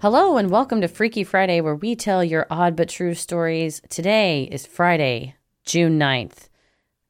Hello 0.00 0.38
and 0.38 0.48
welcome 0.48 0.80
to 0.80 0.88
Freaky 0.88 1.24
Friday, 1.24 1.60
where 1.60 1.74
we 1.74 1.94
tell 1.94 2.24
your 2.24 2.46
odd 2.48 2.74
but 2.74 2.88
true 2.88 3.12
stories. 3.12 3.82
Today 3.90 4.44
is 4.44 4.64
Friday, 4.64 5.34
June 5.66 5.98
9th. 5.98 6.48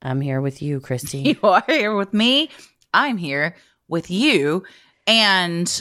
I'm 0.03 0.21
here 0.21 0.41
with 0.41 0.61
you, 0.61 0.80
Christy. 0.80 1.19
You 1.41 1.49
are 1.49 1.63
here 1.69 1.95
with 1.95 2.13
me. 2.13 2.51
I'm 2.93 3.16
here 3.16 3.55
with 3.87 4.11
you. 4.11 4.65
And 5.07 5.80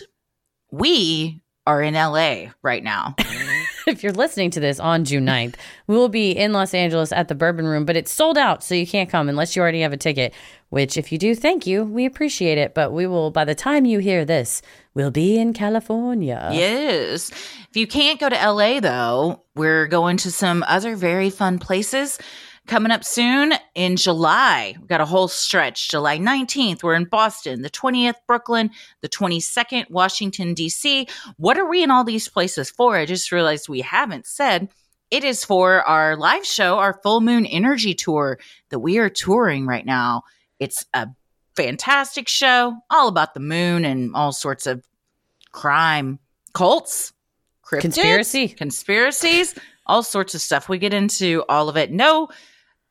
we 0.69 1.41
are 1.65 1.81
in 1.81 1.95
LA 1.95 2.51
right 2.61 2.83
now. 2.83 3.15
if 3.87 4.03
you're 4.03 4.11
listening 4.13 4.51
to 4.51 4.59
this 4.59 4.79
on 4.79 5.05
June 5.05 5.25
9th, 5.27 5.55
we 5.87 5.95
will 5.95 6.09
be 6.09 6.31
in 6.31 6.53
Los 6.53 6.73
Angeles 6.73 7.11
at 7.11 7.27
the 7.27 7.35
Bourbon 7.35 7.65
Room, 7.67 7.85
but 7.85 7.95
it's 7.95 8.11
sold 8.11 8.37
out, 8.37 8.63
so 8.63 8.75
you 8.75 8.87
can't 8.87 9.09
come 9.09 9.29
unless 9.29 9.55
you 9.55 9.61
already 9.61 9.81
have 9.81 9.93
a 9.93 9.97
ticket. 9.97 10.33
Which, 10.69 10.97
if 10.97 11.11
you 11.11 11.17
do, 11.17 11.33
thank 11.33 11.65
you. 11.65 11.83
We 11.83 12.05
appreciate 12.05 12.59
it. 12.59 12.75
But 12.75 12.91
we 12.93 13.07
will, 13.07 13.31
by 13.31 13.43
the 13.43 13.55
time 13.55 13.85
you 13.85 13.97
hear 13.97 14.23
this, 14.23 14.61
we'll 14.93 15.09
be 15.09 15.39
in 15.39 15.53
California. 15.53 16.49
yes. 16.53 17.31
If 17.69 17.75
you 17.77 17.87
can't 17.87 18.19
go 18.19 18.29
to 18.29 18.35
LA, 18.35 18.79
though, 18.79 19.43
we're 19.55 19.87
going 19.87 20.17
to 20.17 20.31
some 20.31 20.63
other 20.67 20.95
very 20.95 21.29
fun 21.31 21.57
places. 21.59 22.19
Coming 22.69 22.91
up 22.91 23.03
soon 23.03 23.53
in 23.73 23.95
July, 23.95 24.75
we've 24.77 24.87
got 24.87 25.01
a 25.01 25.05
whole 25.05 25.27
stretch. 25.27 25.89
July 25.89 26.19
19th, 26.19 26.83
we're 26.83 26.93
in 26.93 27.05
Boston, 27.05 27.63
the 27.63 27.69
20th, 27.71 28.13
Brooklyn, 28.27 28.69
the 29.01 29.09
22nd, 29.09 29.89
Washington, 29.89 30.53
D.C. 30.53 31.07
What 31.37 31.57
are 31.57 31.67
we 31.67 31.81
in 31.81 31.89
all 31.89 32.03
these 32.03 32.29
places 32.29 32.69
for? 32.69 32.95
I 32.95 33.07
just 33.07 33.31
realized 33.31 33.69
we 33.69 33.81
haven't 33.81 34.27
said. 34.27 34.69
It 35.09 35.23
is 35.23 35.43
for 35.43 35.81
our 35.81 36.15
live 36.15 36.45
show, 36.45 36.77
our 36.77 36.93
Full 37.01 37.21
Moon 37.21 37.47
Energy 37.47 37.95
Tour 37.95 38.37
that 38.69 38.77
we 38.77 38.99
are 38.99 39.09
touring 39.09 39.65
right 39.65 39.83
now. 39.83 40.21
It's 40.59 40.85
a 40.93 41.07
fantastic 41.55 42.27
show, 42.27 42.77
all 42.91 43.07
about 43.07 43.33
the 43.33 43.39
moon 43.39 43.83
and 43.83 44.13
all 44.13 44.31
sorts 44.31 44.67
of 44.67 44.85
crime, 45.51 46.19
cults, 46.53 47.13
cryptids, 47.65 47.81
Conspiracy. 47.81 48.47
conspiracies, 48.47 49.55
all 49.87 50.03
sorts 50.03 50.35
of 50.35 50.41
stuff. 50.41 50.69
We 50.69 50.77
get 50.77 50.93
into 50.93 51.43
all 51.49 51.67
of 51.67 51.75
it. 51.75 51.91
No, 51.91 52.29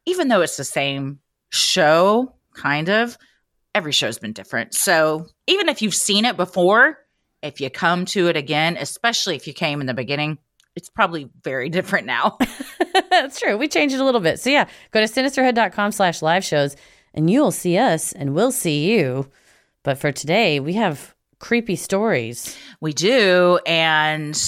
even 0.09 0.29
though 0.29 0.41
it's 0.41 0.57
the 0.57 0.65
same 0.65 1.19
show, 1.51 2.35
kind 2.55 2.89
of, 2.89 3.19
every 3.75 3.93
show's 3.93 4.19
been 4.19 4.33
different. 4.33 4.75
So 4.75 5.27
even 5.47 5.69
if 5.69 5.83
you've 5.83 5.95
seen 5.95 6.25
it 6.25 6.37
before, 6.37 6.99
if 7.43 7.61
you 7.61 7.69
come 7.69 8.07
to 8.07 8.29
it 8.29 8.37
again, 8.37 8.79
especially 8.79 9.37
if 9.37 9.47
you 9.47 9.53
came 9.53 9.83
in 9.83 9.87
the 9.87 9.95
beginning, 9.95 10.39
it's 10.75 10.89
probably 10.89 11.29
very 11.45 11.69
different 11.79 12.07
now. 12.07 12.39
That's 13.11 13.39
true. 13.39 13.59
We 13.59 13.69
changed 13.69 13.95
it 13.95 14.01
a 14.01 14.05
little 14.05 14.23
bit. 14.23 14.41
So 14.41 14.49
yeah, 14.49 14.67
go 14.93 15.05
to 15.05 15.13
sinisterhood.com 15.13 15.93
slash 15.93 16.23
live 16.23 16.45
shows 16.45 16.75
and 17.13 17.29
you'll 17.31 17.53
see 17.53 17.77
us 17.77 18.13
and 18.13 18.35
we'll 18.35 18.53
see 18.53 18.91
you. 18.91 19.31
But 19.83 19.99
for 19.99 20.11
today, 20.11 20.59
we 20.59 20.73
have 20.75 21.15
creepy 21.39 21.77
stories. 21.77 22.57
We 22.81 22.93
do. 22.93 23.61
And 23.67 24.41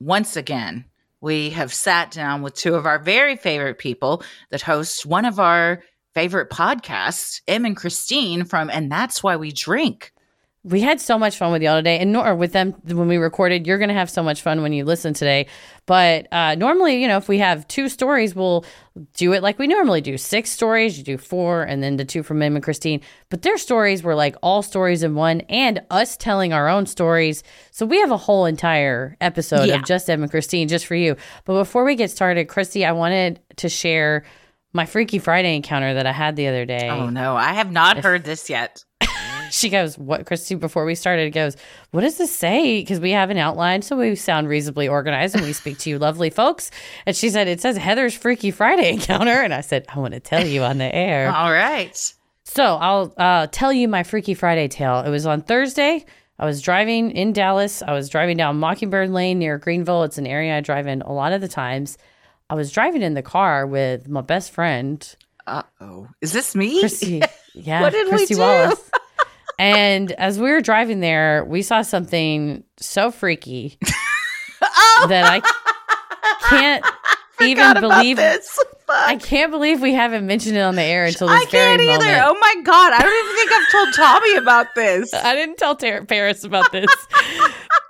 once 0.00 0.36
again, 0.36 0.84
we 1.24 1.50
have 1.50 1.72
sat 1.72 2.10
down 2.10 2.42
with 2.42 2.54
two 2.54 2.74
of 2.74 2.84
our 2.84 2.98
very 2.98 3.34
favorite 3.34 3.78
people 3.78 4.22
that 4.50 4.60
host 4.60 5.06
one 5.06 5.24
of 5.24 5.40
our 5.40 5.82
favorite 6.14 6.50
podcasts, 6.50 7.40
Em 7.48 7.64
and 7.64 7.74
Christine 7.76 8.44
from 8.44 8.68
And 8.68 8.92
That's 8.92 9.22
Why 9.22 9.36
We 9.36 9.50
Drink. 9.50 10.12
We 10.66 10.80
had 10.80 10.98
so 10.98 11.18
much 11.18 11.36
fun 11.36 11.52
with 11.52 11.60
y'all 11.62 11.76
today, 11.76 11.98
and 11.98 12.10
nor 12.10 12.34
with 12.34 12.52
them 12.52 12.72
when 12.86 13.06
we 13.06 13.18
recorded. 13.18 13.66
You're 13.66 13.76
gonna 13.78 13.92
have 13.92 14.08
so 14.08 14.22
much 14.22 14.40
fun 14.40 14.62
when 14.62 14.72
you 14.72 14.86
listen 14.86 15.12
today. 15.12 15.46
But 15.84 16.26
uh, 16.32 16.54
normally, 16.54 17.02
you 17.02 17.06
know, 17.06 17.18
if 17.18 17.28
we 17.28 17.38
have 17.40 17.68
two 17.68 17.90
stories, 17.90 18.34
we'll 18.34 18.64
do 19.12 19.34
it 19.34 19.42
like 19.42 19.58
we 19.58 19.66
normally 19.66 20.00
do: 20.00 20.16
six 20.16 20.48
stories. 20.50 20.96
You 20.96 21.04
do 21.04 21.18
four, 21.18 21.64
and 21.64 21.82
then 21.82 21.96
the 21.96 22.04
two 22.06 22.22
from 22.22 22.40
Em 22.40 22.54
and 22.56 22.64
Christine. 22.64 23.02
But 23.28 23.42
their 23.42 23.58
stories 23.58 24.02
were 24.02 24.14
like 24.14 24.36
all 24.42 24.62
stories 24.62 25.02
in 25.02 25.14
one, 25.14 25.42
and 25.50 25.82
us 25.90 26.16
telling 26.16 26.54
our 26.54 26.66
own 26.68 26.86
stories. 26.86 27.42
So 27.70 27.84
we 27.84 28.00
have 28.00 28.10
a 28.10 28.16
whole 28.16 28.46
entire 28.46 29.18
episode 29.20 29.68
Yeah. 29.68 29.74
of 29.80 29.84
just 29.84 30.08
Em 30.08 30.22
and 30.22 30.30
Christine, 30.30 30.68
just 30.68 30.86
for 30.86 30.94
you. 30.94 31.16
But 31.44 31.58
before 31.58 31.84
we 31.84 31.94
get 31.94 32.10
started, 32.10 32.48
Christy, 32.48 32.86
I 32.86 32.92
wanted 32.92 33.38
to 33.56 33.68
share 33.68 34.24
my 34.72 34.86
Freaky 34.86 35.18
Friday 35.18 35.54
encounter 35.54 35.94
that 35.94 36.06
I 36.06 36.10
had 36.12 36.34
the 36.34 36.48
other 36.48 36.64
day 36.64 36.90
Oh 36.90 37.08
no, 37.08 37.36
I 37.36 37.52
have 37.52 37.70
not 37.70 37.98
heard 37.98 38.24
this 38.24 38.50
yet. 38.50 38.84
She 39.50 39.68
goes, 39.68 39.96
What, 39.98 40.26
Christy, 40.26 40.54
before 40.54 40.84
we 40.84 40.94
started, 40.94 41.32
goes, 41.32 41.56
What 41.90 42.00
does 42.02 42.18
this 42.18 42.34
say? 42.34 42.80
Because 42.80 43.00
we 43.00 43.10
have 43.12 43.30
an 43.30 43.38
outline, 43.38 43.82
so 43.82 43.96
we 43.96 44.14
sound 44.16 44.48
reasonably 44.48 44.88
organized 44.88 45.34
and 45.34 45.44
we 45.44 45.52
speak 45.52 45.78
to 45.78 45.90
you, 45.90 45.98
lovely 45.98 46.30
folks. 46.30 46.70
And 47.06 47.14
she 47.16 47.30
said, 47.30 47.48
It 47.48 47.60
says 47.60 47.76
Heather's 47.76 48.14
Freaky 48.14 48.50
Friday 48.50 48.90
encounter. 48.94 49.32
And 49.32 49.52
I 49.54 49.60
said, 49.60 49.86
I 49.88 49.98
want 49.98 50.14
to 50.14 50.20
tell 50.20 50.46
you 50.46 50.62
on 50.62 50.78
the 50.78 50.94
air. 50.94 51.30
All 51.34 51.52
right. 51.52 52.14
So 52.44 52.62
I'll 52.64 53.14
uh, 53.16 53.46
tell 53.50 53.72
you 53.72 53.88
my 53.88 54.02
Freaky 54.02 54.34
Friday 54.34 54.68
tale. 54.68 55.00
It 55.00 55.10
was 55.10 55.26
on 55.26 55.42
Thursday. 55.42 56.04
I 56.38 56.44
was 56.46 56.60
driving 56.60 57.10
in 57.12 57.32
Dallas. 57.32 57.80
I 57.82 57.92
was 57.92 58.08
driving 58.08 58.36
down 58.36 58.58
Mockingbird 58.58 59.08
Lane 59.10 59.38
near 59.38 59.56
Greenville. 59.56 60.02
It's 60.02 60.18
an 60.18 60.26
area 60.26 60.56
I 60.56 60.60
drive 60.60 60.86
in 60.86 61.00
a 61.02 61.12
lot 61.12 61.32
of 61.32 61.40
the 61.40 61.48
times. 61.48 61.96
I 62.50 62.54
was 62.54 62.70
driving 62.72 63.02
in 63.02 63.14
the 63.14 63.22
car 63.22 63.66
with 63.66 64.08
my 64.08 64.20
best 64.20 64.50
friend, 64.50 65.16
Uh 65.46 65.62
oh. 65.80 66.08
Is 66.20 66.32
this 66.32 66.54
me? 66.54 66.80
Christy. 66.80 67.22
Yeah, 67.56 67.82
What 67.82 67.92
did 67.92 68.06
we 68.06 68.10
Christy 68.10 68.34
do? 68.34 68.40
Wallace. 68.40 68.90
And 69.58 70.12
as 70.12 70.38
we 70.38 70.50
were 70.50 70.60
driving 70.60 71.00
there, 71.00 71.44
we 71.44 71.62
saw 71.62 71.82
something 71.82 72.64
so 72.76 73.10
freaky 73.10 73.78
oh, 74.62 75.06
that 75.08 75.24
I 75.24 76.48
can't 76.48 76.84
even 77.40 77.80
believe. 77.80 78.16
this. 78.16 78.58
Fuck. 78.86 78.96
I 79.08 79.16
can't 79.16 79.50
believe 79.50 79.80
we 79.80 79.94
haven't 79.94 80.26
mentioned 80.26 80.56
it 80.56 80.60
on 80.60 80.74
the 80.74 80.82
air 80.82 81.04
until 81.04 81.28
this 81.28 81.40
I 81.40 81.44
can't 81.46 81.80
either. 81.80 81.92
moment. 81.92 82.22
Oh 82.24 82.36
my 82.38 82.62
god, 82.64 82.92
I 82.92 82.98
don't 83.00 83.24
even 83.24 83.36
think 83.36 83.52
I've 83.52 83.72
told 83.72 83.94
Tommy 83.94 84.36
about 84.36 84.66
this. 84.74 85.14
I 85.24 85.34
didn't 85.34 85.56
tell 85.56 85.74
Ter- 85.76 86.04
Paris 86.04 86.44
about 86.44 86.70
this. 86.70 86.90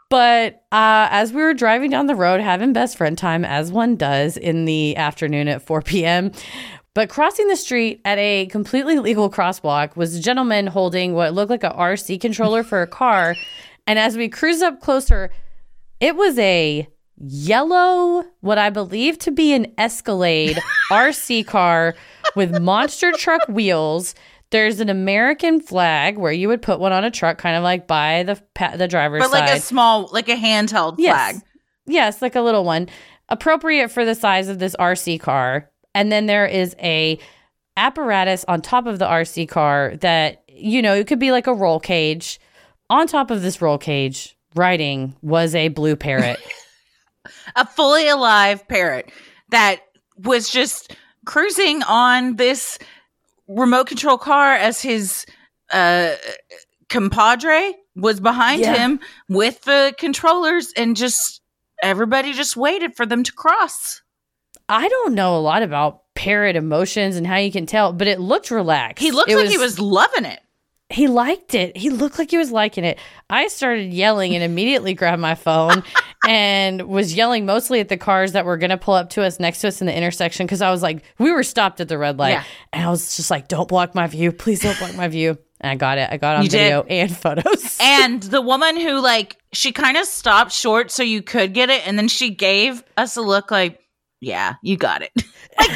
but 0.08 0.62
uh, 0.70 1.08
as 1.10 1.32
we 1.32 1.42
were 1.42 1.54
driving 1.54 1.90
down 1.90 2.06
the 2.06 2.14
road, 2.14 2.40
having 2.40 2.72
best 2.72 2.96
friend 2.96 3.18
time, 3.18 3.44
as 3.44 3.72
one 3.72 3.96
does 3.96 4.36
in 4.36 4.66
the 4.66 4.96
afternoon 4.96 5.48
at 5.48 5.62
4 5.62 5.82
p.m., 5.82 6.30
but 6.94 7.08
crossing 7.08 7.48
the 7.48 7.56
street 7.56 8.00
at 8.04 8.18
a 8.18 8.46
completely 8.46 8.98
legal 8.98 9.28
crosswalk 9.30 9.96
was 9.96 10.14
a 10.16 10.20
gentleman 10.20 10.66
holding 10.68 11.14
what 11.14 11.34
looked 11.34 11.50
like 11.50 11.64
a 11.64 11.70
RC 11.70 12.20
controller 12.20 12.62
for 12.62 12.82
a 12.82 12.86
car. 12.86 13.36
And 13.86 13.98
as 13.98 14.16
we 14.16 14.28
cruised 14.28 14.62
up 14.62 14.80
closer, 14.80 15.30
it 16.00 16.16
was 16.16 16.38
a 16.38 16.88
yellow, 17.16 18.24
what 18.40 18.58
I 18.58 18.70
believe 18.70 19.18
to 19.20 19.30
be 19.30 19.52
an 19.54 19.72
Escalade 19.78 20.58
RC 20.90 21.46
car 21.46 21.94
with 22.36 22.58
monster 22.60 23.12
truck 23.12 23.46
wheels. 23.48 24.14
There's 24.50 24.78
an 24.80 24.88
American 24.88 25.60
flag 25.60 26.16
where 26.16 26.32
you 26.32 26.46
would 26.48 26.62
put 26.62 26.78
one 26.78 26.92
on 26.92 27.02
a 27.04 27.10
truck, 27.10 27.38
kind 27.38 27.56
of 27.56 27.62
like 27.64 27.86
by 27.88 28.22
the 28.22 28.40
pa- 28.54 28.76
the 28.76 28.86
driver's 28.86 29.22
But 29.22 29.32
like 29.32 29.48
side. 29.48 29.58
a 29.58 29.60
small, 29.60 30.08
like 30.12 30.28
a 30.28 30.36
handheld 30.36 30.94
Yes. 30.98 31.32
flag. 31.32 31.42
Yes, 31.86 32.22
like 32.22 32.36
a 32.36 32.40
little 32.40 32.64
one, 32.64 32.88
appropriate 33.28 33.90
for 33.90 34.04
the 34.04 34.14
size 34.14 34.48
of 34.48 34.58
this 34.60 34.76
RC 34.78 35.18
car. 35.20 35.70
And 35.94 36.10
then 36.10 36.26
there 36.26 36.46
is 36.46 36.74
a 36.80 37.18
apparatus 37.76 38.44
on 38.48 38.60
top 38.62 38.86
of 38.86 38.98
the 38.98 39.04
RC 39.06 39.48
car 39.48 39.94
that 40.00 40.44
you 40.48 40.80
know 40.82 40.94
it 40.94 41.06
could 41.06 41.18
be 41.18 41.32
like 41.32 41.46
a 41.46 41.54
roll 41.54 41.80
cage. 41.80 42.40
On 42.90 43.06
top 43.06 43.30
of 43.30 43.42
this 43.42 43.62
roll 43.62 43.78
cage, 43.78 44.36
riding 44.54 45.14
was 45.22 45.54
a 45.54 45.68
blue 45.68 45.96
parrot. 45.96 46.38
A 47.56 47.66
fully 47.66 48.06
alive 48.06 48.66
parrot 48.68 49.10
that 49.48 49.80
was 50.18 50.50
just 50.50 50.94
cruising 51.24 51.82
on 51.84 52.36
this 52.36 52.78
remote 53.48 53.86
control 53.86 54.18
car 54.18 54.52
as 54.54 54.82
his 54.82 55.24
uh 55.70 56.14
compadre 56.90 57.72
was 57.96 58.20
behind 58.20 58.60
Yeah. 58.60 58.74
him 58.76 59.00
with 59.30 59.62
the 59.62 59.94
controllers 59.98 60.72
and 60.76 60.96
just 60.96 61.40
everybody 61.82 62.34
just 62.34 62.56
waited 62.58 62.94
for 62.94 63.06
them 63.06 63.22
to 63.22 63.32
cross. 63.32 64.02
I 64.68 64.88
don't 64.88 65.14
know 65.14 65.36
a 65.36 65.40
lot 65.40 65.62
about 65.62 66.02
parrot 66.14 66.56
emotions 66.56 67.16
and 67.16 67.26
how 67.26 67.36
you 67.36 67.52
can 67.52 67.66
tell, 67.66 67.92
but 67.92 68.06
it 68.08 68.20
looked 68.20 68.50
relaxed. 68.50 69.02
He 69.02 69.10
looked 69.10 69.30
It 69.30 69.36
like 69.36 69.48
he 69.48 69.58
was 69.58 69.78
loving 69.78 70.24
it. 70.24 70.40
he 70.90 71.08
liked 71.08 71.54
it. 71.54 71.76
He 71.76 71.90
looked 71.90 72.18
like 72.18 72.30
he 72.30 72.38
was 72.38 72.50
liking 72.52 72.84
it. 72.84 72.98
I 73.28 73.48
started 73.48 73.92
yelling 73.92 74.34
and 74.34 74.44
immediately 74.44 74.94
grabbed 74.94 75.20
my 75.20 75.34
phone 75.34 75.82
and 76.26 76.82
was 76.88 77.14
yelling 77.14 77.46
mostly 77.46 77.80
at 77.80 77.88
the 77.88 77.96
cars 77.96 78.32
that 78.32 78.44
were 78.44 78.56
going 78.56 78.70
to 78.70 78.76
pull 78.76 78.94
up 78.94 79.10
to 79.10 79.22
us 79.22 79.40
next 79.40 79.60
to 79.62 79.68
us 79.68 79.80
in 79.80 79.86
the 79.86 79.94
intersection 79.96 80.46
because 80.46 80.62
I 80.62 80.70
was 80.70 80.82
like, 80.82 81.02
we 81.18 81.32
were 81.32 81.42
stopped 81.42 81.80
at 81.80 81.88
the 81.88 81.98
red 81.98 82.18
light. 82.18 82.30
Yeah. 82.30 82.44
And 82.72 82.86
I 82.86 82.90
was 82.90 83.16
just 83.16 83.30
like, 83.30 83.48
don't 83.48 83.68
block 83.68 83.94
my 83.94 84.06
view. 84.06 84.30
Please 84.32 84.60
don't 84.60 84.78
block 84.78 84.94
my 84.94 85.08
view. 85.08 85.36
And 85.60 85.70
I 85.72 85.74
got 85.76 85.98
it. 85.98 86.08
I 86.12 86.16
got 86.16 86.36
on 86.36 86.42
You 86.44 86.48
did. 86.50 86.58
video 86.58 86.82
and 86.84 87.16
photos. 87.16 87.78
And 87.80 88.22
the 88.22 88.40
woman 88.42 88.78
who 88.80 89.00
like 89.00 89.36
she 89.52 89.72
kind 89.72 89.96
of 89.96 90.04
stopped 90.06 90.52
short 90.52 90.90
so 90.90 91.02
you 91.02 91.22
could 91.22 91.54
get 91.54 91.70
it, 91.70 91.86
and 91.86 91.96
then 91.98 92.08
she 92.08 92.30
gave 92.30 92.82
us 92.96 93.16
a 93.16 93.22
look 93.22 93.50
like, 93.50 93.80
"Yeah, 94.24 94.54
you 94.62 94.76
got 94.76 95.02
it." 95.02 95.10
like 95.58 95.70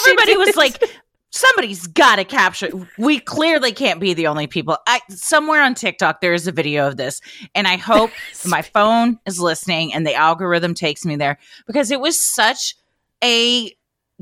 everybody 0.00 0.36
was 0.36 0.56
like, 0.56 0.82
"Somebody's 1.30 1.86
got 1.86 2.16
to 2.16 2.24
capture." 2.24 2.66
it." 2.66 2.74
We 2.98 3.18
clearly 3.18 3.72
can't 3.72 4.00
be 4.00 4.14
the 4.14 4.26
only 4.26 4.46
people. 4.46 4.76
I 4.86 5.00
somewhere 5.08 5.62
on 5.62 5.74
TikTok 5.74 6.20
there 6.20 6.34
is 6.34 6.46
a 6.46 6.52
video 6.52 6.86
of 6.88 6.96
this, 6.96 7.20
and 7.54 7.66
I 7.66 7.76
hope 7.76 8.10
my 8.46 8.62
phone 8.62 9.18
is 9.26 9.40
listening 9.40 9.92
and 9.94 10.06
the 10.06 10.14
algorithm 10.14 10.74
takes 10.74 11.04
me 11.04 11.16
there 11.16 11.38
because 11.66 11.90
it 11.90 12.00
was 12.00 12.20
such 12.20 12.76
a 13.22 13.72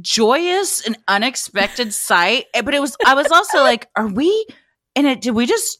joyous 0.00 0.86
and 0.86 0.96
unexpected 1.08 1.92
sight. 2.08 2.46
Eh, 2.54 2.62
But 2.62 2.74
it 2.74 2.80
was. 2.80 2.96
I 3.06 3.14
was 3.14 3.30
also 3.30 3.58
like, 3.58 3.88
"Are 3.96 4.08
we?" 4.08 4.46
And 4.94 5.06
it 5.06 5.20
did 5.20 5.32
we 5.32 5.46
just 5.46 5.78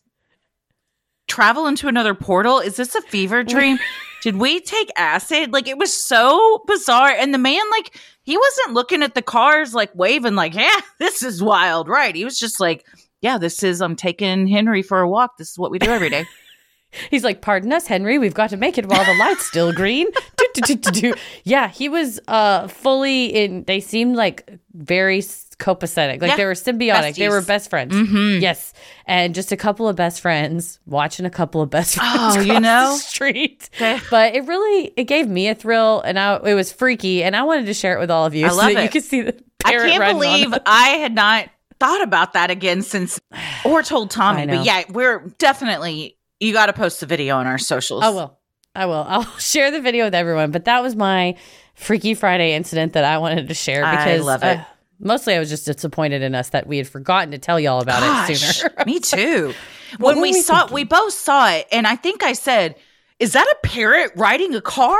travel 1.29 1.67
into 1.67 1.89
another 1.89 2.15
portal? 2.15 2.59
Is 2.59 2.77
this 2.77 2.95
a 2.95 3.01
fever 3.03 3.43
dream? 3.43 3.79
Did 4.23 4.37
we 4.37 4.61
take 4.61 4.89
acid? 4.97 5.53
Like 5.53 5.69
it 5.69 5.77
was 5.77 5.93
so 5.93 6.63
bizarre. 6.67 7.11
And 7.11 7.35
the 7.35 7.39
man, 7.39 7.63
like, 7.73 8.01
he 8.23 8.39
wasn't 8.39 8.73
looking 8.73 9.03
at 9.03 9.15
the 9.15 9.21
cars, 9.21 9.75
like 9.75 9.95
waving, 9.95 10.37
like, 10.37 10.55
yeah, 10.55 10.81
this 10.99 11.23
is 11.23 11.43
wild, 11.43 11.89
right? 11.89 12.15
He 12.15 12.25
was 12.25 12.39
just 12.39 12.61
like, 12.61 12.87
yeah, 13.21 13.37
this 13.37 13.63
is, 13.63 13.83
I'm 13.83 13.97
taking 13.97 14.47
Henry 14.47 14.81
for 14.81 15.01
a 15.01 15.09
walk. 15.09 15.37
This 15.39 15.51
is 15.51 15.59
what 15.59 15.73
we 15.73 15.79
do 15.79 15.91
every 15.91 16.09
day. 16.09 16.25
He's 17.11 17.25
like, 17.25 17.41
"Pardon 17.41 17.73
us, 17.73 17.87
Henry. 17.87 18.19
We've 18.19 18.35
got 18.35 18.51
to 18.51 18.59
make 18.59 18.77
it 18.77 18.87
while 18.87 19.03
the 19.03 19.15
light's 19.15 19.47
still 19.47 19.73
green." 19.73 20.09
Do, 20.55 20.77
do, 20.77 20.91
do. 20.91 21.15
Yeah, 21.45 21.69
he 21.69 21.89
was 21.89 22.21
uh 22.29 22.69
fully 22.69 23.25
in. 23.29 23.65
They 23.65 23.81
seemed 23.81 24.17
like 24.17 24.59
very 24.75 25.23
copacetic, 25.63 26.21
like 26.21 26.31
Yeah. 26.31 26.37
they 26.37 26.45
were 26.45 26.53
symbiotic. 26.55 27.15
They 27.17 27.29
were 27.29 27.41
best 27.43 27.71
friends. 27.71 27.95
Mhm. 27.95 28.41
Yes, 28.41 28.73
and 29.07 29.35
just 29.35 29.53
a 29.53 29.57
couple 29.57 29.89
of 29.89 29.97
best 29.97 30.21
friends 30.21 30.81
watching 30.87 31.25
a 31.25 31.31
couple 31.31 31.63
of 31.63 31.71
best 31.71 31.95
friends 31.97 32.37
Oh, 32.37 32.41
you 32.41 32.61
know? 32.61 32.93
the 32.93 32.99
street. 32.99 33.71
Okay. 33.77 33.99
But 34.11 34.35
it 34.35 34.45
really 34.47 34.93
it 34.97 35.05
gave 35.05 35.29
me 35.29 35.49
a 35.49 35.55
thrill, 35.55 36.01
and 36.03 36.19
I, 36.19 36.37
it 36.45 36.55
was 36.55 36.73
freaky, 36.73 37.23
and 37.25 37.35
I 37.37 37.43
wanted 37.45 37.67
to 37.67 37.75
share 37.75 37.97
it 37.97 38.01
with 38.01 38.11
all 38.11 38.27
of 38.27 38.35
you 38.35 38.47
I 38.47 38.49
so 38.51 38.57
love 38.57 38.75
that 38.75 38.83
you 38.83 38.89
could 38.91 39.05
see 39.05 39.23
the. 39.23 39.35
I 39.65 39.73
can't 39.73 40.19
believe 40.19 40.53
I 40.67 40.89
had 40.99 41.15
not 41.15 41.49
thought 41.81 42.03
about 42.03 42.33
that 42.35 42.51
again 42.51 42.83
since, 42.83 43.21
or 43.65 43.83
told 43.83 44.11
Tommy. 44.21 44.47
But 44.47 44.65
yeah, 44.65 44.83
we're 44.91 45.21
definitely, 45.39 46.17
you 46.41 46.53
got 46.53 46.67
to 46.67 46.73
post 46.73 47.01
the 47.01 47.07
video 47.07 47.37
on 47.37 47.47
our 47.47 47.59
socials. 47.59 48.03
I 48.05 48.11
will. 48.11 48.39
I 48.75 48.87
will. 48.87 49.05
I'll 49.07 49.25
share 49.39 49.71
the 49.71 49.81
video 49.81 50.05
with 50.07 50.15
everyone. 50.15 50.51
But 50.51 50.65
that 50.65 50.83
was 50.83 50.97
my 50.97 51.37
Freaky 51.75 52.15
Friday 52.15 52.55
incident 52.55 52.93
that 52.95 53.05
I 53.05 53.19
wanted 53.19 53.49
to 53.49 53.55
share 53.55 53.83
because 53.83 54.07
I 54.07 54.17
love 54.19 54.43
it. 54.43 54.59
uh, 54.59 54.65
mostly 55.03 55.35
I 55.35 55.39
was 55.39 55.51
just 55.51 55.67
disappointed 55.67 56.23
in 56.23 56.35
us 56.35 56.51
that 56.51 56.67
we 56.67 56.79
had 56.79 56.89
forgotten 56.89 57.31
to 57.33 57.39
tell 57.39 57.61
y'all 57.61 57.83
about 57.83 58.31
it 58.31 58.39
sooner. 58.39 58.73
me 58.87 59.01
too. 59.01 59.53
When 59.99 60.23
we, 60.23 60.31
we 60.33 60.41
saw 60.41 60.65
it, 60.65 60.71
we 60.71 60.85
both 60.85 61.13
saw 61.13 61.51
it, 61.51 61.67
and 61.71 61.87
I 61.87 61.97
think 61.97 62.23
I 62.23 62.33
said, 62.33 62.77
"Is 63.19 63.35
that 63.35 63.47
a 63.47 63.67
parrot 63.67 64.13
riding 64.17 64.55
a 64.55 64.63
car?" 64.63 64.99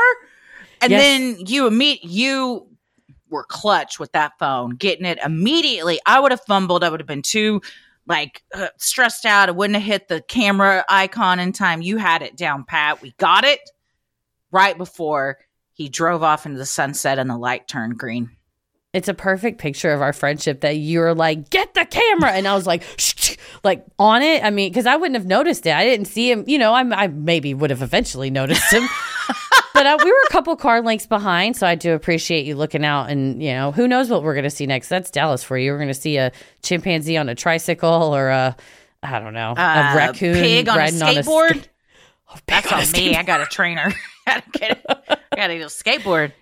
And 0.83 0.91
Yes. 0.91 1.01
then 1.01 1.47
you 1.47 1.71
imme- 1.71 2.01
you 2.03 2.67
were 3.31 3.45
clutch 3.45 3.99
with 3.99 4.13
that 4.13 4.33
phone, 4.39 4.77
getting 4.77 5.07
it 5.07 5.19
immediately. 5.25 5.99
I 6.05 6.21
would 6.21 6.31
have 6.31 6.43
fumbled. 6.47 6.85
I 6.85 6.91
would 6.91 7.01
have 7.01 7.07
been 7.07 7.23
too 7.23 7.63
like 8.07 8.43
uh, 8.53 8.69
stressed 8.77 9.25
out. 9.25 9.49
I 9.49 9.53
wouldn't 9.53 9.77
have 9.77 9.83
hit 9.87 10.09
the 10.09 10.21
camera 10.21 10.85
icon 10.91 11.41
in 11.41 11.53
time. 11.53 11.81
You 11.81 11.97
had 11.97 12.21
it 12.21 12.37
down 12.37 12.65
pat. 12.65 13.01
We 13.01 13.13
got 13.17 13.45
it 13.45 13.61
right 14.51 14.77
before 14.77 15.39
he 15.73 15.89
drove 15.89 16.23
off 16.23 16.45
into 16.45 16.59
the 16.59 16.67
sunset 16.67 17.19
and 17.19 17.31
the 17.31 17.39
light 17.39 17.67
turned 17.67 17.97
green. 17.97 18.29
It's 18.93 19.09
a 19.09 19.15
perfect 19.15 19.59
picture 19.59 19.91
of 19.93 20.03
our 20.03 20.13
friendship 20.13 20.61
that 20.61 20.77
you're 20.77 21.15
like, 21.15 21.49
get 21.51 21.73
the 21.75 21.85
camera. 21.87 22.31
And 22.33 22.47
I 22.47 22.55
was 22.55 22.67
like, 22.67 22.83
shh, 22.99 23.15
shh, 23.17 23.37
like 23.65 23.85
on 23.99 24.21
it. 24.23 24.45
I 24.45 24.51
mean, 24.51 24.71
because 24.71 24.87
I 24.87 24.97
wouldn't 24.97 25.17
have 25.17 25.27
noticed 25.27 25.65
it. 25.67 25.75
I 25.75 25.85
didn't 25.85 26.07
see 26.07 26.31
him. 26.31 26.45
You 26.47 26.59
know, 26.59 26.75
I, 26.75 26.83
I 27.05 27.07
maybe 27.07 27.55
would 27.55 27.71
have 27.71 27.81
eventually 27.81 28.29
noticed 28.29 28.71
him. 28.71 28.87
but 29.75 29.87
uh, 29.87 29.97
we 30.05 30.11
were 30.11 30.19
a 30.29 30.31
couple 30.33 30.55
car 30.57 30.83
lengths 30.83 31.07
behind. 31.07 31.57
So 31.57 31.67
I 31.67 31.75
do 31.75 31.95
appreciate 31.95 32.45
you 32.45 32.55
looking 32.55 32.85
out. 32.85 33.09
And, 33.09 33.43
you 33.43 33.53
know, 33.55 33.73
who 33.73 33.89
knows 33.89 34.11
what 34.11 34.23
we're 34.23 34.35
going 34.35 34.45
to 34.45 34.51
see 34.51 34.67
next? 34.67 34.89
That's 34.91 35.11
Dallas 35.11 35.43
for 35.43 35.57
you. 35.57 35.73
We're 35.73 35.79
going 35.79 35.89
to 35.89 35.95
see 35.95 36.19
a 36.19 36.31
chimpanzee 36.63 37.17
on 37.17 37.31
a 37.31 37.35
tricycle 37.35 38.15
or 38.15 38.29
a, 38.29 38.55
I 39.03 39.19
don't 39.21 39.33
know, 39.35 39.55
a 39.57 39.61
Uh, 39.61 39.95
raccoon 39.97 40.35
pig 40.35 40.69
on 40.69 40.77
a 40.77 40.79
riding 40.79 41.01
on 41.03 41.09
a 41.17 41.21
skateboard. 41.23 41.63
sk- 41.63 41.69
Oh, 42.31 42.35
pig 42.35 42.43
That's 42.47 42.73
on 42.73 42.79
a 42.79 42.83
on 42.85 42.93
me. 42.93 43.17
I 43.17 43.23
got 43.25 43.41
a 43.43 43.47
trainer. 43.47 43.93
gotta 44.27 44.43
get 44.53 44.71
it. 44.71 44.87
I 44.89 45.37
gotta 45.37 45.55
get 45.59 45.63
a 45.63 45.67
skateboard. 45.67 46.33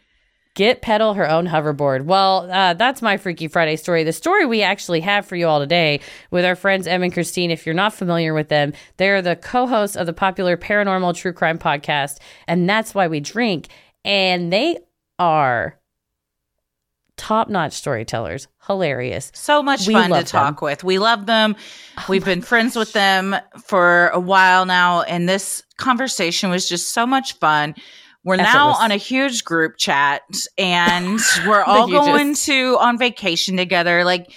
Get 0.61 0.83
pedal 0.83 1.15
her 1.15 1.27
own 1.27 1.47
hoverboard. 1.47 2.05
Well, 2.05 2.47
uh, 2.51 2.75
that's 2.75 3.01
my 3.01 3.17
Freaky 3.17 3.49
Friday 3.49 3.77
story. 3.77 4.05
The 4.05 4.13
story 4.13 4.45
we 4.45 4.61
actually 4.61 5.01
have 5.01 5.25
for 5.25 5.35
you 5.35 5.49
all 5.49 5.59
today 5.59 6.01
with 6.31 6.45
our 6.45 6.55
friends 6.55 6.87
Em 6.87 7.03
and 7.03 7.11
Christine. 7.11 7.51
If 7.51 7.65
you're 7.65 7.75
not 7.75 7.95
familiar 7.95 8.35
with 8.35 8.51
them, 8.51 8.75
they're 8.99 9.23
the 9.23 9.37
co-hosts 9.37 9.97
of 9.97 10.05
the 10.05 10.13
popular 10.13 10.59
paranormal 10.59 11.17
true 11.17 11.33
crime 11.33 11.59
podcast, 11.59 12.19
and 12.47 12.69
that's 12.69 12.95
why 12.95 13.09
we 13.09 13.21
drink. 13.21 13.69
And 14.05 14.53
they 14.53 14.81
are 15.19 15.81
top-notch 17.17 17.73
storytellers. 17.73 18.47
Hilarious. 18.67 19.33
So 19.35 19.63
much 19.63 19.87
We 19.87 19.95
fun 19.95 20.11
to 20.11 20.17
them. 20.17 20.25
talk 20.27 20.61
with. 20.61 20.85
We 20.85 20.99
love 20.99 21.25
them. 21.25 21.57
We've 22.07 22.23
been 22.23 22.43
friends 22.43 22.77
with 22.77 22.93
them 22.93 23.35
for 23.65 24.09
a 24.09 24.21
while 24.21 24.67
now, 24.67 25.01
and 25.05 25.27
this 25.27 25.63
conversation 25.79 26.51
was 26.51 26.69
just 26.69 26.91
so 26.91 27.07
much 27.07 27.39
fun. 27.39 27.75
We're 28.23 28.37
now 28.37 28.71
on 28.75 28.91
a 28.91 28.97
huge 28.97 29.45
group 29.45 29.77
chat, 29.79 30.23
and 30.59 31.19
we're 31.47 31.63
all 31.63 31.89
going 31.89 32.35
to 32.35 32.77
on 32.79 32.99
vacation 32.99 33.57
together. 33.57 34.05
Like, 34.05 34.31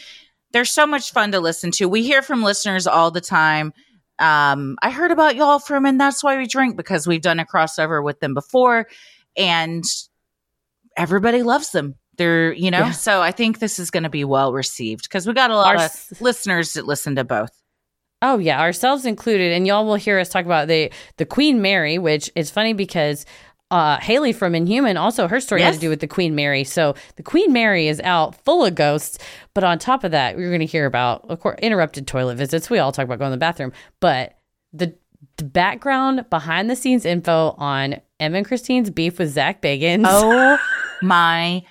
they're 0.52 0.64
so 0.66 0.88
much 0.88 1.12
fun 1.12 1.32
to 1.34 1.40
listen 1.40 1.72
to. 1.72 1.90
We 1.90 2.04
hear 2.04 2.22
from 2.22 2.44
listeners 2.44 2.88
all 2.88 3.12
the 3.12 3.20
time. 3.22 3.74
Um, 4.20 4.78
I 4.82 4.90
heard 4.90 5.12
about 5.12 5.36
y'all 5.36 5.60
from, 5.60 5.86
and 5.86 6.00
that's 6.00 6.24
why 6.24 6.38
we 6.38 6.46
drink 6.48 6.78
because 6.78 7.08
we've 7.08 7.22
done 7.22 7.40
a 7.40 7.46
crossover 7.46 8.02
with 8.04 8.20
them 8.22 8.34
before, 8.34 8.88
and 9.36 9.84
everybody 10.96 11.44
loves 11.44 11.72
them. 11.72 11.96
They're, 12.18 12.54
you 12.54 12.70
know, 12.72 12.80
Yeah. 12.80 12.92
so 12.92 13.22
I 13.22 13.32
think 13.32 13.60
this 13.60 13.80
is 13.80 13.90
going 13.90 14.04
to 14.04 14.10
be 14.10 14.24
well 14.24 14.54
received 14.54 15.04
because 15.04 15.26
we 15.28 15.34
got 15.34 15.50
a 15.52 15.56
lot 15.56 15.76
Our 15.76 15.86
of 15.86 16.22
listeners 16.22 16.74
that 16.74 16.86
listen 16.86 17.16
to 17.16 17.24
both. 17.24 17.50
Oh 18.22 18.38
yeah, 18.38 18.62
ourselves 18.62 19.06
included, 19.06 19.52
and 19.52 19.68
y'all 19.68 19.86
will 19.86 19.96
hear 19.96 20.20
us 20.20 20.30
talk 20.30 20.46
about 20.46 20.68
the 20.70 20.92
the 21.18 21.26
Queen 21.26 21.62
Mary, 21.62 21.98
which 21.98 22.32
is 22.36 22.50
funny 22.50 22.72
because 22.74 23.26
uh, 23.74 24.00
Haley 24.00 24.34
from 24.34 24.54
Inhuman 24.54 24.98
also 24.98 25.28
her 25.28 25.40
story 25.40 25.62
had 25.62 25.70
Yes. 25.70 25.76
to 25.78 25.82
do 25.82 25.90
with 25.90 26.00
the 26.00 26.08
Queen 26.08 26.36
Mary. 26.36 26.64
So 26.64 26.94
the 27.16 27.24
Queen 27.24 27.52
Mary 27.52 27.88
is 27.88 28.00
out 28.02 28.36
full 28.46 28.64
of 28.64 28.76
ghosts, 28.76 29.18
but 29.56 29.64
on 29.64 29.80
top 29.80 30.04
of 30.04 30.12
that, 30.12 30.36
we're 30.38 30.50
going 30.50 30.60
to 30.60 30.66
hear 30.66 30.86
about 30.86 31.26
of 31.30 31.40
course 31.40 31.58
interrupted 31.62 32.06
toilet 32.06 32.36
visits. 32.36 32.70
We 32.70 32.78
all 32.80 32.92
talk 32.92 33.06
about 33.06 33.18
going 33.20 33.32
to 33.32 33.36
the 33.36 33.40
bathroom, 33.40 33.74
but 34.00 34.38
the 34.72 34.96
the 35.38 35.44
background 35.46 36.26
behind 36.30 36.70
the 36.70 36.76
scenes 36.76 37.04
info 37.06 37.56
on 37.58 38.00
Emma 38.20 38.38
and 38.38 38.46
Christine's 38.46 38.90
beef 38.92 39.18
with 39.18 39.30
Zak 39.32 39.62
Bagans. 39.62 40.06
Oh 40.08 40.60
my 41.02 41.64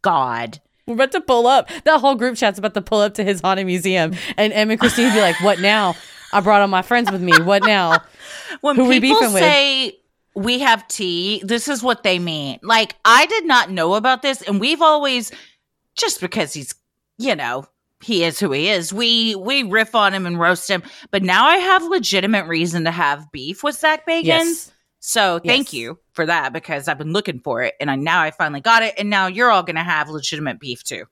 God. 0.00 0.60
We're 0.86 0.94
about 0.94 1.12
to 1.12 1.20
pull 1.20 1.46
up. 1.46 1.68
That 1.84 2.00
whole 2.00 2.14
group 2.16 2.36
chat's 2.36 2.58
about 2.58 2.74
to 2.74 2.80
pull 2.82 3.00
up 3.00 3.14
to 3.14 3.24
his 3.24 3.40
haunted 3.40 3.66
museum, 3.66 4.14
and 4.36 4.52
Emma 4.52 4.72
and 4.72 4.80
Christine 4.80 5.04
would 5.06 5.14
be 5.14 5.20
like, 5.20 5.40
"What 5.42 5.60
now? 5.60 5.94
I 6.32 6.40
brought 6.40 6.60
all 6.60 6.66
my 6.68 6.82
friends 6.82 7.10
with 7.12 7.20
me. 7.22 7.32
What 7.42 7.62
now?" 7.64 8.02
When 8.62 8.76
Who 8.76 8.86
we 8.86 9.00
people 9.00 9.20
beefing 9.20 9.34
with? 9.34 9.42
We 10.34 10.60
have 10.60 10.88
tea, 10.88 11.42
this 11.44 11.68
is 11.68 11.82
what 11.82 12.02
they 12.02 12.18
mean. 12.18 12.58
Like, 12.62 12.96
I 13.04 13.26
did 13.26 13.44
not 13.46 13.70
know 13.70 13.94
about 13.94 14.22
this, 14.22 14.40
and 14.42 14.58
we've 14.60 14.80
always, 14.80 15.30
just 15.96 16.20
because 16.20 16.54
he's, 16.54 16.74
you 17.18 17.36
know, 17.36 17.66
he 18.02 18.24
is 18.24 18.40
who 18.40 18.50
he 18.52 18.68
is. 18.68 18.92
We 18.92 19.34
we 19.36 19.62
riff 19.62 19.94
on 19.94 20.12
him 20.12 20.26
and 20.26 20.38
roast 20.40 20.68
him, 20.68 20.82
but 21.10 21.22
now 21.22 21.46
I 21.46 21.56
have 21.58 21.82
legitimate 21.84 22.46
reason 22.46 22.84
to 22.84 22.90
have 22.90 23.30
beef 23.30 23.62
with 23.62 23.76
Zak 23.76 24.06
Bagans. 24.06 24.24
Yes. 24.24 24.72
So 25.00 25.38
thank 25.44 25.68
Yes. 25.68 25.74
you 25.74 25.98
for 26.12 26.26
that 26.26 26.52
because 26.52 26.88
I've 26.88 26.98
been 26.98 27.12
looking 27.12 27.40
for 27.40 27.62
it, 27.62 27.74
and 27.80 27.90
I 27.90 27.96
now 27.96 28.20
I 28.22 28.30
finally 28.30 28.60
got 28.60 28.82
it, 28.82 28.94
and 28.98 29.10
now 29.10 29.26
you're 29.26 29.50
all 29.50 29.62
gonna 29.62 29.84
have 29.84 30.08
legitimate 30.08 30.58
beef 30.58 30.82
too. 30.82 31.04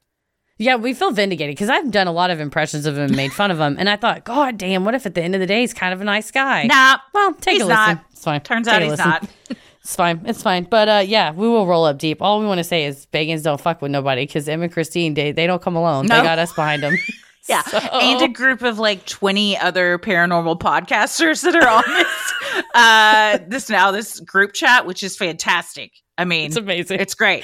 Yeah, 0.60 0.76
we 0.76 0.92
feel 0.94 1.10
vindicated 1.10 1.56
because 1.56 1.70
I've 1.70 1.90
done 1.90 2.06
a 2.06 2.12
lot 2.12 2.30
of 2.30 2.38
impressions 2.38 2.84
of 2.86 2.96
him 2.96 3.04
and 3.04 3.16
made 3.16 3.32
fun 3.32 3.50
of 3.50 3.58
him. 3.58 3.76
And 3.78 3.88
I 3.88 3.96
thought, 3.96 4.24
God 4.24 4.58
damn, 4.58 4.84
what 4.84 4.94
if 4.94 5.06
at 5.06 5.14
the 5.14 5.22
end 5.22 5.34
of 5.34 5.40
the 5.40 5.46
day 5.46 5.62
he's 5.62 5.72
kind 5.72 5.94
of 5.94 6.00
a 6.00 6.04
nice 6.04 6.30
guy? 6.30 6.64
Nah, 6.64 6.98
Well, 7.14 7.32
take 7.34 7.54
he's 7.54 7.62
a 7.62 7.66
listen. 7.66 7.76
not. 7.96 8.04
It's 8.12 8.22
fine. 8.24 8.40
turns 8.42 8.66
Take 8.66 8.74
out 8.76 8.82
he's 8.82 8.90
listen. 8.90 9.08
not. 9.08 9.28
It's 9.82 9.96
fine. 9.96 10.20
It's 10.26 10.42
fine. 10.42 10.64
But 10.64 10.88
uh, 10.90 11.02
yeah, 11.06 11.32
we 11.32 11.48
will 11.48 11.66
roll 11.66 11.86
up 11.86 11.98
deep. 11.98 12.20
All 12.20 12.38
we 12.38 12.44
want 12.46 12.58
to 12.58 12.64
say 12.64 12.84
is 12.84 13.06
Bagans 13.14 13.42
don't 13.42 13.58
fuck 13.58 13.80
with 13.80 13.90
nobody 13.90 14.24
because 14.26 14.46
Em 14.46 14.60
and 14.62 14.70
Christine, 14.70 15.14
they, 15.14 15.32
they 15.32 15.46
don't 15.46 15.62
come 15.62 15.74
alone. 15.74 16.06
They 16.06 16.20
got 16.20 16.38
us 16.38 16.52
behind 16.52 16.82
them. 16.82 16.94
Yeah. 17.48 17.62
So- 17.66 17.78
And 17.78 18.20
a 18.20 18.28
group 18.28 18.60
of 18.60 18.78
like 18.78 19.06
20 19.06 19.56
other 19.56 19.98
paranormal 19.98 20.60
podcasters 20.60 21.42
that 21.42 21.56
are 21.56 21.66
on 21.66 21.82
this 21.86 22.64
uh 22.74 23.38
this 23.48 23.70
now 23.70 23.90
this 23.90 24.20
group 24.20 24.52
chat, 24.52 24.84
which 24.86 25.02
is 25.02 25.16
fantastic. 25.16 25.90
I 26.18 26.26
mean, 26.26 26.46
it's 26.48 26.56
amazing. 26.56 27.00
it's 27.00 27.14
great. 27.14 27.42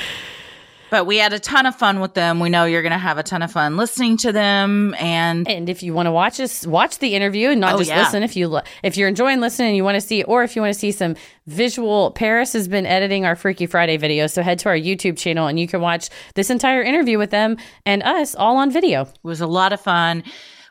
But 0.90 1.04
we 1.04 1.16
had 1.18 1.32
a 1.32 1.38
ton 1.40 1.66
of 1.66 1.74
fun 1.74 2.00
with 2.00 2.14
them. 2.14 2.38
We 2.38 2.48
know 2.48 2.64
you're 2.64 2.82
gonna 2.82 2.96
have 2.98 3.18
a 3.18 3.22
ton 3.24 3.42
of 3.42 3.50
fun 3.50 3.76
listening 3.76 4.16
to 4.18 4.30
them 4.32 4.94
and 5.00 5.48
And 5.48 5.68
if 5.68 5.82
you 5.82 5.92
want 5.92 6.06
to 6.06 6.12
watch 6.12 6.38
us, 6.38 6.64
watch 6.66 6.98
the 7.00 7.14
interview 7.14 7.50
and 7.50 7.60
not 7.60 7.74
Oh, 7.74 7.78
just 7.78 7.90
yeah. 7.90 8.02
listen. 8.02 8.22
If 8.22 8.36
you 8.36 8.60
if 8.84 8.96
you're 8.96 9.08
enjoying 9.08 9.40
listening 9.40 9.68
and 9.68 9.76
you 9.76 9.82
want 9.84 9.96
to 9.96 10.00
see, 10.00 10.22
or 10.22 10.44
if 10.44 10.54
you 10.54 10.62
want 10.62 10.72
to 10.74 10.78
see 10.78 10.92
some 10.92 11.16
visual, 11.46 12.12
Paris 12.12 12.52
has 12.52 12.68
been 12.68 12.86
editing 12.86 13.24
our 13.24 13.34
Freaky 13.34 13.66
Friday 13.66 13.96
video. 13.96 14.26
So 14.28 14.42
head 14.42 14.58
to 14.60 14.68
our 14.68 14.76
YouTube 14.76 15.16
channel 15.18 15.46
and 15.48 15.58
you 15.58 15.66
can 15.66 15.80
watch 15.80 16.08
this 16.34 16.50
entire 16.50 16.82
interview 16.82 17.18
with 17.18 17.30
them 17.30 17.56
and 17.84 18.02
us 18.04 18.34
all 18.34 18.56
on 18.58 18.70
video. 18.70 19.02
it 19.02 19.10
was 19.22 19.40
a 19.40 19.46
lot 19.46 19.72
of 19.72 19.80
fun. 19.80 20.22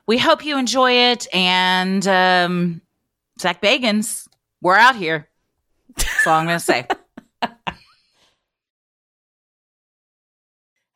we 0.07 0.17
hope 0.17 0.45
you 0.45 0.57
enjoy 0.57 0.91
it. 1.11 1.27
And 1.33 2.07
um, 2.07 2.81
Zak 3.41 3.61
Bagans, 3.61 4.27
we're 4.61 4.77
out 4.77 4.95
here. 4.95 5.27
That's 5.97 6.27
all 6.27 6.35
I'm 6.39 6.45
going 6.45 6.57
to 6.59 6.63
say. 6.63 6.87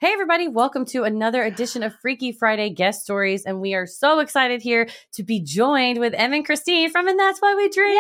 Hey, 0.01 0.13
everybody, 0.13 0.48
welcome 0.48 0.86
to 0.86 1.03
another 1.03 1.44
edition 1.44 1.84
of 1.84 1.94
Freaky 1.94 2.32
Friday 2.32 2.70
Guest 2.70 3.03
Stories. 3.03 3.44
And 3.44 3.60
we 3.60 3.74
are 3.74 3.86
so 3.86 4.20
excited 4.20 4.62
here 4.62 4.88
to 5.12 5.24
be 5.24 5.41
joined 5.41 6.00
with 6.00 6.13
Em 6.13 6.32
and 6.32 6.46
Christine 6.46 6.89
from 6.89 7.10
And 7.10 7.20
That's 7.20 7.41
Why 7.41 7.53
We 7.53 7.68
Drink. 7.68 7.96
Yay! 7.98 8.00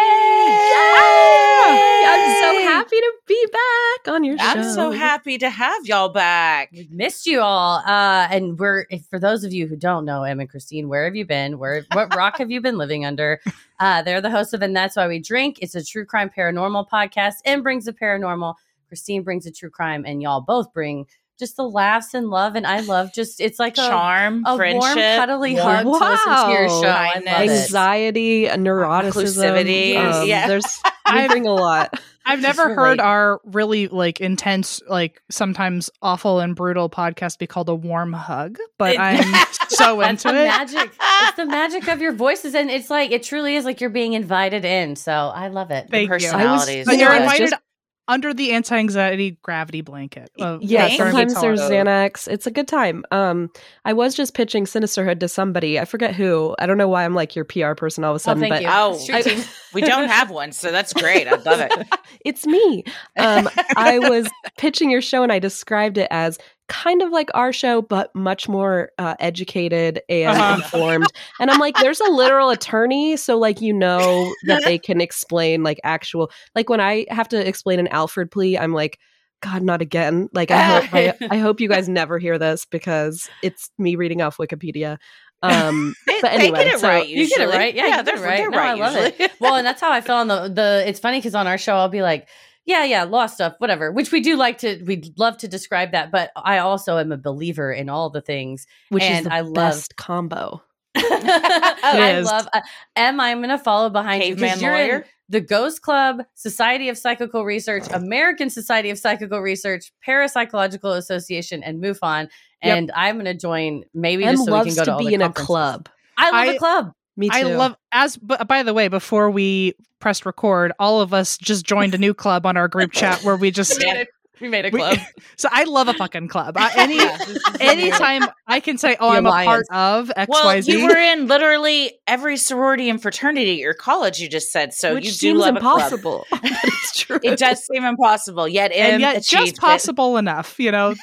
I'm 2.07 2.41
so 2.41 2.71
happy 2.71 2.95
to 2.95 3.13
be 3.27 3.47
back 3.51 4.13
on 4.13 4.23
your 4.23 4.37
show. 4.37 4.45
I'm 4.45 4.63
so 4.63 4.91
happy 4.91 5.37
to 5.39 5.49
have 5.49 5.85
y'all 5.85 6.07
back. 6.07 6.69
We 6.71 6.87
missed 6.89 7.25
you 7.25 7.41
all. 7.41 7.79
Uh, 7.79 8.29
and 8.31 8.57
we're, 8.57 8.85
if, 8.89 9.05
for 9.07 9.19
those 9.19 9.43
of 9.43 9.51
you 9.51 9.67
who 9.67 9.75
don't 9.75 10.05
know 10.05 10.23
Em 10.23 10.39
and 10.39 10.49
Christine, 10.49 10.87
where 10.87 11.03
have 11.03 11.17
you 11.17 11.25
been? 11.25 11.59
Where, 11.59 11.83
what 11.91 12.15
rock 12.15 12.37
have 12.37 12.49
you 12.49 12.61
been 12.61 12.77
living 12.77 13.03
under? 13.03 13.41
Uh, 13.77 14.03
they're 14.03 14.21
the 14.21 14.31
hosts 14.31 14.53
of 14.53 14.61
And 14.61 14.73
That's 14.73 14.95
Why 14.95 15.05
We 15.09 15.19
Drink. 15.19 15.59
It's 15.61 15.75
a 15.75 15.83
true 15.83 16.05
crime 16.05 16.29
paranormal 16.29 16.87
podcast 16.87 17.39
and 17.43 17.61
brings 17.61 17.83
the 17.83 17.91
paranormal. 17.91 18.55
Christine 18.87 19.21
brings 19.21 19.43
the 19.43 19.51
true 19.51 19.69
crime, 19.69 20.03
and 20.05 20.21
y'all 20.21 20.41
both 20.41 20.73
bring 20.73 21.05
just 21.39 21.55
the 21.55 21.63
laughs 21.67 22.13
and 22.13 22.29
love. 22.29 22.55
And 22.55 22.67
I 22.67 22.81
love 22.81 23.13
just, 23.13 23.39
it's 23.39 23.57
like 23.59 23.73
a, 23.73 23.87
Charm, 23.87 24.43
a 24.45 24.55
friendship, 24.57 24.81
warm, 24.81 24.95
cuddly 24.95 25.53
warm- 25.55 25.65
hug 25.65 25.83
to 25.85 25.89
listen 25.91 26.45
to 26.45 26.51
your 26.51 26.67
Wow. 26.67 26.81
show. 26.81 26.87
I 26.89 27.05
love 27.05 27.13
Kindness. 27.25 27.59
it. 27.59 27.63
Anxiety, 27.63 28.45
neuroticism. 28.47 29.05
Inclusivity, 29.13 29.95
Um, 29.97 30.27
yeah. 30.27 30.47
There's 30.47 30.65
we 30.85 31.19
I- 31.19 31.27
bring 31.27 31.47
a 31.47 31.53
lot. 31.53 31.99
I've 32.25 32.41
never 32.43 32.63
relate. 32.65 32.75
heard 32.75 32.99
our 32.99 33.41
really 33.45 33.87
like 33.87 34.21
intense, 34.21 34.81
like 34.87 35.19
sometimes 35.31 35.89
awful 36.01 36.39
and 36.39 36.55
brutal 36.55 36.87
podcast 36.89 37.39
be 37.39 37.47
called 37.47 37.69
a 37.69 37.73
warm 37.75 38.13
hug, 38.13 38.57
but 38.77 38.93
It- 38.93 38.99
I'm 38.99 39.45
so 39.69 40.01
into 40.01 40.29
it. 40.29 40.33
magic. 40.33 40.91
It's 41.01 41.37
the 41.37 41.45
magic 41.45 41.87
of 41.87 42.01
your 42.01 42.11
voices, 42.13 42.53
and 42.53 42.69
it's 42.69 42.89
like 42.91 43.11
it 43.11 43.23
truly 43.23 43.55
is 43.55 43.65
like 43.65 43.81
you're 43.81 43.89
being 43.89 44.13
invited 44.13 44.63
in. 44.65 44.95
So 44.95 45.11
I 45.11 45.47
love 45.47 45.71
it. 45.71 45.87
Thank 45.89 46.03
you. 46.03 46.07
personalities. 46.09 46.85
But 46.85 46.95
You 46.95 46.99
you're 47.01 47.09
know, 47.09 47.15
I 47.15 47.19
was 47.19 47.23
invited 47.33 47.49
just- 47.49 47.61
under 48.09 48.33
the 48.33 48.51
anti-anxiety 48.51 49.37
gravity 49.43 49.81
blanket. 49.81 50.31
of- 50.39 50.63
Yeah, 50.63 50.87
Thank 50.87 50.97
sometimes 50.97 51.39
there's 51.39 51.61
Xanax. 51.61 52.27
It's 52.27 52.47
a 52.47 52.51
good 52.51 52.67
time. 52.67 53.05
Um, 53.11 53.51
I 53.85 53.93
was 53.93 54.15
just 54.15 54.33
pitching 54.33 54.65
Sinisterhood 54.65 55.19
to 55.19 55.27
somebody. 55.27 55.79
I 55.79 55.85
forget 55.85 56.15
who. 56.15 56.55
I 56.57 56.65
don't 56.65 56.77
know 56.77 56.87
why 56.87 57.05
I'm 57.05 57.13
like 57.13 57.35
your 57.35 57.45
PR 57.45 57.73
person 57.75 58.03
all 58.03 58.11
of 58.11 58.15
a 58.15 58.19
sudden, 58.19 58.41
thank 58.41 58.53
but 58.53 58.61
you. 58.63 58.69
Oh, 58.69 58.97
Street 58.97 59.23
team. 59.23 59.43
we 59.73 59.81
don't 59.81 60.09
have 60.09 60.31
one, 60.31 60.51
so 60.51 60.71
that's 60.71 60.91
great. 60.91 61.27
I 61.27 61.35
love 61.35 61.59
it. 61.59 61.87
it's 62.25 62.45
me. 62.47 62.83
Um, 63.17 63.47
I 63.77 63.99
was 63.99 64.27
pitching 64.57 64.89
your 64.89 65.01
show 65.01 65.21
and 65.21 65.31
I 65.31 65.37
described 65.39 65.97
it 65.99 66.07
as 66.09 66.39
kind 66.69 67.01
of 67.01 67.11
like 67.11 67.29
our 67.33 67.51
show, 67.51 67.81
but 67.81 68.15
much 68.15 68.47
more 68.47 68.91
uh, 68.97 69.15
educated 69.19 70.01
and 70.07 70.37
Uh-huh. 70.37 70.55
informed. 70.63 71.07
And 71.41 71.51
I'm 71.51 71.59
like, 71.59 71.75
there's 71.81 71.99
a 71.99 72.09
literal 72.09 72.49
attorney, 72.51 73.17
so 73.17 73.37
like 73.37 73.59
you 73.59 73.73
know 73.73 74.33
that 74.45 74.63
they 74.63 74.77
can 74.79 75.01
explain 75.01 75.61
like 75.63 75.79
actual 75.83 76.31
like 76.55 76.69
when 76.69 76.79
I 76.79 77.05
have 77.09 77.27
to 77.29 77.47
explain 77.47 77.79
an 77.79 77.87
Alford 77.89 78.31
plea, 78.31 78.57
I'm 78.57 78.73
like. 78.73 78.97
God, 79.41 79.63
not 79.63 79.81
again! 79.81 80.27
Like 80.33 80.51
I 80.51 80.61
hope, 80.61 80.93
I, 80.93 81.13
I 81.31 81.37
hope 81.37 81.61
you 81.61 81.69
guys 81.69 81.87
never 81.87 82.19
hear 82.19 82.37
this 82.37 82.65
because 82.65 83.29
it's 83.41 83.71
me 83.77 83.95
reading 83.95 84.21
off 84.21 84.35
Wikipedia. 84.35 84.97
Um, 85.41 85.95
They, 86.05 86.19
But 86.21 86.31
they 86.31 86.35
anyway, 86.39 86.65
get 86.65 86.73
it 86.73 86.79
so- 86.81 86.89
right. 86.89 87.07
You 87.07 87.25
get 87.25 87.39
it 87.39 87.47
right. 87.47 87.73
Yeah, 87.73 87.85
you 87.85 87.89
get 87.91 88.05
they're 88.05 88.15
right. 88.17 88.35
They're 88.39 88.49
No, 88.49 88.57
right 88.57 88.71
I 88.71 88.73
love 88.73 88.95
usually. 88.95 89.25
it. 89.27 89.31
Well, 89.39 89.55
and 89.55 89.65
that's 89.65 89.79
how 89.79 89.93
I 89.93 90.01
felt 90.07 90.19
on 90.19 90.27
the 90.27 90.49
the. 90.53 90.83
It's 90.85 90.99
funny 90.99 91.19
because 91.19 91.35
on 91.35 91.47
our 91.47 91.57
show 91.57 91.73
I'll 91.77 91.87
be 91.87 92.01
like, 92.01 92.27
yeah, 92.69 92.83
yeah, 92.83 93.03
law 93.03 93.25
stuff, 93.25 93.55
whatever. 93.57 93.91
Which 93.91 94.11
we 94.11 94.21
do 94.21 94.37
like 94.37 94.59
to. 94.59 94.81
We'd 94.85 95.17
love 95.17 95.37
to 95.39 95.47
describe 95.47 95.91
that, 95.93 96.11
but 96.11 96.29
I 96.35 96.59
also 96.59 96.99
am 96.99 97.11
a 97.11 97.17
believer 97.17 97.71
in 97.73 97.89
all 97.89 98.11
the 98.11 98.21
things. 98.21 98.67
which 98.89 99.01
And 99.01 99.25
is 99.25 99.29
the 99.29 99.33
I 99.33 99.41
love- 99.41 99.53
best 99.55 99.95
combo. 99.95 100.61
I 100.95 102.21
love. 102.23 102.47
Uh, 102.53 102.61
Em, 102.95 103.19
I'm 103.19 103.39
going 103.39 103.49
to 103.49 103.57
follow 103.57 103.89
behind 103.89 104.23
you 104.23 104.35
Caveman 104.35 104.49
because 104.59 104.61
you're 104.61 104.97
in 104.99 105.03
the 105.29 105.41
Ghost 105.41 105.81
Club, 105.81 106.21
Society 106.35 106.89
of 106.89 106.97
Psychical 106.97 107.43
Research, 107.45 107.83
American 107.91 108.49
Society 108.49 108.89
of 108.91 108.97
Psychical 108.99 109.39
Research, 109.39 109.91
Parapsychological 110.07 110.95
Association, 110.97 111.63
and 111.63 111.81
MUFON. 111.81 112.29
Yep. 112.63 112.77
And 112.77 112.91
I'm 112.95 113.15
going 113.15 113.25
to 113.25 113.33
join 113.33 113.83
maybe 113.93 114.23
Em 114.25 114.35
just 114.35 114.45
so 114.45 114.59
we 114.59 114.65
can 114.65 114.75
go 114.75 114.81
to, 114.81 114.85
to 114.85 114.91
all 114.93 114.99
be 114.99 115.07
the 115.07 115.13
in 115.13 115.21
a 115.21 115.31
club. 115.33 115.89
I 116.17 116.25
love 116.31 116.35
I- 116.49 116.53
a 116.53 116.57
club. 116.59 116.91
Me 117.19 117.29
too. 117.29 117.35
I 117.37 117.41
love 117.43 117.75
as 117.91 118.17
but 118.17 118.47
by 118.47 118.63
the 118.63 118.73
way, 118.73 118.87
before 118.87 119.29
we 119.29 119.75
pressed 119.99 120.25
record, 120.25 120.71
all 120.79 121.01
of 121.01 121.13
us 121.13 121.37
just 121.37 121.65
joined 121.65 121.93
a 121.93 121.97
new 121.97 122.13
club 122.13 122.45
on 122.45 122.55
our 122.57 122.67
group 122.67 122.91
chat 122.93 123.21
where 123.23 123.35
we 123.35 123.51
just 123.51 123.83
We 124.41 124.47
made 124.47 124.65
a 124.65 124.69
We- 124.69 124.79
club. 124.79 124.97
so 125.35 125.49
I 125.51 125.65
love 125.65 125.89
a 125.89 125.93
fucking 125.93 126.29
club. 126.29 126.55
I, 126.57 126.71
any 126.77 126.95
Yeah, 126.97 127.17
anytime 127.59 128.23
I 128.47 128.61
can 128.61 128.77
say, 128.77 128.95
"Oh, 128.99 129.11
The 129.11 129.17
I'm 129.17 129.25
a 129.25 129.31
part 129.31 129.65
of 129.69 130.11
X 130.15 130.29
Well, 130.29 130.57
you 130.59 130.87
were 130.87 130.95
in 130.95 131.27
literally 131.27 131.99
every 132.07 132.37
sorority 132.37 132.89
and 132.89 133.01
fraternity 133.01 133.51
at 133.51 133.57
your 133.57 133.73
college. 133.73 134.19
You 134.21 134.29
just 134.29 134.51
said 134.51 134.73
so. 134.73 134.93
Which 134.93 135.05
you 135.05 135.11
do 135.11 135.17
seems 135.17 135.39
love 135.39 135.55
impossible. 135.57 136.25
but 136.31 136.39
it's 136.43 136.99
true. 137.01 137.19
It 137.21 137.37
does 137.37 137.65
seem 137.65 137.83
impossible, 137.83 138.47
yet 138.47 138.71
and 138.71 139.01
yet 139.01 139.17
achieved 139.17 139.29
just 139.29 139.53
it. 139.55 139.59
possible 139.59 140.15
enough, 140.15 140.57
you 140.57 140.71
know. 140.71 140.95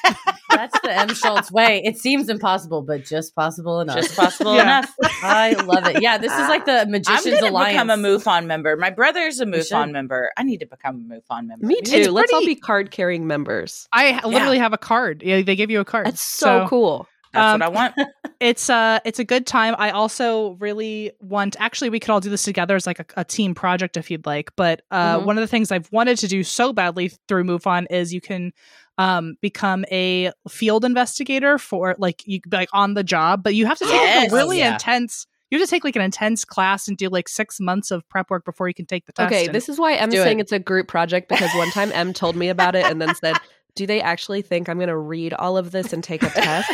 That's 0.49 0.79
the 0.81 0.91
Em 0.91 1.09
Schulz 1.13 1.51
way. 1.51 1.81
It 1.83 1.97
seems 1.97 2.29
impossible, 2.29 2.81
but 2.81 3.03
just 3.05 3.35
possible 3.35 3.81
enough. 3.81 3.97
Just 3.97 4.15
possible 4.15 4.55
Yeah. 4.55 4.61
enough. 4.63 4.95
I 5.23 5.53
love 5.53 5.85
it. 5.87 6.01
Yeah, 6.01 6.17
this 6.17 6.31
is 6.31 6.47
like 6.47 6.65
the 6.65 6.85
Magicians 6.87 7.07
I'm 7.07 7.13
Magicians 7.15 7.39
going 7.41 7.43
to 7.43 7.49
Alliance. 7.49 7.73
become 7.73 7.89
a 7.89 7.95
MUFON 7.97 8.45
member. 8.45 8.77
My 8.77 8.89
brother's 8.89 9.39
a 9.39 9.45
should. 9.45 9.53
MUFON 9.53 9.91
member. 9.91 10.31
I 10.37 10.43
need 10.43 10.59
to 10.61 10.65
become 10.65 11.05
a 11.11 11.15
MUFON 11.15 11.47
member. 11.47 11.65
Me 11.65 11.81
too. 11.81 11.95
It's 11.97 12.07
Let's 12.09 12.31
all 12.33 12.45
be 12.45 12.55
card 12.55 12.91
carrying 12.91 13.27
members. 13.27 13.87
I 13.91 14.11
ha- 14.11 14.27
literally 14.27 14.59
have 14.59 14.73
a 14.73 14.77
card. 14.77 15.21
Yeah, 15.23 15.41
they 15.41 15.55
give 15.55 15.69
you 15.69 15.79
a 15.79 15.85
card. 15.85 16.07
That's 16.07 16.23
so, 16.23 16.65
cool. 16.67 17.07
That's 17.33 17.43
Um, 17.53 17.59
what 17.59 17.65
I 17.65 17.69
want. 17.69 17.95
it's 18.39 18.69
uh 18.69 18.99
it's 19.03 19.17
a 19.17 19.23
good 19.23 19.47
time 19.47 19.73
i 19.79 19.89
also 19.89 20.51
really 20.59 21.11
want 21.21 21.55
actually 21.59 21.89
we 21.89 21.99
could 21.99 22.11
all 22.11 22.19
do 22.19 22.29
this 22.29 22.43
together 22.43 22.75
as 22.75 22.85
like 22.85 22.99
a, 22.99 23.05
a 23.17 23.23
team 23.25 23.55
project 23.55 23.97
if 23.97 24.11
you'd 24.11 24.27
like 24.27 24.51
but 24.55 24.83
uh 24.91 25.17
Mhm. 25.17 25.25
one 25.25 25.37
of 25.39 25.41
the 25.41 25.47
things 25.47 25.71
i've 25.71 25.91
wanted 25.91 26.19
to 26.19 26.27
do 26.27 26.43
so 26.43 26.71
badly 26.71 27.09
through 27.27 27.45
MUFON 27.45 27.87
is 27.89 28.13
you 28.13 28.21
can 28.21 28.51
um 28.97 29.35
become 29.41 29.85
a 29.91 30.31
field 30.49 30.83
investigator 30.85 31.57
for 31.57 31.95
like 31.99 32.23
you 32.25 32.39
like 32.51 32.69
on 32.73 32.93
the 32.95 33.03
job 33.03 33.43
but 33.43 33.53
you 33.55 33.65
have 33.65 33.77
to 33.77 33.85
take 33.85 33.93
like, 34.17 34.31
a 34.31 34.35
really 34.35 34.59
Yeah. 34.59 34.73
intense 34.73 35.27
you 35.49 35.59
have 35.59 35.67
to 35.67 35.69
take 35.69 35.83
like 35.83 35.95
an 35.95 36.01
intense 36.01 36.43
class 36.43 36.87
and 36.87 36.97
do 36.97 37.07
like 37.07 37.29
six 37.29 37.59
months 37.59 37.91
of 37.91 38.07
prep 38.09 38.29
work 38.29 38.43
before 38.43 38.67
you 38.67 38.73
can 38.73 38.85
take 38.85 39.05
the 39.05 39.13
test 39.13 39.27
Okay, 39.31 39.45
And- 39.45 39.55
this 39.55 39.69
is 39.69 39.79
why 39.79 39.93
Em's 39.93 40.13
do 40.13 40.21
saying 40.21 40.39
it. 40.39 40.43
it's 40.43 40.51
a 40.51 40.59
group 40.59 40.87
project 40.87 41.29
because 41.29 41.53
one 41.55 41.69
time 41.71 41.91
Em 41.93 42.11
told 42.11 42.35
me 42.35 42.49
about 42.49 42.75
it 42.75 42.85
and 42.85 43.01
then 43.01 43.15
said, 43.15 43.37
Do 43.75 43.85
they 43.85 44.01
actually 44.01 44.41
think 44.41 44.67
I'm 44.67 44.77
going 44.77 44.89
to 44.89 44.97
read 44.97 45.33
all 45.33 45.57
of 45.57 45.71
this 45.71 45.93
and 45.93 46.03
take 46.03 46.21
a 46.23 46.29
test? 46.29 46.69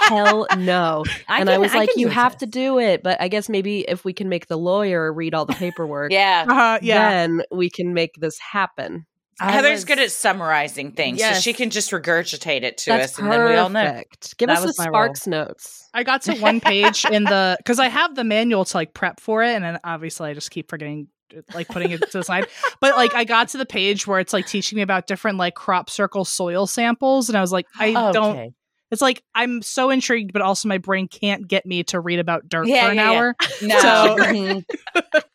Hell 0.00 0.46
no. 0.58 1.04
I 1.28 1.38
and 1.40 1.48
can- 1.48 1.54
I 1.54 1.58
was 1.58 1.72
like, 1.74 1.90
You 1.96 2.08
have 2.08 2.32
test. 2.32 2.40
to 2.40 2.46
do 2.46 2.78
it. 2.80 3.02
But 3.04 3.20
I 3.20 3.28
guess 3.28 3.48
maybe 3.48 3.80
if 3.82 4.04
we 4.04 4.12
can 4.12 4.28
make 4.28 4.46
the 4.48 4.58
lawyer 4.58 5.12
read 5.12 5.34
all 5.34 5.44
the 5.44 5.52
paperwork, 5.64 6.10
yeah. 6.10 6.46
uh, 6.48 6.78
yeah 6.82 7.10
then 7.10 7.42
we 7.52 7.70
can 7.70 7.94
make 7.94 8.14
this 8.18 8.38
happen. 8.40 9.06
I 9.40 9.52
Heather's 9.52 9.70
was- 9.78 9.84
good 9.86 9.98
at 9.98 10.10
summarizing 10.10 10.92
things, 10.92 11.18
Yes. 11.18 11.36
so 11.36 11.40
she 11.40 11.52
can 11.52 11.70
just 11.70 11.90
regurgitate 11.90 12.62
it 12.62 12.78
to 12.78 12.90
That's 12.90 13.14
us, 13.14 13.18
and 13.18 13.32
then 13.32 13.44
we 13.48 13.54
all 13.56 13.68
know. 13.70 13.84
perfect. 13.84 14.36
Give 14.38 14.48
That 14.48 14.58
us 14.58 14.62
the 14.62 14.66
was 14.68 14.78
my 14.78 14.84
role. 14.86 14.94
Sparks 14.94 15.26
notes. 15.26 15.88
I 15.94 16.02
got 16.02 16.22
to 16.22 16.34
one 16.36 16.60
page 16.60 17.04
in 17.04 17.24
the 17.24 17.56
because 17.60 17.78
I 17.78 17.88
have 17.88 18.14
the 18.14 18.24
manual 18.24 18.64
to 18.64 18.76
like 18.76 18.92
prep 18.94 19.18
for 19.20 19.42
it, 19.42 19.54
and 19.54 19.64
then 19.64 19.78
obviously 19.82 20.30
I 20.30 20.34
just 20.34 20.50
keep 20.50 20.68
forgetting 20.68 21.08
like 21.54 21.68
putting 21.68 21.90
it 21.92 22.00
to 22.10 22.18
the 22.18 22.24
side. 22.24 22.46
But 22.80 22.96
like 22.96 23.14
I 23.14 23.24
got 23.24 23.48
to 23.50 23.58
the 23.58 23.66
page 23.66 24.06
where 24.06 24.20
it's 24.20 24.32
like 24.32 24.46
teaching 24.46 24.76
me 24.76 24.82
about 24.82 25.06
different 25.06 25.38
like 25.38 25.54
crop 25.54 25.88
circle 25.88 26.24
soil 26.24 26.66
samples, 26.66 27.28
and 27.28 27.38
I 27.38 27.40
was 27.40 27.52
like, 27.52 27.66
I 27.78 27.92
don't. 28.12 28.54
It's 28.90 29.00
like 29.00 29.22
I'm 29.36 29.62
so 29.62 29.90
intrigued, 29.90 30.32
but 30.32 30.42
also 30.42 30.66
my 30.68 30.78
brain 30.78 31.06
can't 31.06 31.46
get 31.46 31.64
me 31.64 31.84
to 31.84 32.00
read 32.00 32.18
about 32.18 32.48
dirt 32.48 32.66
Yeah, 32.66 32.86
for 32.86 32.90
an 32.90 32.96
yeah, 32.96 33.10
yeah. 33.12 33.18
hour. 33.18 33.36
No, 33.62 33.80
So- 33.80 34.16
Mhm. 34.18 34.64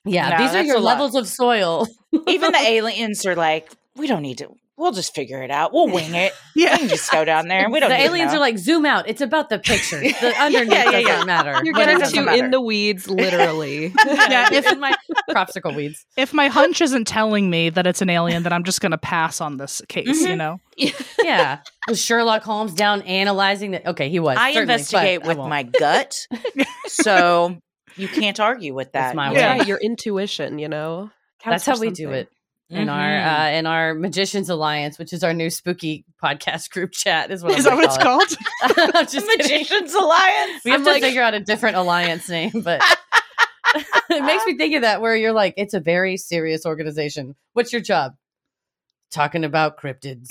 yeah, 0.03 0.29
No, 0.29 0.37
these 0.45 0.55
are 0.55 0.63
your 0.63 0.75
a 0.75 0.79
lot. 0.79 0.91
levels 0.99 1.15
of 1.15 1.27
soil. 1.27 1.87
even 2.27 2.51
the 2.51 2.59
aliens 2.59 3.25
are 3.25 3.35
like, 3.35 3.71
we 3.95 4.07
don't 4.07 4.21
need 4.21 4.37
to. 4.39 4.49
We'll 4.77 4.91
just 4.91 5.15
figure 5.15 5.41
it 5.41 5.51
out. 5.51 5.71
We'll 5.71 5.87
wing 5.87 6.13
it. 6.15 6.33
We 6.55 6.63
Yeah, 6.63 6.77
can 6.77 6.89
just 6.89 7.09
go 7.09 7.23
down 7.23 7.47
there. 7.47 7.69
We 7.69 7.79
don't. 7.79 7.89
the 7.89 7.97
need 7.97 8.03
aliens 8.05 8.31
know. 8.33 8.37
are 8.37 8.41
like, 8.41 8.57
zoom 8.57 8.85
out. 8.85 9.07
It's 9.07 9.21
about 9.21 9.49
the 9.49 9.57
picture. 9.59 9.99
The 10.01 10.33
underneath 10.37 10.71
Yeah, 10.73 10.83
yeah, 10.83 10.91
doesn't 10.91 11.05
yeah. 11.19 11.23
matter. 11.23 11.51
You're 11.63 11.73
What 11.73 11.85
getting 11.85 11.99
does 11.99 12.11
too 12.11 12.27
in 12.27 12.51
the 12.51 12.59
weeds, 12.59 13.09
literally. 13.09 13.93
Yeah, 14.05 14.49
if- 14.51 14.67
in 14.69 14.81
my 14.81 14.93
popsicle 15.29 15.73
weeds. 15.75 16.05
if 16.17 16.33
my 16.33 16.47
hunch 16.49 16.81
isn't 16.81 17.07
telling 17.07 17.49
me 17.49 17.69
that 17.69 17.87
it's 17.87 18.01
an 18.01 18.09
alien, 18.09 18.43
then 18.43 18.51
I'm 18.51 18.63
just 18.65 18.81
gonna 18.81 18.97
pass 18.97 19.39
on 19.39 19.55
this 19.57 19.81
case. 19.87 20.07
You 20.07 20.27
Mhm. 20.29 20.37
know. 20.37 20.59
Yeah, 21.23 21.59
was 21.87 22.01
Sherlock 22.01 22.43
Holmes 22.43 22.73
down 22.73 23.01
analyzing 23.03 23.71
that? 23.71 23.85
Okay, 23.87 24.09
he 24.09 24.19
was. 24.19 24.37
I 24.37 24.49
investigate 24.49 25.21
but 25.21 25.25
I 25.25 25.39
with 25.41 25.49
my 25.49 25.63
gut, 25.63 26.15
so 26.87 27.57
you 27.95 28.07
can't 28.07 28.39
argue 28.39 28.73
with 28.73 28.91
That's 28.91 29.11
that. 29.11 29.15
my 29.15 29.31
yeah. 29.33 29.59
way. 29.59 29.65
your 29.65 29.77
intuition, 29.77 30.59
you 30.59 30.67
know. 30.67 31.11
That's 31.45 31.65
how 31.65 31.75
for 31.75 31.81
we 31.81 31.91
do 31.91 32.09
it 32.11 32.27
in 32.69 32.89
our 32.89 32.99
Mhm. 32.99 33.25
uh, 33.53 33.57
in 33.57 33.65
our 33.67 33.93
Magicians 33.93 34.49
Alliance, 34.49 34.97
which 34.97 35.13
is 35.13 35.23
our 35.23 35.33
new 35.33 35.49
spooky 35.49 36.03
podcast 36.23 36.69
group 36.71 36.91
chat. 36.91 37.29
Is 37.31 37.43
what 37.43 37.57
Is 37.57 37.65
that 37.65 37.75
what 37.75 37.85
it's 37.85 37.97
call 37.97 38.19
called? 38.19 38.35
I'm 38.95 39.05
just 39.05 39.13
kidding. 39.27 39.37
Magicians 39.59 39.93
Alliance. 39.93 40.63
We 40.65 40.71
have 40.71 40.79
I'm 40.81 40.85
to 40.85 40.91
like- 40.91 41.03
figure 41.03 41.21
out 41.21 41.33
a 41.33 41.39
different 41.39 41.75
alliance 41.77 42.27
name, 42.27 42.51
but 42.63 42.81
it 43.75 44.23
makes 44.23 44.45
me 44.45 44.57
think 44.57 44.75
of 44.75 44.81
that 44.81 45.01
where 45.01 45.15
you're 45.15 45.33
like, 45.33 45.53
it's 45.57 45.73
a 45.73 45.79
very 45.79 46.17
serious 46.17 46.65
organization. 46.65 47.35
What's 47.53 47.71
your 47.71 47.81
job? 47.81 48.13
Talking 49.15 49.43
about 49.45 49.79
cryptids 49.79 50.27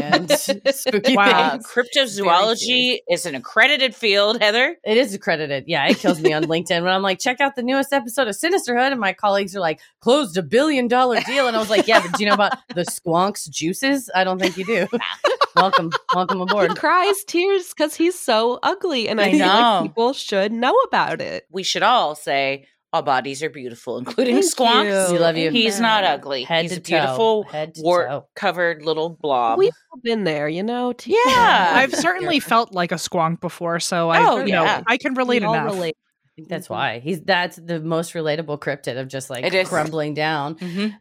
and 0.00 0.30
spooky 0.74 1.16
Wow. 1.16 1.50
things. 1.50 1.66
Cryptozoology 1.66 2.98
is 3.10 3.26
an 3.26 3.34
accredited 3.34 3.94
field, 3.94 4.40
Heather. 4.40 4.76
It 4.84 4.96
is 4.96 5.12
accredited. 5.14 5.64
Yeah, 5.66 5.86
it 5.88 5.98
kills 5.98 6.20
me 6.20 6.32
on 6.32 6.44
LinkedIn 6.44 6.82
when 6.82 6.92
I'm 6.92 7.02
like, 7.02 7.18
check 7.18 7.40
out 7.40 7.56
the 7.56 7.62
newest 7.62 7.92
episode 7.92 8.28
of 8.28 8.34
Sinisterhood, 8.36 8.92
and 8.92 9.00
my 9.00 9.12
colleagues 9.12 9.54
are 9.56 9.60
like, 9.60 9.80
closed 10.00 10.36
a 10.36 10.42
billion 10.42 10.88
dollar 10.88 11.20
deal, 11.22 11.46
and 11.48 11.56
I 11.56 11.58
was 11.58 11.70
like, 11.70 11.86
yeah, 11.88 12.00
but 12.00 12.16
do 12.16 12.22
you 12.22 12.28
know 12.28 12.34
about 12.34 12.52
the 12.74 12.82
squonks 12.82 13.48
juices? 13.50 14.08
I 14.14 14.24
don't 14.24 14.38
think 14.38 14.56
you 14.56 14.64
do. 14.64 14.86
welcome, 15.56 15.90
welcome 16.14 16.38
He 16.38 16.42
aboard. 16.44 16.76
cries 16.76 17.24
tears 17.24 17.74
because 17.74 17.94
he's 17.94 18.18
so 18.18 18.60
ugly, 18.62 19.08
and 19.08 19.20
I, 19.20 19.24
I 19.24 19.30
feel 19.32 19.40
like 19.40 19.48
know. 19.48 19.80
people 19.82 20.12
should 20.12 20.52
know 20.52 20.74
about 20.86 21.20
it. 21.20 21.46
We 21.50 21.62
should 21.64 21.82
all 21.82 22.14
say 22.14 22.66
all 22.94 23.02
bodies 23.02 23.42
are 23.42 23.50
beautiful, 23.50 23.98
including 24.02 24.36
Thank 24.40 24.54
Squonks. 24.54 25.08
you. 25.08 25.14
We 25.14 25.18
love 25.18 25.36
you. 25.36 25.50
He's 25.50 25.80
not 25.80 26.04
ugly. 26.04 26.44
Head 26.44 26.62
He's 26.62 26.72
to 26.74 26.78
a 26.78 26.80
beautiful. 26.80 27.42
Head 27.42 27.74
to 27.74 27.80
toe. 27.82 27.84
wart-covered 27.84 28.82
little 28.82 29.10
blob. 29.10 29.58
We've 29.58 29.72
all 29.92 30.00
been 30.00 30.22
there, 30.24 30.48
you 30.48 30.62
know. 30.62 30.92
Take 30.92 31.16
Yeah. 31.26 31.72
I've 31.74 31.92
certainly 31.94 32.38
felt 32.40 32.72
like 32.72 32.92
a 32.92 32.96
squonk 32.96 33.40
before, 33.40 33.80
so 33.80 34.10
I, 34.10 34.24
Oh, 34.24 34.44
you 34.44 34.52
know. 34.52 34.82
I 34.86 34.96
can 34.96 35.14
relate 35.14 35.42
enough. 35.42 35.64
relate. 35.74 35.96
I 36.26 36.30
think 36.36 36.48
that's 36.48 36.68
Mhm. 36.68 36.70
why 36.70 36.98
he's 37.00 37.20
that's 37.20 37.56
the 37.56 37.80
most 37.80 38.12
relatable 38.14 38.58
cryptid 38.60 38.98
of 38.98 39.08
just 39.08 39.28
like 39.30 39.44
It 39.44 39.54
is. 39.54 39.68
crumbling 39.68 40.14
down. 40.14 40.54
Mhm. 40.56 40.96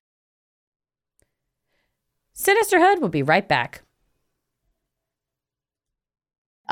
Sinisterhood 2.35 3.01
will 3.01 3.09
be 3.09 3.21
right 3.23 3.47
back. 3.47 3.82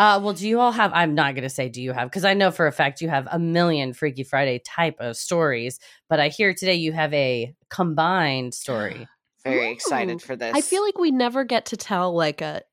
Uh, 0.02 0.20
well, 0.20 0.34
do 0.34 0.48
you 0.50 0.60
all 0.60 0.72
have? 0.72 0.92
I'm 0.96 1.14
not 1.14 1.36
going 1.36 1.44
to 1.44 1.50
say 1.50 1.70
do 1.70 1.80
you 1.80 1.92
have 1.94 2.10
because 2.10 2.26
I 2.26 2.34
know 2.34 2.50
for 2.50 2.66
a 2.66 2.72
fact 2.72 3.02
you 3.02 3.10
have 3.10 3.28
a 3.32 3.38
million 3.38 3.94
Freaky 3.94 4.24
Friday 4.24 4.58
type 4.66 4.96
of 5.00 5.16
stories, 5.16 5.80
but 6.10 6.20
I 6.20 6.30
hear 6.30 6.56
today 6.56 6.74
you 6.74 6.92
have 6.92 7.14
a 7.14 7.54
combined 7.70 8.56
story. 8.56 9.08
Very 9.44 9.68
Ooh. 9.68 9.72
excited 9.72 10.20
for 10.20 10.36
this. 10.36 10.56
I 10.56 10.62
feel 10.62 10.84
like 10.84 10.98
we 10.98 11.12
never 11.12 11.44
get 11.44 11.68
to 11.68 11.78
tell 11.78 12.16
like 12.16 12.42
a 12.42 12.64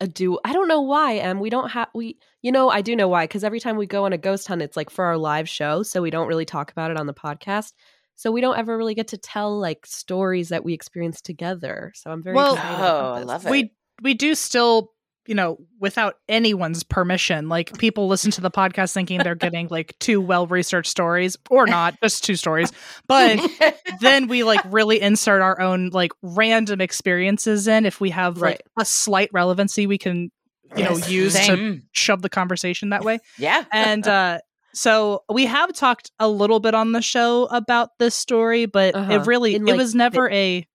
a 0.00 0.06
do. 0.06 0.38
I 0.44 0.52
don't 0.52 0.68
know 0.68 0.80
why, 0.82 1.14
and 1.14 1.40
we 1.40 1.50
don't 1.50 1.70
have 1.70 1.88
we. 1.92 2.18
You 2.42 2.52
know, 2.52 2.70
I 2.70 2.82
do 2.82 2.94
know 2.94 3.08
why 3.08 3.24
because 3.24 3.42
every 3.42 3.58
time 3.58 3.76
we 3.76 3.86
go 3.86 4.04
on 4.04 4.12
a 4.12 4.18
ghost 4.18 4.46
hunt, 4.46 4.62
it's 4.62 4.76
like 4.76 4.90
for 4.90 5.06
our 5.06 5.18
live 5.18 5.48
show, 5.48 5.82
so 5.82 6.00
we 6.02 6.10
don't 6.10 6.28
really 6.28 6.44
talk 6.44 6.70
about 6.70 6.92
it 6.92 6.98
on 7.00 7.06
the 7.08 7.14
podcast. 7.14 7.72
So 8.14 8.30
we 8.30 8.40
don't 8.40 8.58
ever 8.58 8.78
really 8.78 8.94
get 8.94 9.08
to 9.08 9.18
tell 9.18 9.58
like 9.58 9.86
stories 9.86 10.50
that 10.50 10.64
we 10.64 10.72
experience 10.72 11.20
together. 11.20 11.90
So 11.96 12.12
I'm 12.12 12.22
very 12.22 12.36
Well- 12.36 12.54
excited 12.54 12.76
Oh, 12.80 12.84
about 12.86 13.16
I 13.18 13.22
love 13.22 13.46
it. 13.46 13.50
we 13.50 13.72
we 14.02 14.14
do 14.14 14.36
still 14.36 14.92
you 15.26 15.34
know 15.34 15.58
without 15.80 16.14
anyone's 16.28 16.82
permission 16.82 17.48
like 17.48 17.76
people 17.78 18.08
listen 18.08 18.30
to 18.30 18.40
the 18.40 18.50
podcast 18.50 18.92
thinking 18.92 19.22
they're 19.22 19.34
getting 19.34 19.68
like 19.70 19.94
two 19.98 20.20
well 20.20 20.46
researched 20.46 20.90
stories 20.90 21.36
or 21.50 21.66
not 21.66 21.94
just 22.02 22.24
two 22.24 22.36
stories 22.36 22.72
but 23.06 23.38
then 24.00 24.28
we 24.28 24.42
like 24.44 24.60
really 24.66 25.00
insert 25.00 25.42
our 25.42 25.60
own 25.60 25.90
like 25.90 26.12
random 26.22 26.80
experiences 26.80 27.66
in 27.68 27.86
if 27.86 28.00
we 28.00 28.10
have 28.10 28.36
like 28.38 28.42
Right. 28.46 28.60
a 28.80 28.84
slight 28.84 29.30
relevancy 29.32 29.86
we 29.86 29.98
can 29.98 30.30
you 30.76 30.84
know 30.84 30.96
Yes. 30.96 31.08
use 31.10 31.34
to 31.46 31.80
shove 31.92 32.22
the 32.22 32.28
conversation 32.28 32.90
that 32.90 33.04
way 33.04 33.18
yeah. 33.38 33.64
and 33.72 34.06
uh 34.06 34.38
so 34.74 35.22
we 35.32 35.46
have 35.46 35.72
talked 35.72 36.10
a 36.18 36.28
little 36.28 36.60
bit 36.60 36.74
on 36.74 36.92
the 36.92 37.00
show 37.00 37.46
about 37.46 37.90
this 37.98 38.14
story 38.14 38.66
but 38.66 38.94
Uh-huh. 38.94 39.12
it 39.12 39.26
really 39.26 39.54
In, 39.54 39.66
it 39.68 39.76
was 39.76 39.94
never 39.94 40.28
a 40.30 40.66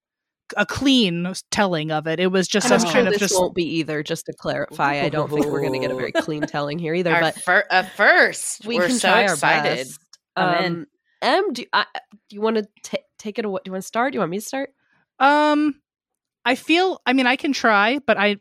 a 0.57 0.65
clean 0.65 1.33
telling 1.51 1.91
of 1.91 2.07
it 2.07 2.19
it 2.19 2.27
was 2.27 2.47
just 2.47 2.65
And 2.65 2.75
I'm 2.75 2.79
sure 2.81 2.91
kind 2.91 3.07
of 3.07 3.13
this 3.13 3.19
just 3.19 3.35
won't 3.35 3.55
be 3.55 3.63
either. 3.77 4.03
Just 4.03 4.25
to 4.27 4.33
clarify, 4.33 5.01
I 5.01 5.09
don't 5.09 5.29
think 5.29 5.47
we're 5.47 5.61
going 5.61 5.73
to 5.73 5.79
get 5.79 5.91
a 5.91 5.95
very 5.95 6.11
clean 6.15 6.41
telling 6.43 6.79
here 6.79 6.93
either. 6.93 7.13
Our 7.13 7.21
but 7.21 7.35
fir- 7.35 7.67
uh, 7.69 7.83
first, 7.83 8.65
we 8.65 8.77
we're 8.77 8.87
can 8.87 8.99
so 8.99 9.09
try 9.09 9.23
our 9.25 9.33
excited. 9.33 9.77
best. 9.87 9.99
I'm. 10.35 10.65
Um, 10.65 10.87
Em, 11.23 11.53
do 11.53 11.61
you, 11.61 11.67
I, 11.71 11.85
do 12.29 12.35
you 12.35 12.41
want 12.41 12.57
to 12.57 12.67
ta 12.83 12.97
take 13.19 13.37
it? 13.37 13.45
away? 13.45 13.59
Do 13.63 13.69
you 13.69 13.73
want 13.73 13.83
to 13.83 13.87
start? 13.87 14.11
Do 14.11 14.15
you 14.15 14.21
want 14.21 14.31
me 14.31 14.39
to 14.39 14.45
start? 14.45 14.71
Um, 15.19 15.79
I 16.45 16.55
feel. 16.55 16.99
I 17.05 17.13
mean, 17.13 17.27
I 17.27 17.35
can 17.35 17.53
try, 17.53 17.99
but 18.07 18.17
I. 18.17 18.37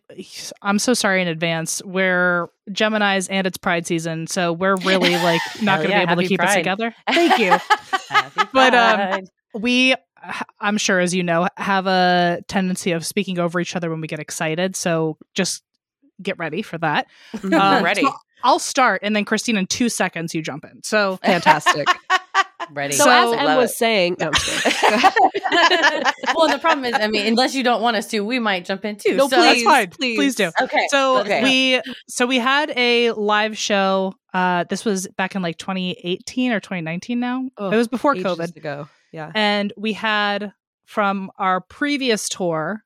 I'm 0.63 0.79
so 0.79 0.95
sorry 0.95 1.21
in 1.21 1.29
advance. 1.29 1.83
We're 1.85 2.49
Gemini's 2.73 3.29
and 3.29 3.47
it's 3.47 3.59
Pride 3.59 3.87
season, 3.87 4.27
so 4.27 4.55
we're 4.55 4.77
really 4.77 5.15
like 5.17 5.43
not 5.63 5.79
going 5.79 5.91
to 5.91 5.97
yeah, 5.97 6.07
be 6.07 6.13
able 6.13 6.23
to 6.23 6.29
keep 6.29 6.41
Pride. 6.41 6.53
it 6.53 6.59
together. 6.59 6.95
Thank 7.13 7.39
you. 7.39 7.59
Happy 8.09 8.49
But, 8.53 8.75
um, 8.75 9.21
we, 9.55 9.95
I'm 10.61 10.77
sure, 10.79 11.01
as 11.01 11.15
you 11.15 11.23
know, 11.23 11.49
have 11.57 11.87
a 11.87 12.41
tendency 12.49 12.93
of 12.93 13.05
speaking 13.07 13.39
over 13.39 13.61
each 13.61 13.75
other 13.77 13.91
when 13.91 14.01
we 14.01 14.07
get 14.09 14.19
excited. 14.21 14.77
So 14.77 15.17
just 15.35 15.63
get 16.23 16.39
ready 16.39 16.63
for 16.63 16.79
that. 16.79 17.07
Mhm. 17.37 17.59
Um, 17.59 17.85
ready. 17.85 18.03
so 18.03 18.13
I'll 18.43 18.59
start, 18.59 19.01
and 19.05 19.15
then 19.15 19.25
Christine, 19.25 19.57
in 19.57 19.67
two 19.67 19.89
seconds, 19.89 20.35
you 20.35 20.43
jump 20.43 20.65
in. 20.65 20.83
So 20.83 21.17
Fantastic. 21.23 21.87
ready. 22.73 22.95
so, 22.95 23.05
So- 23.05 23.33
as 23.35 23.41
Em 23.49 23.57
was 23.57 23.71
it. 23.73 23.75
saying, 23.77 24.17
no, 24.19 24.27
I'm 24.29 24.33
just 24.35 24.63
kidding. 24.81 26.03
well, 26.35 26.49
the 26.49 26.59
problem 26.61 26.85
is, 26.85 26.95
I 26.95 27.07
mean, 27.09 27.27
unless 27.27 27.55
you 27.55 27.63
don't 27.63 27.83
want 27.83 27.97
us 27.97 28.07
to, 28.09 28.21
we 28.21 28.39
might 28.39 28.65
jump 28.65 28.85
in 28.85 28.97
too. 28.97 29.17
No, 29.17 29.29
so 29.29 29.37
that's 29.37 29.55
please, 29.59 29.65
fine. 29.65 29.91
please. 29.91 30.17
Please 30.17 30.35
do. 30.35 30.51
okay. 30.63 30.87
So 30.91 31.19
Okay. 31.21 31.43
we 31.43 31.83
so 32.09 32.27
we 32.27 32.39
had 32.39 32.71
a 32.77 33.13
live 33.13 33.57
show. 33.59 34.15
Uh, 34.33 34.65
this 34.71 34.85
was 34.85 35.09
back 35.17 35.35
in 35.35 35.43
like 35.43 35.59
2018 35.59 36.53
or 36.53 36.61
2019. 36.61 37.19
Now 37.21 37.49
Oh, 37.59 37.71
it 37.71 37.77
was 37.77 37.89
before 37.89 38.15
Ages 38.15 38.25
COVID, 38.27 38.57
ago. 38.57 38.89
Yeah. 39.13 39.33
and 39.35 39.73
we 39.77 39.93
had 39.93 40.53
from 40.85 41.31
our 41.39 41.61
previous 41.61 42.29
tour. 42.29 42.85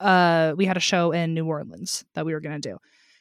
Uh, 0.00 0.54
we 0.56 0.66
had 0.66 0.76
a 0.76 0.80
show 0.80 1.12
in 1.12 1.34
New 1.34 1.46
Orleans 1.46 2.04
that 2.14 2.26
we 2.26 2.32
were 2.34 2.40
going 2.40 2.60
to 2.60 2.68
do. 2.68 2.78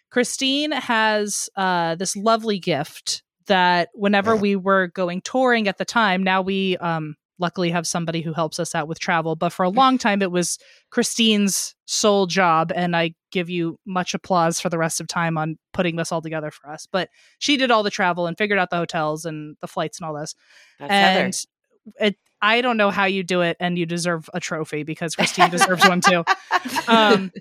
Christine 0.10 0.72
has 0.72 1.50
uh 1.56 1.96
this 1.96 2.16
lovely 2.16 2.60
gift 2.60 3.24
that 3.48 3.89
whenever 3.94 4.36
we 4.36 4.56
were 4.56 4.88
going 4.88 5.22
touring 5.22 5.68
at 5.68 5.78
the 5.78 5.86
time, 5.86 6.24
now 6.24 6.42
we 6.42 6.78
um 6.78 7.16
luckily 7.39 7.72
have 7.72 7.88
somebody 7.88 8.22
who 8.22 8.32
helps 8.32 8.60
us 8.60 8.76
out 8.76 8.88
with 8.88 9.00
travel, 9.00 9.36
but 9.36 9.52
for 9.52 9.63
a 9.63 9.70
long 9.70 9.98
time 9.98 10.22
it 10.22 10.32
was 10.32 10.60
Christine's 10.92 11.76
sole 11.86 12.28
job 12.28 12.72
and 12.76 12.96
I 12.96 13.16
give 13.32 13.50
you 13.50 13.80
much 13.86 14.13
applause 14.13 14.60
for 14.60 14.70
the 14.70 14.78
rest 14.78 15.02
of 15.02 15.08
time 15.08 15.38
on 15.38 15.58
putting 15.74 15.96
this 15.96 16.12
all 16.12 16.22
together 16.22 16.52
for 16.52 16.70
us. 16.70 16.88
But 16.92 17.10
she 17.39 17.58
did 17.58 17.72
all 17.72 17.84
the 17.84 17.89
travel 17.89 18.28
and 18.28 18.38
figured 18.38 18.60
out 18.60 18.70
the 18.70 18.78
hotels 18.78 19.26
and 19.26 19.58
the 19.62 19.68
flights 19.68 20.00
and 20.00 20.08
all 20.08 20.13
this. 20.13 20.36
That's 20.80 20.92
Heather. 20.92 21.26
and 21.26 21.46
it 22.00 22.18
I 22.44 22.62
don't 22.62 22.76
know 22.78 22.92
how 22.92 23.06
you 23.06 23.24
do 23.24 23.42
it 23.42 23.56
and 23.60 23.78
you 23.80 23.86
deserve 23.88 24.30
a 24.34 24.40
trophy 24.40 24.84
because 24.84 25.16
Christine 25.16 25.50
deserves 25.50 25.88
one 25.88 26.02
too. 26.02 26.24
Um 26.88 27.32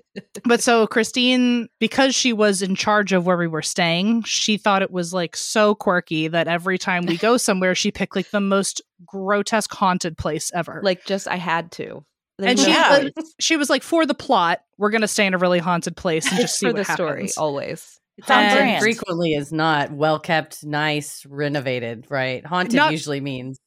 but 0.45 0.61
so 0.61 0.87
Christine, 0.87 1.67
because 1.79 2.13
she 2.15 2.33
was 2.33 2.61
in 2.61 2.75
charge 2.75 3.13
of 3.13 3.25
where 3.25 3.37
we 3.37 3.47
were 3.47 3.61
staying, 3.61 4.23
she 4.23 4.57
thought 4.57 4.81
it 4.81 4.91
was 4.91 5.13
like 5.13 5.35
so 5.35 5.75
quirky 5.75 6.27
that 6.29 6.47
every 6.47 6.77
time 6.77 7.05
we 7.05 7.17
go 7.17 7.37
somewhere, 7.47 7.75
she 7.75 7.91
picked 7.91 8.15
like 8.15 8.29
the 8.31 8.39
most 8.41 8.81
grotesque 9.05 9.73
haunted 9.73 10.17
place 10.17 10.51
ever. 10.53 10.81
Like, 10.83 11.05
just 11.05 11.27
I 11.27 11.35
had 11.37 11.71
to. 11.73 12.03
and 12.39 12.57
There's 12.57 12.61
she, 12.63 12.71
no 12.71 12.77
Yeah. 12.77 12.99
choice. 12.99 13.33
she 13.39 13.57
was 13.57 13.69
like, 13.69 13.83
for 13.83 14.05
the 14.05 14.13
plot, 14.15 14.59
we're 14.77 14.89
gonna 14.91 15.07
stay 15.07 15.25
in 15.25 15.33
a 15.33 15.37
really 15.37 15.59
haunted 15.59 15.95
place 15.95 16.29
and 16.29 16.39
just 16.39 16.57
see 16.59 16.65
for 16.67 16.73
what 16.73 16.85
the 16.87 16.93
story 16.93 17.11
happens. 17.21 17.37
always. 17.37 17.99
It's 18.17 18.29
on 18.29 18.43
and 18.43 18.81
frequently 18.81 19.33
is 19.33 19.51
not 19.51 19.91
well 19.91 20.19
kept, 20.19 20.63
nice, 20.65 21.25
renovated, 21.25 22.05
right? 22.09 22.45
Haunted 22.45 22.75
Not- 22.75 22.91
usually 22.91 23.21
means 23.21 23.57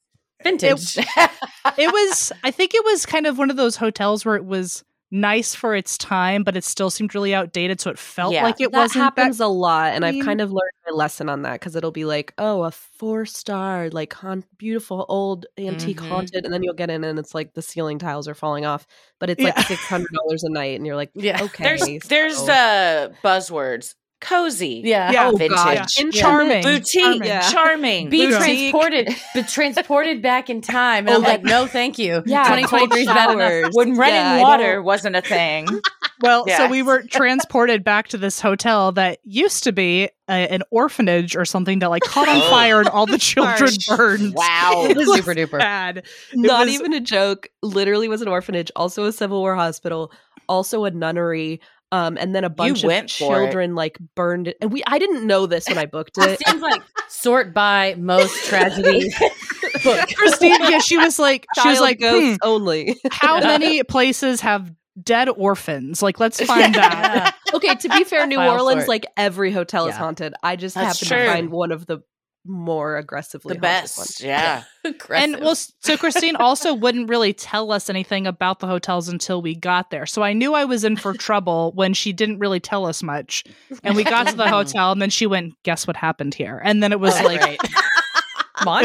vintage. 0.43 0.97
it 1.77 1.91
was 1.91 2.31
i 2.43 2.51
think 2.51 2.73
it 2.73 2.83
was 2.85 3.05
kind 3.05 3.25
of 3.27 3.37
one 3.37 3.49
of 3.49 3.57
those 3.57 3.75
hotels 3.75 4.23
where 4.25 4.35
it 4.35 4.45
was 4.45 4.83
nice 5.09 5.55
for 5.55 5.73
its 5.73 5.97
time 5.97 6.43
but 6.43 6.57
it 6.57 6.63
still 6.65 6.89
seemed 6.89 7.15
really 7.15 7.33
outdated 7.33 7.79
so 7.79 7.89
it 7.89 7.97
felt 7.97 8.33
Yeah. 8.33 8.43
like 8.43 8.59
it 8.59 8.71
that 8.73 8.77
wasn't 8.77 9.03
happens 9.05 9.37
that, 9.37 9.45
a 9.45 9.47
lot, 9.47 9.93
and 9.93 10.05
I've 10.05 10.23
kind 10.23 10.41
of 10.41 10.51
learned 10.51 10.71
my 10.85 10.91
lesson 10.93 11.29
on 11.29 11.43
that 11.43 11.53
because 11.53 11.77
it'll 11.77 11.91
be 11.91 12.03
like, 12.03 12.33
oh, 12.37 12.63
a 12.63 12.71
four 12.71 13.25
star, 13.25 13.89
like 13.89 14.11
haunt, 14.11 14.45
beautiful 14.57 15.05
old 15.07 15.45
antique 15.57 16.01
Mhm. 16.01 16.09
haunted, 16.09 16.43
and 16.43 16.53
then 16.53 16.61
you'll 16.61 16.73
get 16.73 16.89
in 16.89 17.05
and 17.05 17.17
it's 17.19 17.33
like 17.33 17.53
the 17.53 17.61
ceiling 17.61 17.99
tiles 17.99 18.27
are 18.27 18.33
falling 18.35 18.65
off, 18.65 18.85
but 19.17 19.29
it's 19.29 19.41
Yeah. 19.41 19.53
like 19.55 19.65
six 19.65 19.81
hundred 19.85 20.11
dollars 20.11 20.43
a 20.43 20.49
night, 20.49 20.75
and 20.75 20.85
you're 20.85 20.97
like, 20.97 21.11
yeah. 21.15 21.41
okay, 21.41 21.63
There's 21.77 22.03
there's 22.09 22.35
so- 22.45 22.51
uh 22.51 23.09
buzzwords. 23.23 23.95
Cozy. 24.19 24.81
Yeah. 24.83 25.07
Oh, 25.09 25.11
yeah. 25.13 25.27
oh 25.29 25.35
vintage. 25.37 25.55
god, 25.57 25.73
Yeah. 25.97 26.09
charming 26.11 26.63
Boutique. 26.63 27.01
charming. 27.03 27.23
Yeah. 27.23 27.41
Charming. 27.51 28.09
Be 28.09 28.25
Boutique. 28.25 28.71
transported, 28.73 29.15
but 29.35 29.47
transported 29.49 30.21
back 30.23 30.49
in 30.49 30.61
time. 30.61 31.07
And 31.07 31.09
Oh, 31.09 31.15
I'm 31.17 31.21
like- 31.21 31.31
like, 31.39 31.43
no, 31.43 31.67
thank 31.67 31.99
you. 31.99 32.23
Yeah, 32.25 32.43
2023 32.43 33.01
is 33.01 33.05
cold 33.07 33.15
bad 33.15 33.31
enough. 33.31 33.49
showers. 33.51 33.69
When 33.73 33.95
running 33.95 34.15
Yeah, 34.15 34.41
water 34.41 34.81
wasn't 34.81 35.15
a 35.15 35.21
thing. 35.21 35.67
well 36.21 36.47
so 36.47 36.67
we 36.67 36.81
were 36.81 37.03
transported 37.03 37.83
back 37.83 38.07
to 38.07 38.17
this 38.17 38.41
hotel 38.41 38.91
that 38.93 39.19
used 39.23 39.63
to 39.65 39.71
be 39.71 40.09
a, 40.27 40.51
an 40.51 40.63
orphanage 40.71 41.35
or 41.35 41.45
something 41.45 41.77
that 41.77 41.91
like 41.91 42.01
caught 42.01 42.27
on 42.27 42.37
Oh. 42.37 42.41
fire 42.49 42.79
and 42.79 42.89
all 42.89 43.05
the 43.05 43.19
children 43.19 43.69
burned 43.87 44.33
Wow. 44.33 44.87
it 44.89 44.97
was 44.97 45.13
Super 45.13 45.35
duper. 45.35 45.59
bad 45.59 46.07
not 46.33 46.65
was- 46.65 46.73
even 46.73 46.93
a 46.93 46.99
joke. 46.99 47.49
Literally 47.61 48.07
was 48.07 48.23
an 48.23 48.27
orphanage, 48.29 48.71
also 48.75 49.03
a 49.05 49.11
Civil 49.11 49.41
War 49.41 49.53
hospital, 49.55 50.11
also 50.49 50.85
a 50.85 50.91
nunnery. 50.91 51.61
Um, 51.91 52.17
and 52.19 52.35
then 52.35 52.43
a 52.43 52.49
bunch 52.49 52.83
of 52.83 52.87
went 52.87 53.09
for 53.09 53.23
it. 53.41 53.45
children 53.45 53.73
like 53.75 53.97
burned 54.15 54.49
it. 54.49 54.57
And 54.61 54.73
we 54.73 54.83
I 54.85 54.99
didn't 54.99 55.25
know 55.25 55.45
this 55.45 55.67
when 55.69 55.77
I 55.77 55.85
booked 55.85 56.17
it. 56.17 56.39
Seems 56.45 56.61
like 56.61 56.81
sort 57.07 57.53
by 57.53 57.95
most 57.97 58.45
tragedy 58.45 59.09
book. 59.83 60.09
christine 60.15 60.59
yeah 60.69 60.79
she 60.79 60.97
was 60.97 61.17
like 61.17 61.45
she 61.61 61.69
was 61.69 61.79
like 61.79 61.99
ghosts 61.99 62.37
hmm, 62.41 62.47
only. 62.47 62.99
how 63.11 63.39
many 63.39 63.81
places 63.83 64.41
have 64.41 64.71
dead 65.01 65.29
orphans 65.29 66.01
like 66.03 66.19
let's 66.19 66.41
find 66.43 66.75
that 66.75 67.33
okay, 67.53 67.75
to 67.75 67.89
be 67.89 68.03
fair, 68.03 68.25
New 68.27 68.37
File 68.37 68.51
Orleans, 68.51 68.81
sort. 68.81 68.89
like 68.89 69.05
every 69.15 69.51
hotel 69.51 69.87
is 69.87 69.93
Yeah. 69.93 69.99
haunted. 69.99 70.33
I 70.43 70.55
just 70.55 70.75
That's 70.75 70.99
happened 70.99 71.07
true. 71.09 71.25
to 71.27 71.33
find 71.33 71.49
one 71.51 71.71
of 71.71 71.85
the 71.85 71.99
more 72.47 72.97
aggressively 72.97 73.55
the 73.55 73.59
best. 73.61 73.97
one. 74.21 74.29
Yeah. 74.29 74.63
And 75.09 75.41
well, 75.41 75.53
so 75.55 75.97
Christine 75.97 76.37
also 76.37 76.73
wouldn't 76.73 77.09
really 77.09 77.33
tell 77.33 77.73
us 77.73 77.89
anything 77.89 78.25
about 78.25 78.59
the 78.59 78.67
hotels 78.67 79.09
until 79.09 79.41
we 79.41 79.53
got 79.53 79.89
there. 79.91 80.05
So 80.05 80.21
I 80.23 80.31
knew 80.31 80.53
I 80.53 80.63
was 80.63 80.85
in 80.85 80.95
for 80.95 81.13
trouble 81.13 81.73
when 81.75 81.93
she 81.93 82.13
didn't 82.13 82.39
really 82.39 82.61
tell 82.61 82.85
us 82.85 83.03
much. 83.03 83.43
And 83.83 83.97
we 83.97 84.05
got 84.05 84.27
to 84.27 84.35
the 84.35 84.47
hotel, 84.49 84.93
and 84.93 85.01
then 85.01 85.09
she 85.09 85.27
went, 85.27 85.61
"Guess 85.63 85.87
what 85.87 85.97
happened 85.97 86.35
here?" 86.35 86.61
And 86.63 86.81
then 86.81 86.93
it 86.93 87.01
was 87.01 87.19
Oh, 87.19 87.25
like, 87.25 87.41
great. 87.41 87.59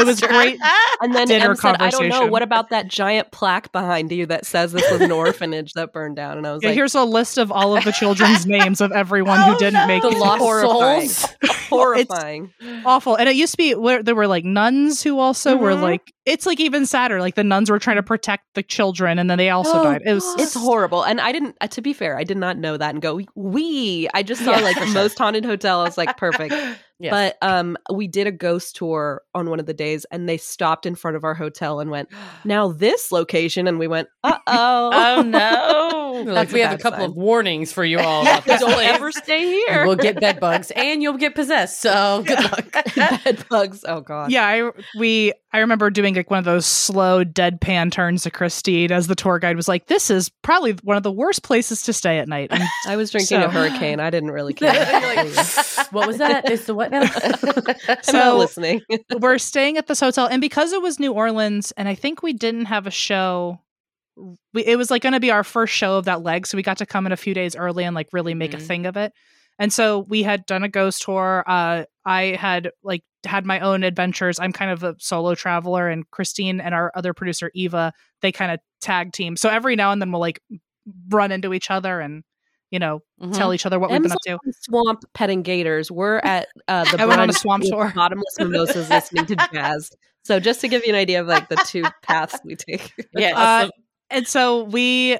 it 0.01 0.05
was 0.05 0.19
great. 0.19 0.59
And 1.01 1.15
then 1.15 1.27
Dinner 1.27 1.55
said, 1.55 1.77
"I 1.81 1.89
don't 1.89 2.09
know. 2.09 2.25
What 2.27 2.41
about 2.41 2.69
that 2.69 2.89
giant 2.89 3.31
plaque 3.31 3.71
behind 3.71 4.11
you 4.11 4.25
that 4.25 4.45
says 4.45 4.73
this 4.73 4.89
was 4.91 4.99
an 5.01 5.11
orphanage 5.11 5.71
that 5.73 5.93
burned 5.93 6.17
down?" 6.17 6.37
And 6.37 6.45
I 6.45 6.51
was 6.51 6.63
Yeah, 6.63 6.69
like, 6.69 6.75
here's 6.75 6.95
a 6.95 7.03
list 7.05 7.37
of 7.37 7.49
all 7.51 7.77
of 7.77 7.85
the 7.85 7.91
children's 7.93 8.45
names 8.45 8.81
of 8.81 8.91
everyone 8.91 9.39
Oh, 9.39 9.53
who 9.53 9.57
didn't 9.57 9.73
no. 9.79 9.87
make 9.87 10.01
the 10.03 10.09
it. 10.09 10.17
lost 10.17 10.39
horrifying. 10.41 11.07
souls. 11.07 11.33
Horrifying. 11.77 12.53
awful. 12.85 13.15
And 13.15 13.27
it 13.29 13.35
used 13.35 13.53
to 13.53 13.57
be 13.57 13.75
where 13.75 14.01
there 14.03 14.15
were 14.15 14.27
like 14.27 14.45
nuns 14.45 15.01
who 15.03 15.19
also 15.19 15.55
were 15.55 15.71
Mhm. 15.71 15.81
like 15.81 16.13
it's 16.25 16.45
like 16.45 16.59
even 16.61 16.85
sadder. 16.85 17.19
Like 17.19 17.35
the 17.35 17.43
nuns 17.43 17.69
were 17.69 17.79
trying 17.79 17.97
to 17.97 18.03
protect 18.03 18.45
the 18.55 18.63
children 18.63 19.19
and 19.19 19.29
then 19.29 19.37
they 19.37 19.49
also 19.49 19.79
Oh, 19.79 19.83
died. 19.83 20.01
It 20.05 20.13
was 20.13 20.35
It's 20.39 20.53
horrible. 20.53 21.03
And 21.03 21.19
I 21.19 21.33
didn't, 21.33 21.57
uh, 21.59 21.67
to 21.67 21.81
be 21.81 21.91
fair, 21.91 22.17
I 22.17 22.23
did 22.23 22.37
not 22.37 22.57
know 22.57 22.77
that 22.77 22.91
and 22.93 23.01
go, 23.01 23.19
we. 23.35 24.07
I 24.13 24.23
just 24.23 24.43
saw 24.45 24.51
Yeah, 24.51 24.59
like 24.63 24.77
sure. 24.77 24.87
most 24.93 25.17
haunted 25.17 25.43
hotel. 25.43 25.81
I 25.81 25.83
was 25.83 25.97
like, 25.97 26.15
perfect. 26.17 26.53
Yes. 26.99 27.11
But 27.41 27.45
um, 27.45 27.75
we 27.93 28.07
did 28.07 28.27
a 28.27 28.31
ghost 28.31 28.77
tour 28.77 29.23
on 29.35 29.49
one 29.49 29.59
of 29.59 29.65
the 29.65 29.73
days 29.73 30.05
and 30.09 30.29
they 30.29 30.37
stopped 30.37 30.85
in 30.85 30.95
front 30.95 31.17
of 31.17 31.25
our 31.25 31.33
hotel 31.33 31.81
and 31.81 31.91
went, 31.91 32.07
now 32.45 32.71
this 32.71 33.11
location. 33.11 33.67
And 33.67 33.77
we 33.77 33.87
went, 33.89 34.07
uh 34.23 34.37
oh. 34.47 34.91
Oh 34.93 35.21
no. 35.21 36.02
They're 36.25 36.33
like, 36.33 36.51
we 36.51 36.59
have 36.61 36.73
a 36.73 36.77
couple 36.81 36.99
sign. 36.99 37.09
of 37.09 37.15
warnings 37.15 37.71
for 37.73 37.83
you 37.85 37.99
all. 37.99 38.23
Don't 38.23 38.63
ever 38.83 39.11
stay 39.11 39.51
You 39.51 39.65
We'll 39.85 39.95
get 39.95 40.19
bed 40.19 40.39
bugs 40.39 40.71
and 40.71 41.01
you'll 41.01 41.17
get 41.17 41.35
possessed. 41.35 41.81
So 41.81 42.23
good 42.27 42.39
luck. 42.43 42.85
bed 42.95 43.45
bugs. 43.49 43.83
Oh, 43.87 44.01
God. 44.01 44.31
yeah, 44.31 44.45
I 44.45 44.71
we 44.97 45.33
I 45.55 45.59
remember 45.59 45.89
doing 45.91 46.15
like 46.15 46.31
one 46.31 46.39
of 46.39 46.45
those 46.45 46.65
slow 46.65 47.23
deadpan 47.23 47.91
turns 47.91 48.23
to 48.23 48.31
Christine 48.31 48.91
as 48.91 49.05
the 49.07 49.13
tour 49.15 49.37
guide 49.37 49.55
was 49.55 49.67
like, 49.67 49.85
"This 49.85 50.09
is 50.09 50.29
probably 50.41 50.71
one 50.81 50.97
of 50.97 51.03
the 51.03 51.11
worst 51.11 51.43
places 51.43 51.83
to 51.83 51.93
stay 51.93 52.17
at 52.17 52.27
night." 52.27 52.47
And 52.51 52.63
I 52.87 52.95
was 52.95 53.11
drinking 53.11 53.39
So- 53.39 53.45
a 53.45 53.49
hurricane. 53.49 53.99
I 53.99 54.09
didn't 54.09 54.31
really 54.31 54.53
care. 54.55 54.71
Like, 54.73 55.27
what 55.91 56.07
was 56.07 56.17
that? 56.17 56.49
It's 56.49 56.65
the 56.65 56.73
what 56.73 56.89
now? 56.89 57.01
I'm 57.87 58.03
So- 58.03 58.13
not 58.13 58.37
listening. 58.37 58.81
we're 59.19 59.37
staying 59.37 59.77
at 59.77 59.85
this 59.85 59.99
hotel, 59.99 60.25
and 60.25 60.41
because 60.41 60.73
it 60.73 60.81
was 60.81 60.99
New 60.99 61.11
Orleans, 61.13 61.71
and 61.77 61.87
I 61.87 61.93
think 61.95 62.23
we 62.23 62.33
didn't 62.33 62.65
have 62.65 62.87
a 62.87 62.91
show. 62.91 63.59
We, 64.53 64.63
it 64.65 64.77
was 64.77 64.91
like 64.91 65.01
going 65.01 65.13
to 65.13 65.19
be 65.19 65.31
our 65.31 65.43
first 65.43 65.73
show 65.73 65.97
of 65.97 66.05
that 66.05 66.21
leg, 66.21 66.45
so 66.47 66.55
we 66.55 66.63
got 66.63 66.77
to 66.77 66.85
come 66.85 67.05
in 67.05 67.11
a 67.11 67.17
few 67.17 67.33
days 67.33 67.55
early 67.55 67.83
and 67.83 67.95
like 67.95 68.09
really 68.13 68.33
make 68.33 68.51
Mhm. 68.51 68.55
a 68.57 68.59
thing 68.59 68.85
of 68.85 68.95
it. 68.97 69.11
And 69.59 69.71
so 69.71 70.05
we 70.09 70.23
had 70.23 70.45
done 70.45 70.63
a 70.63 70.69
ghost 70.69 71.01
tour. 71.03 71.43
Uh, 71.47 71.85
I 72.05 72.37
had 72.39 72.71
like 72.83 73.03
had 73.25 73.45
my 73.45 73.59
own 73.59 73.83
adventures. 73.83 74.39
I'm 74.39 74.51
kind 74.51 74.71
of 74.71 74.83
a 74.83 74.95
solo 74.99 75.35
traveler, 75.35 75.87
and 75.89 76.09
Christine 76.11 76.59
and 76.59 76.73
our 76.75 76.91
other 76.95 77.13
producer 77.13 77.49
Eva, 77.53 77.93
they 78.21 78.31
kind 78.31 78.51
of 78.51 78.59
tag 78.81 79.13
team. 79.13 79.35
So 79.35 79.49
every 79.49 79.75
now 79.75 79.91
and 79.91 80.01
then 80.01 80.11
we'll 80.11 80.21
like 80.21 80.41
run 81.09 81.31
into 81.31 81.53
each 81.53 81.71
other 81.71 81.99
and 82.01 82.23
you 82.71 82.79
know 82.79 83.01
Mhm. 83.21 83.33
tell 83.35 83.53
each 83.53 83.65
other 83.65 83.79
what 83.79 83.89
we've 83.91 84.01
been 84.01 84.11
up 84.11 84.17
to. 84.25 84.37
Swamp 84.61 85.03
petting 85.13 85.43
gators. 85.43 85.89
We're 85.91 86.17
at 86.23 86.47
uh, 86.67 86.83
the 86.85 87.01
I 87.01 87.05
went 87.05 87.21
on 87.21 87.29
a 87.29 87.33
brunch 87.33 87.37
swamp 87.39 87.63
tour. 87.63 87.91
bottomless 87.95 88.35
mimosas 88.39 88.89
listening 88.89 89.25
to 89.27 89.35
jazz. 89.53 89.91
So 90.25 90.39
just 90.39 90.61
to 90.61 90.67
give 90.67 90.83
you 90.85 90.93
an 90.93 90.99
idea 90.99 91.21
of 91.21 91.27
like 91.27 91.49
the 91.49 91.57
two 91.67 91.83
paths 92.01 92.39
we 92.43 92.55
take. 92.55 92.91
Yes. 93.13 93.35
Uh, 93.37 93.69
and 94.13 94.25
so 94.27 94.63
we 94.63 95.17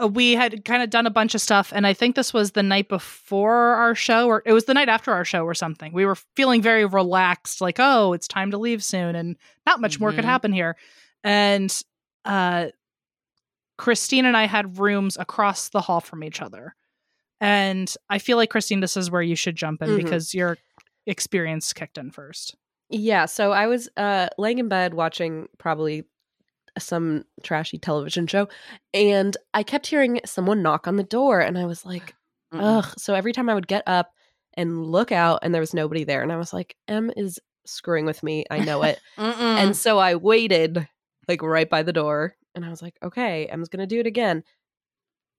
uh, 0.00 0.06
we 0.08 0.32
had 0.32 0.64
kind 0.64 0.82
of 0.82 0.90
done 0.90 1.06
a 1.06 1.10
bunch 1.10 1.34
of 1.34 1.40
stuff 1.40 1.72
and 1.74 1.86
i 1.86 1.92
think 1.94 2.16
this 2.16 2.32
was 2.34 2.50
the 2.52 2.62
night 2.62 2.88
before 2.88 3.54
our 3.76 3.94
show 3.94 4.26
or 4.26 4.42
it 4.44 4.52
was 4.52 4.64
the 4.64 4.74
night 4.74 4.88
after 4.88 5.12
our 5.12 5.24
show 5.24 5.44
or 5.44 5.54
something 5.54 5.92
we 5.92 6.04
were 6.04 6.16
feeling 6.34 6.60
very 6.60 6.84
relaxed 6.84 7.60
like 7.60 7.76
oh 7.78 8.12
it's 8.12 8.26
time 8.28 8.50
to 8.50 8.58
leave 8.58 8.82
soon 8.82 9.14
and 9.14 9.36
not 9.66 9.80
much 9.80 10.00
more 10.00 10.12
could 10.12 10.24
Mhm. 10.24 10.28
happen 10.28 10.52
here 10.52 10.76
and 11.24 11.82
uh 12.24 12.66
christine 13.78 14.24
and 14.24 14.36
i 14.36 14.46
had 14.46 14.78
rooms 14.78 15.16
across 15.18 15.68
the 15.68 15.80
hall 15.80 16.00
from 16.00 16.24
each 16.24 16.40
other 16.40 16.74
and 17.40 17.94
i 18.08 18.18
feel 18.18 18.36
like 18.36 18.50
christine 18.50 18.80
this 18.80 18.96
is 18.96 19.10
where 19.10 19.22
you 19.22 19.36
should 19.36 19.56
jump 19.56 19.82
in 19.82 19.90
Mhm. 19.90 19.96
because 19.96 20.34
your 20.34 20.56
experience 21.06 21.72
kicked 21.72 21.98
in 21.98 22.10
first 22.10 22.56
Yeah, 22.88 23.26
so 23.26 23.50
I 23.52 23.66
was 23.66 23.88
uh 23.96 24.28
laying 24.38 24.58
in 24.58 24.68
bed 24.68 24.94
watching 24.94 25.48
probably 25.58 26.04
some 26.78 27.24
trashy 27.42 27.78
television 27.78 28.26
show 28.26 28.48
and 28.92 29.36
I 29.54 29.62
kept 29.62 29.86
hearing 29.86 30.20
someone 30.24 30.62
knock 30.62 30.86
on 30.86 30.96
the 30.96 31.02
door 31.04 31.40
and 31.40 31.58
I 31.58 31.64
was 31.66 31.84
like, 31.84 32.14
Mm-mm. 32.52 32.60
ugh. 32.62 32.94
So 32.98 33.14
every 33.14 33.32
time 33.32 33.48
I 33.48 33.54
would 33.54 33.68
get 33.68 33.82
up 33.86 34.12
and 34.54 34.86
look 34.86 35.12
out 35.12 35.40
and 35.42 35.54
there 35.54 35.60
was 35.60 35.74
nobody 35.74 36.04
there 36.04 36.22
and 36.22 36.32
I 36.32 36.36
was 36.36 36.52
like, 36.52 36.76
Em 36.88 37.10
is 37.16 37.38
screwing 37.66 38.06
with 38.06 38.22
me. 38.22 38.44
I 38.50 38.58
know 38.60 38.82
it. 38.82 39.00
And 39.18 39.76
so 39.76 39.98
I 39.98 40.14
waited 40.16 40.86
like 41.28 41.42
right 41.42 41.68
by 41.68 41.82
the 41.82 41.92
door 41.92 42.36
and 42.54 42.64
I 42.64 42.70
was 42.70 42.80
like, 42.82 42.94
okay, 43.02 43.46
Em's 43.46 43.68
going 43.68 43.80
to 43.80 43.86
do 43.86 44.00
it 44.00 44.06
again. 44.06 44.44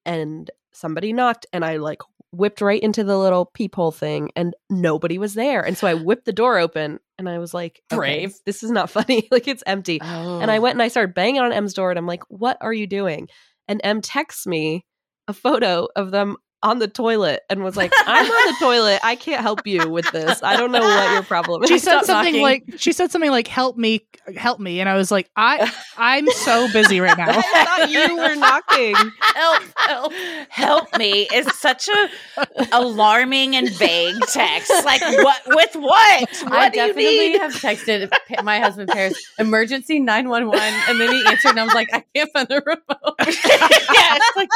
And 0.06 0.50
somebody 0.74 1.14
knocked 1.14 1.46
and 1.54 1.66
I 1.66 1.78
like 1.78 2.02
whipped 2.38 2.62
right 2.62 2.82
into 2.82 3.04
the 3.04 3.18
little 3.18 3.46
peephole 3.46 3.92
thing 3.92 4.30
and 4.36 4.56
nobody 4.70 5.18
was 5.18 5.34
there. 5.34 5.62
And 5.62 5.78
so 5.78 5.88
I 5.88 5.94
whipped 5.96 6.26
the 6.26 6.34
door 6.34 6.58
open 6.58 7.00
and 7.18 7.28
I 7.28 7.40
was 7.40 7.54
like, 7.54 7.82
okay, 7.92 7.98
Brave. 7.98 8.36
this 8.46 8.64
is 8.64 8.72
not 8.72 8.90
funny. 8.90 9.28
like 9.32 9.48
it's 9.48 9.64
empty. 9.66 10.00
Oh. 10.02 10.40
And 10.40 10.52
I 10.52 10.58
oh. 10.58 10.62
went 10.62 10.76
and 10.76 10.82
I 10.82 10.88
started 10.88 11.16
banging 11.16 11.42
on 11.42 11.52
Em's 11.52 11.74
door 11.74 11.90
and 11.90 11.98
I'm 11.98 12.08
like, 12.08 12.24
what 12.30 12.58
are 12.62 12.74
you 12.74 12.88
doing? 12.88 13.28
And 13.68 13.82
Em 13.84 14.02
texts 14.02 14.48
me 14.48 14.86
a 15.28 15.34
photo 15.34 15.88
of 15.96 16.12
them 16.12 16.38
on 16.64 16.80
the 16.80 16.88
toilet 16.88 17.42
and 17.50 17.64
was 17.64 17.78
like, 17.78 17.92
I'm 18.06 18.26
on 18.26 18.54
the 18.54 18.56
toilet. 18.60 19.00
I 19.04 19.16
can't 19.16 19.42
help 19.42 19.66
you 19.68 19.90
with 19.90 20.10
this. 20.12 20.42
I 20.42 20.58
don't 20.58 20.72
know 20.72 20.82
what 20.82 21.14
your 21.14 21.24
problem 21.24 21.64
is. 21.64 21.70
she 21.70 21.78
said 21.80 22.04
Stop 22.04 22.06
something 22.06 22.42
knocking. 22.42 22.42
like 22.42 22.64
she 22.78 22.92
said 22.92 23.12
something 23.12 23.30
like 23.32 23.48
help 23.48 23.78
me 23.78 24.06
help 24.36 24.60
me 24.60 24.82
and 24.82 24.90
i 24.90 24.96
was 24.96 25.10
like 25.10 25.30
i 25.38 25.72
i'm 25.98 26.28
so 26.32 26.68
busy 26.74 27.00
right 27.00 27.18
now 27.18 27.30
I 27.30 27.42
thought 27.42 27.90
you 27.90 28.18
were 28.18 28.36
knocking. 28.36 28.96
help, 29.22 29.64
help. 29.78 30.14
Help 30.50 30.98
me 30.98 31.28
is 31.34 31.48
such 31.58 31.88
a 31.88 32.10
alarming 32.74 33.56
and 33.56 33.70
vague 33.72 34.20
text. 34.34 34.72
Like 34.86 35.02
what 35.02 35.42
with 35.48 35.76
what? 35.76 36.30
What 36.44 36.52
I 36.54 36.70
do 36.70 36.80
you 36.80 36.88
definitely 36.88 37.04
need? 37.30 37.42
have 37.42 37.54
texted 37.54 38.12
my 38.44 38.60
husband 38.60 38.90
Paris 38.90 39.14
emergency 39.40 40.00
nine 40.00 40.28
one 40.30 40.48
one, 40.48 40.60
and 40.60 41.00
then 41.00 41.12
he 41.12 41.26
answered, 41.26 41.52
and 41.52 41.60
I 41.60 41.64
was 41.64 41.74
like, 41.74 41.90
I 41.94 42.04
can't 42.16 42.32
find 42.34 42.48
the 42.48 42.62
remote. 42.66 43.16
yeah, 43.20 44.18
it's 44.18 44.36
like 44.36 44.50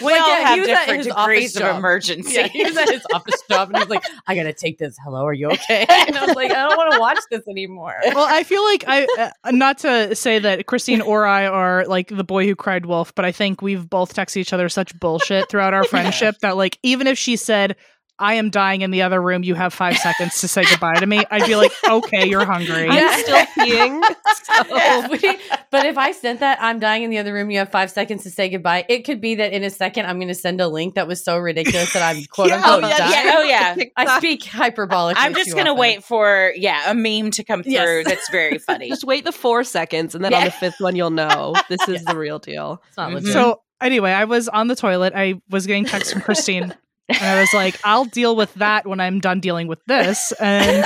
we 0.00 0.06
Like, 0.06 0.20
all 0.20 0.28
yeah, 0.28 0.48
have 0.48 0.64
different 0.66 1.04
degrees 1.04 1.56
of 1.56 1.62
job. 1.62 1.78
emergency. 1.78 2.34
Yeah, 2.34 2.46
he 2.48 2.64
was 2.64 2.76
at 2.76 2.88
his 2.90 3.04
office 3.12 3.42
job, 3.50 3.68
and 3.70 3.78
he's 3.78 3.88
like, 3.88 4.04
I 4.26 4.34
gotta 4.34 4.52
take 4.52 4.78
this. 4.78 4.96
Hello, 5.02 5.24
are 5.26 5.32
you 5.32 5.48
okay? 5.52 5.86
And 5.88 6.16
I 6.16 6.26
was 6.26 6.36
like, 6.36 6.50
I 6.50 6.68
don't 6.68 6.76
want 6.76 6.92
to 6.94 7.00
watch 7.00 7.18
this 7.30 7.46
anymore. 7.48 7.94
well 8.14 8.26
i 8.28 8.42
feel 8.42 8.62
like 8.64 8.84
i 8.86 9.06
uh, 9.44 9.50
not 9.50 9.78
to 9.78 10.14
say 10.14 10.38
that 10.38 10.66
christine 10.66 11.00
or 11.00 11.26
i 11.26 11.46
are 11.46 11.84
like 11.86 12.08
the 12.08 12.24
boy 12.24 12.46
who 12.46 12.54
cried 12.56 12.86
wolf 12.86 13.14
but 13.14 13.24
i 13.24 13.32
think 13.32 13.62
we've 13.62 13.88
both 13.88 14.14
texted 14.14 14.36
each 14.38 14.52
other 14.52 14.68
such 14.68 14.98
bullshit 14.98 15.48
throughout 15.48 15.74
our 15.74 15.84
friendship 15.92 16.36
that 16.40 16.56
like 16.56 16.78
even 16.82 17.06
if 17.06 17.18
she 17.18 17.36
said 17.36 17.76
I 18.20 18.34
am 18.34 18.50
dying 18.50 18.82
in 18.82 18.90
the 18.90 19.02
other 19.02 19.20
room. 19.20 19.42
You 19.42 19.54
have 19.56 19.72
five 19.74 19.96
seconds 19.98 20.40
to 20.42 20.48
say 20.48 20.64
goodbye 20.64 20.94
to 20.96 21.06
me. 21.06 21.24
I'd 21.30 21.46
be 21.46 21.56
like, 21.56 21.72
okay, 21.88 22.28
you're 22.28 22.44
hungry. 22.44 22.86
I'm 22.88 23.20
still 23.22 23.36
peeing. 23.58 24.02
So 24.42 25.08
we- 25.10 25.38
but 25.70 25.86
if 25.86 25.96
I 25.96 26.12
sent 26.12 26.40
that, 26.40 26.58
I'm 26.60 26.78
dying 26.80 27.02
in 27.04 27.10
the 27.10 27.18
other 27.18 27.32
room. 27.32 27.50
You 27.50 27.58
have 27.58 27.70
five 27.70 27.90
seconds 27.90 28.24
to 28.24 28.30
say 28.30 28.48
goodbye. 28.48 28.84
It 28.88 29.04
could 29.04 29.20
be 29.20 29.36
that 29.36 29.52
in 29.52 29.62
a 29.64 29.70
second 29.70 30.06
I'm 30.06 30.16
going 30.16 30.28
to 30.28 30.34
send 30.34 30.60
a 30.60 30.68
link 30.68 30.94
that 30.96 31.06
was 31.06 31.22
so 31.24 31.38
ridiculous 31.38 31.92
that 31.92 32.02
I'm 32.02 32.24
quote 32.30 32.48
Yeah, 32.48 32.56
unquote 32.56 32.84
oh, 32.84 32.88
yeah, 32.88 32.98
dying. 32.98 33.12
yeah, 33.26 33.34
oh, 33.36 33.42
yeah. 33.76 33.84
I 33.96 34.18
speak 34.18 34.42
hyperbolically. 34.42 35.14
I'm 35.16 35.34
just 35.34 35.54
gonna 35.54 35.74
wait 35.74 36.02
for 36.04 36.52
yeah 36.56 36.90
a 36.90 36.94
meme 36.94 37.30
to 37.32 37.44
come 37.44 37.62
through. 37.62 37.72
Yes. 37.72 38.06
That's 38.06 38.30
very 38.30 38.58
funny. 38.58 38.88
Just 38.88 39.04
wait 39.04 39.24
the 39.24 39.32
four 39.32 39.62
seconds, 39.64 40.14
and 40.14 40.24
then 40.24 40.34
on 40.34 40.44
the 40.44 40.50
fifth 40.50 40.80
one, 40.80 40.96
you'll 40.96 41.10
know 41.10 41.54
this 41.68 41.86
is 41.88 42.04
the 42.04 42.16
real 42.16 42.38
deal. 42.38 42.82
It's 42.88 42.96
not 42.96 43.10
Mhm. 43.10 43.14
legit. 43.14 43.32
So 43.32 43.62
anyway, 43.80 44.10
I 44.12 44.24
was 44.24 44.48
on 44.48 44.66
the 44.68 44.76
toilet. 44.76 45.12
I 45.14 45.40
was 45.48 45.66
getting 45.66 45.84
texts 45.84 46.12
from 46.12 46.22
Christine, 46.22 46.74
and 47.10 47.22
I 47.22 47.40
was 47.40 47.52
like, 47.52 47.78
"I'll 47.84 48.04
deal 48.04 48.36
with 48.36 48.52
that 48.54 48.86
when 48.86 49.00
I'm 49.00 49.20
done 49.20 49.40
dealing 49.40 49.66
with 49.66 49.84
this," 49.86 50.32
and 50.40 50.84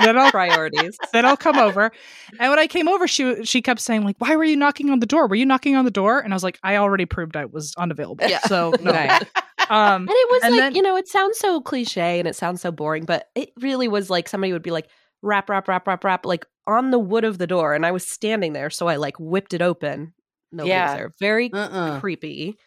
then 0.00 0.18
I'll 0.18 0.30
Priorities. 0.30 0.96
then 1.12 1.24
I'll 1.24 1.36
come 1.36 1.58
over. 1.58 1.92
And 2.40 2.50
when 2.50 2.58
I 2.58 2.66
came 2.66 2.88
over, 2.88 3.06
she 3.06 3.44
she 3.44 3.62
kept 3.62 3.80
saying 3.80 4.04
like, 4.04 4.16
"Why 4.18 4.34
were 4.36 4.44
you 4.44 4.56
knocking 4.56 4.90
on 4.90 5.00
the 5.00 5.06
door? 5.06 5.26
Were 5.28 5.34
you 5.36 5.46
knocking 5.46 5.76
on 5.76 5.84
the 5.84 5.90
door?" 5.90 6.20
And 6.20 6.32
I 6.32 6.36
was 6.36 6.42
like, 6.44 6.58
"I 6.62 6.76
already 6.76 7.04
proved 7.06 7.36
I 7.36 7.44
was 7.44 7.74
unavailable." 7.78 8.26
Yeah. 8.28 8.40
So 8.46 8.72
no. 8.80 8.92
Right. 8.92 9.22
Um, 9.70 10.02
And 10.02 10.10
it 10.10 10.30
was 10.30 10.42
And 10.44 10.52
like, 10.52 10.60
then- 10.60 10.74
you 10.74 10.82
know, 10.82 10.96
it 10.96 11.08
sounds 11.08 11.38
so 11.38 11.60
cliche 11.60 12.18
and 12.18 12.26
it 12.28 12.34
sounds 12.36 12.60
so 12.60 12.72
boring, 12.72 13.04
but 13.04 13.28
it 13.34 13.50
really 13.60 13.88
was 13.88 14.10
like 14.10 14.28
somebody 14.28 14.52
would 14.52 14.62
be 14.62 14.72
like, 14.72 14.88
rap, 15.22 15.48
rap, 15.48 15.68
rap, 15.68 15.86
rap, 15.86 16.02
rap, 16.04 16.26
like 16.26 16.44
on 16.66 16.90
the 16.90 16.98
wood 16.98 17.24
of 17.24 17.38
the 17.38 17.46
door. 17.46 17.72
And 17.74 17.86
I 17.86 17.92
was 17.92 18.06
standing 18.06 18.52
there. 18.54 18.70
So 18.70 18.88
I 18.88 18.96
like 18.96 19.14
whipped 19.20 19.54
it 19.54 19.62
open. 19.62 20.14
Nobody 20.50 20.70
was 20.70 20.74
Yeah. 20.76 20.96
there. 20.96 21.12
Very 21.20 21.50
Uh-uh. 21.52 22.00
creepy. 22.00 22.58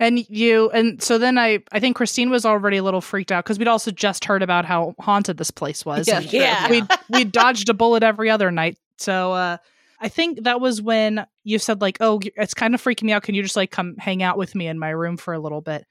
And 0.00 0.28
you 0.28 0.70
and 0.70 1.02
so 1.02 1.18
then 1.18 1.38
I 1.38 1.60
I 1.72 1.80
think 1.80 1.96
Christine 1.96 2.30
was 2.30 2.44
already 2.44 2.76
a 2.76 2.82
little 2.82 3.00
freaked 3.00 3.32
out 3.32 3.44
because 3.44 3.58
we'd 3.58 3.68
also 3.68 3.90
just 3.90 4.24
heard 4.24 4.42
about 4.42 4.64
how 4.64 4.94
haunted 5.00 5.36
this 5.36 5.50
place 5.50 5.84
was. 5.84 6.06
Yeah. 6.08 6.20
Yeah. 6.20 6.70
we 6.70 6.82
we 7.10 7.24
dodged 7.24 7.68
a 7.68 7.74
bullet 7.74 8.02
every 8.02 8.30
other 8.30 8.50
night. 8.50 8.78
So 8.98 9.32
uh 9.32 9.56
I 10.00 10.08
think 10.08 10.44
that 10.44 10.60
was 10.60 10.80
when 10.80 11.26
you 11.42 11.58
said 11.58 11.80
like, 11.80 11.96
"Oh, 12.00 12.20
it's 12.36 12.54
kind 12.54 12.72
of 12.74 12.80
freaking 12.82 13.02
me 13.04 13.12
out. 13.12 13.24
Can 13.24 13.34
you 13.34 13.42
just 13.42 13.56
like 13.56 13.72
come 13.72 13.96
hang 13.96 14.22
out 14.22 14.38
with 14.38 14.54
me 14.54 14.68
in 14.68 14.78
my 14.78 14.90
room 14.90 15.16
for 15.16 15.34
a 15.34 15.40
little 15.40 15.60
bit?" 15.60 15.84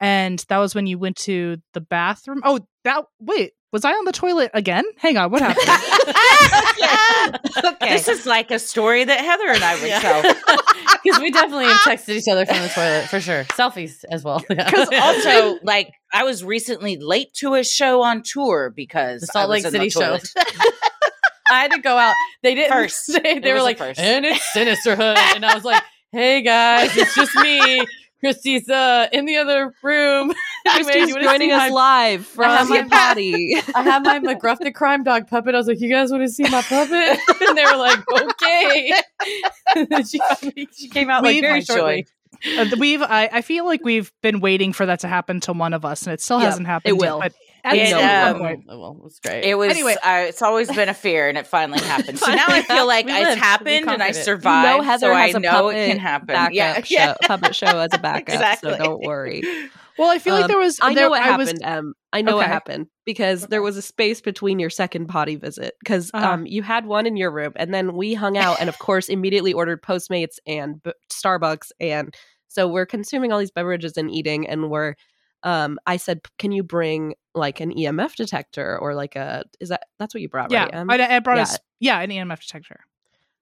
And 0.00 0.42
that 0.48 0.56
was 0.56 0.74
when 0.74 0.86
you 0.86 0.98
went 0.98 1.16
to 1.18 1.58
the 1.74 1.82
bathroom. 1.82 2.40
Oh, 2.42 2.60
that 2.84 3.04
wait, 3.20 3.52
Was 3.70 3.84
I 3.84 3.92
on 3.92 4.06
the 4.06 4.12
toilet 4.12 4.50
again? 4.54 4.84
Hang 4.96 5.18
on, 5.18 5.30
what 5.30 5.42
happened? 5.42 5.66
okay. 7.74 7.90
This 7.94 8.08
is 8.08 8.24
like 8.24 8.50
a 8.50 8.58
story 8.58 9.04
that 9.04 9.20
Heather 9.20 9.48
and 9.48 9.62
I 9.62 9.74
would 9.74 9.88
Yeah. 9.88 10.00
tell. 10.00 10.22
Because 11.02 11.20
we 11.20 11.30
definitely 11.30 11.66
have 11.66 11.76
texted 11.80 12.10
each 12.16 12.28
other 12.30 12.46
from 12.46 12.60
the 12.62 12.68
toilet 12.68 13.08
for 13.08 13.20
sure. 13.20 13.44
Selfies 13.44 14.04
as 14.10 14.24
well. 14.24 14.42
Because 14.48 14.88
also, 14.92 15.58
like, 15.62 15.92
I 16.12 16.24
was 16.24 16.44
recently 16.44 16.96
late 16.96 17.32
to 17.34 17.54
a 17.54 17.64
show 17.64 18.02
on 18.02 18.22
tour 18.22 18.72
because 18.74 19.22
The 19.22 19.26
Salt 19.28 19.50
Lake 19.50 19.64
City 19.64 19.90
show. 19.90 20.18
I 21.50 21.62
had 21.62 21.72
to 21.72 21.80
go 21.80 21.96
out. 21.96 22.14
They 22.42 22.54
didn't 22.54 22.72
First. 22.72 23.12
They, 23.22 23.38
they 23.38 23.52
were 23.52 23.62
like, 23.62 23.78
first. 23.78 23.98
and 23.98 24.24
it's 24.24 24.44
Sinisterhood, 24.52 25.16
and 25.34 25.44
I 25.44 25.54
was 25.54 25.64
like, 25.64 25.82
hey 26.12 26.42
guys, 26.42 26.96
it's 26.96 27.14
just 27.14 27.34
me. 27.36 27.84
Christy's 28.20 28.68
uh, 28.68 29.08
in 29.12 29.24
the 29.26 29.36
other 29.38 29.74
room. 29.82 30.32
Anyway, 30.66 30.92
you 31.08 31.22
joining 31.22 31.52
us 31.52 31.58
my- 31.58 31.68
live 31.70 32.26
from 32.26 32.68
my- 32.68 32.82
potty. 32.86 33.54
I 33.74 33.82
have 33.82 34.04
my 34.04 34.18
McGruff 34.20 34.58
the 34.58 34.70
crime 34.70 35.02
dog 35.02 35.26
puppet. 35.26 35.54
I 35.54 35.58
was 35.58 35.66
like, 35.66 35.80
"You 35.80 35.88
guys 35.88 36.10
want 36.12 36.22
to 36.22 36.28
see 36.28 36.42
my 36.42 36.60
puppet?" 36.60 37.18
And 37.48 37.56
they 37.56 37.64
were 37.64 37.76
like, 37.78 37.98
"Okay." 38.12 38.92
She, 40.06 40.20
she 40.76 40.88
came 40.90 41.08
out 41.08 41.22
like 41.22 41.30
We've- 41.34 41.40
very 41.40 41.62
shortly. 41.62 42.06
Uh, 42.58 42.66
we've 42.78 43.02
I, 43.02 43.28
I 43.32 43.40
feel 43.42 43.64
like 43.64 43.82
we've 43.84 44.12
been 44.22 44.40
waiting 44.40 44.72
for 44.74 44.84
that 44.86 45.00
to 45.00 45.08
happen 45.08 45.40
to 45.40 45.52
one 45.54 45.72
of 45.72 45.84
us, 45.86 46.02
and 46.06 46.12
it 46.12 46.20
still 46.20 46.38
Yeah, 46.40 46.46
hasn't 46.46 46.66
happened. 46.66 46.96
it 46.96 47.02
yet, 47.02 47.10
will. 47.12 47.20
but 47.20 47.32
some 47.64 48.34
um, 48.36 48.38
point- 48.40 48.64
well, 48.66 48.96
it 48.98 49.04
was 49.04 49.18
great. 49.20 49.44
It 49.44 49.54
was. 49.54 49.70
Anyway. 49.70 49.96
uh, 50.02 50.24
it's 50.28 50.42
always 50.42 50.70
been 50.70 50.88
a 50.88 50.94
fear, 50.94 51.28
and 51.28 51.36
it 51.38 51.46
finally 51.46 51.80
happened. 51.84 52.18
So 52.18 52.32
now 52.32 52.46
I 52.48 52.62
feel 52.62 52.86
like 52.86 53.06
it's 53.08 53.40
happened, 53.40 53.88
and 53.88 54.02
I 54.02 54.12
survived. 54.12 54.78
no, 54.78 54.82
Heather 54.82 55.06
so 55.08 55.14
has 55.14 55.34
I 55.34 55.38
a 55.38 55.40
know 55.40 55.68
it 55.68 55.86
can 55.88 55.98
happen. 55.98 56.48
yeah, 56.52 56.80
show, 56.82 56.94
yeah. 56.94 57.14
puppet 57.22 57.54
show 57.54 57.66
as 57.78 57.90
a 57.92 57.98
backup. 58.02 58.34
Exactly. 58.34 58.72
So 58.72 58.76
don't 58.78 59.00
worry. 59.02 59.42
well, 59.98 60.08
I 60.10 60.18
feel 60.18 60.34
like 60.34 60.44
Um, 60.44 60.48
there 60.48 60.58
was. 60.58 60.78
I 60.82 60.94
there, 60.94 61.04
know 61.04 61.10
what 61.10 61.22
I 61.22 61.36
was- 61.36 61.52
happened. 61.60 61.94
I 62.12 62.22
know 62.22 62.36
what 62.36 62.46
happened 62.48 62.88
because 63.06 63.46
there 63.46 63.62
was 63.62 63.76
a 63.76 63.82
space 63.82 64.20
between 64.20 64.58
your 64.58 64.68
second 64.70 65.06
potty 65.06 65.36
visit 65.36 65.74
because 65.78 66.10
Uh-huh. 66.12 66.28
um, 66.28 66.46
you 66.46 66.62
had 66.62 66.84
one 66.86 67.06
in 67.06 67.16
your 67.16 67.30
room 67.30 67.52
and 67.54 67.72
then 67.72 67.94
we 67.94 68.14
hung 68.14 68.36
out 68.36 68.56
and 68.58 68.68
of 68.68 68.76
course 68.80 69.08
immediately 69.08 69.52
ordered 69.52 69.80
Postmates 69.80 70.38
and 70.44 70.82
b- 70.82 70.92
Starbucks 71.08 71.70
and 71.78 72.12
so 72.48 72.66
we're 72.66 72.84
consuming 72.84 73.30
all 73.32 73.38
these 73.38 73.52
beverages 73.52 73.96
and 73.96 74.10
eating 74.10 74.48
and 74.48 74.70
we're 74.70 74.94
um, 75.42 75.78
I 75.86 75.96
said, 75.96 76.20
can 76.38 76.52
you 76.52 76.62
bring 76.62 77.14
like 77.34 77.60
an 77.60 77.72
EMF 77.72 78.14
detector 78.16 78.78
or 78.78 78.94
like 78.94 79.16
a 79.16 79.44
is 79.60 79.68
that 79.70 79.84
that's 79.98 80.12
what 80.14 80.20
you 80.20 80.28
brought 80.28 80.50
yeah, 80.50 80.64
right? 80.64 80.74
Em? 80.74 80.90
I, 80.90 81.16
I 81.16 81.18
brought 81.20 81.36
Yeah. 81.38 81.42
us 81.44 81.58
yeah 81.78 82.00
an 82.00 82.10
EMF 82.10 82.40
detector. 82.40 82.80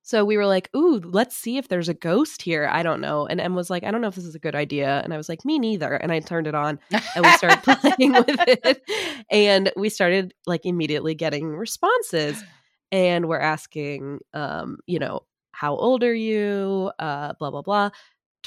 So 0.03 0.25
we 0.25 0.39
were 0.39 0.47
like, 0.47 0.71
ooh, 0.75 1.01
let's 1.05 1.37
see 1.37 1.59
if 1.59 1.69
there's 1.69 1.91
a 1.91 1.95
ghost 1.95 2.41
here. 2.41 2.67
I 2.73 2.83
don't 2.83 3.03
know. 3.03 3.27
And 3.27 3.43
Em 3.43 3.55
was 3.55 3.69
like, 3.69 3.85
I 3.85 3.91
don't 3.91 4.01
know 4.01 4.09
if 4.09 4.15
this 4.15 4.25
is 4.25 4.35
a 4.35 4.39
good 4.39 4.55
idea. 4.55 5.03
And 5.05 5.13
I 5.13 5.19
was 5.19 5.29
like, 5.29 5.45
me 5.45 5.59
neither. 5.59 5.93
And 5.93 6.11
I 6.11 6.21
turned 6.21 6.47
it 6.47 6.55
on 6.55 6.79
and 7.15 7.25
we 7.27 7.31
started 7.33 7.63
playing 7.83 8.15
with 8.15 8.25
it. 8.29 8.83
And 9.31 9.71
we 9.77 9.91
started 9.91 10.33
like 10.47 10.65
immediately 10.65 11.15
getting 11.15 11.49
responses. 11.55 12.43
And 12.91 13.29
we're 13.29 13.39
asking, 13.39 14.21
um, 14.33 14.79
you 14.87 14.99
know, 14.99 15.25
how 15.53 15.77
old 15.77 16.03
are 16.03 16.15
you? 16.15 16.91
Uh, 16.99 17.35
blah, 17.39 17.51
blah, 17.51 17.61
blah. 17.63 17.91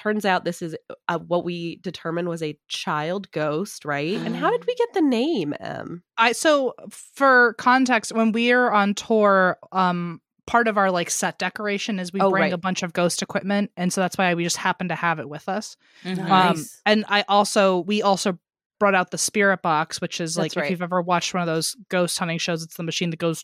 Turns 0.01 0.25
out 0.25 0.45
this 0.45 0.63
is 0.63 0.75
uh, 1.07 1.19
what 1.19 1.43
we 1.45 1.75
determined 1.77 2.27
was 2.27 2.41
a 2.41 2.57
child 2.67 3.29
ghost, 3.31 3.85
right? 3.85 4.17
And 4.17 4.35
how 4.35 4.49
did 4.49 4.65
we 4.65 4.73
get 4.73 4.93
the 4.93 5.01
name, 5.01 5.53
Em? 5.59 6.01
I 6.17 6.31
so 6.31 6.73
for 6.89 7.53
context, 7.59 8.11
when 8.11 8.31
we're 8.31 8.71
on 8.71 8.95
tour, 8.95 9.59
um, 9.71 10.19
part 10.47 10.67
of 10.67 10.75
our 10.79 10.89
like 10.89 11.11
set 11.11 11.37
decoration 11.37 11.99
is 11.99 12.11
we 12.11 12.19
Oh, 12.19 12.31
bring 12.31 12.41
right. 12.45 12.53
a 12.53 12.57
bunch 12.57 12.81
of 12.81 12.93
ghost 12.93 13.21
equipment, 13.21 13.69
and 13.77 13.93
so 13.93 14.01
that's 14.01 14.17
why 14.17 14.33
we 14.33 14.43
just 14.43 14.57
happen 14.57 14.87
to 14.87 14.95
have 14.95 15.19
it 15.19 15.29
with 15.29 15.47
us. 15.47 15.77
Mhm. 16.03 16.17
Um, 16.19 16.27
Nice. 16.57 16.81
and 16.83 17.05
I 17.07 17.23
also 17.27 17.81
we 17.81 18.01
also 18.01 18.39
brought 18.79 18.95
out 18.95 19.11
the 19.11 19.17
spirit 19.19 19.61
box, 19.61 20.01
which 20.01 20.19
is 20.19 20.35
like 20.35 20.53
That's 20.53 20.65
if 20.65 20.71
you've 20.71 20.81
ever 20.81 20.99
watched 21.03 21.35
one 21.35 21.41
of 21.41 21.47
those 21.47 21.75
ghost 21.89 22.17
hunting 22.17 22.39
shows, 22.39 22.63
it's 22.63 22.75
the 22.77 22.81
machine 22.81 23.11
that 23.11 23.17
goes 23.19 23.43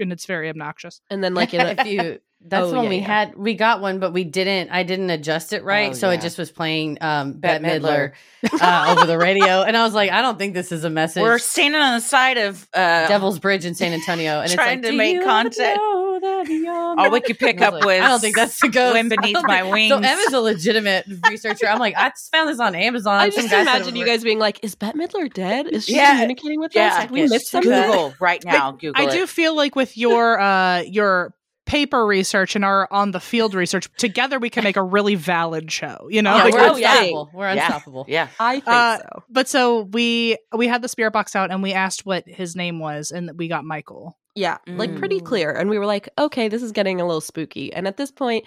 and 0.00 0.10
it's 0.10 0.24
very 0.24 0.48
obnoxious. 0.48 1.02
And 1.10 1.22
then 1.22 1.34
like 1.34 1.52
in 1.52 1.60
a, 1.60 1.64
if 1.78 1.86
you 1.86 2.20
that's 2.46 2.66
Oh, 2.66 2.72
when 2.74 2.84
yeah, 2.84 2.88
we 2.90 2.96
yeah. 2.98 3.06
had 3.06 3.34
we 3.36 3.54
got 3.54 3.80
one 3.80 3.98
but 4.00 4.12
we 4.12 4.22
didn't 4.24 4.70
i 4.70 4.82
didn't 4.82 5.08
adjust 5.10 5.52
it 5.54 5.64
right 5.64 5.90
Oh, 5.90 5.94
so 5.94 6.08
yeah. 6.10 6.14
it 6.18 6.20
just 6.20 6.36
was 6.36 6.50
playing 6.50 6.98
um 7.00 7.32
bette 7.32 7.62
Bette 7.62 7.80
midler, 7.82 8.12
uh, 8.60 8.94
over 8.96 9.06
the 9.06 9.16
radio 9.16 9.62
and 9.62 9.76
i 9.76 9.82
was 9.84 9.94
like 9.94 10.10
i 10.10 10.20
don't 10.20 10.38
think 10.38 10.52
this 10.52 10.70
is 10.70 10.84
a 10.84 10.90
message 10.90 11.22
We're 11.22 11.38
standing 11.38 11.80
on 11.80 11.94
the 11.94 12.00
side 12.00 12.36
of 12.36 12.68
uh, 12.74 13.08
devil's 13.08 13.38
bridge 13.38 13.64
in 13.64 13.74
san 13.74 13.92
antonio 13.94 14.40
and 14.40 14.50
Trying 14.52 14.78
it's 14.80 14.82
like 14.82 14.82
to 14.82 14.90
"Do 14.90 14.96
make 14.96 15.14
you 15.14 15.24
contact." 15.24 15.76
know 15.78 16.20
that 16.20 16.46
you're 16.48 16.74
All 17.00 17.10
we 17.10 17.20
could 17.20 17.38
pick 17.38 17.60
up 17.60 17.72
like, 17.74 17.84
was 17.84 18.00
I 18.00 18.08
don't 18.08 18.20
think 18.20 18.36
that's 18.36 18.60
the 18.60 18.68
ghost. 18.68 18.94
Wind 18.94 19.10
Beneath 19.10 19.36
My 19.42 19.60
think- 19.62 19.72
Wings. 19.72 19.90
So 19.90 19.96
Emma's 19.98 20.32
a 20.32 20.40
legitimate 20.40 21.06
researcher. 21.28 21.66
I'm 21.66 21.78
like, 21.80 21.94
I 21.96 22.10
just 22.10 22.30
found 22.30 22.48
this 22.48 22.60
on 22.60 22.74
Amazon. 22.76 23.14
I 23.20 23.30
just 23.30 23.38
guy 23.38 23.48
said 23.48 23.58
it 23.58 23.62
imagine 23.62 23.96
you 23.96 24.06
guys 24.06 24.22
being 24.22 24.38
like, 24.38 24.60
"Is 24.62 24.74
Bette 24.76 24.96
Midler 24.96 25.32
dead? 25.32 25.66
Is 25.66 25.86
she 25.86 25.96
Yeah. 25.96 26.12
communicating 26.12 26.60
with 26.60 26.70
us? 26.70 26.76
yeah, 26.76 27.00
Did 27.02 27.10
we 27.10 27.22
yes. 27.22 27.30
miss 27.30 27.50
something?" 27.50 27.70
Google 27.72 28.14
right 28.20 28.42
now. 28.44 28.72
Google 28.72 28.92
I 29.02 29.06
do 29.10 29.26
feel 29.26 29.56
like 29.56 29.74
with 29.74 29.96
your 29.98 30.38
uh 30.40 30.82
your 30.82 31.34
paper 31.66 32.04
research 32.06 32.54
and 32.54 32.64
our 32.64 32.86
on 32.90 33.10
the 33.12 33.20
field 33.20 33.54
research 33.54 33.88
together, 33.96 34.38
we 34.38 34.50
can 34.50 34.64
make 34.64 34.76
a 34.76 34.82
really 34.82 35.14
valid 35.14 35.72
show. 35.72 36.06
You 36.10 36.20
know, 36.22 36.34
Yeah, 36.36 36.42
Oh, 36.42 36.44
Like, 36.44 36.54
we're 36.54 36.60
oh, 36.60 36.76
yeah. 36.76 36.90
unstoppable. 36.92 37.30
We're 37.32 37.54
Yeah. 37.54 37.64
unstoppable. 37.66 38.04
Yeah. 38.08 38.28
I 38.38 38.54
think 38.60 38.66
Uh, 38.68 38.98
so. 38.98 39.22
but 39.30 39.48
so 39.48 39.82
we 39.92 40.36
we 40.54 40.66
had 40.68 40.82
the 40.82 40.88
spirit 40.88 41.12
box 41.12 41.34
out 41.34 41.50
and 41.50 41.62
we 41.62 41.72
asked 41.72 42.04
what 42.04 42.24
his 42.26 42.54
name 42.54 42.78
was, 42.80 43.10
and 43.10 43.30
we 43.38 43.48
got 43.48 43.64
Michael. 43.64 44.18
Yeah, 44.34 44.58
like 44.66 44.96
pretty 44.96 45.20
Mm. 45.20 45.24
clear. 45.24 45.52
And 45.52 45.70
we 45.70 45.78
were 45.78 45.86
like, 45.86 46.08
okay, 46.18 46.48
this 46.48 46.60
is 46.62 46.72
getting 46.72 47.00
a 47.00 47.06
little 47.06 47.20
spooky. 47.20 47.72
And 47.72 47.86
at 47.86 47.96
this 47.96 48.10
point, 48.10 48.44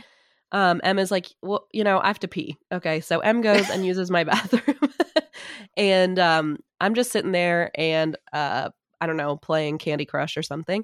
um, 0.51 0.81
Emma's 0.83 1.11
like, 1.11 1.27
well, 1.41 1.65
you 1.71 1.83
know, 1.85 1.99
I 1.99 2.07
have 2.07 2.19
to 2.19 2.27
pee. 2.27 2.57
Okay, 2.73 2.99
so 2.99 3.19
Em 3.19 3.39
goes 3.41 3.69
and 3.69 3.85
uses 3.91 4.11
my 4.11 4.23
bathroom, 4.25 4.77
and 5.77 6.19
um, 6.19 6.57
I'm 6.79 6.93
just 6.93 7.11
sitting 7.11 7.31
there 7.31 7.71
and 7.75 8.17
uh, 8.33 8.69
I 8.99 9.07
don't 9.07 9.17
know, 9.17 9.37
playing 9.37 9.77
Candy 9.77 10.05
Crush 10.05 10.37
or 10.37 10.43
something. 10.43 10.83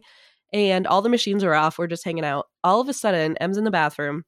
And 0.54 0.86
all 0.86 1.02
the 1.02 1.10
machines 1.10 1.44
are 1.44 1.56
off. 1.56 1.78
We're 1.78 1.88
just 1.88 2.06
hanging 2.06 2.26
out. 2.26 2.48
All 2.64 2.80
of 2.80 2.88
a 2.88 2.94
sudden, 2.94 3.36
Em's 3.38 3.58
in 3.58 3.64
the 3.64 3.72
bathroom, 3.72 4.24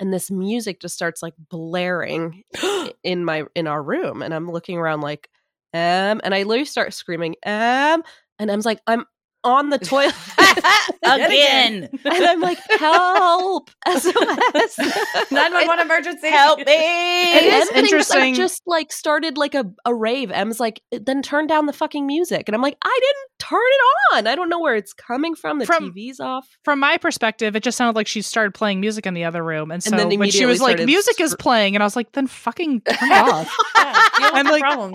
and 0.00 0.12
this 0.12 0.30
music 0.30 0.80
just 0.80 0.94
starts 0.94 1.22
like 1.22 1.34
blaring 1.50 2.44
in 3.04 3.24
my 3.24 3.44
in 3.54 3.66
our 3.66 3.82
room. 3.82 4.22
And 4.22 4.32
I'm 4.32 4.50
looking 4.50 4.78
around 4.78 5.00
like, 5.00 5.28
Em, 5.74 6.20
and 6.24 6.34
I 6.34 6.44
literally 6.44 6.64
start 6.64 6.94
screaming, 6.94 7.36
Em, 7.44 8.02
and 8.38 8.50
Em's 8.50 8.66
like, 8.66 8.80
I'm 8.86 9.04
on 9.44 9.70
the 9.70 9.78
toilet. 9.78 10.14
Again. 11.02 11.88
and 12.04 12.24
I'm 12.24 12.40
like, 12.40 12.58
help! 12.78 13.70
SOS! 13.86 14.78
911 15.30 15.80
emergency. 15.80 16.28
Help 16.28 16.58
me. 16.58 16.64
It 16.66 17.42
And 17.44 17.62
is 17.62 17.70
interesting- 17.72 18.34
just 18.34 18.62
like 18.66 18.92
started 18.92 19.36
like 19.36 19.54
a, 19.54 19.64
a 19.84 19.94
rave. 19.94 20.30
Em's 20.30 20.60
like, 20.60 20.80
then 20.92 21.22
turn 21.22 21.46
down 21.46 21.66
the 21.66 21.72
fucking 21.72 22.06
music. 22.06 22.44
And 22.48 22.54
I'm 22.54 22.62
like, 22.62 22.76
I 22.84 22.98
didn't 23.00 23.48
turn 23.48 23.60
it 23.60 24.16
on. 24.16 24.26
I 24.26 24.34
don't 24.36 24.48
know 24.48 24.60
where 24.60 24.76
it's 24.76 24.92
coming 24.92 25.34
from. 25.34 25.58
The 25.58 25.66
From- 25.66 25.92
TV's 25.92 26.20
off. 26.20 26.46
From 26.64 26.78
my 26.78 26.96
perspective, 26.98 27.56
it 27.56 27.62
just 27.62 27.76
sounded 27.76 27.96
like 27.96 28.06
she 28.06 28.22
started 28.22 28.54
playing 28.54 28.80
music 28.80 29.06
in 29.06 29.14
the 29.14 29.24
other 29.24 29.42
room, 29.42 29.70
and 29.70 29.82
so 29.82 29.90
then 29.96 30.18
when 30.18 30.30
she 30.30 30.46
was 30.46 30.60
like, 30.60 30.78
"Music 30.84 31.20
is 31.20 31.34
playing," 31.38 31.74
and 31.74 31.82
I 31.82 31.86
was 31.86 31.96
like, 31.96 32.12
"Then 32.12 32.26
fucking 32.26 32.82
turn 32.82 33.10
it 33.10 33.12
off." 33.12 33.56
Yeah, 33.76 34.30
And, 34.34 34.48
like, 34.48 34.62
problem. 34.62 34.94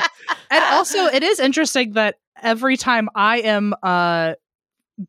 and 0.50 0.64
also 0.66 1.06
it 1.06 1.24
is 1.24 1.40
interesting 1.40 1.94
that 1.94 2.16
every 2.42 2.78
time 2.78 3.10
i 3.16 3.40
am 3.40 3.74
uh 3.84 4.34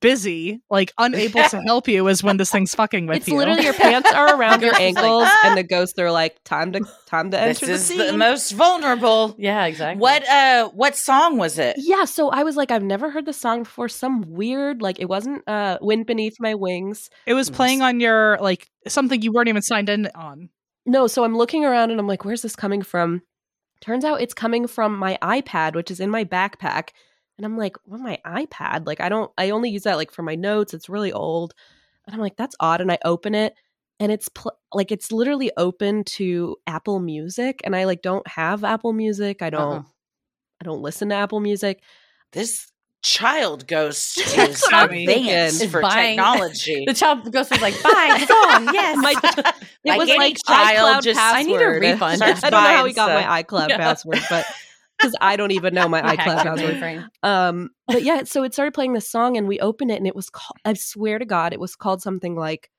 busy 0.01 0.61
like 0.69 0.93
unable 0.99 1.43
to 1.45 1.63
help 1.63 1.89
you 1.89 2.07
is 2.09 2.23
when 2.23 2.37
this 2.37 2.51
thing's 2.51 2.75
fucking 2.75 3.07
with 3.07 3.19
It's 3.19 3.29
you 3.29 3.37
literally 3.37 3.65
your 3.65 3.73
pants 3.87 4.13
are 4.13 4.39
around 4.39 4.61
your 4.61 4.73
ghost 4.73 4.83
like, 4.83 4.97
ankles, 4.97 5.29
and 5.45 5.57
the 5.57 5.63
ghosts 5.63 5.99
are 5.99 6.11
like, 6.11 6.43
time 6.45 6.73
to 6.73 6.81
time 7.07 7.31
to 7.31 7.39
This 7.39 7.63
enter 7.63 7.73
is 7.73 7.89
the 7.89 7.97
the 7.97 8.13
most 8.13 8.53
vulnerable. 8.53 9.35
Yeah, 9.39 9.65
exactly. 9.65 9.99
What 9.99 10.29
uh 10.29 10.69
what 10.71 10.95
song 10.95 11.39
was 11.39 11.59
it? 11.59 11.77
yeah, 11.79 12.05
so 12.05 12.29
I 12.29 12.43
was 12.43 12.55
like, 12.55 12.71
I've 12.71 12.83
never 12.83 13.11
heard 13.11 13.25
the 13.25 13.33
song 13.33 13.63
before. 13.63 13.89
Some 13.89 14.23
weird, 14.31 14.83
like 14.83 15.01
it 15.01 15.09
wasn't 15.09 15.43
uh 15.49 15.79
"Wind 15.81 16.05
Beneath 16.05 16.37
My 16.39 16.55
Wings." 16.55 17.09
it 17.25 17.33
was 17.33 17.49
playing 17.49 17.81
on 17.81 17.99
your 17.99 18.37
like 18.43 18.69
something 18.87 19.23
you 19.23 19.33
weren't 19.33 19.49
even 19.49 19.63
signed 19.63 19.89
in 19.89 20.11
on 20.15 20.51
No, 20.85 21.07
so 21.07 21.25
I'm 21.25 21.37
looking 21.37 21.65
around 21.65 21.93
and 21.93 21.99
I'm 21.99 22.07
like, 22.07 22.27
where's 22.27 22.43
this 22.43 22.57
coming 22.57 22.83
from? 22.83 23.23
Turns 23.81 24.05
out 24.05 24.21
it's 24.21 24.35
coming 24.35 24.67
from 24.67 24.99
my 24.99 25.17
iPad, 25.23 25.75
which 25.75 25.91
is 25.91 25.99
in 25.99 26.11
my 26.11 26.25
backpack. 26.25 26.91
And 27.39 27.47
I'm 27.47 27.57
like, 27.57 27.77
well, 27.87 28.01
my 28.01 28.19
iPad? 28.27 28.87
Like, 28.87 29.01
I 29.01 29.09
don't, 29.09 29.31
I 29.39 29.51
only 29.51 29.71
use 29.71 29.85
that 29.85 29.97
like 29.97 30.11
for 30.11 30.23
my 30.23 30.35
notes. 30.35 30.75
It's 30.75 30.89
really 30.89 31.13
old. 31.13 31.55
And 32.07 32.15
I'm 32.15 32.21
like, 32.21 32.37
that's 32.37 32.57
odd. 32.61 32.81
And 32.81 32.91
I 32.93 32.99
open 33.05 33.35
it 33.35 33.55
and 34.01 34.11
it's 34.13 34.29
pl- 34.29 34.59
like, 34.75 34.91
it's 34.93 35.13
literally 35.13 35.51
open 35.57 36.03
to 36.17 36.57
Apple 36.67 36.99
Music. 37.01 37.61
And 37.65 37.75
I 37.77 37.85
like 37.85 38.03
don't 38.03 38.27
have 38.27 38.65
Apple 38.65 38.93
Music. 38.93 39.41
I 39.41 39.51
don't, 39.51 39.61
Uh-uh. 39.79 39.83
I 40.61 40.65
don't 40.65 40.83
listen 40.83 41.11
to 41.11 41.15
Apple 41.15 41.39
Music. 41.41 41.81
This 42.33 42.73
child 43.01 43.69
ghost 43.69 44.19
is 44.19 44.37
what 44.63 44.75
I'm 44.75 44.91
advanced 44.91 45.65
for 45.69 45.81
Buying- 45.81 46.17
technology. 46.17 46.85
The 46.87 46.95
child 46.95 47.31
ghost 47.31 47.53
was 47.53 47.61
like, 47.63 47.81
"Bye, 47.81 48.25
song, 48.27 48.71
yes." 48.75 48.97
My, 49.01 49.13
it 49.23 49.55
Like 49.85 49.99
was 50.01 50.09
like 50.09 50.37
child 50.45 50.97
iCloud 50.99 51.03
just- 51.05 51.19
password. 51.21 51.39
I 51.39 51.43
need 51.45 51.63
a 51.63 51.69
refund. 51.69 52.23
I 52.23 52.33
don't 52.33 52.51
know 52.51 52.59
how 52.59 52.65
buying 52.83 52.87
he 52.89 52.93
got 52.95 53.09
stuff. 53.11 53.25
my 53.29 53.43
iCloud 53.45 53.69
Yeah. 53.69 53.77
password, 53.77 54.19
but 54.29 54.47
because 54.99 55.15
I 55.21 55.37
don't 55.37 55.53
even 55.53 55.75
know 55.75 55.89
my 55.89 56.03
iCloud 56.17 56.17
password. 56.45 56.75
Um, 57.23 57.71
but 57.87 58.03
yeah, 58.03 58.25
so 58.25 58.43
it 58.43 58.53
started 58.53 58.75
playing 58.75 58.93
this 58.95 59.09
song, 59.09 59.37
and 59.37 59.47
we 59.49 59.61
opened 59.61 59.91
it, 59.91 59.97
and 59.97 60.07
it 60.07 60.17
was 60.17 60.31
called. 60.31 60.59
I 60.65 60.75
swear 60.75 61.19
to 61.19 61.25
God, 61.25 61.53
it 61.53 61.61
was 61.61 61.77
called 61.77 62.03
something 62.03 62.35
like 62.37 62.71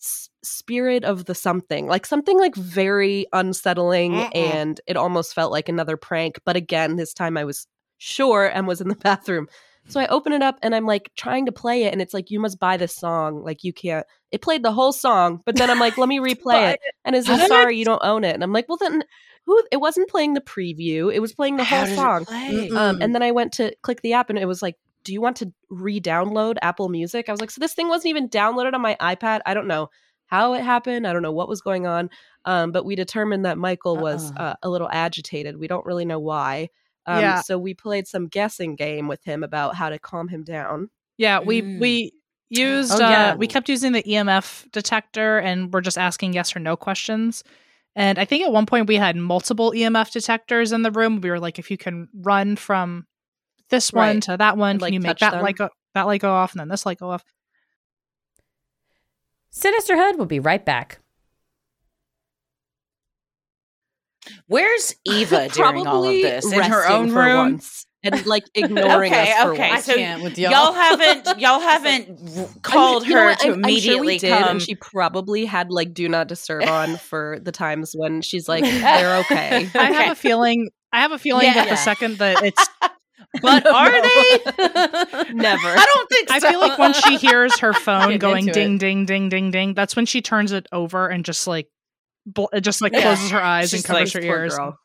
S- 0.00 0.30
"Spirit 0.42 1.04
of 1.04 1.24
the 1.24 1.34
Something," 1.34 1.86
like 1.86 2.06
something 2.06 2.38
like 2.38 2.54
very 2.54 3.26
unsettling, 3.32 4.12
Mm-mm. 4.12 4.30
and 4.34 4.80
it 4.86 4.96
almost 4.96 5.34
felt 5.34 5.52
like 5.52 5.68
another 5.68 5.96
prank. 5.96 6.40
But 6.44 6.56
again, 6.56 6.96
this 6.96 7.12
time 7.12 7.36
I 7.36 7.44
was 7.44 7.66
sure, 7.98 8.46
and 8.46 8.66
was 8.66 8.80
in 8.80 8.88
the 8.88 8.94
bathroom. 9.02 9.48
So 9.88 9.98
I 10.00 10.06
open 10.08 10.34
it 10.34 10.42
up 10.42 10.58
and 10.62 10.74
I'm 10.74 10.84
like 10.84 11.10
trying 11.16 11.46
to 11.46 11.52
play 11.52 11.84
it, 11.84 11.92
and 11.92 12.02
it's 12.02 12.12
like 12.12 12.30
you 12.30 12.38
must 12.38 12.60
buy 12.60 12.76
this 12.76 12.94
song. 12.94 13.42
Like 13.42 13.64
you 13.64 13.72
can't. 13.72 14.06
It 14.30 14.42
played 14.42 14.62
the 14.62 14.72
whole 14.72 14.92
song, 14.92 15.40
but 15.46 15.56
then 15.56 15.70
I'm 15.70 15.78
like, 15.80 15.96
let 15.96 16.08
me 16.08 16.18
replay 16.20 16.74
it, 16.74 16.80
and 17.04 17.16
it's 17.16 17.26
like, 17.26 17.48
sorry, 17.48 17.78
you 17.78 17.86
don't 17.86 18.04
own 18.04 18.22
it. 18.22 18.34
And 18.34 18.44
I'm 18.44 18.52
like, 18.52 18.68
well 18.68 18.76
then, 18.76 19.02
who? 19.48 19.62
It 19.72 19.78
wasn't 19.78 20.08
playing 20.10 20.34
the 20.34 20.40
preview. 20.40 21.12
It 21.12 21.20
was 21.20 21.32
playing 21.32 21.56
the 21.56 21.64
How 21.64 21.84
whole 21.86 21.96
song. 21.96 22.26
Um, 22.76 23.00
and 23.02 23.14
then 23.14 23.22
I 23.22 23.30
went 23.32 23.52
to 23.54 23.74
click 23.82 24.02
the 24.02 24.12
app, 24.12 24.30
and 24.30 24.38
it 24.38 24.46
was 24.46 24.62
like, 24.62 24.76
do 25.04 25.12
you 25.12 25.20
want 25.20 25.36
to 25.38 25.52
re-download 25.70 26.56
Apple 26.60 26.88
Music? 26.88 27.28
I 27.28 27.32
was 27.32 27.40
like, 27.40 27.50
so 27.50 27.60
this 27.60 27.72
thing 27.72 27.88
wasn't 27.88 28.10
even 28.10 28.28
downloaded 28.28 28.74
on 28.74 28.80
my 28.82 28.96
iPad. 29.00 29.40
I 29.46 29.54
don't 29.54 29.66
know 29.66 29.88
how 30.26 30.52
it 30.52 30.62
happened. 30.62 31.06
I 31.06 31.12
don't 31.14 31.22
know 31.22 31.32
what 31.32 31.48
was 31.48 31.62
going 31.62 31.86
on. 31.86 32.10
Um, 32.44 32.72
but 32.72 32.84
we 32.84 32.94
determined 32.94 33.44
that 33.46 33.56
Michael 33.58 33.96
was 33.96 34.30
Uh-uh. 34.32 34.42
uh, 34.42 34.54
a 34.62 34.68
little 34.68 34.88
agitated. 34.92 35.58
We 35.58 35.66
don't 35.66 35.86
really 35.86 36.04
know 36.04 36.18
why. 36.18 36.68
Um, 37.06 37.20
Yeah. 37.20 37.40
So 37.40 37.58
we 37.58 37.72
played 37.72 38.06
some 38.06 38.26
guessing 38.26 38.76
game 38.76 39.08
with 39.08 39.24
him 39.24 39.42
about 39.42 39.74
how 39.76 39.88
to 39.88 39.98
calm 39.98 40.28
him 40.28 40.44
down. 40.44 40.90
Yeah, 41.16 41.40
we 41.40 41.62
Mm. 41.62 41.80
we 41.80 42.12
used 42.50 42.92
Oh, 42.92 42.98
yeah. 42.98 43.32
uh 43.32 43.36
we 43.36 43.46
kept 43.46 43.68
using 43.68 43.92
the 43.92 44.02
EMF 44.02 44.70
detector 44.72 45.38
and 45.38 45.72
we're 45.72 45.80
just 45.82 45.98
asking 45.98 46.32
yes 46.34 46.54
or 46.54 46.60
no 46.60 46.76
questions. 46.76 47.42
And 47.96 48.18
I 48.18 48.24
think 48.24 48.44
at 48.44 48.52
one 48.52 48.66
point 48.66 48.86
we 48.86 48.96
had 48.96 49.16
multiple 49.16 49.72
EMF 49.72 50.12
detectors 50.12 50.72
in 50.72 50.82
the 50.82 50.90
room. 50.90 51.20
We 51.20 51.30
were 51.30 51.40
like, 51.40 51.58
if 51.58 51.70
you 51.70 51.76
can 51.76 52.08
run 52.14 52.56
from 52.56 53.06
this 53.70 53.92
one 53.92 54.20
to 54.22 54.36
that 54.36 54.56
one, 54.56 54.72
And, 54.72 54.78
can 54.80 54.84
like, 54.86 54.92
you 54.94 55.00
make 55.00 55.18
that 55.18 55.32
them. 55.32 55.42
light 55.42 55.56
go 55.56 55.68
that 55.94 56.06
light 56.06 56.20
go 56.20 56.30
off 56.32 56.52
and 56.52 56.60
then 56.60 56.68
this 56.68 56.86
light 56.86 56.98
go 56.98 57.10
off? 57.10 57.24
Sinisterhood 59.52 60.16
will 60.16 60.26
be 60.26 60.40
right 60.40 60.64
back. 60.64 61.00
Where's 64.46 64.94
Eva 65.04 65.48
during 65.52 65.86
all 65.86 66.04
of 66.04 66.12
this? 66.12 66.52
In 66.52 66.62
her 66.62 66.86
own 66.88 67.12
room? 67.12 67.36
once 67.36 67.86
and 68.02 68.24
like 68.26 68.44
ignoring 68.54 69.12
Okay, 69.12 69.32
us 69.32 69.42
for 69.42 69.52
okay. 69.52 69.68
once. 69.70 69.84
So 69.84 70.22
with 70.22 70.38
Y'all 70.38 70.72
haven't 70.72 71.40
y'all 71.40 71.60
haven't 71.60 72.62
called 72.62 73.02
I'm- 73.02 73.10
you 73.10 73.16
know 73.16 73.22
her 73.28 73.34
to 73.34 73.42
I'm- 73.48 73.52
I'm 73.54 73.54
sure 73.54 73.54
immediately 73.54 74.06
we 74.06 74.18
did, 74.18 74.32
and 74.32 74.62
she 74.62 74.74
probably 74.74 75.44
had 75.44 75.70
like 75.70 75.94
do 75.94 76.08
not 76.08 76.28
disturb 76.28 76.64
on 76.64 76.96
for 76.96 77.38
the 77.42 77.52
times 77.52 77.92
when 77.96 78.22
she's 78.22 78.48
like 78.48 78.64
they're 78.64 79.16
okay. 79.18 79.68
I 79.74 79.92
have 79.92 80.12
a 80.12 80.14
feeling 80.14 80.68
I 80.92 81.00
have 81.00 81.12
a 81.12 81.18
feeling 81.18 81.46
that 81.46 81.66
Yeah. 81.66 81.70
the 81.74 81.76
second 81.76 82.18
that 82.18 82.42
it's 82.42 82.68
but 83.42 83.66
are 83.66 83.90
No. 83.90 84.00
they? 84.00 85.32
Never. 85.34 85.68
I 85.68 85.84
don't 85.94 86.08
think 86.08 86.28
so. 86.30 86.34
I 86.36 86.40
feel 86.40 86.60
like 86.60 86.78
when 86.78 86.94
she 86.94 87.16
hears 87.18 87.58
her 87.60 87.74
phone 87.74 88.02
Getting 88.04 88.18
going 88.18 88.46
ding 88.46 88.74
it. 88.76 88.78
ding 88.80 89.04
ding 89.04 89.28
ding 89.28 89.50
ding, 89.50 89.74
that's 89.74 89.94
when 89.96 90.06
she 90.06 90.22
turns 90.22 90.50
it 90.52 90.66
over 90.72 91.08
and 91.08 91.24
just 91.26 91.46
like 91.46 91.68
bl- 92.24 92.46
it 92.54 92.62
just 92.62 92.80
like 92.80 92.92
Yeah. 92.92 93.02
closes 93.02 93.30
her 93.32 93.40
eyes 93.40 93.70
She's 93.70 93.80
and 93.80 93.84
covers 93.86 94.14
like, 94.14 94.24
her 94.24 94.28
ears. 94.30 94.56
girl. 94.56 94.78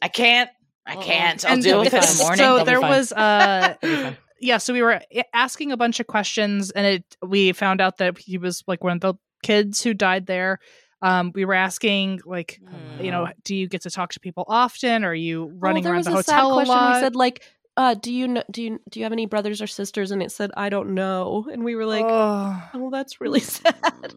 I 0.00 0.08
can't. 0.08 0.48
I 0.90 0.94
Uh-uh. 0.96 1.02
can't. 1.02 1.44
I'll 1.44 1.52
And 1.54 1.62
deal 1.62 1.78
with 1.80 1.94
it 1.94 2.02
in 2.04 2.16
the 2.16 2.22
morning. 2.22 2.38
So 2.38 2.56
They'll 2.56 2.64
there 2.64 2.80
was 2.80 3.12
uh 3.12 3.74
It'll 3.82 3.96
be 3.96 4.02
fine. 4.02 4.16
yeah, 4.40 4.58
so 4.58 4.72
we 4.72 4.82
were 4.82 5.00
asking 5.32 5.72
a 5.72 5.76
bunch 5.76 6.00
of 6.00 6.06
questions 6.06 6.70
and 6.70 6.86
it 6.86 7.16
we 7.22 7.52
found 7.52 7.80
out 7.80 7.98
that 7.98 8.18
he 8.18 8.38
was 8.38 8.62
like 8.66 8.82
one 8.82 8.94
of 8.94 9.00
the 9.00 9.14
kids 9.42 9.82
who 9.82 9.94
died 9.94 10.26
there. 10.26 10.58
Um 11.02 11.32
we 11.34 11.44
were 11.44 11.54
asking 11.54 12.20
like 12.26 12.60
you 13.00 13.10
know, 13.10 13.28
do 13.44 13.54
you 13.54 13.68
get 13.68 13.82
to 13.82 13.90
talk 13.90 14.12
to 14.12 14.20
people 14.20 14.44
often? 14.48 15.04
Or 15.04 15.10
Are 15.10 15.14
you 15.14 15.52
running 15.58 15.84
oh, 15.84 15.84
there 15.84 15.92
around 15.92 15.98
was 15.98 16.06
the 16.06 16.16
a 16.18 16.22
sad 16.22 16.40
hotel 16.40 16.50
a 16.50 16.54
question. 16.64 16.74
lot? 16.74 16.94
We 16.96 17.00
said 17.00 17.16
like, 17.16 17.42
uh, 17.76 17.94
do 17.94 18.12
you 18.12 18.28
know, 18.28 18.42
do 18.50 18.62
you 18.62 18.80
do 18.90 19.00
you 19.00 19.04
have 19.04 19.12
any 19.12 19.24
brothers 19.26 19.62
or 19.62 19.66
sisters? 19.66 20.10
And 20.10 20.22
it 20.22 20.32
said 20.32 20.50
I 20.54 20.68
don't 20.68 20.90
know. 20.94 21.46
And 21.50 21.64
we 21.64 21.76
were 21.76 21.86
like, 21.86 22.04
oh, 22.06 22.62
oh, 22.74 22.90
that's 22.90 23.20
really 23.22 23.40
sad. 23.56 24.12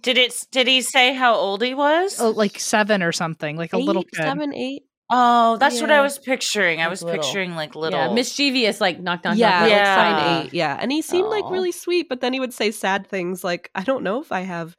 Did 0.00 0.18
it? 0.18 0.34
Did 0.50 0.66
he 0.66 0.80
say 0.82 1.14
how 1.14 1.34
old 1.34 1.62
he 1.62 1.74
was? 1.74 2.18
oh, 2.20 2.30
like 2.30 2.58
seven 2.58 3.02
or 3.02 3.12
something, 3.12 3.56
like 3.56 3.72
a 3.72 3.78
little 3.78 4.02
kid. 4.02 4.16
seven, 4.16 4.52
eight. 4.54 4.84
Oh, 5.10 5.56
that's 5.58 5.80
what 5.80 5.90
I 5.90 6.00
was 6.00 6.18
picturing. 6.18 6.80
I 6.80 6.88
was 6.88 7.02
little. 7.02 7.20
picturing 7.22 7.54
like 7.54 7.74
little. 7.74 7.98
Yeah, 7.98 8.12
mischievous, 8.12 8.80
like 8.80 9.00
knock, 9.00 9.22
knock, 9.24 9.36
yeah, 9.36 9.50
knock. 9.50 9.60
like 9.60 9.70
Yeah. 9.70 10.42
eight. 10.44 10.54
Yeah, 10.54 10.78
and 10.80 10.90
he 10.90 11.02
seemed 11.02 11.28
like 11.28 11.44
really 11.50 11.72
sweet, 11.72 12.08
but 12.08 12.20
then 12.20 12.32
he 12.32 12.40
would 12.40 12.54
say 12.54 12.70
sad 12.70 13.06
things 13.06 13.44
like, 13.44 13.70
"I 13.74 13.82
don't 13.84 14.02
know 14.02 14.20
if 14.22 14.32
I 14.32 14.40
have 14.40 14.76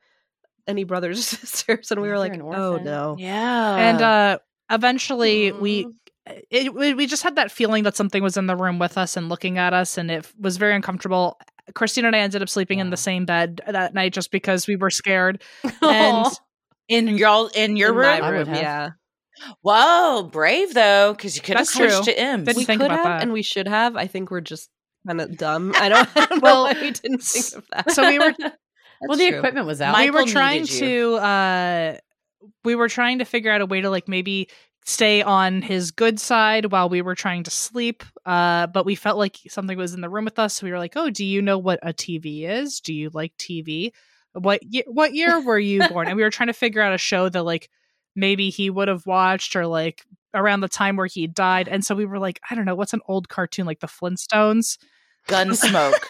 any 0.67 0.83
brothers 0.83 1.19
or 1.19 1.21
sisters," 1.37 1.91
and 1.91 2.01
we 2.01 2.09
were 2.09 2.17
like, 2.17 2.35
you're 2.35 2.45
an 2.47 2.55
"Oh 2.55 2.77
no." 2.77 3.15
yeah. 3.19 3.75
and 3.75 4.01
uh 4.01 4.37
eventually 4.71 5.51
we 5.51 5.87
it, 6.49 6.73
we 6.73 6.95
we 6.95 7.05
just 7.05 7.21
had 7.21 7.35
that 7.35 7.51
feeling 7.51 7.83
that 7.83 7.95
something 7.95 8.23
was 8.23 8.35
in 8.35 8.47
the 8.47 8.55
room 8.55 8.79
with 8.79 8.97
us 8.97 9.15
and 9.15 9.29
looking 9.29 9.59
at 9.59 9.73
us 9.73 9.95
and 9.97 10.09
it 10.09 10.27
was 10.39 10.57
very 10.57 10.73
uncomfortable 10.73 11.37
christina 11.75 12.07
and 12.07 12.15
i 12.15 12.19
ended 12.19 12.41
up 12.41 12.49
sleeping 12.49 12.79
in 12.79 12.89
the 12.89 12.97
same 12.97 13.25
bed 13.25 13.61
that 13.67 13.93
night 13.93 14.11
just 14.11 14.31
because 14.31 14.65
we 14.65 14.75
were 14.75 14.89
scared 14.89 15.43
and 15.83 16.25
in 16.87 17.09
y'all 17.15 17.45
in 17.53 17.75
your 17.77 17.89
In 17.89 17.95
room. 17.95 18.05
my 18.07 18.17
I 18.17 18.31
would 18.31 18.37
room, 18.37 18.47
have. 18.47 18.57
yeah. 18.57 18.89
Whoa, 19.61 20.29
brave 20.31 20.73
though, 20.73 21.13
because 21.13 21.35
you 21.35 21.41
could 21.41 21.57
have 21.57 21.67
That's 21.67 21.73
switched 21.73 22.03
true. 22.03 22.13
to 22.13 22.21
Imps. 22.23 22.45
Didn't 22.45 22.57
we 22.57 22.65
think 22.65 22.81
could 22.81 22.85
about 22.91 22.97
have 22.97 23.05
that. 23.05 23.21
and 23.23 23.33
we 23.33 23.41
should 23.41 23.67
have. 23.67 23.95
I 23.95 24.07
think 24.07 24.31
we're 24.31 24.41
just 24.41 24.69
kind 25.07 25.21
of 25.21 25.37
dumb. 25.37 25.73
I 25.77 25.89
don't, 25.89 26.09
I 26.15 26.25
don't 26.25 26.41
Well, 26.41 26.55
know 26.67 26.73
why 26.73 26.81
we 26.81 26.91
didn't 26.91 27.21
think 27.23 27.55
of 27.55 27.67
that. 27.71 27.91
so 27.91 28.07
we 28.07 28.19
were 28.19 28.33
well, 29.01 29.17
the 29.17 29.29
true. 29.29 29.37
equipment 29.37 29.65
was 29.67 29.81
out. 29.81 29.93
My- 29.93 30.05
we 30.05 30.11
were 30.11 30.25
trying 30.25 30.65
to 30.65 31.15
uh 31.15 31.97
we 32.63 32.75
were 32.75 32.89
trying 32.89 33.19
to 33.19 33.25
figure 33.25 33.51
out 33.51 33.61
a 33.61 33.65
way 33.65 33.81
to 33.81 33.89
like 33.89 34.07
maybe 34.07 34.49
stay 34.87 35.23
on 35.23 35.63
his 35.63 35.89
good 35.91 36.19
side 36.19 36.71
while 36.71 36.87
we 36.89 37.01
were 37.01 37.15
trying 37.15 37.41
to 37.41 37.49
sleep 37.49 38.03
uh 38.27 38.67
but 38.67 38.85
we 38.85 38.93
felt 38.93 39.17
like 39.17 39.37
something 39.47 39.75
was 39.79 39.95
in 39.95 40.01
the 40.01 40.09
room 40.09 40.25
with 40.25 40.37
us 40.37 40.53
so 40.53 40.63
we 40.65 40.71
were 40.71 40.77
like 40.77 40.93
oh 40.95 41.09
do 41.09 41.25
you 41.25 41.41
know 41.41 41.57
what 41.57 41.79
a 41.81 41.91
tv 41.91 42.43
is 42.47 42.81
do 42.81 42.93
you 42.93 43.09
like 43.11 43.33
tv 43.39 43.89
what 44.33 44.61
year 44.61 44.83
what 44.85 45.15
year 45.15 45.41
were 45.41 45.57
you 45.57 45.81
born 45.89 46.07
and 46.07 46.15
we 46.15 46.21
were 46.21 46.29
trying 46.29 46.45
to 46.47 46.53
figure 46.53 46.81
out 46.81 46.93
a 46.93 46.99
show 46.99 47.27
that 47.29 47.41
like 47.41 47.67
maybe 48.15 48.49
he 48.49 48.69
would 48.69 48.87
have 48.87 49.05
watched 49.05 49.55
or 49.55 49.67
like 49.67 50.03
around 50.33 50.61
the 50.61 50.67
time 50.69 50.95
where 50.97 51.07
he 51.07 51.27
died 51.27 51.67
and 51.67 51.83
so 51.85 51.95
we 51.95 52.05
were 52.05 52.19
like 52.19 52.39
i 52.49 52.55
don't 52.55 52.65
know 52.65 52.75
what's 52.75 52.93
an 52.93 53.01
old 53.07 53.29
cartoon 53.29 53.65
like 53.65 53.79
the 53.79 53.87
flintstones 53.87 54.77
Gunsmoke. 55.27 55.93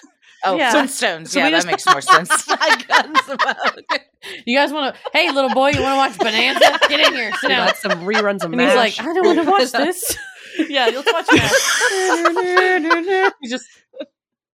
Oh, 0.47 0.57
Yeah. 0.57 0.73
Flintstones. 0.75 1.29
So 1.29 1.39
yeah, 1.39 1.49
that 1.49 1.63
just- 1.63 1.67
makes 1.67 1.85
more 1.87 2.01
sense. 2.01 2.29
Gunsmoke. 2.47 3.99
you 4.45 4.55
guys 4.55 4.71
want 4.71 4.93
to? 4.93 5.01
Hey, 5.11 5.31
little 5.31 5.49
boy, 5.51 5.69
you 5.71 5.81
want 5.81 5.93
to 5.93 5.97
watch 5.97 6.17
Bonanza? 6.19 6.77
Get 6.87 6.99
in 6.99 7.13
here, 7.15 7.31
sit 7.31 7.41
We 7.43 7.47
down. 7.47 7.67
got 7.67 7.77
some 7.77 7.91
reruns 8.01 8.43
of 8.43 8.51
And 8.51 8.61
he's 8.61 8.75
like, 8.75 8.99
I 8.99 9.05
don't 9.05 9.25
want 9.25 9.43
to 9.43 9.49
watch 9.49 9.71
this. 9.71 10.15
yeah, 10.69 10.87
you'll 10.89 11.01
watch 11.11 11.25
that. 11.27 13.33
He 13.41 13.49
just 13.49 13.65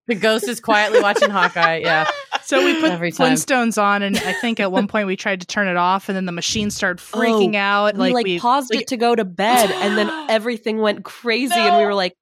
the 0.06 0.14
ghost 0.14 0.48
is 0.48 0.60
quietly 0.60 1.00
watching 1.00 1.30
Hawkeye. 1.30 1.78
Yeah, 1.78 2.08
so 2.44 2.64
we 2.64 2.80
put 2.80 2.90
Every 2.90 3.12
time. 3.12 3.32
flintstones 3.32 3.80
on 3.82 4.02
and 4.02 4.16
i 4.18 4.32
think 4.32 4.60
at 4.60 4.70
one 4.72 4.86
point 4.88 5.06
we 5.06 5.16
tried 5.16 5.40
to 5.40 5.46
turn 5.46 5.68
it 5.68 5.76
off 5.76 6.08
and 6.08 6.16
then 6.16 6.26
the 6.26 6.32
machine 6.32 6.70
started 6.70 7.02
oh, 7.14 7.18
freaking 7.18 7.54
Oh, 7.54 7.58
out 7.58 7.94
we 7.94 8.00
like 8.00 8.14
like, 8.14 8.24
we 8.24 8.38
paused 8.38 8.70
like- 8.72 8.82
it 8.82 8.86
to 8.88 8.96
go 8.96 9.14
to 9.14 9.24
bed, 9.24 9.70
and 9.70 9.96
then 9.96 10.08
everything 10.30 10.78
went 10.78 11.04
crazy, 11.04 11.54
and 11.54 11.76
we 11.78 11.84
were 11.84 11.94
like, 11.94 12.16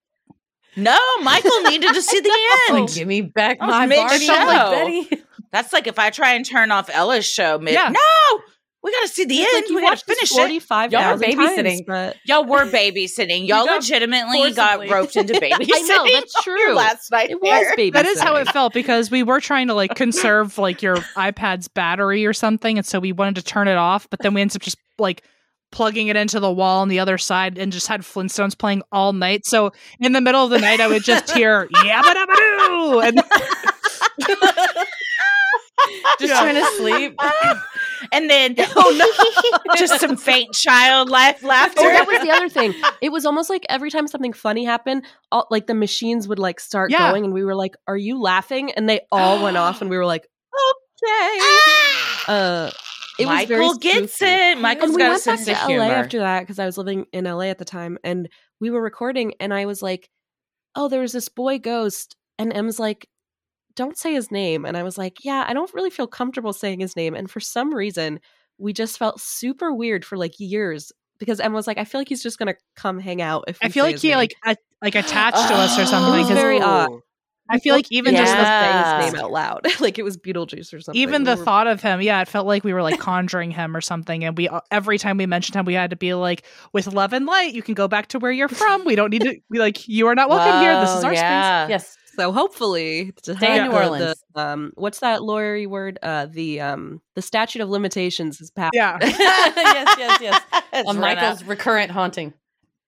no, 0.77 0.97
Michael 1.23 1.61
needed 1.63 1.93
to 1.95 2.01
see 2.03 2.21
the 2.21 2.29
end. 2.69 2.75
like, 2.75 2.89
end. 2.91 2.95
give 2.95 3.09
me 3.09 3.23
back 3.23 3.59
That 3.59 3.67
my 3.69 3.87
Barney. 3.89 4.19
mid-show. 4.19 4.33
Like 4.33 5.09
Betty. 5.09 5.23
That's 5.53 5.73
like 5.73 5.87
if 5.89 5.99
I 5.99 6.11
try 6.11 6.35
and 6.35 6.45
turn 6.47 6.71
off 6.71 6.89
Ella's 6.93 7.27
show 7.27 7.59
mid. 7.59 7.75
Yeah. 7.75 7.89
No, 7.89 8.41
we 8.83 8.93
got 8.93 9.03
to 9.03 9.09
see 9.09 9.25
the 9.27 9.37
It's 9.37 9.55
end. 9.55 9.63
like 9.63 9.69
you 9.71 9.75
we 9.77 9.83
got 9.83 9.89
watched 9.91 10.01
to 10.03 10.07
this 10.09 10.19
finish 10.19 10.31
it. 10.33 10.35
forty-five 10.37 10.93
Y'all 10.93 11.03
are 11.03 11.17
babysitting. 11.19 11.65
times, 11.65 11.83
but 11.87 12.17
Y'all 12.25 12.45
were 12.45 12.65
babysitting. 12.65 13.47
Y'all 13.47 13.67
got 13.67 13.81
legitimately 13.83 14.53
got 14.53 14.89
roped 14.91 15.17
into 15.17 15.35
babysitting. 15.35 15.69
I 15.75 15.81
know 15.83 16.07
that's 16.11 16.35
on 16.37 16.43
your 16.47 16.57
true. 16.69 16.75
Last 16.75 17.11
night, 17.11 17.31
It 17.31 17.41
was 17.43 17.51
there. 17.51 17.77
babysitting. 17.77 17.93
that 17.93 18.07
is 18.07 18.21
how 18.21 18.37
it 18.37 18.49
felt 18.49 18.73
because 18.73 19.11
we 19.11 19.23
were 19.23 19.41
trying 19.41 19.69
to 19.69 19.75
like 19.75 19.95
conserve 19.97 20.57
like 20.59 20.81
your 20.83 20.97
iPad's 21.17 21.69
battery 21.69 22.25
or 22.25 22.33
something, 22.33 22.79
and 22.79 22.87
so 22.87 22.99
we 23.01 23.13
wanted 23.13 23.37
to 23.37 23.43
turn 23.43 23.69
it 23.69 23.77
off, 23.77 24.09
but 24.11 24.21
then 24.23 24.33
we 24.35 24.41
ended 24.41 24.57
up 24.57 24.63
just 24.63 24.79
like 24.99 25.23
plugging 25.73 26.09
it 26.09 26.17
into 26.17 26.41
the 26.41 26.51
wall 26.51 26.81
on 26.81 26.89
the 26.89 26.99
other 26.99 27.17
side 27.17 27.57
and 27.57 27.71
just 27.73 27.87
had 27.87 28.01
Flintstones 28.01 28.59
playing 28.59 28.83
all 28.91 29.13
night. 29.13 29.47
So 29.47 29.71
in 30.01 30.13
the 30.13 30.21
middle 30.21 30.43
of 30.43 30.51
the 30.51 30.59
night, 30.59 30.81
I 30.81 30.89
would 30.89 31.05
just 31.05 31.31
hear 31.31 31.67
yabba 31.69 32.03
dabba 32.13 32.37
doo, 32.37 33.01
and 33.01 33.23
Just 36.19 36.33
Yeah. 36.33 36.41
trying 36.41 36.55
to 36.57 36.65
sleep. 36.77 37.19
and 38.13 38.29
then 38.31 38.55
oh 38.77 38.95
no, 39.69 39.75
just 39.77 40.01
some 40.01 40.17
faint 40.17 40.53
child 40.55 41.09
laugh 41.11 41.43
laughter. 41.43 41.81
Oh, 41.83 41.89
that 41.89 42.07
was 42.07 42.21
the 42.23 42.31
other 42.31 42.49
thing. 42.49 42.75
It 43.01 43.11
was 43.11 43.25
almost 43.27 43.49
like 43.51 43.65
every 43.69 43.91
time 43.91 44.07
something 44.09 44.33
funny 44.33 44.65
happened, 44.65 45.05
all, 45.33 45.47
like 45.51 45.67
the 45.67 45.75
machines 45.75 46.29
would 46.29 46.39
like 46.39 46.61
start 46.61 46.91
Yeah. 46.91 47.09
going, 47.11 47.25
and 47.25 47.33
we 47.35 47.45
were 47.45 47.55
like, 47.55 47.75
"Are 47.87 47.97
you 47.97 48.21
laughing?" 48.21 48.73
And 48.73 48.89
they 48.89 49.01
all 49.13 49.43
went 49.43 49.57
off, 49.57 49.81
and 49.81 49.91
we 49.91 49.97
were 49.97 50.07
like, 50.07 50.27
"Okay." 51.03 51.39
Uh, 52.29 52.71
it 53.19 53.27
was 53.27 53.45
very 53.47 53.61
Michael 53.67 53.79
gets 53.79 54.15
spooky. 54.15 54.31
it. 54.33 54.59
Michael's 54.59 54.85
and 54.91 54.95
we 54.95 54.99
got 54.99 55.07
a 55.07 55.11
went 55.11 55.25
back 55.25 55.37
sense 55.39 55.45
to 55.47 55.53
of 55.53 55.59
LA 55.63 55.69
humor. 55.69 55.85
after 55.95 56.19
that 56.21 56.41
because 56.41 56.59
I 56.59 56.67
was 56.67 56.79
living 56.79 57.07
in 57.13 57.25
LA 57.25 57.45
at 57.47 57.59
the 57.59 57.65
time, 57.65 57.99
and 58.05 58.29
we 58.61 58.71
were 58.71 58.83
recording, 58.83 59.35
and 59.41 59.53
I 59.53 59.67
was 59.67 59.83
like, 59.83 60.09
"Oh, 60.75 60.89
there 60.89 61.01
was 61.01 61.13
this 61.13 61.29
boy 61.29 61.59
ghost," 61.59 62.17
and 62.39 62.53
Em's 62.53 62.79
like, 62.79 63.09
"Don't 63.77 63.97
say 63.99 64.13
his 64.13 64.31
name," 64.31 64.65
and 64.65 64.77
I 64.77 64.83
was 64.83 64.99
like, 64.99 65.25
"Yeah, 65.25 65.45
I 65.49 65.53
don't 65.55 65.73
really 65.75 65.91
feel 65.91 66.07
comfortable 66.07 66.53
saying 66.53 66.81
his 66.81 66.97
name," 66.97 67.15
and 67.15 67.31
for 67.31 67.41
some 67.41 67.75
reason, 67.75 68.21
we 68.59 68.73
just 68.73 68.99
felt 68.99 69.21
super 69.21 69.73
weird 69.75 70.05
for 70.05 70.17
like 70.17 70.35
years 70.39 70.93
because 71.19 71.41
Em 71.41 71.53
was 71.53 71.67
like, 71.67 71.79
"I 71.79 71.85
feel 71.85 72.01
like 72.01 72.09
he's 72.09 72.23
just 72.23 72.39
gonna 72.39 72.55
come 72.77 72.99
hang 72.99 73.21
out." 73.23 73.45
If 73.49 73.59
I 73.63 73.69
feel 73.69 73.85
say 73.85 73.89
like 73.89 73.95
his 73.95 74.03
he 74.03 74.09
name." 74.09 74.19
like 74.19 74.35
a, 74.47 74.57
like 74.83 74.95
attached 75.05 75.49
to 75.49 75.55
us 75.55 75.79
or 75.79 75.87
something. 75.87 76.15
It 76.21 76.23
was 76.25 76.31
very 76.31 76.61
odd. 76.61 76.91
I 77.53 77.59
feel 77.59 77.75
like 77.75 77.91
even 77.91 78.15
just 78.15 78.33
just 78.33 78.37
the 78.37 78.43
the 78.45 78.61
saying 78.61 79.03
his 79.07 79.13
name 79.13 79.25
out 79.25 79.33
loud, 79.33 79.67
like 79.81 79.99
it 79.99 80.05
was 80.05 80.17
Beetlejuice 80.17 80.73
or 80.73 80.81
something. 80.81 81.01
even 81.03 81.23
We 81.23 81.33
the 81.33 81.37
were- 81.37 81.45
thought 81.45 81.67
of 81.67 81.83
him, 81.83 82.01
yeah, 82.01 82.23
it 82.23 82.29
felt 82.29 82.47
like 82.47 82.63
we 82.63 82.73
were 82.73 82.81
like 82.83 83.01
conjuring 83.01 83.51
him 83.51 83.77
or 83.77 83.81
something. 83.81 84.23
And 84.23 84.39
we 84.39 84.49
uh, 84.49 84.61
every 84.71 84.99
time 84.99 85.17
we 85.17 85.27
mentioned 85.27 85.57
him, 85.57 85.65
we 85.65 85.75
had 85.75 85.91
to 85.91 85.97
be 85.97 86.15
like, 86.15 86.45
with 86.73 86.87
love 86.87 87.13
and 87.13 87.27
light, 87.27 87.53
you 87.53 87.63
can 87.63 87.75
go 87.75 87.89
back 87.89 88.07
to 88.09 88.21
where 88.21 88.31
you're 88.31 88.47
from. 88.49 88.85
We 88.85 88.95
don't 88.95 89.11
need 89.11 89.23
to 89.23 89.35
be 89.51 89.59
like, 89.59 89.89
you 89.89 90.07
are 90.07 90.15
not 90.15 90.29
welcome 90.29 90.61
here. 90.61 90.79
This 90.81 90.91
is 90.91 91.03
Whoa, 91.03 91.09
our 91.09 91.17
space. 91.17 91.71
Yes. 91.71 91.97
So 92.21 92.33
hopefully, 92.33 93.13
to 93.23 93.35
Stay 93.37 93.59
in 93.59 93.65
New 93.69 93.73
Orleans. 93.73 94.23
the, 94.35 94.41
um, 94.41 94.73
what's 94.75 95.01
that 95.01 95.21
lawyery 95.21 95.67
word? 95.67 95.99
Uh, 96.03 96.27
the 96.27 96.61
um, 96.61 97.01
the 97.15 97.23
statute 97.23 97.63
of 97.63 97.71
limitations 97.71 98.41
is 98.41 98.51
passed. 98.51 98.73
Yeah. 98.75 98.99
yes, 99.03 99.97
yes, 99.99 100.21
yes. 100.21 100.43
On 100.87 100.97
run 100.97 101.01
Michael's 101.01 101.43
out. 101.43 101.49
recurrent 101.49 101.91
haunting. 101.91 102.35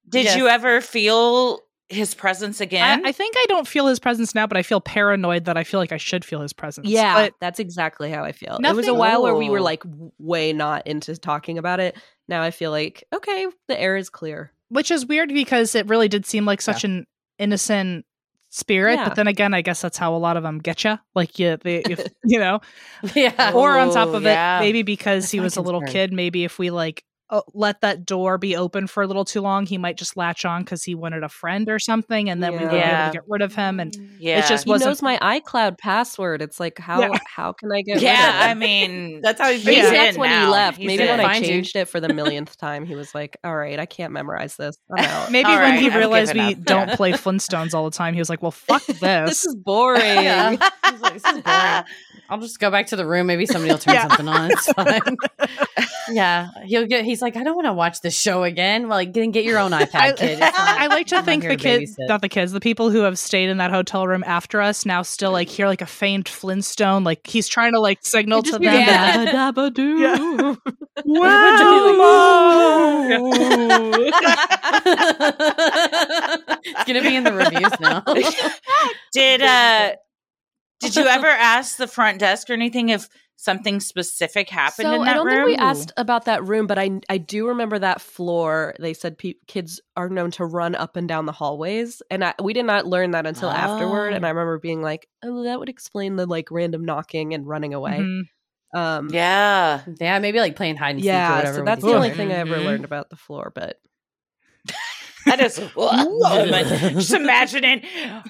Did 0.09 0.25
Yes. 0.25 0.37
you 0.37 0.49
ever 0.49 0.81
feel 0.81 1.61
his 1.89 2.15
presence 2.15 2.61
again? 2.61 3.05
I, 3.07 3.09
I 3.09 3.13
think 3.13 3.35
I 3.39 3.47
don't 3.49 3.67
feel 3.67 3.87
his 3.87 3.99
presence 3.99 4.35
now, 4.35 4.47
but 4.47 4.57
I 4.59 4.63
feel 4.63 4.81
paranoid 4.81 5.47
that 5.47 5.57
I 5.57 5.65
feel 5.65 5.81
like 5.81 5.93
I 5.93 5.97
should 5.97 6.25
feel 6.25 6.41
his 6.41 6.53
presence. 6.53 6.89
Yeah, 6.89 7.15
But 7.15 7.35
that's 7.41 7.59
exactly 7.59 8.11
how 8.11 8.25
I 8.25 8.33
feel. 8.33 8.57
It 8.57 8.61
was 8.75 8.87
a 8.87 8.91
Nothing- 8.91 8.99
while 8.99 9.23
where 9.23 9.35
we 9.35 9.49
were 9.49 9.61
like 9.63 9.83
way 10.19 10.53
not 10.53 10.87
into 10.87 11.17
talking 11.17 11.57
about 11.59 11.81
it. 11.81 11.97
Now 12.29 12.43
I 12.43 12.51
feel 12.51 12.71
like 12.71 13.05
okay, 13.15 13.47
the 13.69 13.81
air 13.81 13.97
is 13.97 14.11
clear. 14.11 14.53
which 14.69 14.91
is 14.91 15.07
weird 15.07 15.29
because 15.31 15.75
it 15.75 15.87
really 15.89 16.09
did 16.09 16.27
seem 16.27 16.45
like 16.45 16.61
such 16.61 16.85
an 16.85 17.07
innocent 17.39 18.05
spirit. 18.53 18.95
Yeah. 18.95 19.09
But 19.09 19.17
then 19.17 19.27
again, 19.27 19.55
I 19.55 19.63
guess 19.63 19.81
that's 19.81 19.97
how 19.97 20.15
a 20.15 20.19
lot 20.19 20.37
of 20.37 20.43
them 20.43 20.59
get 20.59 20.85
you. 20.85 20.99
Like, 21.15 21.39
you, 21.39 21.57
they, 21.57 21.79
if, 21.79 22.07
you 22.25 22.39
know, 22.39 22.61
Yeah. 23.15 23.53
or 23.55 23.79
on 23.79 23.93
top 23.93 24.11
of 24.11 24.23
yeah. 24.23 24.59
it, 24.59 24.61
maybe 24.61 24.83
because 24.83 25.25
That's 25.25 25.33
he 25.33 25.41
was 25.41 25.57
a 25.57 25.63
little 25.63 25.81
kid, 25.83 26.13
maybe 26.13 26.45
if 26.45 26.59
we 26.59 26.71
like 26.71 27.03
Uh, 27.33 27.41
let 27.55 27.81
that 27.81 28.05
door 28.05 28.37
be 28.37 28.55
open 28.55 28.87
for 28.87 29.03
a 29.03 29.07
little 29.07 29.25
too 29.25 29.41
long, 29.41 29.65
he 29.65 29.79
might 29.79 29.97
just 29.97 30.19
latch 30.19 30.45
on 30.45 30.63
because 30.63 30.85
he 30.85 30.95
wanted 30.95 31.23
a 31.25 31.29
friend 31.31 31.69
or 31.71 31.79
something, 31.79 32.29
and 32.29 32.43
then 32.43 32.53
we 32.53 32.59
would 32.59 32.71
be 32.71 32.77
able 32.77 33.07
to 33.07 33.11
get 33.15 33.23
rid 33.27 33.41
of 33.41 33.55
him. 33.55 33.81
And 33.81 33.97
yeah. 34.21 34.41
It 34.41 34.47
just 34.49 34.65
He 34.65 34.71
wasn't- 34.71 34.91
knows 34.91 35.01
my 35.01 35.17
iCloud 35.41 35.79
password. 35.79 36.43
It's 36.43 36.61
like 36.61 36.79
how 36.79 37.01
Yeah. 37.01 37.19
how 37.35 37.53
can 37.55 37.73
I 37.73 37.81
get? 37.81 38.03
yeah, 38.03 38.11
rid 38.27 38.29
of 38.29 38.35
it? 38.35 38.51
I 38.51 38.55
mean, 38.55 39.21
That's 39.23 39.41
how 39.41 39.51
he's 39.51 39.65
Maybe 39.65 39.79
Yeah. 39.79 39.91
that's 39.91 40.15
in 40.17 40.21
when 40.21 40.31
he 40.43 40.47
left. 40.47 40.77
He's 40.77 40.87
Maybe 40.87 41.05
in. 41.05 41.09
when 41.09 41.21
I 41.21 41.25
Find 41.25 41.45
you. 41.47 41.51
changed 41.53 41.75
it 41.75 41.89
for 41.89 42.01
the 42.01 42.13
millionth 42.13 42.55
time, 42.59 42.85
he 42.85 42.95
was 42.95 43.15
like, 43.15 43.39
"All 43.43 43.57
right, 43.57 43.81
I 43.81 43.87
can't 43.87 44.13
memorize 44.13 44.57
this. 44.57 44.77
Maybe 44.91 45.47
All 45.49 45.53
when 45.57 45.61
right, 45.73 45.81
he 45.81 45.89
realized 45.89 46.35
we 46.35 46.53
don't 46.53 46.89
Yeah. 46.91 46.97
play 46.97 47.13
Flintstones 47.25 47.73
all 47.73 47.87
the 47.87 47.97
time, 47.97 48.13
he 48.13 48.21
was 48.21 48.29
like, 48.29 48.43
"Well, 48.43 48.51
fuck 48.69 48.85
this." 48.85 49.01
this 49.01 49.45
is 49.47 49.57
boring." 49.57 50.03
Yeah. 50.03 50.51
He's 50.51 51.01
like, 51.01 51.15
this 51.15 51.25
is 51.25 51.41
boring. 51.41 51.85
I'll 52.29 52.39
just 52.41 52.61
go 52.61 52.71
back 52.71 52.87
to 52.89 52.97
the 52.97 53.07
room. 53.07 53.27
Maybe 53.27 53.47
somebody 53.47 53.73
will 53.73 53.79
turn 53.79 53.95
Yeah. 53.95 54.09
something 54.09 54.29
on. 54.29 54.51
It's 54.51 54.71
fine. 54.73 55.17
Yeah. 56.11 56.49
He'll 56.65 56.87
get 56.87 57.05
he's 57.05 57.21
like, 57.23 57.37
I 57.37 57.43
don't 57.45 57.55
want 57.55 57.67
to 57.67 57.73
watch 57.73 58.01
this 58.01 58.19
show 58.19 58.43
again. 58.45 58.89
Well, 58.89 58.97
like, 58.99 59.13
then 59.13 59.31
get 59.31 59.45
your 59.45 59.59
own 59.59 59.71
iPad, 59.73 59.95
I, 59.95 60.13
kid. 60.13 60.39
It's 60.41 60.57
fine. 60.57 60.83
I 60.83 60.87
like 60.89 61.07
to 61.09 61.17
I'm 61.17 61.25
think 61.25 61.43
the 61.45 61.57
kids, 61.57 61.97
babysit. 61.97 62.09
not 62.09 62.21
the 62.23 62.29
kids, 62.29 62.53
the 62.53 62.61
people 62.61 62.91
who 62.91 63.01
have 63.03 63.19
stayed 63.19 63.49
in 63.49 63.59
that 63.59 63.71
hotel 63.71 64.07
room 64.07 64.25
after 64.27 64.61
us 64.61 64.85
now 64.87 65.03
still 65.03 65.33
like 65.33 65.49
hear 65.49 65.67
like 65.67 65.83
a 65.83 65.87
faint 65.87 66.29
Flintstone. 66.29 67.05
Like 67.05 67.27
he's 67.27 67.49
trying 67.49 67.73
to 67.73 67.81
like 67.81 67.99
signal 68.03 68.43
to 68.43 68.53
them. 68.53 68.61
began 68.61 68.87
Yeah. 68.89 69.25
to 69.25 69.31
dabba 69.33 69.73
doo. 69.75 69.99
Yeah. 69.99 70.55
it's 75.55 76.85
gonna 76.85 77.03
be 77.03 77.17
in 77.17 77.25
the 77.25 77.33
reviews 77.33 77.73
now. 77.81 78.03
did 79.13 79.43
uh 79.43 79.93
did 80.81 80.97
you 80.97 81.05
ever 81.07 81.27
ask 81.27 81.77
the 81.77 81.87
front 81.87 82.19
desk 82.19 82.51
or 82.51 82.55
anything 82.55 82.89
if 82.89 83.09
something 83.43 83.81
specific 83.81 84.49
happened 84.49 84.87
so 84.87 84.95
in 84.95 85.05
that 85.05 85.07
room. 85.07 85.09
I 85.09 85.15
don't 85.15 85.27
room? 85.27 85.47
think 85.49 85.59
we 85.61 85.65
asked 85.67 85.93
about 85.97 86.27
that 86.27 86.47
room, 86.47 86.67
but 86.69 86.79
I 86.79 87.01
I 87.09 87.19
do 87.19 87.49
remember 87.49 87.79
that 87.79 88.01
floor. 88.01 88.75
They 88.79 88.95
said 88.95 89.19
pe- 89.19 89.35
kids 89.49 89.81
are 89.97 90.09
known 90.09 90.31
to 90.33 90.45
run 90.45 90.75
up 90.77 90.95
and 90.97 91.09
down 91.09 91.27
the 91.27 91.33
hallways, 91.33 92.03
and 92.11 92.25
I, 92.25 92.35
we 92.43 92.53
did 92.53 92.65
not 92.67 92.87
learn 92.87 93.11
that 93.13 93.27
until 93.27 93.51
afterward. 93.51 94.13
And 94.13 94.25
Oh. 94.25 94.29
I 94.29 94.31
remember 94.31 94.59
being 94.59 94.81
like, 94.83 95.09
"Oh, 95.25 95.43
that 95.45 95.59
would 95.59 95.69
explain 95.69 96.17
the 96.17 96.27
like 96.27 96.51
random 96.51 96.85
knocking 96.85 97.35
and 97.35 97.47
running 97.47 97.75
away." 97.75 97.99
Mhm. 97.99 98.23
Um, 98.75 99.09
yeah. 99.13 99.83
yeah, 100.01 100.19
maybe 100.19 100.39
like 100.41 100.57
playing 100.57 100.77
hide 100.77 100.93
and 100.95 101.01
seek 101.01 101.11
or 101.11 101.13
yeah. 101.13 101.37
whatever. 101.37 101.59
So 101.59 101.65
that's 101.65 101.83
the 101.83 101.93
only 101.95 102.11
thing 102.11 102.31
I 102.33 102.37
ever 102.37 102.57
Mhm. 102.57 102.65
learned 102.65 102.85
about 102.87 103.11
the 103.11 103.17
floor. 103.17 103.53
But 103.55 103.77
I 105.27 105.37
just, 105.37 105.59
just 105.59 107.13
imagining 107.13 107.83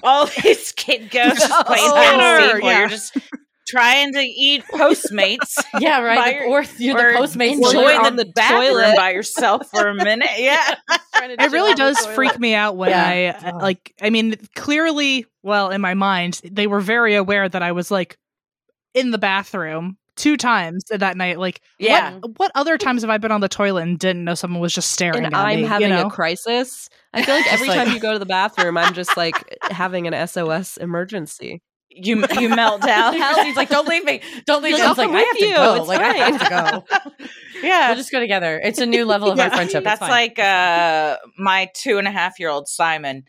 all 0.03 0.25
these 0.43 0.71
kid 0.73 1.09
ghosts 1.11 1.47
just 1.47 1.65
playing 1.67 1.87
No. 1.87 1.95
hide 1.95 2.19
and 2.19 2.51
seek 2.55 2.63
while 2.63 2.71
yeah. 2.73 2.79
you're 2.79 2.89
just 2.89 3.17
trying 3.67 4.13
to 4.13 4.19
eat 4.19 4.63
Postmates. 4.71 5.57
Yeah, 5.79 6.01
right. 6.01 6.35
your- 6.35 6.43
The, 6.43 6.47
or 6.49 6.63
you're 6.77 6.97
or 6.97 7.13
the 7.13 7.19
Postmates. 7.19 7.53
Enjoy 7.53 7.97
on 7.97 8.15
the, 8.15 8.25
the 8.25 8.31
toilet. 8.41 8.95
by 8.95 9.11
yourself 9.11 9.67
for 9.71 9.87
a 9.87 9.93
minute. 9.95 10.29
Yeah. 10.37 10.75
It 11.25 11.51
really 11.53 11.73
does 11.75 12.05
freak 12.07 12.37
me 12.37 12.53
out 12.53 12.75
when 12.75 12.89
Yeah. 12.89 13.37
I 13.41 13.47
uh, 13.49 13.59
like. 13.61 13.93
I 14.01 14.09
mean, 14.09 14.35
clearly, 14.55 15.25
well, 15.41 15.69
in 15.69 15.79
my 15.79 15.93
mind, 15.93 16.41
they 16.43 16.67
were 16.67 16.81
very 16.81 17.15
aware 17.15 17.47
that 17.47 17.61
I 17.63 17.71
was 17.71 17.89
like 17.89 18.17
in 18.93 19.11
the 19.11 19.17
bathroom 19.17 19.97
two 20.17 20.35
times 20.35 20.83
that 20.89 21.15
night. 21.15 21.39
Like, 21.39 21.61
Yeah. 21.79 22.15
what, 22.19 22.39
what 22.39 22.51
other 22.55 22.77
times 22.77 23.03
have 23.03 23.09
I 23.09 23.17
been 23.19 23.31
on 23.31 23.39
the 23.41 23.47
toilet 23.47 23.83
and 23.83 23.97
didn't 23.97 24.25
know 24.25 24.35
someone 24.35 24.59
was 24.61 24.73
just 24.73 24.91
staring 24.91 25.23
and 25.23 25.33
at 25.33 25.39
I'm 25.45 25.61
me? 25.61 25.67
having 25.67 25.89
you 25.89 25.95
know? 25.95 26.07
a 26.07 26.11
crisis. 26.11 26.89
I 27.13 27.21
feel 27.23 27.35
like 27.35 27.53
every 27.53 27.67
like- 27.69 27.77
time 27.85 27.93
you 27.95 28.01
go 28.01 28.11
to 28.11 28.19
the 28.19 28.25
bathroom, 28.25 28.77
I'm 28.77 28.93
just 28.93 29.15
like 29.15 29.57
having 29.71 30.07
an 30.07 30.27
SOS 30.27 30.75
emergency. 30.77 31.61
You 31.95 32.23
you 32.39 32.49
melt 32.49 32.81
down. 32.81 33.13
He's 33.45 33.55
like, 33.55 33.69
don't 33.69 33.87
leave 33.87 34.03
me. 34.03 34.21
Don't 34.45 34.63
leave 34.63 34.75
me. 34.75 34.81
I 34.81 34.87
like, 34.87 34.97
was 34.97 34.97
like, 34.97 35.09
"I'll 35.09 35.15
I 35.15 35.23
come 35.23 35.25
have 35.25 35.35
with 35.35 35.39
to 35.39 35.45
you. 35.47 35.55
go. 35.55 35.75
It's 35.75 35.87
Like, 35.87 35.99
I 36.01 36.13
have 36.13 36.83
to 36.83 37.09
go. 37.19 37.25
yeah. 37.63 37.87
We'll 37.89 37.97
just 37.97 38.11
go 38.11 38.19
together. 38.19 38.59
It's 38.63 38.79
a 38.79 38.85
new 38.85 39.05
level 39.05 39.31
of 39.31 39.39
our 39.39 39.49
friendship. 39.49 39.83
That's 39.83 40.01
like 40.01 40.39
uh 40.39 41.17
my 41.37 41.69
two 41.75 41.97
and 41.97 42.07
a 42.07 42.11
half 42.11 42.39
year 42.39 42.49
old 42.49 42.67
Simon. 42.67 43.23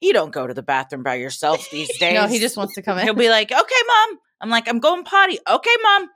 You 0.00 0.12
don't 0.12 0.30
go 0.32 0.46
to 0.46 0.54
the 0.54 0.62
bathroom 0.62 1.02
by 1.02 1.14
yourself 1.16 1.68
these 1.70 1.88
days. 1.98 2.14
no, 2.20 2.26
he 2.26 2.38
just 2.38 2.56
wants 2.56 2.74
to 2.74 2.82
come 2.82 2.98
in. 2.98 3.04
he'll 3.04 3.14
be 3.14 3.30
like, 3.30 3.50
"Okay, 3.50 3.58
mom." 3.86 4.18
I'm 4.40 4.50
like, 4.50 4.68
"I'm 4.68 4.78
going 4.78 5.04
potty." 5.04 5.38
Okay, 5.48 5.76
mom. 5.82 6.08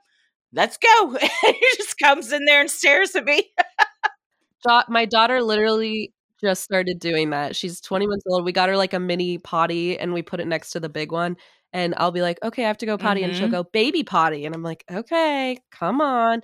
Let's 0.53 0.77
go. 0.77 1.17
he 1.45 1.65
just 1.77 1.97
comes 1.97 2.31
in 2.31 2.45
there 2.45 2.61
and 2.61 2.69
stares 2.69 3.15
at 3.15 3.25
me. 3.25 3.49
Da- 4.63 4.83
my 4.89 5.05
daughter 5.05 5.41
literally 5.41 6.13
just 6.41 6.63
started 6.63 6.99
doing 6.99 7.29
that. 7.31 7.55
She's 7.55 7.79
20 7.81 8.07
months 8.07 8.23
old. 8.29 8.45
We 8.45 8.51
got 8.51 8.69
her 8.69 8.77
like 8.77 8.93
a 8.93 8.99
mini 8.99 9.37
potty 9.37 9.97
and 9.97 10.13
we 10.13 10.21
put 10.21 10.39
it 10.39 10.47
next 10.47 10.71
to 10.71 10.79
the 10.79 10.89
big 10.89 11.11
one. 11.11 11.37
And 11.73 11.93
I'll 11.97 12.11
be 12.11 12.21
like, 12.21 12.37
okay, 12.43 12.63
I 12.65 12.67
have 12.67 12.77
to 12.79 12.85
go 12.85 12.97
potty. 12.97 13.23
And 13.23 13.35
she'll 13.35 13.47
Mhm. 13.47 13.51
go, 13.51 13.63
baby 13.63 14.03
potty. 14.03 14.45
And 14.45 14.53
I'm 14.53 14.63
like, 14.63 14.83
okay, 14.91 15.57
come 15.71 16.01
on. 16.01 16.41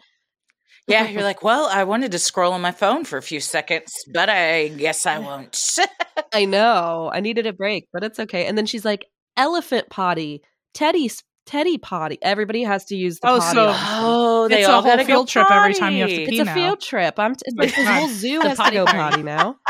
Yeah, 0.87 1.09
you're 1.09 1.23
like, 1.23 1.43
"Well, 1.43 1.65
I 1.69 1.83
wanted 1.83 2.13
to 2.13 2.19
scroll 2.19 2.53
on 2.53 2.61
my 2.61 2.71
phone 2.71 3.03
for 3.03 3.17
a 3.17 3.21
few 3.21 3.41
seconds, 3.41 3.91
but 4.13 4.29
I 4.29 4.69
guess 4.69 5.05
I 5.05 5.17
won't." 5.19 5.77
I 6.33 6.45
know. 6.45 7.11
I 7.13 7.19
needed 7.19 7.45
a 7.45 7.51
break, 7.51 7.87
but 7.91 8.05
it's 8.05 8.19
okay. 8.21 8.45
And 8.45 8.57
then 8.57 8.65
she's 8.65 8.85
like, 8.85 9.05
elephant 9.35 9.89
potty, 9.89 10.43
teddy, 10.73 11.11
teddy 11.45 11.77
potty. 11.77 12.19
Everybody 12.21 12.63
has 12.63 12.85
to 12.85 12.95
use 12.95 13.19
the 13.19 13.27
Oh, 13.29 13.39
potty. 13.39 13.55
so- 13.57 13.73
oh, 13.75 14.47
they 14.47 14.59
It's 14.59 14.69
a 14.69 14.71
whole 14.71 14.81
gotta 14.83 15.03
go 15.03 15.07
field 15.07 15.27
trip 15.27 15.51
every 15.51 15.73
time 15.73 15.93
you 15.93 16.01
have 16.03 16.09
to 16.09 16.15
potty. 16.15 16.25
pee. 16.29 16.39
it's 16.39 16.49
a 16.49 16.53
field 16.53 16.79
trip. 16.79 17.19
I'm 17.19 17.35
t- 17.35 17.41
it's 17.45 17.57
like 17.57 17.75
this 17.75 17.85
whole 17.87 18.07
zoo 18.07 18.39
has 18.41 18.57
to 18.57 18.71
go 18.71 18.85
potty 18.85 19.23
now. 19.23 19.57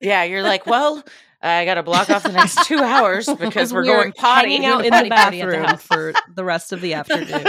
Yeah, 0.00 0.24
you're 0.24 0.42
like, 0.42 0.66
well, 0.66 1.02
I 1.46 1.64
got 1.64 1.74
to 1.74 1.82
block 1.82 2.10
off 2.10 2.22
the 2.22 2.32
next 2.32 2.64
two 2.66 2.78
hours 2.78 3.26
because 3.26 3.38
Because 3.38 3.72
we're 3.72 3.80
we're 3.80 3.84
going 3.84 4.12
potty. 4.12 4.50
hanging 4.52 4.66
out 4.66 4.84
in 4.84 4.92
the 4.92 5.08
party 5.14 5.40
the 5.40 5.46
bathroom 5.46 5.78
for 5.78 6.12
the 6.34 6.44
rest 6.44 6.72
of 6.72 6.80
the 6.80 6.94
afternoon. 7.00 7.46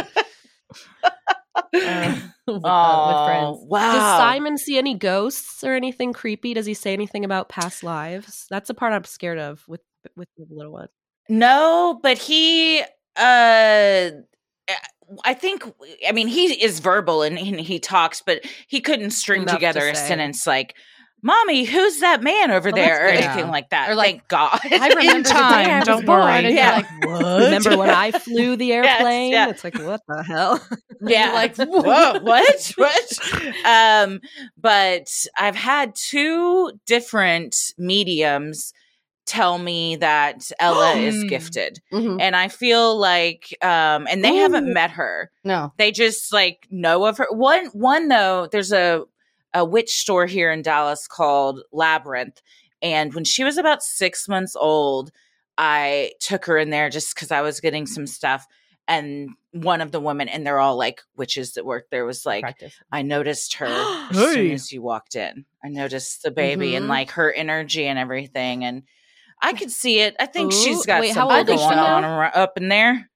Uh, 1.03 1.09
with, 2.47 2.61
oh, 2.63 2.69
uh, 2.69 3.07
with 3.07 3.27
friends. 3.27 3.57
wow. 3.67 3.91
Does 3.93 4.17
Simon 4.19 4.57
see 4.57 4.77
any 4.77 4.93
ghosts 4.95 5.63
or 5.63 5.73
anything 5.73 6.13
creepy? 6.13 6.53
Does 6.53 6.65
he 6.65 6.73
say 6.73 6.93
anything 6.93 7.25
about 7.25 7.49
past 7.49 7.83
lives? 7.83 8.45
That's 8.49 8.67
the 8.67 8.73
part 8.73 8.93
I'm 8.93 9.03
scared 9.03 9.39
of 9.39 9.63
with 9.67 9.81
with 10.15 10.27
the 10.37 10.45
little 10.49 10.71
one. 10.73 10.87
No, 11.29 11.99
but 12.01 12.17
he 12.17 12.81
uh 13.15 14.09
I 15.23 15.33
think 15.33 15.63
I 16.07 16.11
mean 16.11 16.27
he 16.27 16.61
is 16.63 16.79
verbal 16.79 17.21
and 17.23 17.37
he, 17.39 17.61
he 17.63 17.79
talks, 17.79 18.21
but 18.21 18.41
he 18.67 18.81
couldn't 18.81 19.11
string 19.11 19.41
Enough 19.43 19.53
to 19.53 19.57
together 19.57 19.87
a 19.89 19.95
sentence 19.95 20.45
like 20.45 20.75
Mommy, 21.23 21.63
who's 21.65 21.99
that 22.01 22.21
man 22.21 22.51
over 22.51 22.69
Oh, 22.69 22.71
there? 22.71 23.07
Or 23.07 23.11
good. 23.11 23.23
anything 23.23 23.47
like 23.49 23.69
that. 23.71 23.89
Or 23.89 23.95
like, 23.95 24.27
Thank 24.27 24.27
God. 24.27 24.59
I 24.63 24.67
remember 24.89 25.01
the 25.17 25.23
day 25.23 25.29
time, 25.29 25.69
I 25.69 25.79
was 25.79 25.85
don't 25.87 26.05
born, 26.05 26.19
worry. 26.21 26.45
and 26.45 26.55
Yeah. 26.55 26.71
like, 26.75 27.05
what? 27.05 27.43
Remember 27.45 27.77
when 27.77 27.89
I 27.89 28.11
flew 28.11 28.55
the 28.55 28.65
Yes, 28.67 28.99
airplane? 28.99 29.31
yeah. 29.31 29.49
It's 29.49 29.63
like 29.63 29.77
what 29.79 30.01
the 30.07 30.23
hell? 30.23 30.61
yeah 31.01 31.31
like, 31.33 31.55
whoa 31.57 32.19
what 32.21 32.73
what 32.75 33.19
um 33.67 34.19
but 34.59 35.07
i've 35.37 35.55
had 35.55 35.93
two 35.93 36.71
different 36.87 37.55
mediums 37.77 38.73
tell 39.27 39.59
me 39.59 39.95
that 39.97 40.49
ella 40.59 40.93
is 40.95 41.23
Mm. 41.23 41.29
gifted 41.29 41.79
Mhm. 41.93 42.17
and 42.19 42.35
i 42.35 42.47
feel 42.47 42.97
like 42.97 43.55
um 43.61 44.07
and 44.09 44.23
they 44.23 44.35
haven't 44.37 44.73
met 44.73 44.89
her 44.91 45.29
No. 45.43 45.71
they 45.77 45.91
just 45.91 46.33
like 46.33 46.65
know 46.71 47.05
of 47.05 47.17
her 47.19 47.27
one 47.29 47.67
one 47.67 48.07
though 48.07 48.47
there's 48.51 48.71
a 48.71 49.03
a 49.53 49.63
witch 49.65 49.91
store 49.91 50.25
here 50.25 50.51
in 50.51 50.61
dallas 50.61 51.07
called 51.07 51.61
labyrinth 51.71 52.41
and 52.81 53.13
when 53.13 53.23
she 53.23 53.43
was 53.43 53.57
about 53.57 53.81
six 53.83 54.27
months 54.27 54.55
old 54.55 55.11
i 55.57 56.11
took 56.19 56.45
her 56.45 56.57
in 56.57 56.69
there 56.69 56.89
just 56.89 57.15
because 57.15 57.31
i 57.31 57.41
was 57.41 57.59
getting 57.59 57.85
some 57.85 58.07
stuff 58.07 58.45
and 58.87 59.29
one 59.51 59.81
of 59.81 59.91
the 59.91 59.99
women 59.99 60.29
and 60.29 60.45
they're 60.45 60.59
all 60.59 60.77
like 60.77 61.01
witches 61.15 61.53
that 61.53 61.65
work 61.65 61.85
there 61.91 62.05
was 62.05 62.25
like 62.25 62.41
Practice. 62.43 62.75
i 62.91 63.01
noticed 63.01 63.55
her 63.55 63.65
as 64.09 64.33
soon 64.33 64.51
as 64.51 64.71
you 64.71 64.81
walked 64.81 65.15
in 65.15 65.45
i 65.63 65.69
noticed 65.69 66.23
the 66.23 66.31
baby 66.31 66.75
and 66.75 66.85
Mhm. 66.85 66.89
like 66.89 67.11
her 67.11 67.31
energy 67.33 67.85
and 67.85 67.97
everything 67.99 68.63
and 68.63 68.83
I 69.39 69.53
could 69.53 69.69
see 69.69 69.99
it. 69.99 70.15
I 70.19 70.25
think 70.25 70.51
Ooh, 70.51 70.55
she's 70.63 70.83
got 70.87 71.01
wait, 71.01 71.09
how 71.13 71.29
something 71.29 71.37
old 71.37 71.45
going 71.45 71.77
on 71.77 72.01
now? 72.01 72.21
up 72.33 72.57
in 72.57 72.69
there. 72.69 73.07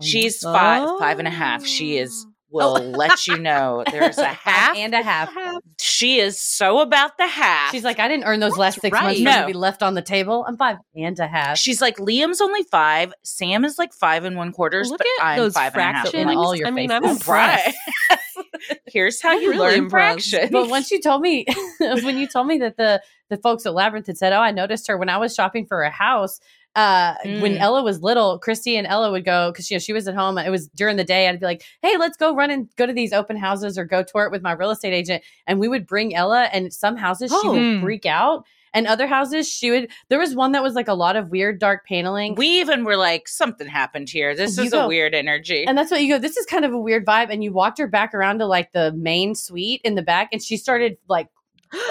Oh, 0.00 0.02
She's 0.02 0.40
five, 0.40 0.88
five 0.98 1.18
and 1.18 1.28
a 1.28 1.30
half. 1.30 1.66
She 1.66 1.98
is. 1.98 2.26
Oh. 2.56 2.74
Will 2.74 2.90
let 2.92 3.26
you 3.26 3.36
know 3.38 3.82
there's 3.90 4.18
a 4.18 4.26
half. 4.46 4.76
and 4.76 4.94
a 4.94 5.02
half. 5.02 5.34
She 5.80 6.18
is 6.20 6.40
so 6.40 6.78
about 6.80 7.18
the 7.18 7.26
half. 7.26 7.72
She's 7.72 7.82
like, 7.84 7.98
I 7.98 8.06
didn't 8.06 8.24
earn 8.24 8.38
those 8.40 8.56
last 8.56 8.80
six 8.80 8.92
right. 8.94 9.02
months 9.04 9.18
for 9.18 9.24
them 9.24 9.34
No. 9.34 9.40
to 9.42 9.46
be 9.46 9.52
left 9.58 9.82
on 9.82 9.94
the 9.94 10.02
table. 10.02 10.44
I'm 10.46 10.56
five 10.56 10.76
and 10.94 11.18
a 11.18 11.26
half. 11.26 11.58
She's 11.58 11.80
like 11.80 11.96
Liam's 11.96 12.40
only 12.40 12.62
five. 12.64 13.12
Sam 13.24 13.64
is 13.64 13.78
like 13.78 13.92
five 13.92 14.24
and 14.24 14.36
one 14.36 14.52
quarters. 14.52 14.88
Look 14.90 14.98
but 14.98 15.06
at 15.20 15.26
I'm 15.26 15.38
those 15.38 15.54
five 15.54 15.72
and 15.74 15.80
a 15.80 15.84
half. 15.84 16.02
fractions. 16.10 16.22
in 16.22 16.28
all 16.36 16.54
your 16.54 16.68
I 16.68 16.70
mean, 16.70 16.90
I'm 16.92 17.02
faces. 17.02 17.16
impressed. 17.18 17.76
Here's 18.86 19.20
how 19.20 19.30
I'm 19.32 19.40
you 19.42 19.50
really 19.50 19.58
learn 19.70 19.78
impressed. 19.84 20.30
fractions. 20.30 20.50
but 20.52 20.68
once 20.68 20.90
you 20.90 21.00
told 21.00 21.22
me 21.22 21.44
when 21.80 22.16
you 22.18 22.26
told 22.26 22.46
me 22.46 22.58
that 22.58 22.76
the 22.76 23.02
the 23.30 23.36
folks 23.38 23.66
at 23.66 23.74
Labyrinth 23.74 24.06
had 24.06 24.16
said, 24.18 24.32
"Oh, 24.32 24.40
I 24.40 24.50
noticed 24.52 24.86
her 24.88 24.96
when 24.96 25.08
I 25.08 25.18
was 25.18 25.34
shopping 25.34 25.66
for 25.66 25.82
a 25.82 25.90
house." 25.90 26.40
Uh, 26.74 27.14
when 27.24 27.54
Mm. 27.54 27.60
Ella 27.60 27.82
was 27.84 28.02
little, 28.02 28.38
Christy 28.38 28.76
and 28.76 28.86
Ella 28.86 29.10
would 29.12 29.24
go 29.24 29.52
because 29.52 29.70
you 29.70 29.76
know 29.76 29.78
she 29.78 29.92
was 29.92 30.08
at 30.08 30.14
home. 30.14 30.38
It 30.38 30.50
was 30.50 30.66
during 30.68 30.96
the 30.96 31.04
day. 31.04 31.28
I'd 31.28 31.38
be 31.38 31.46
like, 31.46 31.62
"Hey, 31.82 31.96
let's 31.96 32.16
go 32.16 32.34
run 32.34 32.50
and 32.50 32.68
go 32.76 32.84
to 32.86 32.92
these 32.92 33.12
open 33.12 33.36
houses 33.36 33.78
or 33.78 33.84
go 33.84 34.02
tour 34.02 34.24
it 34.24 34.32
with 34.32 34.42
my 34.42 34.52
real 34.52 34.70
estate 34.70 34.92
agent." 34.92 35.22
And 35.46 35.60
we 35.60 35.68
would 35.68 35.86
bring 35.86 36.14
Ella. 36.14 36.44
And 36.52 36.72
some 36.72 36.96
houses 36.96 37.30
she 37.30 37.48
Oh. 37.48 37.52
would 37.52 37.60
Mm. 37.60 37.80
freak 37.82 38.06
out, 38.06 38.44
and 38.72 38.88
other 38.88 39.06
houses 39.06 39.48
she 39.48 39.70
would. 39.70 39.88
There 40.08 40.18
was 40.18 40.34
one 40.34 40.50
that 40.52 40.64
was 40.64 40.74
like 40.74 40.88
a 40.88 40.94
lot 40.94 41.14
of 41.14 41.30
weird 41.30 41.60
dark 41.60 41.86
paneling. 41.86 42.34
we 42.34 42.60
even 42.60 42.82
were 42.82 42.96
like, 42.96 43.28
something 43.28 43.68
happened 43.68 44.08
here. 44.10 44.34
This 44.34 44.56
You 44.58 44.64
is 44.64 44.70
go- 44.72 44.86
a 44.86 44.88
weird 44.88 45.14
energy. 45.14 45.64
And 45.64 45.78
that's 45.78 45.92
what 45.92 46.02
you 46.02 46.08
go, 46.08 46.18
this 46.18 46.36
is 46.36 46.44
kind 46.44 46.64
of 46.64 46.72
a 46.72 46.78
weird 46.78 47.06
vibe. 47.06 47.28
And 47.30 47.44
you 47.44 47.52
walked 47.52 47.78
her 47.78 47.86
back 47.86 48.14
around 48.14 48.38
to 48.40 48.46
like 48.46 48.72
the 48.72 48.90
main 48.94 49.36
suite 49.36 49.80
in 49.84 49.94
the 49.94 50.02
back, 50.02 50.30
and 50.32 50.42
she 50.42 50.56
started 50.56 50.96
like 51.08 51.28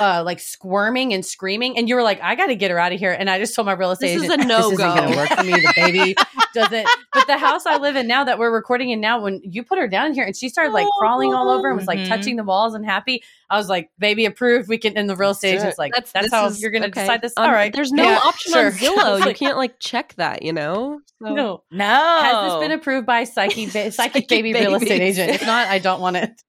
uh 0.02 0.24
like 0.26 0.40
squirming 0.40 1.14
and 1.14 1.26
screaming. 1.26 1.78
And 1.78 1.88
you 1.90 1.96
were 1.96 2.04
like, 2.04 2.22
I 2.22 2.36
gotta 2.36 2.56
get 2.56 2.72
her 2.72 2.80
out 2.80 2.94
of 2.94 3.00
here. 3.00 3.12
And 3.12 3.30
I 3.30 3.40
just 3.40 3.56
told 3.56 3.66
my 3.66 3.74
real 3.74 3.92
estate 3.92 4.14
This 4.16 4.24
is 4.24 4.30
agent, 4.30 4.44
a 4.44 4.48
This 4.48 4.66
isn't 4.66 4.78
no-go." 4.78 4.96
gonna 4.96 5.16
work 5.16 5.30
for 5.30 5.44
me. 5.44 5.52
The 5.52 5.74
baby 5.76 6.16
doesn't 6.54 6.88
but 7.14 7.28
the 7.28 7.38
house 7.38 7.66
I 7.66 7.78
live 7.78 7.96
in 7.96 8.08
now 8.08 8.24
that 8.24 8.38
we're 8.40 8.52
recording 8.54 8.90
in 8.92 9.00
now, 9.02 9.22
when 9.22 9.42
you 9.44 9.64
put 9.64 9.78
her 9.80 9.88
down 9.88 10.14
here 10.14 10.24
and 10.24 10.36
she 10.36 10.50
started 10.50 10.72
like 10.74 10.88
crawling 11.00 11.34
all 11.34 11.50
over 11.50 11.68
and 11.68 11.78
was 11.78 11.88
like 11.88 12.00
Mhm. 12.00 12.08
touching 12.08 12.36
the 12.36 12.44
walls 12.44 12.74
and 12.74 12.86
happy, 12.86 13.24
I 13.50 13.58
was 13.58 13.70
like, 13.70 13.90
baby 14.00 14.26
approved. 14.26 14.68
We 14.68 14.78
can 14.78 14.98
and 14.98 15.10
the 15.10 15.16
real 15.16 15.32
estate 15.32 15.52
That's 15.52 15.64
agent's 15.64 15.78
like, 15.78 15.94
that's, 15.94 16.12
this 16.12 16.32
how 16.32 16.48
is- 16.48 16.62
you're 16.62 16.72
gonna 16.72 16.88
okay. 16.88 17.02
decide 17.02 17.22
this. 17.22 17.34
Um, 17.38 17.46
all 17.46 17.52
right. 17.52 17.72
There's 17.74 17.92
no 17.92 18.04
Yeah, 18.04 18.20
option 18.24 18.54
sure. 18.54 18.66
on 18.68 18.72
Zillow. 18.74 19.26
you 19.28 19.34
can't 19.34 19.58
like 19.58 19.80
check 19.80 20.14
that, 20.16 20.42
you 20.44 20.54
know? 20.54 21.00
So- 21.22 21.34
no. 21.34 21.64
no. 21.72 21.86
Has 21.86 22.52
this 22.54 22.60
been 22.68 22.72
approved 22.72 23.06
by 23.06 23.24
Psyche, 23.24 23.66
ba- 23.68 23.72
Psychic 23.92 24.14
Psychic 24.14 24.28
Baby 24.28 24.54
Real 24.54 24.76
Estate 24.76 25.02
Agent? 25.02 25.30
If 25.32 25.46
not, 25.46 25.68
I 25.68 25.80
don't 25.80 26.02
want 26.02 26.18
it. 26.18 26.42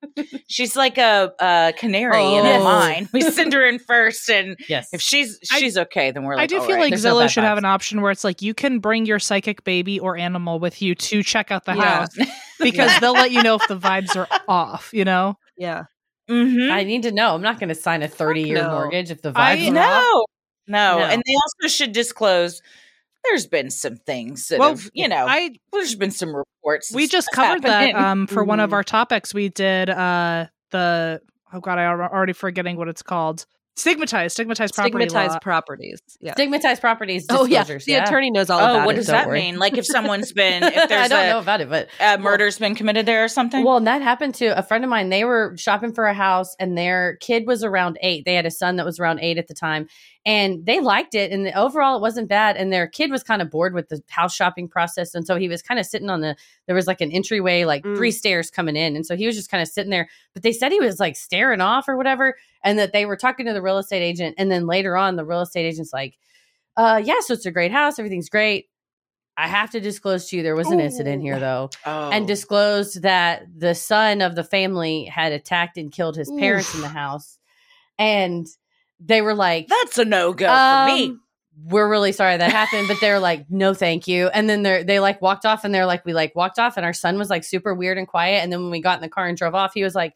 She's 0.48 0.74
like 0.76 0.98
a, 0.98 1.32
a 1.40 1.72
canary 1.76 2.22
in 2.34 2.44
a 2.46 2.58
Oh. 2.60 2.64
mine. 2.64 3.08
We 3.12 3.20
send 3.32 3.52
her 3.52 3.66
in 3.66 3.78
first, 3.78 4.28
and 4.30 4.56
Yes. 4.68 4.88
if 4.92 5.00
she's 5.00 5.38
I- 5.52 5.58
she's 5.60 5.76
okay, 5.78 6.10
then 6.10 6.24
we're 6.24 6.36
like, 6.36 6.44
I 6.44 6.46
do 6.46 6.58
all 6.60 6.66
feel 6.66 6.76
right. 6.76 6.82
like 6.82 6.90
There's 6.90 7.04
no 7.04 7.14
Zillow 7.14 7.20
bad 7.22 7.30
should 7.30 7.44
have 7.44 7.58
an 7.58 7.64
option 7.64 8.00
where 8.00 8.10
it's 8.10 8.24
like 8.24 8.42
you 8.42 8.54
can 8.54 8.78
bring 8.78 9.06
your 9.06 9.18
psychic 9.18 9.64
baby 9.64 9.98
or 10.00 10.16
animal 10.16 10.58
with 10.58 10.80
you 10.82 10.94
to 10.94 11.22
check 11.22 11.50
out 11.50 11.64
the 11.64 11.74
Yeah. 11.74 11.82
house 12.00 12.16
because 12.60 12.98
they'll 13.00 13.12
let 13.12 13.30
you 13.32 13.42
know 13.42 13.56
if 13.56 13.66
the 13.68 13.78
vibes 13.78 14.14
are 14.16 14.28
off, 14.48 14.90
you 14.92 15.04
know? 15.04 15.36
Yeah. 15.58 15.84
Mhm. 16.30 16.70
I 16.70 16.84
need 16.84 17.02
to 17.02 17.12
know. 17.12 17.34
I'm 17.34 17.42
not 17.42 17.58
going 17.60 17.68
to 17.68 17.74
sign 17.74 18.02
a 18.02 18.08
30 18.08 18.42
year 18.42 18.62
no. 18.62 18.70
mortgage 18.70 19.10
if 19.10 19.20
the 19.22 19.32
I 19.36 19.56
vibes 19.56 19.66
are 19.76 19.78
off. 19.78 20.24
no, 20.66 20.94
no, 20.94 20.98
No. 21.00 21.04
and 21.04 21.22
they 21.26 21.34
also 21.34 21.68
should 21.74 21.92
disclose. 21.92 22.62
There's 23.24 23.46
been 23.46 23.70
some 23.70 23.96
things 23.96 24.48
that 24.48 24.58
Well, 24.58 24.70
have, 24.70 24.90
you 24.92 25.08
know, 25.08 25.26
I 25.26 25.56
there's 25.72 25.94
been 25.94 26.10
some 26.10 26.34
reports. 26.34 26.92
we 26.92 27.06
just 27.06 27.26
stuff 27.28 27.36
covered 27.46 27.62
that 27.62 27.94
um 27.94 28.26
for 28.26 28.44
one 28.44 28.60
of 28.60 28.70
Mhm. 28.70 28.74
our 28.74 28.84
topics. 28.84 29.32
We 29.34 29.48
did 29.48 29.88
uh 29.90 30.46
the 30.72 31.20
oh 31.54 31.60
god, 31.60 31.78
I'm 31.78 32.00
already 32.00 32.32
forgetting 32.32 32.76
what 32.76 32.88
it's 32.88 33.02
called. 33.02 33.46
Stigmatized, 33.76 34.34
stigmatized 34.34 34.72
property 34.74 34.90
Stigmatized 35.08 35.32
law. 35.32 35.38
properties. 35.40 36.00
Yeah. 36.20 36.32
Stigmatized 36.34 36.80
properties. 36.80 37.26
Oh 37.28 37.44
yeah. 37.44 37.58
disclosures, 37.60 37.84
The 37.86 37.94
attorney 37.94 38.30
knows 38.30 38.48
all 38.48 38.60
about 38.60 38.76
it. 38.76 38.82
oh, 38.82 38.86
what 38.86 38.94
does 38.94 39.08
that 39.08 39.26
worry. 39.26 39.40
mean? 39.40 39.58
Like 39.58 39.76
if 39.76 39.84
someone's 39.84 40.32
been, 40.32 40.62
if 40.62 40.76
I 40.92 41.08
don't 41.08 41.24
a, 41.26 41.28
know 41.30 41.38
about 41.40 41.60
it, 41.60 41.68
but 41.68 41.88
a 41.98 42.16
murder's 42.18 42.56
been 42.56 42.76
committed 42.76 43.04
there 43.04 43.24
or 43.24 43.28
something. 43.28 43.64
Well, 43.64 43.76
and 43.78 43.86
that 43.88 44.00
happened 44.00 44.36
to 44.36 44.56
a 44.56 44.62
friend 44.62 44.84
of 44.84 44.90
mine. 44.90 45.08
They 45.08 45.24
were 45.24 45.54
shopping 45.56 45.92
for 45.92 46.04
a 46.06 46.14
house 46.14 46.54
and 46.60 46.78
their 46.78 47.16
kid 47.16 47.48
was 47.48 47.64
around 47.64 47.98
eight. 48.00 48.24
They 48.24 48.34
had 48.34 48.46
a 48.46 48.50
son 48.52 48.76
that 48.76 48.86
was 48.86 49.00
around 49.00 49.18
eight 49.20 49.38
at 49.38 49.48
the 49.48 49.54
time 49.54 49.88
and 50.24 50.64
they 50.64 50.78
liked 50.80 51.16
it. 51.16 51.32
And 51.32 51.48
overall, 51.48 51.96
it 51.96 52.00
wasn't 52.00 52.28
bad. 52.28 52.56
And 52.56 52.72
their 52.72 52.86
kid 52.86 53.10
was 53.10 53.24
kind 53.24 53.42
of 53.42 53.50
bored 53.50 53.74
with 53.74 53.88
the 53.88 54.00
house 54.08 54.34
shopping 54.36 54.68
process. 54.68 55.16
And 55.16 55.26
so 55.26 55.34
he 55.36 55.48
was 55.48 55.62
kind 55.62 55.80
of 55.80 55.84
sitting 55.86 56.08
on 56.10 56.20
the, 56.20 56.36
there 56.66 56.76
was 56.76 56.86
like 56.86 57.00
an 57.00 57.10
entryway, 57.10 57.64
like 57.64 57.82
Mm. 57.82 57.96
three 57.96 58.12
stairs 58.12 58.50
coming 58.50 58.76
in. 58.76 58.94
And 58.94 59.04
so 59.04 59.16
he 59.16 59.26
was 59.26 59.34
just 59.34 59.50
kind 59.50 59.60
of 59.60 59.66
sitting 59.68 59.90
there. 59.90 60.08
But 60.32 60.44
they 60.44 60.52
said 60.52 60.70
he 60.70 60.78
was 60.80 61.00
like 61.00 61.16
staring 61.16 61.60
off 61.60 61.88
or 61.88 61.96
whatever. 61.96 62.36
And 62.64 62.78
that 62.78 62.92
they 62.92 63.06
were 63.06 63.16
talking 63.16 63.46
to 63.46 63.52
the 63.52 63.62
real 63.62 63.78
estate 63.78 64.02
agent. 64.02 64.34
And 64.38 64.50
then 64.50 64.66
later 64.66 64.96
on, 64.96 65.14
the 65.14 65.24
real 65.24 65.42
estate 65.42 65.66
agent's 65.66 65.92
like, 65.92 66.18
uh, 66.76 67.00
yeah, 67.04 67.20
so 67.20 67.34
it's 67.34 67.46
a 67.46 67.52
great 67.52 67.70
house. 67.70 67.98
Everything's 68.00 68.28
great. 68.28 68.68
I 69.36 69.48
have 69.48 69.70
to 69.70 69.80
disclose 69.80 70.28
to 70.28 70.36
you 70.36 70.42
there 70.42 70.54
was 70.54 70.70
an 70.70 70.78
incident 70.78 71.20
here 71.20 71.40
though 71.40 71.70
oh. 71.84 72.10
and 72.10 72.24
disclosed 72.24 73.02
that 73.02 73.42
the 73.56 73.74
son 73.74 74.22
of 74.22 74.36
the 74.36 74.44
family 74.44 75.06
had 75.06 75.32
attacked 75.32 75.76
and 75.76 75.90
killed 75.90 76.16
his 76.16 76.30
parents 76.38 76.72
in 76.74 76.80
the 76.80 76.88
house. 76.88 77.38
And 77.98 78.46
they 79.00 79.22
were 79.22 79.34
like, 79.34 79.66
that's 79.66 79.98
a 79.98 80.04
no 80.04 80.32
go 80.32 80.46
for 80.46 80.86
me. 80.86 81.06
um, 81.06 81.20
We're 81.64 81.88
really 81.88 82.12
sorry 82.12 82.36
that 82.36 82.52
happened, 82.52 82.86
but 82.88 83.00
they're 83.00 83.18
like, 83.18 83.46
no, 83.50 83.74
thank 83.74 84.06
you. 84.06 84.28
And 84.28 84.48
then 84.48 84.62
they 84.62 84.84
they 84.84 85.00
like 85.00 85.20
walked 85.20 85.44
off, 85.44 85.64
and 85.64 85.74
they're 85.74 85.86
like, 85.86 86.04
we 86.04 86.12
like 86.12 86.34
walked 86.36 86.60
off, 86.60 86.76
and 86.76 86.86
our 86.86 86.92
son 86.92 87.18
was 87.18 87.28
like 87.28 87.42
super 87.42 87.74
weird 87.74 87.98
and 87.98 88.06
quiet. 88.06 88.42
And 88.42 88.52
then 88.52 88.62
when 88.62 88.70
we 88.70 88.80
got 88.80 88.98
in 88.98 89.02
the 89.02 89.08
car 89.08 89.26
and 89.26 89.36
drove 89.36 89.54
off, 89.54 89.74
he 89.74 89.82
was 89.82 89.96
like, 89.96 90.14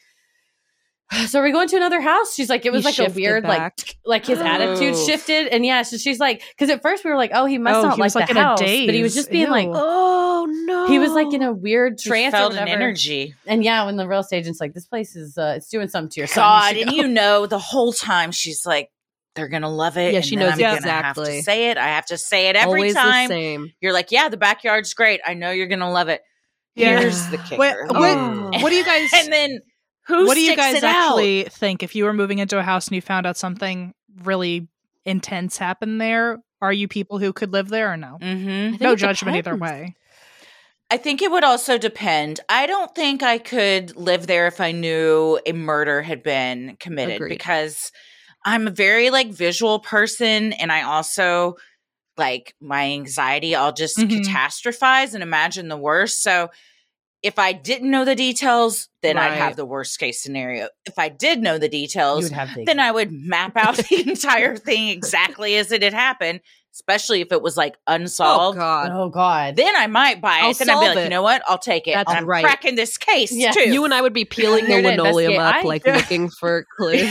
"So 1.29 1.41
are 1.41 1.43
we 1.43 1.53
going 1.53 1.69
to 1.69 1.77
another 1.77 2.01
house?" 2.01 2.35
She's 2.35 2.49
like, 2.51 2.67
it 2.67 2.73
was 2.73 2.85
He 2.87 3.03
like 3.03 3.11
a 3.11 3.13
weird 3.13 3.45
back. 3.45 3.79
like 3.79 3.97
like 4.05 4.27
his 4.27 4.39
attitude 4.39 4.95
Oh. 4.95 5.07
shifted, 5.07 5.49
and 5.49 5.65
yeah, 5.65 5.83
so 5.83 5.97
she's 5.97 6.19
like, 6.19 6.43
because 6.51 6.71
at 6.71 6.83
first 6.83 7.05
we 7.05 7.11
were 7.11 7.17
like, 7.17 7.31
oh, 7.35 7.45
he 7.47 7.59
must 7.59 7.77
Oh, 7.77 7.83
not 7.83 7.95
he 7.97 8.01
like 8.01 8.07
was, 8.07 8.13
the 8.15 8.19
like, 8.21 8.31
in 8.31 8.37
a 8.37 8.43
house, 8.43 8.61
but 8.61 8.69
he 8.95 9.03
was 9.03 9.15
just 9.15 9.31
being 9.31 9.49
like, 9.51 9.69
Oh 9.73 10.47
no. 10.67 10.87
he 10.89 10.99
was 10.99 11.13
like 11.13 11.33
in 11.33 11.43
a 11.43 11.53
weird 11.53 11.99
trance 11.99 12.35
or 12.35 12.39
felt 12.39 12.55
an 12.55 12.69
energy. 12.69 13.35
And 13.47 13.65
yeah, 13.65 13.85
when 13.87 13.97
the 13.97 14.07
real 14.09 14.21
estate 14.21 14.39
agent's 14.39 14.61
like, 14.61 14.75
this 14.75 14.87
place 14.87 15.17
is 15.17 15.37
uh 15.39 15.55
it's 15.57 15.69
doing 15.69 15.89
something 15.89 16.11
to 16.11 16.21
your 16.21 16.27
son. 16.27 16.43
God, 16.43 16.69
should 16.75 16.83
and 16.83 16.91
go." 16.91 16.97
you 16.97 17.09
know 17.09 17.47
the 17.47 17.59
whole 17.59 17.93
time 17.93 18.31
she's 18.33 18.65
like, 18.67 18.91
they're 19.35 19.49
gonna 19.49 19.71
love 19.71 19.97
it. 19.97 20.13
Yeah, 20.15 20.21
she 20.21 20.37
then 20.37 20.47
knows 20.47 20.53
I'm 20.55 20.59
gonna 20.61 20.77
exactly. 20.77 21.27
Have 21.37 21.37
to 21.39 21.43
say 21.43 21.71
it. 21.71 21.79
I 21.79 21.87
have 21.89 22.07
to 22.07 22.19
say 22.19 22.49
it 22.49 22.57
every 22.57 22.81
always 22.81 22.95
time. 22.95 23.29
the 23.29 23.35
same. 23.35 23.73
You're 23.81 23.93
like, 23.93 24.11
yeah, 24.11 24.29
the 24.29 24.37
backyard's 24.37 24.93
great. 24.95 25.21
I 25.25 25.35
know 25.35 25.53
you're 25.53 25.69
gonna 25.69 25.91
love 25.91 26.09
it. 26.09 26.23
Yeah. 26.75 26.99
Here's 27.01 27.27
the 27.29 27.39
kicker. 27.39 27.57
What, 27.57 27.77
what, 27.95 28.17
Oh. 28.19 28.51
what 28.63 28.71
do 28.71 28.77
you 28.77 28.85
guys 28.85 29.11
and 29.15 29.33
then 29.33 29.61
who 30.09 30.27
what 30.27 30.35
do 30.35 30.41
you 30.41 30.57
guys 30.57 30.77
it 30.77 30.85
out? 30.85 30.95
actually 31.11 31.45
think 31.45 31.83
if 31.83 31.95
you 31.95 32.05
were 32.05 32.13
moving 32.13 32.39
into 32.39 32.59
a 32.59 32.63
house 32.63 32.89
and 32.89 32.97
you 32.97 33.01
found 33.01 33.27
out 33.27 33.37
something 33.37 33.95
really 34.25 34.69
intense 35.05 35.57
happened 35.59 36.01
there? 36.01 36.39
Are 36.61 36.73
you 36.73 36.89
people 36.89 37.19
who 37.19 37.33
could 37.33 37.53
live 37.53 37.69
there 37.69 37.93
or 37.93 37.97
no? 37.97 38.19
Mm-hmm. 38.21 38.83
No 38.83 38.93
it 38.93 38.97
judgment 38.97 39.37
either 39.37 39.55
way. 39.55 39.95
I 40.91 40.97
think 40.97 41.21
it 41.23 41.31
would 41.31 41.45
also 41.45 41.77
depend. 41.79 42.41
I 42.49 42.67
don't 42.67 42.93
think 42.95 43.23
I 43.23 43.39
could 43.39 43.95
live 43.97 44.27
there 44.27 44.47
if 44.47 44.61
I 44.61 44.73
knew 44.73 45.39
a 45.47 45.53
murder 45.53 46.01
had 46.03 46.23
been 46.23 46.77
committed 46.81 47.17
Agreed. 47.17 47.29
because 47.29 47.93
I'm 48.45 48.67
a 48.67 48.71
very 48.71 49.11
like 49.11 49.29
visual 49.31 49.79
person 49.81 50.53
and 50.55 50.73
I 50.73 50.83
also 50.83 51.57
like 52.17 52.55
my 52.61 52.85
anxiety, 52.87 53.55
I'll 53.55 53.73
just 53.73 53.99
Mhm. 53.99 54.09
catastrophize 54.25 55.13
and 55.15 55.23
imagine 55.23 55.69
the 55.69 55.77
worst. 55.77 56.23
So 56.23 56.49
if 57.23 57.39
I 57.39 57.53
didn't 57.53 57.91
know 57.91 58.05
the 58.05 58.15
details, 58.15 58.89
then 59.03 59.19
I'd 59.19 59.33
have 59.33 59.57
the 59.57 59.65
worst 59.65 59.99
case 59.99 60.23
scenario. 60.23 60.69
If 60.85 60.99
I 60.99 61.09
did 61.09 61.41
know 61.41 61.59
the 61.59 61.69
details, 61.69 62.31
the 62.31 62.63
then 62.65 62.79
I 62.79 62.91
would 62.91 63.11
map 63.13 63.57
out 63.57 63.77
the 63.77 64.05
entire 64.09 64.57
thing 64.57 64.89
exactly 64.89 65.57
as 65.57 65.73
it 65.73 65.83
had 65.83 65.95
happened, 65.95 66.41
especially 66.75 67.21
if 67.21 67.33
it 67.33 67.43
was 67.43 67.57
like 67.57 67.77
oh, 67.89 67.95
unsolved. 67.95 68.57
Oh 68.57 68.61
god. 68.61 68.91
Oh 68.93 69.09
God. 69.09 69.57
then 69.57 69.75
I 69.77 69.89
might 69.89 70.21
buy 70.21 70.39
it. 70.39 70.43
I'll 70.45 70.55
then 70.55 70.71
I'd 70.71 70.81
be 70.81 70.87
like, 70.89 70.97
it. 70.99 71.05
you 71.05 71.11
know 71.11 71.23
what? 71.23 71.43
I'll 71.47 71.59
take 71.59 71.89
it. 71.89 71.95
That's 71.95 72.13
I'm 72.13 72.25
right. 72.25 72.45
cracking 72.45 72.77
this 72.77 72.97
case 72.97 73.33
Yeah. 73.33 73.51
too. 73.51 73.69
You 73.69 73.85
and 73.85 73.93
I 73.93 74.01
would 74.01 74.13
be 74.15 74.25
peeling 74.27 74.67
the 74.67 74.81
linoleum 74.81 75.41
up, 75.41 75.57
I- 75.57 75.63
like 75.63 75.87
looking 75.87 76.31
for 76.31 76.67
clues. 76.79 77.03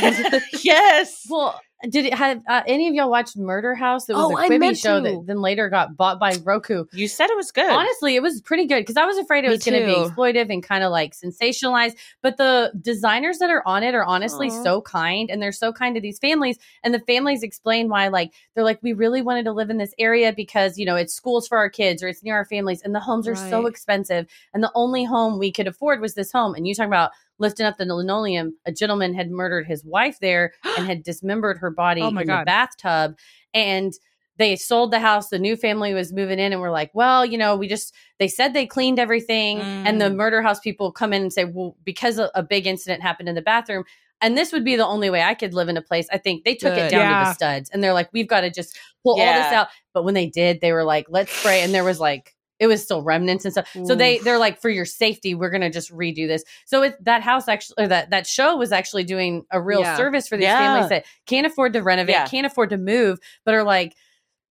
yes. 0.63 1.25
Well, 1.29 1.59
did 1.89 2.05
it 2.07 2.13
have 2.15 2.41
uh, 2.49 2.63
any 2.65 2.87
of 2.87 2.95
y'all 2.95 3.09
watched 3.09 3.37
Murder 3.37 3.75
House? 3.75 4.09
It 4.09 4.13
was 4.13 4.31
Oh, 4.31 4.37
a 4.37 4.41
I 4.41 4.49
Quibi 4.49 4.75
show 4.81 4.97
to. 4.97 5.03
that 5.03 5.23
then 5.27 5.41
later 5.41 5.69
got 5.69 5.95
bought 5.95 6.19
by 6.19 6.35
Roku. 6.43 6.85
You 6.91 7.07
said 7.07 7.29
it 7.29 7.37
was 7.37 7.51
good. 7.51 7.69
Honestly, 7.69 8.15
it 8.15 8.21
was 8.23 8.41
pretty 8.41 8.65
good 8.65 8.81
because 8.81 8.97
I 8.97 9.05
was 9.05 9.17
afraid 9.17 9.43
it 9.45 9.49
Me 9.49 9.53
was 9.53 9.63
going 9.63 9.79
to 9.79 9.85
be 9.85 9.93
too. 9.93 9.99
exploitive 10.09 10.51
and 10.51 10.63
kind 10.63 10.83
of 10.83 10.91
like 10.91 11.13
sensationalized. 11.13 11.95
But 12.23 12.37
the 12.37 12.71
designers 12.81 13.37
that 13.39 13.49
are 13.51 13.61
on 13.67 13.83
it 13.83 13.93
are 13.93 14.03
honestly 14.03 14.49
Aw. 14.49 14.63
so 14.63 14.81
kind 14.81 15.29
and 15.29 15.41
they're 15.41 15.51
so 15.51 15.71
kind 15.71 15.93
to 15.95 16.01
these 16.01 16.17
families. 16.19 16.57
And 16.83 16.93
the 16.93 16.99
families 17.01 17.43
explain 17.43 17.89
why, 17.89 18.07
like, 18.07 18.33
they're 18.55 18.63
like, 18.63 18.79
we 18.81 18.93
really 18.93 19.21
wanted 19.21 19.43
to 19.45 19.51
live 19.51 19.69
in 19.69 19.77
this 19.77 19.93
area 19.99 20.33
because, 20.33 20.77
you 20.79 20.85
know, 20.85 20.95
it's 20.95 21.13
schools 21.13 21.47
for 21.47 21.57
our 21.59 21.69
kids 21.69 22.01
or 22.01 22.07
it's 22.07 22.23
near 22.23 22.35
our 22.35 22.45
families 22.45 22.81
and 22.81 22.95
the 22.95 22.99
homes 22.99 23.27
are 23.27 23.35
so 23.35 23.67
expensive. 23.67 24.25
And 24.53 24.63
the 24.63 24.71
only 24.73 25.03
home 25.03 25.37
we 25.37 25.51
could 25.51 25.67
afford 25.67 26.01
was 26.01 26.15
this 26.15 26.31
home. 26.31 26.55
And 26.55 26.67
you 26.67 26.73
talk 26.73 26.87
about 26.87 27.11
lifting 27.39 27.65
up 27.65 27.77
the 27.77 27.85
linoleum. 27.85 28.55
A 28.65 28.71
gentleman 28.71 29.13
had 29.13 29.29
murdered 29.31 29.67
his 29.67 29.83
wife 29.85 30.19
there 30.19 30.53
and 30.77 30.85
had 30.87 31.03
dismembered 31.03 31.57
her 31.59 31.69
body 31.71 32.01
Oh 32.01 32.11
my 32.11 32.21
in 32.21 32.27
the 32.27 32.33
God. 32.33 32.45
bathtub. 32.45 33.17
And 33.53 33.93
they 34.37 34.55
sold 34.55 34.91
the 34.91 34.99
house. 34.99 35.29
The 35.29 35.39
new 35.39 35.55
family 35.55 35.95
was 35.95 36.13
moving 36.13 36.37
in, 36.37 36.51
and 36.53 36.61
we're 36.61 36.69
like, 36.69 36.91
well, 36.93 37.25
you 37.25 37.39
know, 37.39 37.55
we 37.55 37.67
just 37.67 37.95
they 38.19 38.27
said 38.27 38.53
they 38.53 38.67
cleaned 38.67 38.99
everything, 38.99 39.59
and 39.83 39.99
the 39.99 40.05
Mm. 40.11 40.15
murder 40.15 40.41
house 40.43 40.59
people 40.59 40.91
come 40.91 41.11
in 41.11 41.23
and 41.23 41.33
say, 41.33 41.45
well, 41.45 41.75
because 41.83 42.19
a, 42.19 42.29
a 42.35 42.43
big 42.43 42.67
incident 42.67 43.01
happened 43.01 43.29
in 43.29 43.33
the 43.35 43.41
bathroom, 43.41 43.83
And 44.21 44.37
this 44.37 44.51
would 44.51 44.63
be 44.63 44.75
the 44.75 44.85
only 44.85 45.09
way 45.09 45.23
I 45.23 45.33
could 45.33 45.53
live 45.55 45.69
in 45.69 45.77
a 45.77 45.81
place. 45.81 46.07
I 46.11 46.17
think 46.19 46.43
they 46.43 46.53
took 46.55 46.73
it 46.77 46.81
Good. 46.83 46.91
down 46.91 47.09
to 47.09 47.25
the 47.25 47.33
studs 47.33 47.69
and 47.71 47.83
they're 47.83 47.93
like, 47.93 48.09
we've 48.13 48.27
got 48.27 48.41
to 48.41 48.51
just 48.51 48.77
pull 49.03 49.19
all 49.19 49.33
this 49.33 49.51
out. 49.51 49.67
But 49.93 50.03
when 50.05 50.13
they 50.13 50.27
did, 50.27 50.61
they 50.61 50.71
were 50.71 50.83
like, 50.83 51.05
let's 51.09 51.33
spray. 51.33 51.61
And 51.61 51.73
there 51.73 51.83
was 51.83 51.99
like, 51.99 52.35
it 52.59 52.67
was 52.67 52.83
still 52.83 53.01
remnants 53.03 53.45
and 53.45 53.53
stuff. 53.53 53.69
So 53.85 53.93
they 53.95 54.17
they're 54.19 54.39
like, 54.39 54.59
for 54.61 54.69
your 54.69 54.85
safety, 54.85 55.35
we're 55.35 55.49
gonna 55.51 55.69
just 55.69 55.91
redo 55.91 56.27
this. 56.27 56.43
So 56.65 56.83
it, 56.83 57.03
that 57.05 57.21
house 57.21 57.47
actually, 57.47 57.85
or 57.85 57.87
that 57.87 58.09
that 58.09 58.25
show 58.27 58.55
was 58.57 58.71
actually 58.71 59.03
doing 59.03 59.43
a 59.51 59.61
real 59.61 59.81
Yeah. 59.81 59.95
service 59.95 60.27
for 60.27 60.37
these 60.37 60.45
Yeah. 60.45 60.57
families 60.59 60.89
that 60.89 61.05
can't 61.25 61.45
afford 61.45 61.73
to 61.73 61.81
renovate, 61.83 62.15
Yeah. 62.15 62.27
can't 62.27 62.45
afford 62.47 62.69
to 62.71 62.77
move, 62.77 63.19
but 63.45 63.53
are 63.53 63.63
like, 63.63 63.95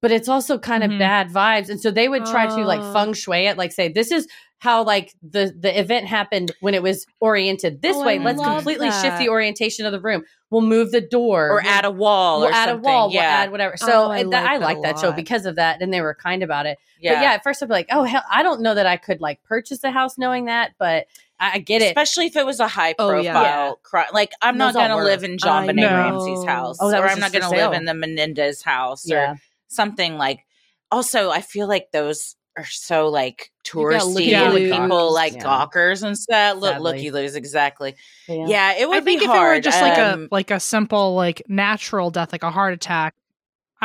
but 0.03 0.13
it's 0.13 0.29
also 0.29 0.59
kind 0.59 0.85
of 0.85 0.91
Mhm. 0.91 0.99
bad 0.99 1.31
vibes. 1.31 1.69
And 1.69 1.81
so 1.81 1.91
they 1.91 2.09
would 2.09 2.27
try 2.27 2.47
to 2.47 2.65
like 2.65 2.81
Oh. 2.81 2.93
feng 2.93 3.13
shui 3.13 3.47
it, 3.47 3.57
like 3.57 3.73
say, 3.73 3.89
this 3.89 4.13
is 4.13 4.29
how 4.59 4.83
like 4.85 5.13
the 5.23 5.55
the 5.59 5.79
event 5.79 6.07
happened 6.07 6.51
when 6.61 6.73
it 6.75 6.83
was 6.83 7.07
oriented 7.21 7.83
this 7.83 7.95
Oh, 7.97 8.03
I 8.03 8.07
way. 8.07 8.19
Let's 8.19 8.39
love 8.39 8.57
completely 8.57 8.91
shift 8.91 9.19
the 9.19 9.29
orientation 9.29 9.85
of 9.87 9.93
the 9.93 10.01
room. 10.01 10.25
We'll 10.51 10.63
move 10.63 10.93
the 10.93 11.01
door 11.01 11.51
or 11.51 11.55
We'll- 11.63 11.67
add 11.71 11.85
a 11.85 11.91
wall 11.91 12.41
We'll 12.41 12.49
or 12.49 12.53
add 12.53 12.69
a 12.69 12.73
something. 12.73 12.91
wall. 12.91 13.07
We'll 13.09 13.17
yeah. 13.17 13.23
add 13.23 13.51
whatever. 13.51 13.77
So 13.77 14.07
Oh, 14.07 14.11
I 14.11 14.21
it- 14.21 14.31
that, 14.31 14.43
like 14.45 14.51
I 14.51 14.59
that 14.59 14.65
like 14.65 14.79
a 14.79 14.81
that 14.83 14.99
show 14.99 15.13
because 15.13 15.45
of 15.45 15.57
that, 15.57 15.83
and 15.83 15.93
they 15.93 16.01
were 16.01 16.15
kind 16.15 16.43
about 16.43 16.65
it. 16.67 16.79
yeah. 17.01 17.15
But 17.15 17.23
yeah, 17.23 17.33
at 17.33 17.43
first 17.43 17.63
I'd 17.63 17.69
be 17.69 17.73
like, 17.75 17.89
oh 17.93 18.05
hell, 18.05 18.23
I 18.31 18.43
don't 18.43 18.63
know 18.63 18.75
that 18.75 18.87
I 18.87 18.97
could 18.97 19.21
like 19.21 19.43
purchase 19.43 19.85
a 19.85 19.91
house 19.91 20.17
knowing 20.17 20.47
that, 20.47 20.73
but 20.79 21.07
I, 21.39 21.53
I 21.55 21.59
get 21.59 21.83
it. 21.83 21.89
Especially 21.89 22.27
if 22.27 22.37
it 22.37 22.47
was 22.47 22.59
a 22.61 22.69
high 22.69 22.95
Oh, 22.99 23.11
profile 23.11 23.23
yeah. 23.43 23.73
crime. 23.83 24.07
Like 24.15 24.33
I'm 24.41 24.57
not 24.57 24.73
Those 24.73 24.83
all 24.83 24.89
gonna 24.89 25.05
live 25.05 25.23
in 25.23 25.37
John 25.37 25.65
I 25.65 25.67
Benet. 25.67 25.85
Ramsey's 25.87 26.45
house. 26.47 26.79
Oh, 26.81 26.89
or 26.91 27.07
I'm 27.07 27.21
not 27.21 27.33
gonna 27.33 27.51
live 27.51 27.73
in 27.75 27.85
the 27.85 27.93
Menendez 27.95 28.63
house 28.63 29.11
or 29.11 29.37
something 29.69 30.17
like 30.17 30.47
also 30.91 31.31
I 31.31 31.41
feel 31.43 31.67
like 31.69 31.91
those 31.93 32.37
are 32.57 32.65
so 32.65 33.09
like 33.09 33.53
touristy 33.65 34.33
and 34.33 34.57
people 34.57 35.13
like 35.13 35.35
Yeah. 35.35 35.43
gawkers 35.43 36.03
and 36.03 36.17
stuff. 36.17 36.59
Look 36.59 36.79
looky 36.79 37.11
loos, 37.11 37.35
exactly. 37.35 37.97
yeah. 38.29 38.47
Yeah, 38.47 38.73
it 38.79 38.89
would 38.89 38.99
I 38.99 39.01
think 39.01 39.21
be 39.21 39.25
if 39.27 39.31
hard. 39.31 39.53
it 39.53 39.57
were 39.57 39.61
just 39.61 39.81
like 39.83 39.99
um, 39.99 40.25
a 40.25 40.35
like 40.35 40.51
a 40.51 40.61
simple 40.61 41.15
like 41.15 41.43
natural 41.49 42.11
death, 42.11 42.33
like 42.33 42.43
a 42.43 42.51
heart 42.51 42.73
attack, 42.75 43.15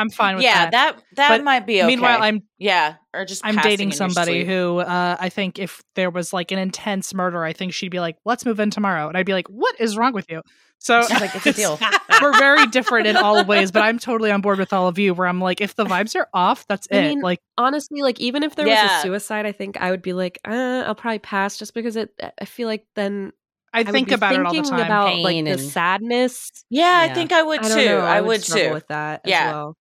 I'm 0.02 0.10
fine 0.10 0.34
with 0.36 0.44
yeah, 0.44 0.68
that. 0.68 0.72
Yeah, 0.72 0.92
that 0.92 1.02
that 1.16 1.28
But 1.28 1.44
might 1.44 1.66
be 1.66 1.78
okay. 1.80 1.86
Meanwhile, 1.86 2.22
I'm 2.22 2.42
yeah, 2.58 2.96
or 3.14 3.24
just 3.24 3.40
I'm 3.44 3.56
dating 3.56 3.92
somebody 3.92 4.44
who 4.44 4.78
uh, 4.78 5.16
I 5.18 5.28
think 5.30 5.58
if 5.58 5.82
there 5.94 6.10
was 6.10 6.32
like 6.32 6.52
an 6.52 6.58
intense 6.58 7.14
murder, 7.14 7.42
I 7.44 7.52
think 7.54 7.72
she'd 7.72 7.88
be 7.88 8.00
like, 8.00 8.16
"Let's 8.24 8.44
move 8.44 8.60
in 8.60 8.70
tomorrow," 8.70 9.08
and 9.08 9.16
I'd 9.16 9.26
be 9.26 9.32
like, 9.32 9.48
"What 9.48 9.80
is 9.80 9.96
wrong 9.96 10.12
with 10.12 10.26
you?" 10.30 10.42
So 10.78 11.02
She's 11.02 11.20
like, 11.20 11.34
it's 11.36 11.46
a 11.46 11.52
deal. 11.52 11.78
we're 12.22 12.36
very 12.38 12.66
different 12.66 13.06
in 13.06 13.16
all 13.16 13.44
ways, 13.44 13.70
but 13.70 13.82
I'm 13.82 14.00
totally 14.00 14.32
on 14.32 14.40
board 14.40 14.58
with 14.58 14.72
all 14.72 14.88
of 14.88 14.98
you. 14.98 15.14
Where 15.14 15.28
I'm 15.28 15.40
like, 15.40 15.60
if 15.60 15.76
the 15.76 15.84
vibes 15.84 16.16
are 16.16 16.28
off, 16.34 16.66
that's 16.66 16.88
I 16.90 16.96
it. 16.96 17.08
mean, 17.08 17.20
like, 17.20 17.38
honestly, 17.56 18.02
like 18.02 18.18
even 18.20 18.42
if 18.42 18.56
there 18.56 18.66
was 18.66 18.76
a 18.76 19.00
suicide, 19.02 19.46
I 19.46 19.52
think 19.52 19.80
I 19.80 19.92
would 19.92 20.02
be 20.02 20.12
like, 20.12 20.40
uh, 20.44 20.82
I'll 20.86 20.96
probably 20.96 21.20
pass 21.20 21.56
just 21.56 21.72
because 21.74 21.94
it. 21.94 22.10
I 22.40 22.44
feel 22.46 22.66
like 22.66 22.84
then 22.96 23.32
I 23.72 23.80
I 23.80 23.84
think 23.84 24.10
about 24.10 24.34
it 24.34 24.40
all 24.44 24.52
the 24.52 24.56
thinking 24.58 24.70
time. 24.72 24.80
about 24.86 25.18
like 25.18 25.32
Pain 25.34 25.44
the 25.44 25.56
sadness. 25.58 26.50
Yeah, 26.68 27.04
Yeah. 27.04 27.10
I 27.12 27.14
think 27.14 27.32
I 27.32 27.42
would 27.42 27.60
I 27.60 27.68
too. 27.68 27.74
don't 27.74 27.84
know. 27.86 27.98
I, 28.00 28.16
I, 28.16 28.20
would 28.20 28.42
struggle 28.42 28.68
too. 28.68 28.74
with 28.74 28.88
that 28.88 29.22
Yeah. 29.24 29.46
as 29.48 29.52
well. 29.52 29.76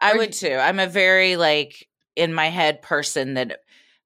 I 0.00 0.12
Or- 0.12 0.18
would 0.18 0.32
too. 0.32 0.52
I'm 0.54 0.78
a 0.78 0.86
very 0.86 1.36
like 1.36 1.88
in 2.16 2.32
my 2.34 2.48
head 2.48 2.82
person 2.82 3.34
that 3.34 3.60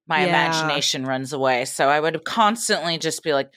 my 0.06 0.20
Yeah. 0.22 0.28
imagination 0.28 1.04
runs 1.04 1.32
away. 1.32 1.64
So 1.66 1.88
I 1.88 2.00
would 2.00 2.24
constantly 2.24 2.98
just 2.98 3.22
be 3.22 3.34
like, 3.34 3.50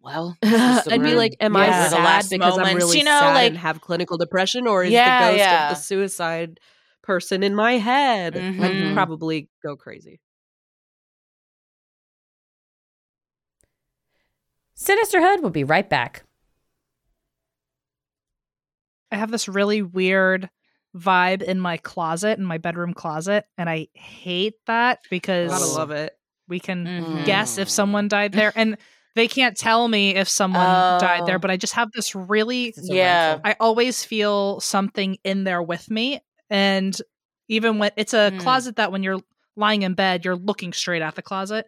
well, 0.00 0.36
this 0.42 0.78
is 0.78 0.84
the 0.84 0.94
I'd 0.94 1.02
be 1.02 1.14
like, 1.14 1.36
am 1.40 1.54
Yeah. 1.54 1.60
I 1.62 1.66
The 1.66 1.88
sad 1.90 2.04
last 2.04 2.30
because 2.30 2.58
I'm 2.58 2.76
really 2.76 2.98
you 2.98 3.04
know, 3.04 3.18
sad 3.20 3.34
like- 3.34 3.48
and 3.50 3.58
have 3.58 3.80
clinical 3.80 4.16
depression, 4.18 4.66
or 4.66 4.84
is 4.84 4.92
Yeah, 4.92 5.26
the 5.26 5.32
ghost 5.32 5.38
yeah. 5.38 5.70
of 5.70 5.76
the 5.76 5.82
suicide 5.82 6.60
person 7.02 7.42
in 7.42 7.54
my 7.54 7.78
head? 7.78 8.34
Mhm. 8.34 8.90
I'd 8.90 8.94
probably 8.94 9.48
go 9.62 9.76
crazy. 9.76 10.20
Sinisterhood 14.74 15.42
will 15.42 15.50
be 15.50 15.64
right 15.64 15.88
back. 15.88 16.24
I 19.12 19.16
have 19.16 19.30
this 19.30 19.48
really 19.48 19.82
weird 19.82 20.48
vibe 20.96 21.42
in 21.42 21.60
my 21.60 21.76
closet, 21.76 22.38
in 22.38 22.44
my 22.44 22.58
bedroom 22.58 22.94
closet, 22.94 23.44
and 23.56 23.68
I 23.70 23.88
hate 23.94 24.54
that 24.66 25.00
because 25.10 25.50
Gotta 25.50 25.64
Oh. 25.64 25.74
love 25.74 25.90
it. 25.90 26.14
we 26.48 26.58
can 26.58 26.84
Mhm. 26.84 27.24
guess 27.24 27.58
if 27.58 27.70
someone 27.70 28.08
died 28.08 28.32
there, 28.32 28.52
and 28.56 28.76
they 29.14 29.28
can't 29.28 29.56
tell 29.56 29.86
me 29.88 30.16
if 30.16 30.28
someone 30.28 30.64
died 31.00 31.26
there. 31.26 31.36
Oh. 31.36 31.38
But 31.38 31.50
I 31.52 31.56
just 31.56 31.74
have 31.74 31.92
this 31.92 32.14
really 32.14 32.66
It's 32.66 32.88
Yeah. 32.90 33.30
rental. 33.34 33.42
I 33.44 33.56
always 33.60 34.04
feel 34.04 34.58
something 34.60 35.16
in 35.24 35.44
there 35.44 35.62
with 35.62 35.90
me. 35.90 36.20
And 36.48 36.96
even 37.48 37.78
when 37.78 37.90
it's 37.96 38.14
a 38.14 38.30
Hmm. 38.30 38.38
closet 38.38 38.76
that 38.76 38.90
when 38.92 39.02
you're 39.04 39.20
lying 39.56 39.82
in 39.82 39.94
bed, 39.94 40.24
you're 40.24 40.36
looking 40.36 40.72
straight 40.72 41.02
at 41.02 41.14
the 41.14 41.22
closet. 41.22 41.66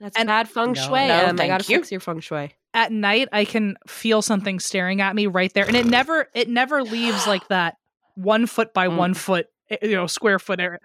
That's 0.00 0.16
And- 0.16 0.26
bad 0.26 0.48
feng 0.48 0.74
shui. 0.74 1.06
No, 1.06 1.14
Em. 1.14 1.34
I 1.34 1.36
thank 1.38 1.50
gotta 1.50 1.70
you. 1.70 1.78
fix 1.78 1.90
your 1.90 2.00
feng 2.00 2.20
shui. 2.20 2.54
At 2.74 2.90
night, 2.90 3.28
I 3.32 3.44
can 3.44 3.76
feel 3.86 4.20
something 4.22 4.58
staring 4.58 5.00
at 5.00 5.14
me 5.14 5.26
right 5.26 5.52
there. 5.54 5.66
And 5.66 5.76
it 5.76 5.86
never 5.86 6.28
it 6.34 6.48
never 6.48 6.82
leaves 6.82 7.26
like 7.26 7.46
that 7.48 7.76
one 8.14 8.46
foot 8.46 8.72
by 8.74 8.88
Mm. 8.88 8.96
one 8.96 9.14
foot, 9.14 9.46
eh, 9.70 9.76
you 9.82 9.94
know, 9.96 10.06
square 10.06 10.38
foot 10.38 10.60
area. 10.60 10.78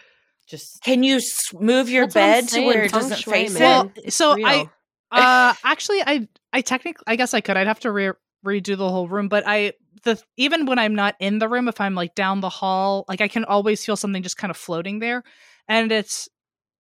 Just 0.48 0.82
Can 0.82 1.04
you 1.04 1.20
move 1.54 1.90
your 1.90 2.08
That's 2.08 2.16
what 2.16 2.24
I'm 2.24 2.32
bed 2.32 2.48
to 2.50 2.66
where 2.66 2.84
it 2.84 2.92
doesn't 2.92 3.18
face 3.24 3.54
man. 3.60 3.62
it? 3.96 4.02
Well, 4.04 4.12
so 4.12 4.36
real. 4.36 4.48
I 4.48 4.70
uh 5.12 5.54
actually 5.64 6.02
I 6.02 6.28
I 6.54 6.62
technically 6.62 7.04
I 7.08 7.16
guess 7.16 7.34
I 7.34 7.42
could. 7.42 7.58
I'd 7.58 7.68
have 7.68 7.80
to 7.82 7.92
re- 7.92 8.12
redo 8.46 8.78
the 8.78 8.90
whole 8.90 9.08
room, 9.10 9.28
but 9.28 9.44
I 9.46 9.74
the 10.04 10.22
even 10.38 10.66
when 10.66 10.80
I'm 10.80 10.96
not 10.96 11.16
in 11.20 11.40
the 11.40 11.50
room, 11.50 11.68
if 11.68 11.82
I'm 11.82 11.96
like 11.96 12.16
down 12.16 12.40
the 12.42 12.50
hall, 12.50 13.04
like 13.10 13.20
I 13.20 13.28
can 13.28 13.44
always 13.46 13.84
feel 13.86 13.98
something 13.98 14.24
just 14.24 14.38
kind 14.38 14.52
of 14.52 14.58
floating 14.58 15.00
there, 15.00 15.24
and 15.68 15.92
it's 15.92 16.30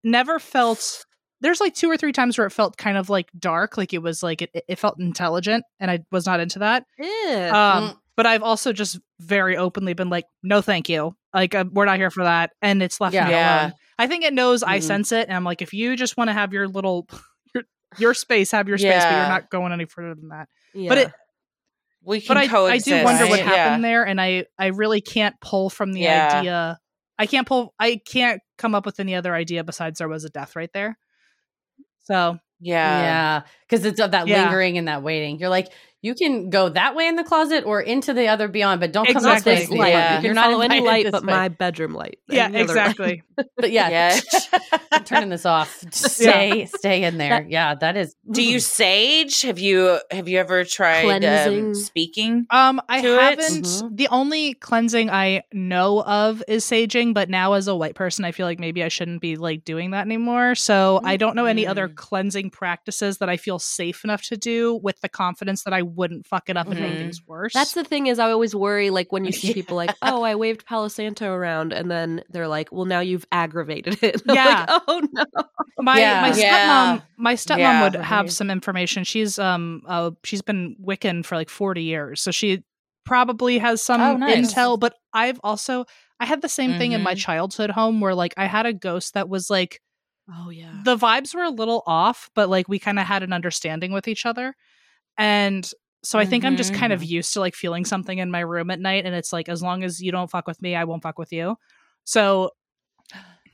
never 0.03 0.39
felt. 0.39 1.05
There's 1.41 1.59
like 1.61 1.75
two 1.75 1.89
or 1.89 1.97
three 1.97 2.13
times 2.13 2.37
where 2.37 2.47
it 2.47 2.51
felt 2.51 2.77
kind 2.77 2.97
of 2.97 3.09
like 3.09 3.29
dark, 3.37 3.77
like 3.77 3.93
it 3.93 4.01
was 4.01 4.23
like 4.23 4.41
it, 4.41 4.49
it 4.67 4.79
felt 4.79 4.99
intelligent, 4.99 5.65
and 5.79 5.91
I 5.91 5.99
was 6.11 6.25
not 6.25 6.39
into 6.39 6.59
that. 6.59 6.85
Ew. 6.97 7.49
Um, 7.53 7.99
but 8.17 8.25
I've 8.25 8.43
also 8.43 8.73
just 8.73 8.99
very 9.21 9.55
openly 9.55 9.93
been 9.93 10.09
like, 10.09 10.25
no, 10.43 10.59
thank 10.61 10.89
you. 10.89 11.15
Like 11.33 11.55
uh, 11.55 11.63
we're 11.71 11.85
not 11.85 11.97
here 11.97 12.09
for 12.11 12.25
that, 12.25 12.51
and 12.61 12.83
it's 12.83 12.99
left 12.99 13.13
Yeah. 13.13 13.25
me 13.25 13.31
Yeah. 13.31 13.59
alone. 13.61 13.73
I 13.99 14.07
think 14.07 14.25
it 14.25 14.33
knows 14.33 14.61
I 14.63 14.79
Mhm. 14.79 14.83
sense 14.83 15.11
it, 15.13 15.27
and 15.29 15.35
I'm 15.37 15.43
like, 15.45 15.61
if 15.61 15.71
you 15.73 15.95
just 15.95 16.17
want 16.17 16.27
to 16.29 16.33
have 16.33 16.51
your 16.51 16.67
little 16.67 17.07
your 17.55 17.63
your 17.97 18.13
space, 18.13 18.51
have 18.51 18.67
your 18.67 18.77
space, 18.77 19.03
but 19.05 19.11
you're 19.11 19.29
not 19.29 19.49
going 19.49 19.71
any 19.71 19.85
further 19.85 20.15
than 20.15 20.27
that. 20.29 20.49
yeah. 20.73 20.89
but 20.89 20.97
it- 20.97 21.11
we 22.03 22.21
can 22.21 22.35
But 22.35 22.37
I, 22.37 22.57
I 22.73 22.77
do 22.77 23.03
wonder 23.03 23.25
what 23.25 23.39
right? 23.39 23.45
happened 23.45 23.83
there, 23.83 24.05
and 24.05 24.19
I 24.21 24.45
I 24.57 24.67
really 24.67 25.01
can't 25.01 25.35
pull 25.41 25.69
from 25.69 25.91
the 25.93 26.01
Yeah. 26.01 26.39
idea. 26.39 26.79
I 27.19 27.25
can't 27.25 27.45
pull. 27.47 27.73
I 27.79 27.99
can't 28.07 28.39
come 28.57 28.75
up 28.75 28.85
with 28.85 28.99
any 28.99 29.13
other 29.15 29.33
idea 29.35 29.63
besides 29.63 29.97
there 29.99 30.07
was 30.07 30.23
a 30.23 30.29
death 30.29 30.55
right 30.55 30.69
there. 30.73 30.97
So 32.03 32.37
Yeah. 32.61 33.01
yeah, 33.01 33.41
because 33.69 33.85
it's 33.85 33.99
of 33.99 34.11
that 34.11 34.27
Yeah. 34.27 34.43
lingering 34.43 34.77
and 34.77 34.87
that 34.87 35.03
waiting. 35.03 35.39
You're 35.39 35.49
like, 35.49 35.67
you 36.03 36.13
can 36.13 36.51
go 36.51 36.69
that 36.69 36.95
way 36.95 37.07
in 37.07 37.15
the 37.15 37.23
closet 37.23 37.63
or 37.65 37.81
into 37.81 38.13
the 38.13 38.27
other 38.27 38.47
beyond, 38.47 38.79
but 38.79 38.91
don't 38.93 39.07
come 39.07 39.15
Exactly. 39.17 39.55
this 39.55 39.69
way. 39.69 39.77
light. 39.77 39.89
Yeah. 39.89 40.09
You 40.11 40.15
can 40.17 40.25
You're 40.25 40.33
not 40.35 40.45
follow 40.51 40.61
any 40.61 40.79
light 40.91 41.11
but 41.11 41.23
way. 41.25 41.33
my 41.33 41.47
bedroom 41.49 41.93
light. 41.95 42.19
yeah, 42.29 42.45
Any 42.45 42.53
light. 42.53 42.61
exactly. 42.63 43.23
But 43.57 43.71
yeah, 43.71 43.89
Yeah. 43.89 44.19
Turning 45.05 45.29
this 45.29 45.45
off. 45.45 45.81
Just 45.91 46.15
stay, 46.15 46.65
stay 46.65 47.03
in 47.03 47.17
there. 47.17 47.45
yeah, 47.49 47.75
that 47.75 47.95
is. 47.97 48.15
Do 48.31 48.41
you 48.43 48.59
sage? 48.59 49.41
Have 49.43 49.59
you 49.59 49.99
have 50.11 50.27
you 50.27 50.39
ever 50.39 50.63
tried 50.63 51.23
um, 51.23 51.75
speaking? 51.75 52.45
Um, 52.49 52.81
I 52.89 53.01
to 53.01 53.07
haven't. 53.19 53.63
Mhm. 53.65 53.95
The 53.97 54.07
only 54.09 54.53
cleansing 54.55 55.09
I 55.11 55.43
know 55.53 56.01
of 56.01 56.43
is 56.47 56.65
saging, 56.65 57.13
but 57.13 57.29
now 57.29 57.53
as 57.53 57.67
a 57.67 57.75
white 57.75 57.95
person, 57.95 58.25
I 58.25 58.31
feel 58.31 58.45
like 58.47 58.59
maybe 58.59 58.83
I 58.83 58.87
shouldn't 58.87 59.21
be 59.21 59.35
like 59.35 59.63
doing 59.63 59.91
that 59.91 60.05
anymore. 60.05 60.55
So 60.55 60.99
I 61.03 61.17
don't 61.17 61.35
know 61.35 61.45
any 61.45 61.65
other 61.67 61.87
Mm. 61.87 61.95
cleansing 61.95 62.49
practices 62.49 63.19
that 63.19 63.29
I 63.29 63.37
feel 63.37 63.56
safe 63.59 64.03
enough 64.03 64.21
to 64.23 64.37
do 64.37 64.75
with 64.83 64.99
the 65.01 65.09
confidence 65.09 65.63
that 65.63 65.73
I 65.73 65.81
wouldn't 65.81 66.25
fuck 66.27 66.49
it 66.49 66.57
up 66.57 66.67
and 66.67 66.79
make 66.79 66.93
Mhm. 66.93 66.97
things 66.99 67.21
worse. 67.25 67.53
That's 67.53 67.73
the 67.73 67.83
thing 67.83 68.07
is 68.07 68.19
I 68.19 68.31
always 68.31 68.55
worry 68.55 68.89
like 68.89 69.11
when 69.11 69.25
you 69.25 69.31
see 69.31 69.47
Yeah. 69.49 69.53
people 69.53 69.75
like, 69.75 69.93
oh, 70.01 70.23
I 70.23 70.35
waved 70.35 70.65
Palo 70.65 70.87
Santo 70.87 71.31
around, 71.31 71.73
and 71.73 71.89
then 71.91 72.23
they're 72.29 72.47
like, 72.47 72.71
well, 72.71 72.85
now 72.85 72.99
you've 72.99 73.25
aggravated 73.31 74.01
it. 74.03 74.21
I'm 74.29 74.35
Yeah. 74.35 74.65
like, 74.69 74.81
oh 74.87 75.01
no. 75.11 75.25
my 75.79 75.99
Yeah. 75.99 76.21
my 76.21 76.29
stepmom. 76.31 76.39
Yeah. 76.39 76.99
My 77.17 77.33
stepmom 77.35 77.57
Yeah. 77.59 77.83
would 77.83 77.95
have 77.95 78.31
some 78.31 78.49
information. 78.49 79.03
She's 79.03 79.37
um 79.39 79.81
uh 79.87 80.11
she's 80.23 80.41
been 80.41 80.75
Wiccan 80.83 81.25
for 81.25 81.35
like 81.35 81.49
forty 81.49 81.83
years, 81.83 82.21
so 82.21 82.31
she 82.31 82.63
probably 83.05 83.57
has 83.57 83.81
some 83.81 84.01
Oh, 84.01 84.17
nice. 84.17 84.53
intel. 84.53 84.79
But 84.79 84.93
I've 85.13 85.39
also 85.43 85.85
I 86.19 86.25
had 86.25 86.41
the 86.41 86.49
same 86.49 86.77
thing 86.77 86.93
in 86.93 87.01
my 87.03 87.13
Mhm. 87.13 87.19
childhood 87.19 87.69
home 87.69 88.01
where 88.01 88.15
like 88.15 88.33
I 88.37 88.45
had 88.45 88.65
a 88.65 88.73
ghost 88.73 89.13
that 89.13 89.29
was 89.29 89.49
like 89.49 89.79
Oh 90.29 90.49
yeah. 90.49 90.81
the 90.83 90.97
vibes 90.97 91.33
were 91.33 91.43
a 91.43 91.49
little 91.49 91.83
off, 91.87 92.29
but 92.35 92.49
like 92.49 92.67
we 92.67 92.79
kind 92.79 92.99
of 92.99 93.05
had 93.05 93.23
an 93.23 93.31
understanding 93.33 93.91
with 93.93 94.07
each 94.07 94.25
other. 94.25 94.55
And 95.17 95.69
so 96.03 96.19
I 96.19 96.25
think 96.25 96.45
I'm 96.45 96.57
just 96.57 96.73
kind 96.73 96.93
of 96.93 97.03
used 97.03 97.33
to 97.33 97.39
like 97.39 97.55
feeling 97.55 97.83
something 97.85 98.17
in 98.17 98.29
my 98.29 98.41
room 98.41 98.69
at 98.69 98.79
night. 98.79 99.05
And 99.05 99.15
it's 99.15 99.33
like, 99.33 99.49
as 99.49 99.61
long 99.61 99.83
as 99.83 100.01
you 100.01 100.11
don't 100.11 100.29
fuck 100.29 100.45
with 100.47 100.61
me, 100.61 100.75
I 100.75 100.83
won't 100.83 101.01
fuck 101.03 101.17
with 101.17 101.31
you. 101.33 101.57
So 102.03 102.51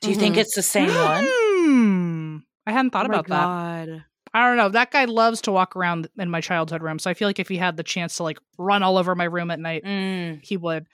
Do 0.00 0.10
you 0.10 0.16
think 0.16 0.34
Mhm. 0.34 0.38
it's 0.38 0.54
the 0.54 0.62
same 0.62 0.88
one? 0.94 1.24
Hmm. 1.28 2.36
I 2.66 2.72
hadn't 2.72 2.90
thought 2.90 3.06
oh 3.06 3.08
about 3.10 3.26
that. 3.28 3.88
I 4.34 4.46
don't 4.48 4.56
know. 4.56 4.68
That 4.68 4.90
guy 4.90 5.04
loves 5.06 5.40
to 5.42 5.52
walk 5.52 5.76
around 5.76 6.08
in 6.18 6.28
my 6.28 6.40
childhood 6.40 6.82
room. 6.82 6.98
So 6.98 7.08
I 7.08 7.14
feel 7.14 7.28
like 7.28 7.38
if 7.38 7.48
he 7.48 7.56
had 7.56 7.76
the 7.76 7.82
chance 7.84 8.16
to 8.16 8.24
like 8.24 8.38
run 8.58 8.82
all 8.82 8.98
over 8.98 9.14
my 9.14 9.24
room 9.24 9.50
at 9.50 9.58
night, 9.60 9.84
Mm, 9.84 10.44
he 10.44 10.56
would. 10.56 10.86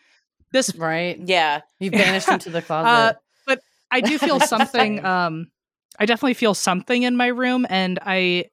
This 0.52 0.74
right? 0.76 1.18
yeah. 1.24 1.62
You 1.80 1.90
vanished 1.90 2.28
into 2.28 2.50
the 2.50 2.62
closet. 2.62 2.88
Uh, 2.88 3.12
but 3.46 3.60
I 3.90 4.00
do 4.02 4.18
feel 4.18 4.38
something. 4.40 5.04
Um, 5.04 5.50
I 5.98 6.06
definitely 6.06 6.34
feel 6.34 6.54
something 6.54 7.02
in 7.02 7.16
my 7.16 7.26
room, 7.28 7.66
and 7.68 7.98
I, 8.02 8.46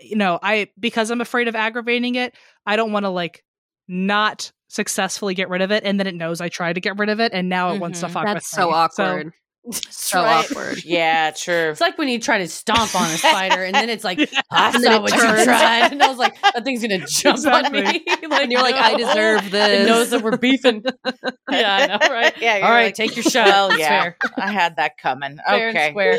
you 0.00 0.16
know, 0.16 0.38
I 0.42 0.68
because 0.78 1.10
I'm 1.10 1.20
afraid 1.20 1.48
of 1.48 1.54
aggravating 1.56 2.14
it, 2.16 2.34
I 2.66 2.76
don't 2.76 2.92
want 2.92 3.04
to 3.04 3.10
like 3.10 3.44
not 3.88 4.52
successfully 4.68 5.34
get 5.34 5.48
rid 5.48 5.62
of 5.62 5.70
it, 5.70 5.84
and 5.84 5.98
then 5.98 6.06
it 6.06 6.14
knows 6.14 6.40
I 6.40 6.48
tried 6.48 6.74
to 6.74 6.80
get 6.80 6.98
rid 6.98 7.08
of 7.08 7.20
it, 7.20 7.32
and 7.32 7.48
now 7.48 7.72
it 7.72 7.78
wants 7.78 8.00
to 8.00 8.08
Mhm. 8.08 8.12
fuck 8.12 8.24
That's 8.26 8.34
with 8.34 8.44
so 8.44 8.68
me. 8.68 8.72
awkward. 8.72 9.26
so 9.26 9.30
right. 10.14 10.44
awkward. 10.50 10.84
Yeah, 10.84 11.30
true. 11.32 11.70
It's 11.70 11.80
like 11.80 11.98
when 11.98 12.08
you 12.08 12.18
try 12.18 12.38
to 12.38 12.48
stomp 12.48 12.94
on 12.94 13.04
a 13.10 13.18
spider 13.18 13.64
and 13.64 13.74
then 13.74 13.88
it's 13.88 14.04
like, 14.04 14.18
I 14.50 14.70
And 14.74 14.82
then 14.84 14.92
saw 14.92 14.96
it 14.96 15.02
what 15.02 15.12
you 15.14 15.20
turns. 15.20 15.44
tried. 15.44 15.92
And 15.92 16.02
I 16.02 16.08
was 16.08 16.18
like, 16.18 16.40
that 16.42 16.64
thing's 16.64 16.86
going 16.86 17.00
to 17.00 17.06
jump 17.06 17.46
on 17.46 17.72
me. 17.72 17.82
Like, 18.28 18.42
And 18.42 18.52
you're 18.52 18.62
like, 18.62 18.74
I 18.76 18.92
no. 18.92 18.98
deserve 18.98 19.46
It 19.46 19.50
this. 19.52 19.88
knows 19.88 20.10
that 20.10 20.22
we're 20.22 20.36
beefing. 20.36 20.84
yeah, 21.50 21.74
I 21.74 21.86
know, 21.86 22.14
right? 22.14 22.34
Yeah, 22.40 22.54
All 22.62 22.70
right, 22.70 22.86
like, 22.86 22.94
take 22.94 23.16
your 23.16 23.22
shot. 23.24 23.46
Well, 23.46 23.78
yeah, 23.78 23.88
fair. 24.02 24.16
I 24.36 24.52
had 24.52 24.76
that 24.76 24.98
coming. 24.98 25.38
Fair 25.48 25.68
okay. 25.70 25.86
and 25.86 25.92
square. 25.92 26.18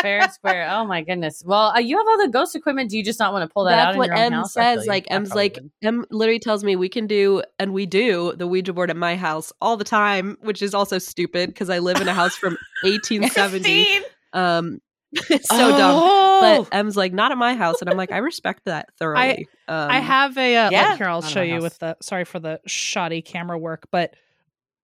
Fair 0.00 0.20
and 0.22 0.32
square. 0.32 0.68
Oh 0.70 0.84
my 0.84 1.02
goodness. 1.02 1.42
Well, 1.44 1.72
uh, 1.74 1.78
you 1.78 1.96
have 1.98 2.06
all 2.08 2.18
the 2.18 2.28
ghost 2.32 2.54
equipment. 2.56 2.90
Do 2.90 2.96
you 2.98 3.04
just 3.04 3.18
not 3.18 3.32
want 3.32 3.48
to 3.48 3.52
pull 3.52 3.64
that 3.64 3.78
out? 3.78 3.84
That's 3.86 3.94
in 3.94 3.98
what 3.98 4.06
your 4.08 4.16
own 4.16 4.22
Em 4.24 4.32
house? 4.32 4.52
Says. 4.54 4.84
you. 4.84 4.88
Like 4.88 5.06
I 5.10 5.14
Em's 5.14 5.34
like 5.34 5.54
would. 5.54 5.70
Em 5.82 6.04
literally 6.10 6.38
tells 6.38 6.64
me 6.64 6.76
we 6.76 6.88
can 6.88 7.06
do 7.06 7.42
and 7.58 7.72
we 7.72 7.86
do 7.86 8.32
the 8.36 8.46
Ouija 8.46 8.72
board 8.72 8.90
at 8.90 8.96
my 8.96 9.16
house 9.16 9.52
all 9.60 9.76
the 9.76 9.84
time, 9.84 10.36
which 10.42 10.62
is 10.62 10.74
also 10.74 10.98
stupid 10.98 11.50
because 11.50 11.70
I 11.70 11.78
live 11.78 12.00
in 12.00 12.08
a 12.08 12.14
house 12.14 12.34
from 12.36 12.56
1870. 12.82 13.62
Christine. 13.84 14.02
um, 14.32 14.78
it's 15.12 15.48
so 15.48 15.56
dumb. 15.76 16.00
Oh. 16.02 16.66
But 16.66 16.74
Em's 16.76 16.96
like, 16.96 17.12
not 17.12 17.32
at 17.32 17.38
my 17.38 17.54
house, 17.54 17.80
and 17.80 17.88
I'm 17.90 17.96
like, 17.96 18.10
I 18.12 18.18
respect 18.18 18.62
that 18.66 18.88
thoroughly. 18.98 19.48
um, 19.68 19.90
I 19.90 19.98
have 20.00 20.36
a 20.38 20.56
uh, 20.56 20.70
yeah. 20.70 20.88
like, 20.90 20.98
here. 20.98 21.06
I'll 21.08 21.20
Not 21.22 21.30
show 21.30 21.42
you 21.42 21.54
house. 21.54 21.62
with 21.62 21.78
the 21.78 21.96
sorry 22.02 22.24
for 22.24 22.40
the 22.40 22.60
shoddy 22.66 23.22
camera 23.22 23.58
work, 23.58 23.86
but 23.92 24.14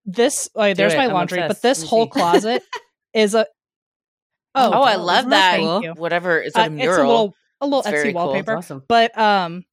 this 0.04 0.48
oh, 0.54 0.72
there's 0.74 0.94
it. 0.94 0.98
my 0.98 1.06
I'm 1.06 1.12
laundry, 1.12 1.38
obsessed. 1.40 1.62
but 1.62 1.68
this 1.68 1.80
Let 1.82 1.88
whole 1.90 2.06
closet 2.08 2.62
is 3.14 3.34
a 3.34 3.46
Oh, 4.54 4.70
oh, 4.74 4.82
I 4.82 4.96
love 4.96 5.26
that 5.30 5.58
that. 5.58 5.58
cool? 5.58 5.94
Whatever. 5.94 6.40
Is 6.40 6.54
Uh, 6.56 6.68
that 6.68 6.72
a 6.72 6.74
it's 6.76 6.96
a 6.96 7.06
little 7.06 7.34
a 7.60 7.66
little 7.66 7.80
It's 7.80 7.88
very 7.90 8.10
Etsy 8.12 8.14
wallpaper, 8.14 8.54
That's 8.54 8.66
awesome. 8.66 8.84
but 8.88 9.16
um 9.18 9.64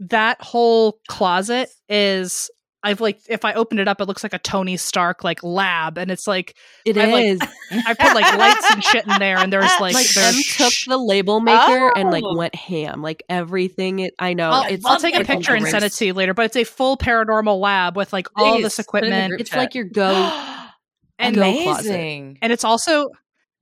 that 0.00 0.40
whole 0.42 0.98
closet 1.08 1.68
is 1.88 2.50
I've 2.84 3.00
like 3.00 3.20
if 3.28 3.44
I 3.44 3.54
open 3.54 3.78
it 3.78 3.88
up, 3.88 4.00
it 4.00 4.04
looks 4.06 4.22
like 4.22 4.34
a 4.34 4.38
Tony 4.38 4.76
Stark 4.76 5.24
like 5.24 5.42
lab, 5.42 5.98
and 5.98 6.10
it's 6.10 6.26
like 6.26 6.54
It 6.84 6.96
I, 6.98 7.06
like, 7.06 7.24
is. 7.26 7.40
I 7.86 7.94
put 7.94 8.14
like 8.14 8.36
lights 8.38 8.70
and 8.70 8.84
shit 8.84 9.06
in 9.06 9.18
there, 9.18 9.38
and 9.38 9.52
there's 9.52 9.64
like, 9.80 9.94
like 9.94 10.06
there's 10.08 10.36
Em 10.36 10.42
took 10.56 10.72
the 10.86 10.98
label 10.98 11.40
maker 11.40 11.92
and 11.96 12.10
like 12.10 12.22
Oh. 12.24 12.36
went 12.36 12.54
ham. 12.54 13.02
Like 13.02 13.22
everything. 13.28 13.98
It. 14.00 14.14
I 14.18 14.34
know. 14.34 14.50
I'll, 14.50 14.72
it's. 14.72 14.84
I'll 14.86 15.00
take 15.00 15.16
a 15.16 15.24
picture 15.24 15.54
and 15.54 15.66
send 15.66 15.84
it 15.84 15.92
to 15.94 16.06
you 16.06 16.12
later, 16.14 16.34
but 16.34 16.44
it's 16.44 16.56
a 16.56 16.64
full 16.64 16.96
paranormal 16.96 17.58
lab 17.58 17.96
with 17.96 18.12
like 18.12 18.28
all 18.36 18.56
Please, 18.56 18.62
this 18.76 18.86
put 18.86 19.02
it 19.02 19.06
in 19.06 19.10
the 19.10 19.16
equipment, 19.16 19.40
It's 19.40 19.50
chat. 19.50 19.58
like 19.58 19.74
your 19.74 19.84
go. 19.84 20.12
and 21.18 21.34
go. 21.34 21.42
Amazing. 21.42 22.38
and 22.42 22.52
it's 22.52 22.64
also 22.64 23.08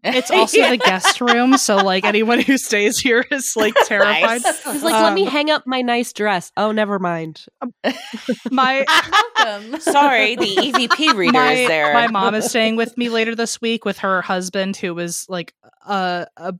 it's 0.04 0.30
also 0.30 0.58
Yeah. 0.58 0.70
the 0.70 0.76
guest 0.84 1.20
room, 1.20 1.56
so 1.58 1.76
like 1.76 2.04
anyone 2.04 2.40
who 2.40 2.58
stays 2.58 2.98
here 2.98 3.24
is 3.30 3.54
like 3.56 3.74
terrified. 3.86 4.42
Nice. 4.42 4.64
He's 4.64 4.82
like, 4.82 4.94
let 4.94 5.12
me 5.14 5.22
Um, 5.22 5.28
hang 5.28 5.50
up 5.50 5.64
my 5.66 5.82
nice 5.82 6.12
dress. 6.12 6.50
Oh, 6.56 6.72
never 6.72 6.98
mind. 6.98 7.44
My 8.50 8.84
Welcome. 9.38 9.80
Sorry, 9.80 10.36
the 10.36 10.44
EVP 10.46 11.14
reader 11.14 11.32
my, 11.32 11.52
is 11.52 11.68
there. 11.68 11.92
my 11.94 12.06
mom 12.08 12.34
is 12.34 12.48
staying 12.48 12.76
with 12.76 12.96
me 12.96 13.08
later 13.08 13.34
this 13.34 13.60
week 13.60 13.84
with 13.84 13.98
her 13.98 14.22
husband, 14.22 14.76
who 14.76 14.98
is 14.98 15.26
like 15.28 15.54
a 15.86 16.26
a 16.36 16.54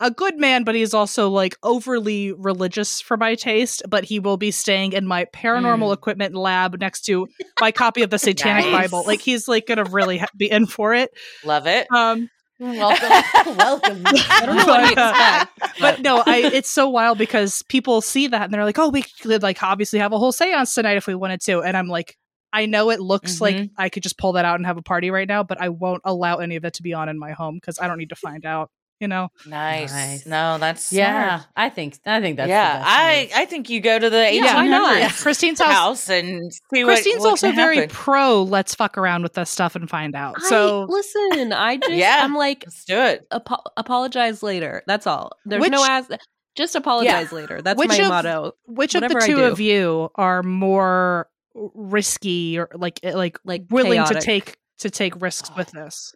a 0.00 0.10
good 0.10 0.36
man, 0.38 0.64
but 0.64 0.74
he's 0.74 0.92
also 0.92 1.30
like 1.30 1.56
overly 1.62 2.32
religious 2.32 3.00
for 3.00 3.16
my 3.16 3.34
taste. 3.36 3.82
But 3.88 4.04
he 4.04 4.18
will 4.18 4.36
be 4.36 4.50
staying 4.50 4.92
in 4.92 5.06
my 5.06 5.24
paranormal 5.26 5.88
Mm. 5.90 5.94
equipment 5.94 6.34
lab 6.34 6.78
next 6.80 7.02
to 7.06 7.28
my 7.60 7.70
copy 7.72 8.02
of 8.02 8.10
the 8.10 8.18
Satanic 8.18 8.66
Nice. 8.66 8.82
Bible. 8.90 9.04
Like 9.06 9.20
he's 9.20 9.46
like 9.48 9.66
gonna 9.66 9.84
really 9.84 10.18
ha- 10.18 10.26
be 10.36 10.50
in 10.50 10.66
for 10.66 10.94
it. 10.94 11.10
Love 11.44 11.66
it. 11.66 11.86
Um, 11.94 12.28
welcome. 12.72 13.08
welcome. 13.56 14.02
I 14.06 14.42
don't 14.46 14.56
know 14.56 14.66
what 14.66 14.94
But, 14.94 14.98
uh, 14.98 15.46
but 15.80 16.00
no, 16.00 16.22
I 16.24 16.50
it's 16.52 16.70
so 16.70 16.88
wild 16.88 17.18
because 17.18 17.62
people 17.68 18.00
see 18.00 18.26
that 18.28 18.42
and 18.42 18.52
they're 18.52 18.64
like, 18.64 18.78
"Oh, 18.78 18.88
we 18.88 19.02
could 19.02 19.42
like 19.42 19.62
obviously 19.62 19.98
have 19.98 20.12
a 20.12 20.18
whole 20.18 20.32
séance 20.32 20.74
tonight 20.74 20.96
if 20.96 21.06
we 21.06 21.14
wanted 21.14 21.40
to," 21.42 21.62
and 21.62 21.76
I'm 21.76 21.88
like. 21.88 22.16
I 22.56 22.66
know 22.66 22.90
it 22.90 23.00
looks 23.00 23.40
like 23.40 23.56
Mhm. 23.56 23.70
I 23.76 23.88
could 23.88 24.04
just 24.04 24.16
pull 24.16 24.34
that 24.34 24.44
out 24.44 24.60
and 24.60 24.64
have 24.64 24.76
a 24.76 24.82
party 24.82 25.10
right 25.10 25.26
now, 25.26 25.42
but 25.42 25.60
I 25.60 25.70
won't 25.70 26.02
allow 26.04 26.36
any 26.36 26.54
of 26.54 26.64
it 26.64 26.74
to 26.74 26.84
be 26.84 26.94
on 26.94 27.08
in 27.08 27.18
my 27.18 27.32
home 27.32 27.56
because 27.56 27.80
I 27.80 27.88
don't 27.88 27.98
need 27.98 28.10
to 28.10 28.14
find 28.14 28.46
out. 28.46 28.70
You 29.00 29.08
know, 29.08 29.28
Nice. 29.46 29.92
Nice. 29.92 30.24
No, 30.26 30.56
that's 30.58 30.92
Yeah, 30.92 31.38
smart. 31.40 31.48
I 31.56 31.68
think 31.68 31.98
I 32.06 32.20
think 32.20 32.36
that's 32.36 32.48
yeah, 32.48 32.82
I. 32.86 33.28
I 33.34 33.44
think 33.44 33.68
you 33.68 33.80
go 33.80 33.98
to 33.98 34.08
the 34.08 34.32
Yeah, 34.32 34.54
why 34.54 34.68
not? 34.68 35.10
Christine's 35.12 35.60
house. 35.60 35.72
house 35.72 36.08
and 36.08 36.52
see 36.72 36.84
what 36.84 36.94
Christine's 36.94 37.20
what 37.20 37.30
also 37.30 37.52
very 37.52 37.76
happen. 37.76 37.90
pro. 37.90 38.42
Let's 38.44 38.74
fuck 38.74 38.96
around 38.96 39.22
with 39.24 39.34
this 39.34 39.50
stuff 39.50 39.74
and 39.76 39.90
find 39.90 40.14
out. 40.14 40.36
I- 40.38 40.48
So 40.48 40.86
listen, 40.88 41.52
I 41.52 41.76
just. 41.82 41.92
Yeah. 41.92 42.20
I'm 42.22 42.34
like, 42.34 42.62
Let's 42.66 42.84
do 42.84 42.96
it. 42.98 43.26
apo- 43.32 43.62
apologize 43.76 44.42
later. 44.42 44.82
That's 44.86 45.06
all. 45.06 45.32
There's 45.44 45.60
Which- 45.60 45.72
no 45.72 45.84
as. 45.86 46.08
Just 46.54 46.76
apologize 46.76 47.32
later. 47.32 47.60
That's 47.60 47.76
Which 47.76 47.88
my 47.88 47.96
of- 47.96 48.08
motto. 48.08 48.52
which 48.66 48.94
of 48.94 49.00
the 49.02 49.22
two 49.26 49.42
of 49.42 49.58
you 49.60 50.08
are 50.14 50.42
more 50.44 51.28
risky 51.74 52.58
or 52.58 52.68
like 52.74 53.00
eh, 53.02 53.14
like 53.14 53.38
Like 53.44 53.64
willing 53.70 53.92
chaotic. 53.94 54.18
to 54.20 54.24
take 54.24 54.56
to 54.78 54.90
take 54.90 55.20
risks 55.20 55.50
with 55.56 55.70
this? 55.72 56.14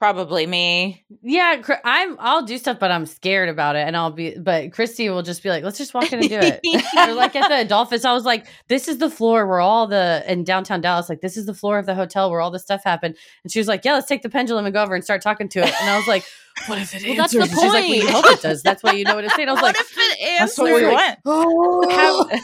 Probably 0.00 0.46
me. 0.46 1.04
Yeah, 1.20 1.60
I'm. 1.84 2.16
I'll 2.20 2.42
do 2.42 2.56
stuff, 2.56 2.78
but 2.78 2.90
I'm 2.90 3.04
scared 3.04 3.50
about 3.50 3.76
it, 3.76 3.86
and 3.86 3.94
I'll 3.94 4.10
be. 4.10 4.34
But 4.34 4.72
Christy 4.72 5.10
will 5.10 5.20
just 5.20 5.42
be 5.42 5.50
like, 5.50 5.62
"Let's 5.62 5.76
just 5.76 5.92
walk 5.92 6.10
in 6.10 6.20
and 6.20 6.28
do 6.30 6.38
it." 6.40 6.58
or 7.10 7.12
like 7.12 7.36
at 7.36 7.50
the 7.50 7.60
Adolphus, 7.60 8.06
I 8.06 8.14
was 8.14 8.24
like, 8.24 8.46
"This 8.68 8.88
is 8.88 8.96
the 8.96 9.10
floor 9.10 9.46
where 9.46 9.60
all 9.60 9.86
the 9.86 10.24
in 10.26 10.42
downtown 10.42 10.80
Dallas, 10.80 11.10
like 11.10 11.20
this 11.20 11.36
is 11.36 11.44
the 11.44 11.52
floor 11.52 11.78
of 11.78 11.84
the 11.84 11.94
hotel 11.94 12.30
where 12.30 12.40
all 12.40 12.50
this 12.50 12.62
stuff 12.62 12.82
happened." 12.82 13.14
And 13.44 13.52
she 13.52 13.58
was 13.60 13.68
like, 13.68 13.84
"Yeah, 13.84 13.92
let's 13.92 14.06
take 14.06 14.22
the 14.22 14.30
pendulum 14.30 14.64
and 14.64 14.72
go 14.72 14.82
over 14.82 14.94
and 14.94 15.04
start 15.04 15.20
talking 15.20 15.50
to 15.50 15.58
it." 15.58 15.74
And 15.82 15.90
I 15.90 15.98
was 15.98 16.08
like, 16.08 16.24
"What 16.66 16.78
if 16.78 16.94
it 16.94 17.02
Well, 17.06 17.16
that's 17.16 17.34
answers?" 17.34 17.50
the 17.50 17.56
And 17.56 17.60
She's 17.60 17.72
like, 17.74 17.84
"We 17.90 18.00
point. 18.00 18.10
hope 18.14 18.26
it 18.32 18.40
does. 18.40 18.62
That's 18.62 18.82
why 18.82 18.92
you 18.92 19.04
know 19.04 19.16
what 19.16 19.24
it's 19.24 19.34
saying." 19.34 19.50
I 19.50 19.52
was 19.52 19.60
what 19.60 19.76
like, 19.76 19.76
"What 19.76 19.84
if 19.84 19.98
it 19.98 20.20
answers?" 20.20 20.38
That's 20.38 20.58
what 20.58 20.80
we 20.80 20.86
want. 20.86 21.18
"Oh." 21.26 22.40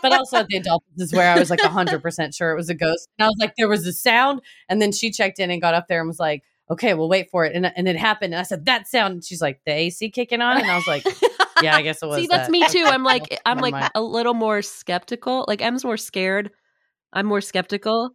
but 0.00 0.12
also 0.12 0.36
at 0.36 0.46
the 0.46 0.58
Adolphus 0.58 0.86
is 0.98 1.12
where 1.12 1.28
I 1.34 1.40
was 1.40 1.50
like 1.50 1.62
100 1.64 2.02
percent 2.02 2.34
sure 2.34 2.52
it 2.52 2.56
was 2.56 2.68
a 2.68 2.74
ghost. 2.74 3.08
And 3.18 3.24
I 3.24 3.28
was 3.28 3.36
like, 3.40 3.54
there 3.58 3.68
was 3.68 3.84
a 3.84 3.92
sound, 3.92 4.42
and 4.68 4.80
then 4.80 4.92
she 4.92 5.10
checked 5.10 5.40
in 5.40 5.50
and 5.50 5.60
got 5.60 5.74
up 5.74 5.88
there 5.88 5.98
and 5.98 6.06
was 6.08 6.20
like. 6.20 6.44
Okay, 6.70 6.94
we'll 6.94 7.08
wait 7.08 7.30
for 7.30 7.44
it, 7.44 7.54
and 7.54 7.66
and 7.76 7.86
it 7.88 7.96
happened. 7.96 8.32
And 8.34 8.40
I 8.40 8.44
said 8.44 8.64
that 8.66 8.86
sound, 8.88 9.12
and 9.14 9.24
she's 9.24 9.42
like, 9.42 9.60
the 9.66 9.72
AC 9.72 10.10
kicking 10.10 10.40
on, 10.40 10.58
and 10.58 10.70
I 10.70 10.76
was 10.76 10.86
like, 10.86 11.04
yeah, 11.62 11.76
I 11.76 11.82
guess 11.82 12.02
it 12.02 12.06
was. 12.06 12.16
See, 12.20 12.26
that's 12.26 12.48
that. 12.48 12.50
me 12.50 12.66
too. 12.68 12.84
I'm 12.86 13.04
like, 13.04 13.40
I'm 13.44 13.56
Never 13.56 13.62
like 13.62 13.72
mind. 13.72 13.90
a 13.94 14.02
little 14.02 14.34
more 14.34 14.62
skeptical. 14.62 15.44
Like 15.46 15.60
Em's 15.62 15.84
more 15.84 15.96
scared. 15.98 16.50
I'm 17.12 17.26
more 17.26 17.40
skeptical 17.40 18.10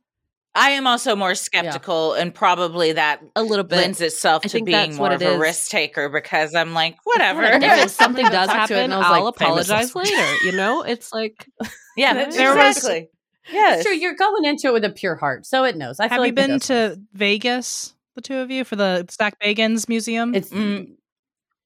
I 0.55 0.71
am 0.71 0.87
also 0.87 1.15
more 1.15 1.35
skeptical, 1.35 2.13
and 2.13 2.33
probably 2.33 2.93
that 2.93 3.21
a 3.35 3.43
little 3.43 3.63
bit. 3.63 3.75
lends 3.77 4.01
itself 4.01 4.41
I 4.45 4.47
to 4.49 4.63
being 4.63 4.65
that's 4.71 4.97
more 4.97 5.09
what 5.09 5.13
of 5.13 5.21
a 5.21 5.33
is. 5.35 5.39
risk 5.39 5.69
taker 5.71 6.09
because 6.09 6.55
I'm 6.55 6.73
like, 6.73 6.97
whatever. 7.03 7.43
And 7.43 7.63
if 7.63 7.89
something 7.91 8.25
does 8.25 8.47
talked 8.49 8.69
to 8.69 8.73
it 8.73 8.77
happen, 8.89 8.91
I 8.91 8.97
was 8.97 9.05
I'll 9.05 9.23
like, 9.25 9.35
apologize 9.35 9.95
later. 9.95 10.35
You 10.43 10.53
know, 10.53 10.81
it's 10.81 11.13
like 11.13 11.47
yeah, 11.95 12.29
There 12.31 12.55
was- 12.55 12.77
exactly. 12.77 13.09
Yes. 13.51 13.79
It's 13.79 13.85
true. 13.87 13.95
You're 13.95 14.15
going 14.15 14.43
into 14.45 14.67
it 14.67 14.73
with 14.73 14.85
a 14.85 14.89
pure 14.89 15.15
heart, 15.15 15.45
so 15.45 15.63
it 15.63 15.77
knows. 15.77 15.99
I 15.99 16.03
Have 16.03 16.11
feel 16.13 16.17
you 16.25 16.33
like 16.33 16.35
been 16.35 16.59
to. 16.61 16.99
Vegas, 17.13 17.93
the 18.21 18.27
two 18.27 18.37
of 18.37 18.51
you, 18.51 18.63
for 18.63 18.75
the 18.75 19.05
Zak 19.11 19.39
Bagans 19.39 19.89
Museum? 19.89 20.35
It's. 20.35 20.49
Mm. 20.49 20.95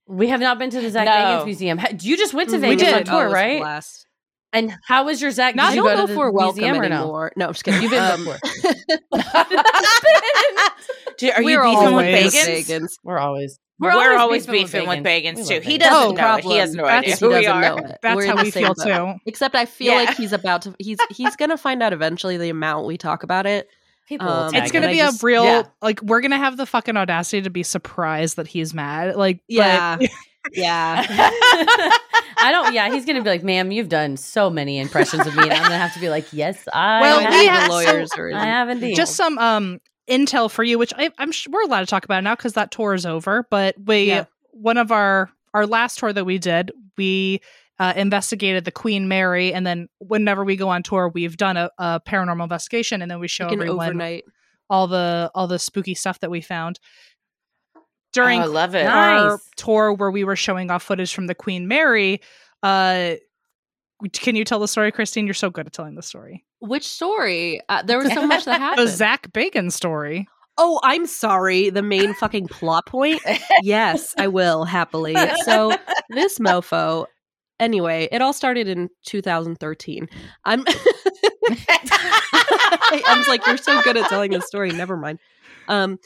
We 0.07 0.27
have 0.27 0.41
not 0.41 0.59
been 0.59 0.69
to 0.69 0.81
the 0.81 0.89
Zak 0.89 1.05
No. 1.05 1.11
Bagans 1.11 1.45
Museum. 1.45 1.79
You 2.01 2.17
just 2.17 2.33
went 2.33 2.49
to 2.49 2.57
we 2.57 2.61
Vegas 2.75 2.83
did. 2.83 2.93
on 2.93 2.97
Oh, 2.97 2.99
it 2.99 3.05
tour, 3.05 3.23
was 3.25 3.31
a 3.31 3.35
right? 3.35 3.59
blast. 3.59 4.05
And 4.51 4.73
how 4.85 5.05
was 5.05 5.21
your 5.21 5.31
Zak? 5.31 5.55
Not- 5.55 5.71
Did 5.71 5.71
I 5.71 5.75
you 5.75 5.81
don't 5.81 5.85
go 5.85 5.89
know 6.01 6.05
to 6.05 6.11
if 6.11 6.15
the 6.15 6.19
we're 6.19 6.31
welcome 6.31 6.61
museum 6.61 6.81
or 6.83 6.89
no? 6.89 6.95
anymore. 6.97 7.31
No, 7.37 7.47
I'm 7.47 7.53
just 7.53 7.63
kidding. 7.63 7.81
You've 7.81 7.91
been 7.91 8.03
Um, 8.03 8.25
before. 8.25 9.13
Do- 11.17 11.31
Are 11.31 11.41
you 11.41 11.45
We're 11.45 11.63
beefing 11.63 11.83
with 11.83 11.93
always- 11.93 12.33
Bagans? 12.35 12.65
Bagans. 12.67 12.91
We're 13.03 13.17
always. 13.17 13.59
We're, 13.79 14.17
always 14.17 14.45
beefing 14.47 14.87
with 14.87 14.99
Bagans, 15.03 15.37
We 15.37 15.43
too. 15.43 15.53
love 15.55 15.63
He 15.63 15.77
doesn't 15.77 15.93
Oh, 15.93 16.11
know 16.11 16.35
it. 16.37 16.43
He 16.43 16.57
has 16.57 16.73
no 16.75 16.83
That's- 16.85 17.03
idea 17.03 17.15
who 17.17 17.27
we 17.35 17.45
doesn't 17.45 17.51
are. 17.51 17.61
know 17.61 17.77
it. 17.77 17.99
That's 18.01 18.15
We're 18.15 18.25
how 18.27 18.41
we 18.43 18.51
feel 18.51 18.73
boat. 18.75 18.85
too. 18.85 19.13
Except 19.25 19.55
I 19.55 19.65
feel 19.65 19.93
Yeah. 19.93 19.99
like 20.05 20.15
he's 20.15 20.33
about 20.33 20.61
to. 20.63 20.75
He's 20.79 20.97
he's 21.09 21.35
gonna 21.35 21.57
find 21.57 21.81
out 21.83 21.91
eventually 21.93 22.37
the 22.37 22.49
amount 22.49 22.85
we 22.85 22.97
talk 22.97 23.23
about 23.23 23.45
it. 23.45 23.69
People 24.07 24.27
Um, 24.27 24.53
It's 24.55 24.71
gonna 24.71 24.87
and 24.87 24.93
be 24.95 25.01
I 25.01 25.05
a 25.05 25.11
just- 25.11 25.23
real 25.23 25.43
yeah. 25.45 25.63
like 25.81 26.01
we're 26.01 26.21
gonna 26.21 26.37
have 26.37 26.57
the 26.57 26.65
fucking 26.65 26.97
audacity 26.97 27.41
to 27.43 27.49
be 27.49 27.63
surprised 27.63 28.35
that 28.35 28.47
he's 28.47 28.73
mad. 28.73 29.15
Like, 29.15 29.37
but- 29.47 29.47
Yeah. 29.55 29.97
Yeah. 30.51 31.05
I 32.37 32.49
don't. 32.51 32.73
Yeah, 32.73 32.91
he's 32.91 33.05
gonna 33.05 33.21
be 33.21 33.29
like, 33.29 33.43
"Ma'am, 33.43 33.71
you've 33.71 33.87
done 33.87 34.17
so 34.17 34.49
many 34.49 34.77
impressions 34.79 35.25
of 35.25 35.33
me," 35.37 35.43
and 35.43 35.53
I'm 35.53 35.61
gonna 35.63 35.77
have 35.77 35.93
to 35.93 36.01
be 36.01 36.09
like, 36.09 36.25
"Yes, 36.33 36.67
I 36.73 36.99
Well, 36.99 37.19
have. 37.21 37.31
we 37.31 37.45
the 37.45 37.51
have- 37.51 37.69
lawyers 37.69 38.11
are 38.17 38.27
in. 38.27 38.35
I 38.35 38.45
have 38.45 38.67
indeed." 38.69 38.95
just 38.97 39.15
some 39.15 39.37
um 39.37 39.79
intel 40.09 40.51
for 40.51 40.63
you, 40.65 40.77
which 40.77 40.91
I, 40.97 41.11
I'm 41.17 41.31
sure 41.31 41.53
we're 41.53 41.63
allowed 41.63 41.79
to 41.81 41.85
talk 41.85 42.03
about 42.03 42.25
now 42.25 42.35
because 42.35 42.53
that 42.53 42.71
tour 42.71 42.93
is 42.93 43.05
over. 43.05 43.47
But 43.49 43.75
we 43.85 44.07
Yeah. 44.09 44.25
one 44.51 44.75
of 44.77 44.91
our 44.91 45.29
our 45.53 45.65
last 45.65 45.99
tour 45.99 46.11
that 46.11 46.25
we 46.25 46.37
did, 46.39 46.71
we 46.97 47.39
uh, 47.79 47.93
investigated 47.95 48.65
the 48.65 48.71
Queen 48.71 49.07
Mary, 49.07 49.53
and 49.53 49.65
then 49.65 49.87
whenever 49.99 50.43
we 50.43 50.55
go 50.55 50.69
on 50.69 50.83
tour, 50.83 51.09
we've 51.13 51.37
done 51.37 51.57
a, 51.57 51.69
a 51.77 51.99
paranormal 52.07 52.43
investigation, 52.43 53.01
and 53.01 53.09
then 53.09 53.19
we 53.19 53.27
show 53.27 53.45
like 53.45 53.53
everyone 53.53 53.85
overnight. 53.87 54.23
all 54.69 54.87
the 54.87 55.31
all 55.33 55.47
the 55.47 55.59
spooky 55.59 55.95
stuff 55.95 56.19
that 56.19 56.29
we 56.31 56.41
found 56.41 56.79
during 58.13 58.39
Oh, 58.39 58.43
I 58.43 58.45
love 58.45 58.75
it. 58.75 58.83
Nice. 58.83 59.21
our 59.31 59.39
tour 59.57 59.91
where 59.93 60.11
we 60.11 60.23
were 60.23 60.35
showing 60.35 60.69
off 60.69 60.83
footage 60.83 61.13
from 61.13 61.27
the 61.27 61.35
Queen 61.35 61.67
Mary. 61.67 62.21
Uh, 62.61 63.15
can 64.11 64.35
you 64.35 64.43
tell 64.43 64.59
the 64.59 64.67
story, 64.67 64.91
Christine? 64.91 65.25
You're 65.25 65.33
so 65.33 65.49
good 65.49 65.65
at 65.65 65.73
telling 65.73 65.95
the 65.95 66.03
story. 66.03 66.43
Which 66.59 66.87
story? 66.87 67.61
Uh, 67.69 67.81
there 67.83 67.97
was 67.97 68.13
so 68.13 68.27
much 68.27 68.45
that 68.45 68.59
happened. 68.59 68.87
The 68.87 68.91
happened. 68.91 68.97
Zak 68.97 69.31
Bagans 69.33 69.71
story. 69.73 70.27
Oh, 70.57 70.79
I'm 70.83 71.07
sorry. 71.07 71.69
The 71.71 71.81
main 71.81 72.13
fucking 72.19 72.47
plot 72.49 72.85
point. 72.85 73.21
Yes, 73.63 74.13
I 74.19 74.27
will 74.27 74.65
happily. 74.65 75.15
So 75.45 75.75
this 76.09 76.37
mofo, 76.37 77.05
anyway, 77.59 78.07
it 78.11 78.21
all 78.21 78.33
started 78.33 78.67
in 78.67 78.89
2013. 79.05 80.09
I'm 80.45 80.63
I 83.05 83.15
was 83.17 83.27
like, 83.27 83.45
you're 83.45 83.57
so 83.57 83.81
good 83.81 83.97
at 83.97 84.09
telling 84.09 84.31
the 84.31 84.41
story. 84.41 84.71
Never 84.71 84.97
mind. 84.97 85.19
Um, 85.67 85.99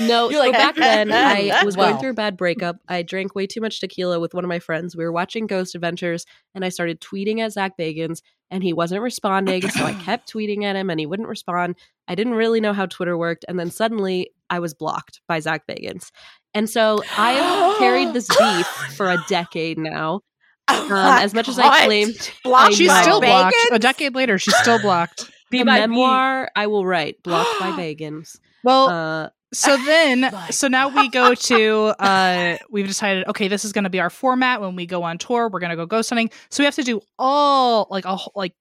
no, 0.00 0.30
You're 0.30 0.40
so 0.40 0.46
like, 0.46 0.52
back 0.52 0.76
then 0.76 1.12
I 1.12 1.62
was 1.64 1.76
going 1.76 1.98
through 1.98 2.10
a 2.10 2.14
bad 2.14 2.36
breakup. 2.36 2.76
I 2.88 3.02
drank 3.02 3.34
way 3.34 3.46
too 3.46 3.60
much 3.60 3.80
tequila 3.80 4.18
with 4.20 4.34
one 4.34 4.44
of 4.44 4.48
my 4.48 4.58
friends. 4.58 4.96
We 4.96 5.04
were 5.04 5.12
watching 5.12 5.46
Ghost 5.46 5.74
Adventures, 5.74 6.24
and 6.54 6.64
I 6.64 6.70
started 6.70 7.00
tweeting 7.00 7.40
at 7.40 7.52
Zak 7.52 7.76
Bagans, 7.76 8.22
and 8.50 8.62
he 8.62 8.72
wasn't 8.72 9.02
responding. 9.02 9.68
So 9.68 9.84
I 9.84 9.94
kept 9.94 10.32
tweeting 10.32 10.64
at 10.64 10.76
him, 10.76 10.90
and 10.90 10.98
he 10.98 11.06
wouldn't 11.06 11.28
respond. 11.28 11.76
I 12.08 12.14
didn't 12.14 12.34
really 12.34 12.60
know 12.60 12.72
how 12.72 12.86
Twitter 12.86 13.16
worked, 13.16 13.44
and 13.48 13.58
then 13.58 13.70
suddenly 13.70 14.30
I 14.50 14.58
was 14.58 14.74
blocked 14.74 15.20
by 15.28 15.40
Zak 15.40 15.66
Bagans. 15.66 16.10
And 16.54 16.68
so 16.68 17.02
I 17.16 17.32
have 17.32 17.78
carried 17.78 18.12
this 18.14 18.28
beef 18.28 18.66
for 18.96 19.10
a 19.10 19.22
decade 19.28 19.78
now. 19.78 20.20
Oh 20.68 20.84
Um, 20.84 21.18
as 21.22 21.34
much 21.34 21.48
as 21.48 21.58
I 21.58 21.62
God. 21.62 21.84
claimed 21.86 22.32
Blocked 22.44 22.74
She's 22.74 22.92
still 23.00 23.20
blocked. 23.20 23.56
Bagans? 23.70 23.74
A 23.76 23.78
decade 23.78 24.14
later, 24.14 24.38
she's 24.38 24.56
still 24.56 24.80
blocked. 24.80 25.30
Be 25.50 25.58
the 25.60 25.64
my 25.64 25.80
memoir 25.80 26.50
I 26.56 26.66
will 26.66 26.86
write, 26.86 27.22
blocked 27.22 27.58
by 27.60 27.70
Bagans. 27.78 28.38
Well, 28.64 28.88
Uh, 28.88 29.28
so 29.52 29.76
then 29.84 30.32
so 30.50 30.66
now 30.68 30.88
we 30.88 31.08
go 31.10 31.34
to 31.34 31.94
uh 31.98 32.56
we've 32.70 32.86
decided 32.86 33.26
okay 33.28 33.48
this 33.48 33.64
is 33.66 33.72
going 33.72 33.84
to 33.84 33.90
be 33.90 34.00
our 34.00 34.08
format 34.08 34.62
when 34.62 34.76
we 34.76 34.86
go 34.86 35.02
on 35.02 35.18
tour 35.18 35.50
we're 35.52 35.60
going 35.60 35.68
to 35.70 35.76
go 35.76 35.84
ghost 35.84 36.08
hunting 36.08 36.30
so 36.48 36.62
we 36.62 36.64
have 36.64 36.74
to 36.74 36.82
do 36.82 37.02
all 37.18 37.86
like 37.90 38.06
a 38.06 38.16
like 38.34 38.54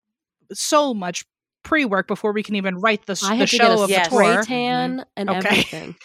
so 0.51 0.93
much 0.93 1.23
pre-work 1.63 2.07
before 2.09 2.33
we 2.33 2.43
can 2.43 2.55
even 2.55 2.75
write 2.77 3.05
the, 3.05 3.17
I 3.23 3.37
the 3.37 3.47
show 3.47 3.57
get 3.59 3.71
a 3.71 3.81
of 3.83 3.89
yes. 3.89 4.09
the 4.09 4.15
tour 4.17 4.43
tan 4.43 5.05
and 5.15 5.29
Okay. 5.29 5.37
everything. 5.47 5.95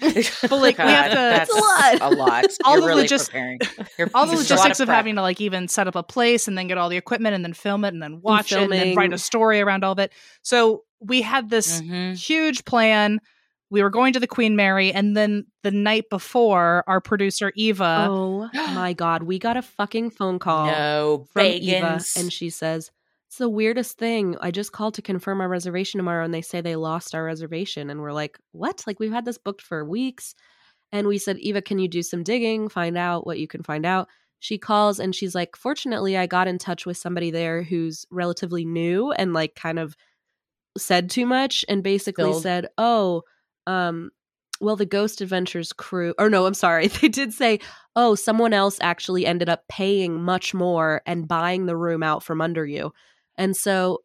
But, 0.42 0.50
like, 0.52 0.78
we 0.78 0.84
have 0.84 1.10
to- 1.10 1.14
That's 1.16 1.50
a 1.50 1.56
lot. 1.58 1.98
a 2.00 2.10
lot. 2.16 2.44
All 2.64 2.72
You're 2.74 2.80
the 2.82 2.86
really 2.88 3.04
logis- 3.04 3.26
preparing. 3.26 3.58
All 4.14 4.26
the 4.26 4.32
this 4.32 4.40
is 4.42 4.50
a 4.50 4.54
lot 4.56 4.60
logistics 4.62 4.80
of 4.80 4.86
prep. 4.86 4.96
having 4.96 5.14
to 5.16 5.22
like 5.22 5.40
even 5.40 5.68
set 5.68 5.86
up 5.88 5.94
a 5.94 6.02
place 6.02 6.48
and 6.48 6.58
then 6.58 6.66
get 6.68 6.78
all 6.78 6.88
the 6.88 6.96
equipment 6.96 7.34
and 7.34 7.44
then 7.44 7.52
film 7.54 7.84
it 7.84 7.94
and 7.94 8.02
then 8.02 8.20
watch 8.20 8.52
it 8.52 8.58
and 8.62 8.72
then 8.72 8.94
write 8.96 9.12
a 9.12 9.18
story 9.18 9.60
around 9.60 9.84
all 9.84 9.92
of 9.92 9.98
it 9.98 10.12
so 10.42 10.82
we 11.00 11.22
had 11.22 11.48
this 11.50 11.80
Mhm. 11.80 12.16
huge 12.16 12.64
plan 12.64 13.20
we 13.70 13.82
were 13.82 13.90
going 13.90 14.12
to 14.12 14.20
the 14.20 14.26
queen 14.26 14.56
mary 14.56 14.92
and 14.92 15.16
then 15.16 15.46
the 15.62 15.70
night 15.70 16.04
before 16.10 16.82
our 16.86 17.00
producer 17.00 17.52
eva 17.56 18.06
oh 18.10 18.48
my 18.74 18.92
god, 18.92 19.22
we 19.22 19.38
got 19.38 19.56
a 19.56 19.62
fucking 19.62 20.10
phone 20.10 20.38
call 20.38 20.66
No 20.70 21.26
from 21.32 21.46
Eva, 21.46 22.00
and 22.16 22.32
she 22.32 22.50
says 22.50 22.90
it's 23.34 23.40
the 23.40 23.48
weirdest 23.48 23.98
thing. 23.98 24.36
I 24.40 24.52
just 24.52 24.70
called 24.70 24.94
to 24.94 25.02
confirm 25.02 25.40
our 25.40 25.48
reservation 25.48 25.98
tomorrow, 25.98 26.24
and 26.24 26.32
they 26.32 26.40
say 26.40 26.60
they 26.60 26.76
lost 26.76 27.16
our 27.16 27.24
reservation, 27.24 27.90
and 27.90 28.00
we're 28.00 28.12
like, 28.12 28.38
what? 28.52 28.84
Like 28.86 29.00
we've 29.00 29.10
had 29.10 29.24
this 29.24 29.38
booked 29.38 29.60
for 29.60 29.84
weeks, 29.84 30.36
and 30.92 31.08
we 31.08 31.18
said, 31.18 31.38
Eva, 31.38 31.60
can 31.60 31.80
you 31.80 31.88
do 31.88 32.00
some 32.00 32.22
digging, 32.22 32.68
find 32.68 32.96
out 32.96 33.26
what 33.26 33.40
you 33.40 33.48
can 33.48 33.64
find 33.64 33.84
out? 33.84 34.08
She 34.38 34.56
calls 34.56 35.00
and 35.00 35.12
she's 35.12 35.34
like, 35.34 35.56
fortunately, 35.56 36.16
I 36.16 36.28
got 36.28 36.46
in 36.46 36.58
touch 36.58 36.86
with 36.86 36.96
somebody 36.96 37.32
there 37.32 37.64
who's 37.64 38.06
relatively 38.08 38.64
new 38.64 39.10
and 39.10 39.32
like 39.32 39.56
kind 39.56 39.80
of 39.80 39.96
said 40.78 41.10
too 41.10 41.26
much 41.26 41.64
and 41.68 41.82
basically 41.82 42.26
Filled. 42.26 42.42
said, 42.42 42.68
oh, 42.78 43.22
um, 43.66 44.10
well, 44.60 44.76
the 44.76 44.86
Ghost 44.86 45.20
Adventures 45.20 45.72
crew, 45.72 46.14
or 46.20 46.30
no, 46.30 46.46
I'm 46.46 46.54
sorry, 46.54 46.86
they 47.00 47.08
did 47.08 47.32
say, 47.32 47.58
oh, 47.96 48.14
someone 48.14 48.52
else 48.52 48.78
actually 48.80 49.26
ended 49.26 49.48
up 49.48 49.64
paying 49.68 50.22
much 50.22 50.54
more 50.54 51.02
and 51.04 51.26
buying 51.26 51.66
the 51.66 51.76
room 51.76 52.04
out 52.04 52.22
from 52.22 52.40
under 52.40 52.64
you. 52.64 52.92
And 53.36 53.56
so 53.56 54.02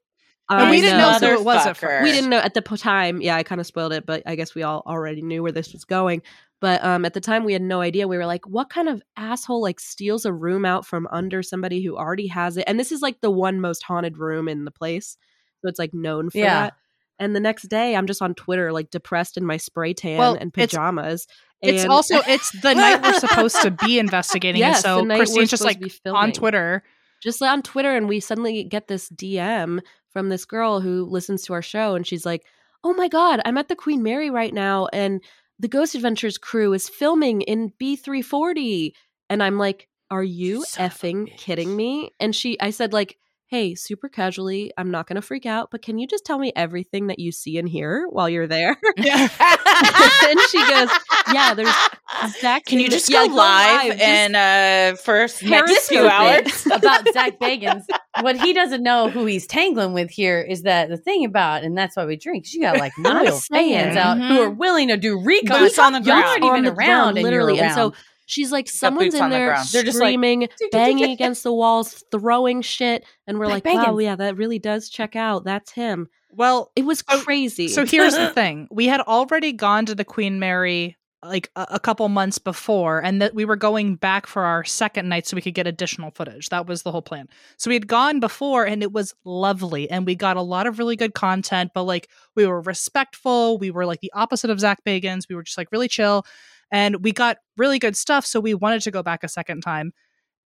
and 0.49 0.69
we 0.71 0.81
didn't 0.81 0.97
know 0.97 1.11
know- 1.19 1.27
who 1.35 1.39
it 1.39 1.45
was 1.45 1.65
at 1.67 1.77
first 1.77 2.03
we 2.03 2.11
didn't 2.11 2.29
know 2.29 2.39
at 2.39 2.53
the 2.55 2.61
time. 2.61 3.21
Yeah, 3.21 3.35
I 3.35 3.43
kind 3.43 3.61
of 3.61 3.67
spoiled 3.67 3.93
it, 3.93 4.05
but 4.05 4.23
I 4.25 4.35
guess 4.35 4.55
we 4.55 4.63
all 4.63 4.81
already 4.87 5.21
knew 5.21 5.43
where 5.43 5.51
this 5.51 5.71
was 5.73 5.85
going. 5.85 6.21
But 6.61 6.83
um, 6.83 7.05
at 7.05 7.13
the 7.13 7.21
time, 7.21 7.45
we 7.45 7.53
had 7.53 7.61
no 7.61 7.79
idea. 7.79 8.07
We 8.07 8.17
were 8.17 8.25
like, 8.25 8.45
"What 8.45 8.69
kind 8.69 8.89
of 8.89 9.01
asshole 9.15 9.61
like 9.61 9.79
steals 9.79 10.25
a 10.25 10.33
room 10.33 10.65
out 10.65 10.85
from 10.85 11.07
under 11.11 11.41
somebody 11.41 11.81
who 11.83 11.95
already 11.95 12.27
has 12.27 12.57
it?" 12.57 12.65
And 12.67 12.77
this 12.79 12.91
is 12.91 13.01
like 13.01 13.21
the 13.21 13.31
one 13.31 13.61
most 13.61 13.81
haunted 13.83 14.17
room 14.17 14.49
in 14.49 14.65
the 14.65 14.71
place, 14.71 15.15
so 15.61 15.69
it's 15.69 15.79
like 15.79 15.93
known 15.93 16.29
for 16.29 16.37
Yeah. 16.39 16.61
that. 16.63 16.73
And 17.17 17.35
the 17.35 17.39
next 17.39 17.63
day, 17.69 17.95
I'm 17.95 18.07
just 18.07 18.21
on 18.21 18.33
Twitter, 18.33 18.71
like 18.73 18.89
depressed 18.91 19.37
in 19.37 19.45
my 19.45 19.55
spray 19.57 19.93
tan 19.93 20.17
Well, 20.17 20.33
and 20.39 20.53
pajamas. 20.53 21.27
it's 21.61 21.83
and- 21.83 21.91
also 21.91 22.19
it's 22.27 22.51
the 22.61 22.73
night 22.73 23.03
we're 23.03 23.13
supposed 23.19 23.61
to 23.61 23.71
be 23.71 23.97
investigating 23.99 24.59
yes, 24.67 24.77
and 24.77 24.83
so 24.83 24.95
the 24.97 25.01
night 25.03 25.15
we're 25.15 25.19
christine's 25.19 25.49
just 25.51 25.61
supposed 25.63 25.79
like 25.81 25.89
to 25.91 26.01
be 26.03 26.09
on 26.09 26.15
filming. 26.15 26.31
twitter 26.33 26.83
just 27.19 27.41
on 27.41 27.61
Twitter, 27.61 27.95
and 27.95 28.07
we 28.07 28.19
suddenly 28.19 28.63
get 28.63 28.87
this 28.87 29.09
DM 29.09 29.79
from 30.11 30.29
this 30.29 30.45
girl 30.45 30.79
who 30.79 31.05
listens 31.05 31.43
to 31.45 31.53
our 31.53 31.61
show, 31.61 31.95
and 31.95 32.05
she's 32.07 32.25
like, 32.25 32.45
"Oh 32.83 32.93
my 32.93 33.07
god, 33.07 33.41
I'm 33.45 33.57
at 33.57 33.67
the 33.67 33.75
Queen 33.75 34.03
Mary 34.03 34.29
right 34.29 34.53
now, 34.53 34.87
and 34.93 35.21
the 35.59 35.67
Ghost 35.67 35.95
Adventures 35.95 36.37
crew 36.37 36.73
is 36.73 36.89
filming 36.89 37.41
in 37.41 37.71
B340," 37.79 38.93
and 39.29 39.43
I'm 39.43 39.57
like, 39.57 39.87
"Are 40.11 40.23
you 40.23 40.63
Son 40.65 40.89
effing 40.89 41.37
kidding 41.37 41.75
me?" 41.75 42.11
And 42.19 42.35
she, 42.35 42.59
I 42.59 42.71
said, 42.71 42.93
like. 42.93 43.17
Hey, 43.51 43.73
super 43.73 44.09
casually, 44.09 44.71
I'm 44.77 44.91
not 44.91 45.07
going 45.07 45.15
to 45.15 45.23
freak 45.23 45.47
out, 45.47 45.69
but 45.71 45.81
can 45.81 45.97
you 45.97 46.05
just 46.05 46.23
tell 46.23 46.37
me 46.37 46.53
everything 46.55 47.07
that 47.07 47.17
you 47.17 47.31
see 47.31 47.57
and 47.57 47.67
hear 47.67 48.05
while 48.07 48.29
you're 48.29 48.45
there? 48.45 48.77
and 48.97 50.39
she 50.51 50.59
goes, 50.67 50.89
Yeah, 51.33 51.55
there's 51.55 51.73
Zak. 52.41 52.65
Can 52.65 52.79
you 52.79 52.89
just 52.89 53.09
yeah, 53.09 53.25
go 53.25 53.33
live, 53.33 53.93
just 53.93 54.03
and 54.03 54.35
uh 54.35 54.95
first 54.97 55.41
next 55.43 55.87
few 55.87 56.07
hours? 56.07 56.65
about 56.71 57.11
Zak 57.11 57.39
Bagans. 57.39 57.85
What 58.21 58.37
he 58.39 58.53
doesn't 58.53 58.83
know 58.83 59.09
who 59.09 59.25
he's 59.25 59.47
tangling 59.47 59.93
with 59.93 60.11
here 60.11 60.39
is 60.41 60.61
that 60.63 60.89
the 60.89 60.97
thing 60.97 61.25
about, 61.25 61.63
and 61.63 61.75
that's 61.75 61.95
why 61.95 62.05
we 62.05 62.17
drink. 62.17 62.45
You 62.53 62.61
got 62.61 62.77
like 62.77 62.91
I'm 63.03 63.23
loyal 63.25 63.37
saying. 63.37 63.73
fans 63.93 63.97
out 63.97 64.19
who 64.19 64.41
are 64.41 64.49
willing 64.51 64.89
to 64.89 64.97
do 64.97 65.19
recon. 65.23 65.69
On 65.79 65.93
the 65.93 65.99
Y'all 65.99 66.03
ground. 66.03 66.23
aren't 66.25 66.43
on 66.43 66.49
even 66.49 66.63
the 66.65 66.69
around, 66.71 66.75
ground, 66.75 67.17
and 67.17 67.23
literally. 67.23 67.55
You're 67.55 67.65
And 67.65 67.73
so 67.73 67.81
around. 67.81 67.93
She's 68.29 68.51
like, 68.51 68.69
someone's 68.69 69.15
in 69.15 69.21
on 69.23 69.29
the 69.31 69.35
there. 69.35 69.57
They're 69.71 69.83
just 69.83 69.99
like, 69.99 70.09
screaming, 70.09 70.47
banging 70.71 71.09
against 71.11 71.43
the 71.43 71.51
walls, 71.53 72.03
throwing 72.11 72.61
shit, 72.61 73.03
and 73.27 73.39
we're 73.39 73.47
Like 73.47 73.65
like, 73.65 73.87
wow, 73.87 73.97
yeah, 73.97 74.15
that 74.15 74.37
really 74.37 74.59
does 74.59 74.87
check 74.89 75.15
out. 75.15 75.43
That's 75.45 75.71
him. 75.71 76.07
well 76.31 76.71
It 76.75 76.85
was 76.85 77.03
So- 77.09 77.21
crazy. 77.21 77.67
so 77.67 77.85
here's 77.85 78.15
the 78.15 78.29
thing 78.29 78.67
we 78.71 78.85
had 78.87 79.01
already 79.01 79.51
gone 79.51 79.85
to 79.87 79.95
the 79.95 80.05
queen 80.05 80.39
mary 80.39 80.95
like 81.21 81.49
a, 81.57 81.65
a 81.71 81.79
couple 81.81 82.07
months 82.07 82.37
before 82.37 82.99
and 83.03 83.21
that 83.21 83.33
we 83.35 83.43
were 83.43 83.57
going 83.57 83.95
back 83.95 84.25
for 84.27 84.43
our 84.43 84.63
second 84.63 85.09
night 85.09 85.27
so 85.27 85.35
we 85.35 85.41
could 85.41 85.53
get 85.55 85.67
additional 85.67 86.11
footage 86.11 86.47
that 86.49 86.65
was 86.67 86.83
the 86.83 86.91
whole 86.91 87.01
plan 87.01 87.27
so 87.57 87.69
we 87.69 87.75
had 87.75 87.87
gone 87.87 88.19
before 88.21 88.63
and 88.65 88.81
it 88.83 88.93
was 88.93 89.13
lovely 89.25 89.89
and 89.89 90.05
we 90.05 90.15
got 90.15 90.37
a 90.37 90.41
lot 90.41 90.65
of 90.67 90.77
really 90.79 90.95
good 90.95 91.13
content 91.13 91.71
but 91.73 91.83
like 91.83 92.07
we 92.37 92.45
were 92.47 92.61
respectful 92.61 93.57
we 93.57 93.71
were 93.71 93.85
like 93.85 93.99
the 94.01 94.11
opposite 94.13 94.49
of 94.49 94.59
zak 94.59 94.79
bagans 94.85 95.23
we 95.29 95.35
were 95.35 95.43
just 95.43 95.57
like 95.57 95.71
really 95.73 95.87
chill 95.89 96.23
and 96.71 97.03
we 97.03 97.11
got 97.11 97.37
really 97.57 97.79
good 97.79 97.95
stuff 97.97 98.25
so 98.25 98.39
we 98.39 98.53
wanted 98.53 98.81
to 98.81 98.91
go 98.91 99.01
back 99.03 99.23
a 99.23 99.27
second 99.27 99.61
time 99.61 99.91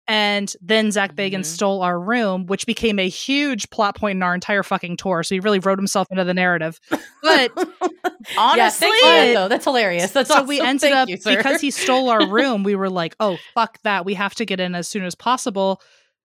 and 0.08 0.54
then 0.62 0.92
Zak 0.92 1.16
Bagans 1.16 1.42
Mhm. 1.42 1.46
stole 1.46 1.82
our 1.84 1.98
room, 1.98 2.48
which 2.48 2.66
became 2.66 2.98
a 2.98 3.08
huge 3.08 3.70
plot 3.70 3.96
point 3.96 4.18
in 4.18 4.24
our 4.24 4.34
entire 4.34 4.64
fucking 4.64 4.98
tour. 4.98 5.22
So 5.22 5.36
he 5.36 5.40
really 5.40 5.60
wrote 5.60 5.78
himself 5.78 6.08
into 6.10 6.24
the 6.24 6.34
narrative. 6.34 6.80
But 7.22 7.52
Honestly, 7.56 7.68
yeah, 8.36 8.70
thanks 8.70 9.36
though. 9.36 9.48
That's 9.48 9.64
hilarious. 9.64 10.12
That's 10.12 10.28
so 10.30 10.44
we 10.44 10.60
ended 10.60 10.82
Thank 10.82 10.96
up 10.96 11.08
you, 11.08 11.18
because 11.24 11.62
he 11.62 11.70
stole 11.70 12.10
our 12.10 12.26
room 12.30 12.64
we 12.64 12.76
were 12.76 12.90
like 12.90 13.16
oh 13.20 13.38
fuck 13.54 13.78
that 13.84 14.04
we 14.04 14.16
have 14.16 14.34
to 14.36 14.46
get 14.46 14.60
in 14.60 14.74
as 14.74 14.88
soon 14.88 15.04
as 15.04 15.14
possible 15.16 15.82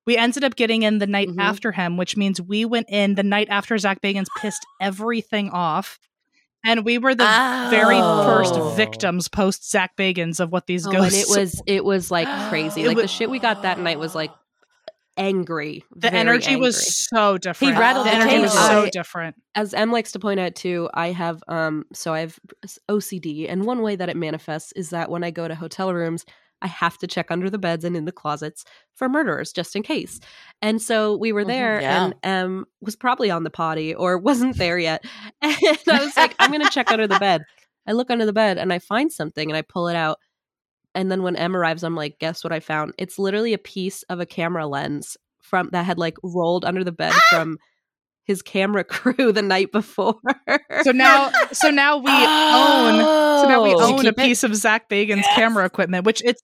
we 0.07 0.17
ended 0.17 0.43
up 0.43 0.57
getting 0.57 0.83
in 0.83 0.99
the 0.99 1.07
night 1.07 1.29
Mhm. 1.29 1.39
after 1.41 1.71
him 1.71 1.97
which 1.99 2.17
means 2.17 2.41
we 2.41 2.65
went 2.65 2.87
in 2.89 3.15
the 3.15 3.23
night 3.23 3.49
after 3.51 3.77
zak 3.77 4.01
bagans 4.01 4.27
pissed 4.39 4.65
everything 4.81 5.51
off 5.51 5.99
and 6.65 6.85
we 6.85 6.99
were 6.99 7.15
the 7.15 7.67
very 7.71 7.99
first 7.99 8.55
Oh. 8.55 8.71
victims 8.71 9.29
post 9.29 9.71
zak 9.71 9.97
bagans 9.97 10.41
of 10.41 10.51
what 10.53 10.67
these 10.67 10.87
oh, 10.87 10.91
and 10.91 10.99
ghosts 11.01 11.23
it 11.31 11.39
was 11.41 11.63
it 11.67 11.85
was 11.85 12.11
like 12.11 12.29
crazy. 12.49 12.87
Like 12.87 12.97
wa- 12.97 13.03
the 13.03 13.09
shit 13.09 13.31
we 13.31 13.39
got 13.39 13.63
that 13.63 13.79
night 13.79 13.99
was 13.99 14.15
like 14.15 14.31
angry. 15.19 15.83
the 15.95 16.13
energy 16.13 16.49
angry. 16.51 16.61
was 16.67 17.07
so 17.09 17.39
different 17.39 17.75
He 17.75 17.81
rattled 17.81 18.07
the 18.07 18.11
the 18.11 18.17
energy 18.17 18.39
was 18.41 18.53
so 18.53 18.83
I- 18.83 18.91
different 18.91 19.37
as 19.55 19.73
Em 19.73 19.91
likes 19.91 20.13
to 20.13 20.19
point 20.19 20.39
out 20.41 20.55
too, 20.55 20.91
I 20.93 21.13
have 21.13 21.43
um 21.49 21.85
so 21.95 22.13
I 22.13 22.21
have 22.21 22.39
OCD 22.91 23.47
and 23.51 23.65
one 23.65 23.81
way 23.83 23.97
that 23.97 24.09
it 24.11 24.17
manifests 24.17 24.73
is 24.73 24.91
that 24.91 25.11
when 25.11 25.25
I 25.25 25.31
go 25.31 25.49
to 25.49 25.55
hotel 25.55 25.93
rooms, 25.95 26.25
I 26.63 26.67
have 26.69 26.97
to 26.99 27.07
check 27.07 27.31
under 27.31 27.51
the 27.51 27.59
beds 27.59 27.85
and 27.85 27.97
in 27.97 28.05
the 28.07 28.13
closets 28.13 28.65
for 28.95 29.09
murderers 29.09 29.53
just 29.53 29.77
in 29.77 29.83
case. 29.83 30.21
And 30.63 30.81
so 30.81 31.17
we 31.17 31.33
were 31.33 31.45
Mhm, 31.45 31.49
there 31.49 31.81
yeah. 31.83 32.05
and 32.05 32.15
Em 32.23 32.65
was 32.81 32.97
probably 32.97 33.31
on 33.31 33.45
the 33.45 33.51
potty 33.51 33.95
or 33.95 34.19
wasn't 34.19 34.57
there 34.57 34.79
yet. 34.79 35.05
And 35.43 35.79
I 35.89 36.05
was 36.05 36.17
like, 36.17 36.35
I'm 36.39 36.51
gonna 36.51 36.71
check 36.71 36.91
under 36.91 37.07
the 37.07 37.19
bed. 37.19 37.43
I 37.87 37.93
look 37.93 38.11
under 38.11 38.27
the 38.27 38.33
bed 38.33 38.59
and 38.59 38.73
I 38.73 38.79
find 38.79 39.13
something 39.13 39.51
and 39.51 39.57
I 39.57 39.63
pull 39.63 39.89
it 39.89 39.97
out. 39.97 40.19
And 40.95 41.13
then 41.13 41.23
when 41.23 41.37
Em 41.37 41.55
arrives, 41.55 41.85
I'm 41.85 41.95
like, 41.95 42.19
guess 42.19 42.43
what 42.43 42.53
I 42.53 42.61
found? 42.61 42.95
It's 42.99 43.19
literally 43.19 43.53
a 43.53 43.59
piece 43.59 44.03
of 44.05 44.19
a 44.19 44.27
camera 44.27 44.67
lens 44.67 45.17
from 45.43 45.69
that 45.73 45.85
had 45.85 45.99
like 45.99 46.17
rolled 46.23 46.65
under 46.65 46.83
the 46.83 46.91
bed 46.93 47.13
from 47.31 47.59
his 48.27 48.43
camera 48.43 48.85
crew 48.95 49.33
the 49.33 49.43
night 49.43 49.73
before. 49.73 50.17
so 50.83 50.91
now 50.93 51.31
so 51.53 51.71
now 51.71 51.97
we 51.97 52.11
own 52.11 53.01
so 53.41 53.49
now 53.49 53.63
we 53.63 53.75
Oh. 53.75 53.97
own 53.99 54.07
a 54.07 54.13
piece 54.13 54.43
of 54.43 54.55
zak 54.55 54.89
bagans 54.89 55.23
Yes. 55.23 55.35
camera 55.35 55.65
equipment 55.65 56.05
which 56.05 56.23
it's 56.25 56.43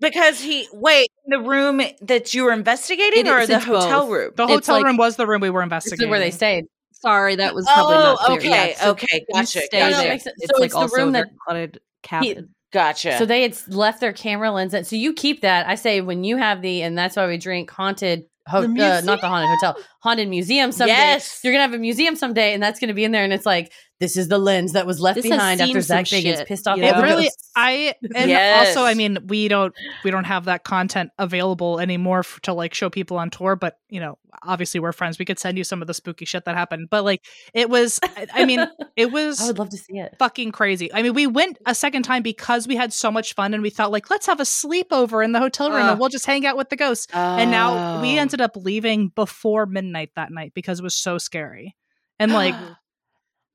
because 0.00 0.40
he 0.40 0.68
wait 0.72 1.08
the 1.26 1.38
room 1.40 1.80
that 2.02 2.34
you 2.34 2.44
were 2.44 2.52
investigating 2.52 3.26
It 3.26 3.30
or 3.30 3.46
the 3.46 3.58
hotel 3.58 4.02
both. 4.02 4.10
room. 4.10 4.30
the 4.36 4.46
hotel 4.46 4.76
like- 4.76 4.84
room 4.84 4.96
was 4.96 5.16
the 5.16 5.26
room 5.26 5.40
we 5.40 5.50
were 5.50 5.60
This 5.62 5.64
investigating 5.66 6.06
is 6.06 6.10
where 6.10 6.20
they 6.20 6.30
stayed. 6.30 6.64
Sorry, 6.92 7.36
that 7.36 7.54
was 7.54 7.66
probably 7.66 7.96
Oh, 7.96 8.00
not 8.00 8.18
clear. 8.20 8.38
okay, 8.38 8.70
Yeah, 8.70 8.78
so 8.80 8.90
okay, 8.92 9.06
you 9.28 9.34
gotcha, 9.34 9.60
stay 9.60 9.78
No, 9.80 9.90
no, 9.90 9.98
it 9.98 10.00
there. 10.02 10.12
makes 10.12 10.24
sense. 10.24 10.36
It's 10.40 10.50
So 10.54 10.60
like 10.60 10.64
it's 10.66 10.74
the 10.74 10.80
also 10.80 10.96
room 10.96 11.12
that 11.12 11.26
very 11.26 11.36
haunted 11.46 11.80
cabin. 12.02 12.48
Gotcha. 12.72 13.16
So 13.18 13.26
they 13.26 13.42
had 13.42 13.56
left 13.68 14.00
their 14.00 14.12
camera 14.12 14.50
lens. 14.50 14.72
in- 14.74 14.84
So 14.84 14.96
you 14.96 15.12
keep 15.12 15.42
that. 15.42 15.66
I 15.68 15.74
say 15.76 16.00
when 16.00 16.24
you 16.24 16.36
have 16.36 16.62
the, 16.62 16.82
and 16.82 16.96
that's 16.96 17.14
why 17.16 17.26
we 17.26 17.36
drink 17.38 17.70
haunted. 17.70 18.24
Ho- 18.48 18.62
The 18.62 18.82
uh, 18.84 19.00
not 19.02 19.20
the 19.20 19.28
haunted 19.28 19.48
hotel, 19.50 19.76
haunted 20.00 20.28
museum 20.28 20.70
someday. 20.72 20.92
Yes. 20.94 21.40
You're 21.42 21.52
gonna 21.52 21.62
have 21.62 21.74
a 21.74 21.78
museum 21.78 22.14
someday, 22.16 22.54
and 22.54 22.62
that's 22.62 22.78
gonna 22.78 22.94
be 22.94 23.04
in 23.04 23.12
there, 23.12 23.24
and 23.24 23.32
it's 23.32 23.46
like 23.46 23.72
this 23.98 24.16
is 24.16 24.28
the 24.28 24.38
lens 24.38 24.72
that 24.72 24.86
was 24.86 25.00
left 25.00 25.16
This 25.16 25.26
behind 25.28 25.60
after 25.60 25.80
Zak 25.80 26.04
Bagans 26.04 26.22
shit, 26.22 26.46
pissed 26.48 26.68
off. 26.68 26.76
you 26.76 26.84
all 26.84 27.00
It 27.00 27.02
really. 27.02 27.30
I 27.56 27.94
and 28.14 28.30
Yes. 28.30 28.68
also, 28.76 28.86
I 28.86 28.92
mean, 28.94 29.18
we 29.28 29.48
don't 29.48 29.74
we 30.04 30.10
don't 30.10 30.24
have 30.24 30.44
that 30.44 30.64
content 30.64 31.10
available 31.18 31.80
anymore 31.80 32.18
f- 32.20 32.38
to 32.42 32.52
like 32.52 32.74
show 32.74 32.90
people 32.90 33.16
on 33.16 33.30
tour. 33.30 33.56
But 33.56 33.78
you 33.88 34.00
know, 34.00 34.18
obviously, 34.42 34.80
we're 34.80 34.92
friends. 34.92 35.18
We 35.18 35.24
could 35.24 35.38
send 35.38 35.56
you 35.56 35.64
some 35.64 35.80
of 35.80 35.86
the 35.88 35.94
spooky 35.94 36.24
shit 36.26 36.44
that 36.44 36.54
happened. 36.56 36.88
But 36.90 37.04
like, 37.04 37.24
it 37.54 37.70
was, 37.70 37.98
I- 38.02 38.26
I 38.34 38.44
mean, 38.44 38.66
it 38.96 39.10
was 39.12 39.40
I 39.40 39.46
would 39.46 39.58
love 39.58 39.70
to 39.70 39.78
see 39.78 39.98
it. 39.98 40.14
fucking 40.18 40.52
crazy. 40.52 40.92
I 40.92 41.02
mean, 41.02 41.14
we 41.14 41.26
went 41.26 41.58
a 41.64 41.74
second 41.74 42.02
time 42.02 42.22
because 42.22 42.68
we 42.68 42.76
had 42.76 42.92
so 42.92 43.10
much 43.10 43.34
fun, 43.34 43.54
and 43.54 43.62
we 43.62 43.70
thought 43.70 43.90
like, 43.92 44.10
let's 44.10 44.26
have 44.26 44.40
a 44.40 44.44
sleepover 44.44 45.24
in 45.24 45.32
the 45.32 45.38
hotel 45.40 45.70
room, 45.70 45.86
Uh. 45.86 45.90
and 45.92 46.00
we'll 46.00 46.10
just 46.10 46.26
hang 46.26 46.44
out 46.44 46.56
with 46.58 46.68
the 46.68 46.76
ghosts. 46.76 47.06
And 47.14 47.50
now 47.50 48.02
we 48.02 48.18
Oh. 48.18 48.20
ended 48.20 48.40
up 48.42 48.56
leaving 48.56 49.08
before 49.08 49.64
midnight 49.64 50.10
that 50.16 50.30
night 50.30 50.52
because 50.54 50.80
it 50.80 50.82
was 50.82 50.94
so 50.94 51.16
scary. 51.18 51.76
And 52.18 52.32
like, 52.32 52.54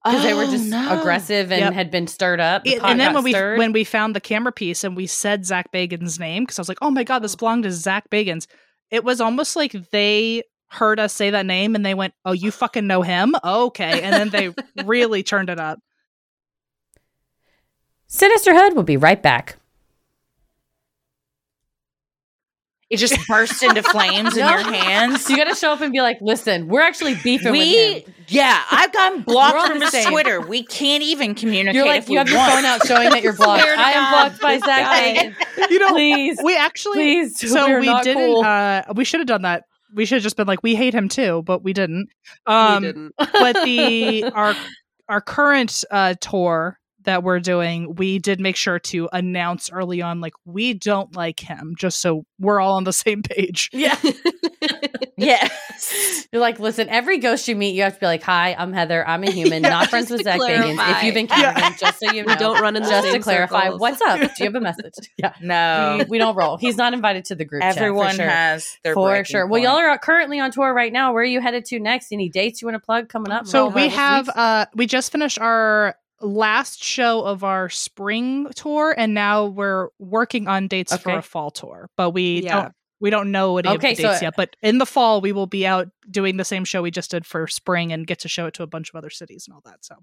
Because 0.04 0.24
they 0.24 0.34
were 0.34 0.44
Oh, 0.46 0.52
just 0.52 0.66
no. 0.68 1.00
aggressive 1.00 1.52
and 1.52 1.60
Yep. 1.62 1.74
had 1.74 1.92
been 1.92 2.08
stirred 2.08 2.40
up. 2.40 2.64
The 2.64 2.72
It- 2.74 2.84
and 2.84 3.00
then 3.00 3.10
got 3.10 3.16
when 3.16 3.24
we 3.24 3.32
stirred. 3.34 3.60
when 3.60 3.72
we 3.72 3.84
found 3.84 4.16
the 4.16 4.20
camera 4.22 4.52
piece 4.52 4.84
and 4.84 4.96
we 4.96 5.06
said 5.06 5.46
Zak 5.46 5.72
Bagan's 5.72 6.20
name 6.20 6.44
because 6.44 6.58
I 6.58 6.62
was 6.62 6.70
like, 6.70 6.80
oh 6.82 6.90
my 6.90 7.04
god, 7.04 7.20
this 7.20 7.36
belonged 7.36 7.64
to 7.64 7.72
Zak 7.72 8.10
Bagans. 8.10 8.48
It 8.90 9.04
was 9.04 9.22
almost 9.22 9.56
like 9.56 9.74
they 9.92 10.44
heard 10.70 11.00
us 11.00 11.14
say 11.14 11.30
that 11.30 11.46
name 11.46 11.76
and 11.76 11.86
they 11.86 11.94
went, 11.94 12.14
oh, 12.26 12.32
you 12.32 12.50
fucking 12.50 12.88
know 12.88 13.04
him, 13.04 13.36
okay, 13.44 14.02
and 14.02 14.14
then 14.14 14.30
they 14.30 14.54
really 14.86 15.22
turned 15.22 15.50
it 15.50 15.60
up. 15.60 15.80
Sinisterhood 18.08 18.74
will 18.76 18.84
be 18.84 18.98
right 18.98 19.22
back. 19.22 19.58
It 22.92 22.98
just 22.98 23.16
burst 23.28 23.64
into 23.64 23.82
flames 23.92 24.36
in 24.36 24.42
No. 24.46 24.50
your 24.50 24.60
hands. 24.72 25.30
You 25.30 25.38
got 25.38 25.46
to 25.46 25.56
show 25.56 25.72
up 25.72 25.80
and 25.82 25.92
be 25.94 26.02
like, 26.02 26.18
listen, 26.22 26.68
we're 26.68 26.82
actually 26.82 27.16
beefing 27.16 27.52
with 27.54 27.62
we, 27.62 28.00
him. 28.02 28.14
yeah, 28.28 28.62
I've 28.70 28.92
gotten 28.92 29.22
blocked 29.24 29.68
from 29.70 29.82
his. 29.82 30.06
Twitter. 30.06 30.42
We 30.42 30.64
can't 30.64 31.02
even 31.02 31.34
communicate. 31.34 31.76
You're 31.76 31.86
like, 31.88 32.04
if 32.04 32.10
you 32.10 32.14
we 32.14 32.18
have 32.18 32.30
your 32.30 32.40
phone 32.40 32.66
out 32.66 32.86
showing 32.86 33.10
that 33.12 33.24
you're 33.24 33.34
blocked. 33.38 33.62
Swear 33.64 33.76
to 33.76 33.82
I 33.82 33.92
am 33.92 34.12
blocked 34.12 34.42
by 34.42 34.58
Zak 34.60 34.66
God. 34.68 35.34
Bagans. 35.58 35.70
You 35.72 35.80
know, 35.80 35.88
Please, 35.90 36.40
we 36.44 36.58
actually 36.58 36.98
please. 36.98 37.50
so 37.52 37.68
we're 37.68 37.80
we 37.80 37.86
not 37.86 38.04
didn't 38.04 38.26
cool. 38.26 38.44
uh 38.44 38.84
we 38.96 39.06
should 39.06 39.22
have 39.22 39.28
done 39.28 39.44
that. 39.44 39.64
We 39.94 40.06
should 40.06 40.16
have 40.16 40.24
just 40.24 40.36
been 40.38 40.48
like, 40.48 40.62
we 40.64 40.76
hate 40.76 40.94
him 40.94 41.08
too, 41.08 41.44
but 41.46 41.64
we 41.64 41.72
didn't. 41.74 42.10
We 42.48 42.54
Um 42.54 42.84
didn't. 42.84 43.14
but 43.18 43.64
the 43.64 44.26
our 44.34 44.56
our 45.08 45.22
current 45.22 45.84
uh 45.92 46.16
tour 46.20 46.78
that 47.04 47.24
we're 47.24 47.40
doing, 47.40 47.96
we 47.96 48.20
did 48.20 48.40
make 48.40 48.56
sure 48.56 48.80
to 48.80 49.10
announce 49.14 49.72
early 49.72 50.02
on, 50.02 50.22
like 50.22 50.34
we 50.46 50.74
don't 50.74 51.16
like 51.16 51.40
him, 51.40 51.74
just 51.78 52.00
so 52.02 52.26
we're 52.40 52.60
all 52.60 52.76
on 52.76 52.84
the 52.84 52.94
same 52.94 53.24
page. 53.24 53.70
yeah. 53.74 53.98
Yes. 55.18 56.28
You're 56.32 56.42
like, 56.42 56.60
listen, 56.60 56.90
every 56.90 57.20
ghost 57.20 57.48
you 57.48 57.56
meet, 57.56 57.76
you 57.76 57.84
have 57.84 57.94
to 57.96 58.00
be 58.00 58.06
like, 58.06 58.24
hi, 58.24 58.56
I'm 58.58 58.74
Heather. 58.74 59.08
I'm 59.08 59.24
a 59.24 59.32
human, 59.32 59.64
Yeah, 59.64 59.70
not 59.70 59.90
friends 59.90 60.10
with 60.10 60.24
Zak 60.24 60.40
Bagans. 60.40 60.98
If 60.98 61.04
you've 61.04 61.16
encountered 61.18 61.58
Yeah. 61.58 61.70
him, 61.70 61.76
just 61.78 62.00
so 62.00 62.12
you 62.12 62.24
know. 62.26 62.36
Don't 62.36 62.62
run 62.62 62.76
in 62.76 62.84
the 62.84 62.90
just 62.90 63.12
to 63.12 63.20
clarify, 63.20 63.64
circles. 63.66 63.82
what's 63.82 64.02
up? 64.02 64.20
Do 64.20 64.28
you 64.40 64.46
have 64.46 64.56
a 64.56 64.62
message? 64.62 64.94
Yeah. 65.18 65.34
No. 65.42 65.98
We, 66.00 66.06
we 66.12 66.18
don't 66.18 66.36
roll. 66.36 66.58
He's 66.58 66.78
not 66.78 66.94
invited 66.94 67.26
to 67.26 67.36
the 67.36 67.46
group 67.46 67.62
chat, 67.62 67.76
for 67.76 67.80
Everyone 67.82 68.16
sure. 68.16 68.28
has 68.28 68.78
their 68.84 68.94
for 68.94 69.10
breaking 69.10 69.26
sure. 69.26 69.48
Well, 69.48 69.62
y'all 69.62 69.76
are 69.78 69.98
currently 69.98 70.40
on 70.40 70.52
tour 70.52 70.74
right 70.74 70.92
now. 70.92 71.14
Where 71.14 71.22
are 71.24 71.26
you 71.26 71.42
headed 71.42 71.66
to 71.66 71.80
next? 71.80 72.12
Any 72.12 72.30
dates 72.30 72.62
you 72.62 72.68
want 72.68 72.76
to 72.76 72.86
plug 72.86 73.10
coming 73.10 73.32
up? 73.32 73.46
So 73.48 73.68
we 73.68 73.90
have 73.90 74.30
uh 74.30 74.66
we 74.76 74.88
just 74.88 75.12
finished 75.12 75.40
our 75.40 75.96
last 76.22 76.84
show 76.84 77.22
of 77.24 77.44
our 77.44 77.70
spring 77.70 78.48
tour 78.56 78.94
and 78.98 79.14
now 79.14 79.46
we're 79.46 79.90
working 80.00 80.48
on 80.48 80.68
dates 80.68 80.96
for 80.98 81.18
a 81.18 81.22
fall 81.22 81.52
tour. 81.52 81.90
But 81.98 82.12
we 82.12 82.42
Yeah. 82.44 82.62
don't 82.64 82.74
we 83.00 83.10
don't 83.10 83.32
know 83.32 83.58
any 83.58 83.68
Okay, 83.68 83.92
of 83.92 83.98
the 83.98 84.04
dates 84.04 84.20
so- 84.20 84.26
yet. 84.26 84.34
But 84.38 84.56
in 84.62 84.78
the 84.78 84.86
fall 84.86 85.22
we 85.22 85.32
will 85.32 85.48
be 85.48 85.66
out 85.66 85.90
doing 86.10 86.38
the 86.38 86.46
same 86.46 86.66
show 86.66 86.82
we 86.84 86.92
just 86.92 87.10
did 87.12 87.26
for 87.26 87.48
spring 87.48 87.92
and 87.92 88.06
get 88.06 88.20
to 88.20 88.28
show 88.28 88.46
it 88.46 88.54
to 88.56 88.64
a 88.64 88.68
bunch 88.68 88.90
of 88.90 88.96
other 88.96 89.10
cities 89.10 89.46
and 89.48 89.56
all 89.56 89.62
that. 89.66 89.84
So 89.84 89.96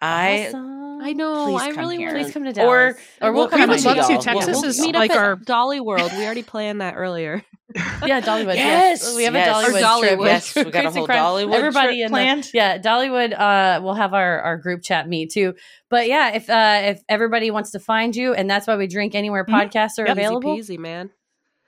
I 0.00 0.46
Awesome. 0.48 0.80
I 1.02 1.12
know. 1.12 1.46
Please 1.46 1.62
I 1.62 1.68
come 1.72 1.78
really 1.78 1.96
here. 1.98 2.12
want 2.12 2.24
Please 2.24 2.32
come 2.32 2.44
to 2.44 2.52
Dallas. 2.52 2.96
Or, 3.20 3.32
we'll 3.32 3.42
we'll 3.42 3.48
come 3.48 3.60
we 3.60 3.66
would 3.66 3.76
to 3.78 3.82
find 3.82 3.98
love 3.98 4.08
to. 4.08 4.18
Texas 4.18 4.56
We'll- 4.56 4.64
is 4.64 4.80
Meet 4.80 4.94
like 4.94 5.10
up 5.10 5.16
at 5.16 5.22
our 5.24 5.36
Dolly 5.36 5.80
World. 5.80 6.12
We 6.16 6.24
already 6.24 6.42
planned 6.42 6.80
that 6.80 6.94
earlier. 6.96 7.44
Yeah, 8.06 8.20
Dollywood. 8.20 8.54
Yes, 8.54 9.02
Yes, 9.02 9.16
we 9.16 9.24
have 9.24 9.34
yes. 9.34 9.48
a 9.48 9.70
Dollywood. 9.72 9.82
Dollywood. 9.82 10.16
trip. 10.16 10.20
Yes, 10.26 10.54
we 10.56 10.70
got 10.70 10.84
a 10.86 10.90
whole. 10.90 11.06
Dollywood 11.08 11.54
Everybody 11.54 11.86
trip 11.86 11.96
in 11.96 12.02
the- 12.04 12.08
planned. 12.10 12.50
yeah, 12.54 12.78
Dollywood. 12.78 13.32
Uh, 13.38 13.80
we'll 13.82 13.94
have 13.94 14.14
our, 14.14 14.40
our 14.40 14.56
group 14.58 14.82
chat 14.82 15.08
meet 15.08 15.30
too. 15.32 15.54
But 15.90 16.06
yeah, 16.06 16.34
if 16.34 16.48
uh, 16.48 16.80
if 16.84 17.02
everybody 17.08 17.50
wants 17.50 17.70
to 17.72 17.80
find 17.80 18.14
you, 18.14 18.32
and 18.34 18.48
that's 18.48 18.66
why 18.66 18.76
we 18.76 18.86
drink 18.86 19.14
anywhere 19.14 19.44
Mhm. 19.44 19.54
podcasts 19.70 19.98
are 19.98 20.06
Yep. 20.06 20.16
available 20.16 20.54
Easy 20.56 20.76
peasy, 20.76 20.80
man. 20.80 21.10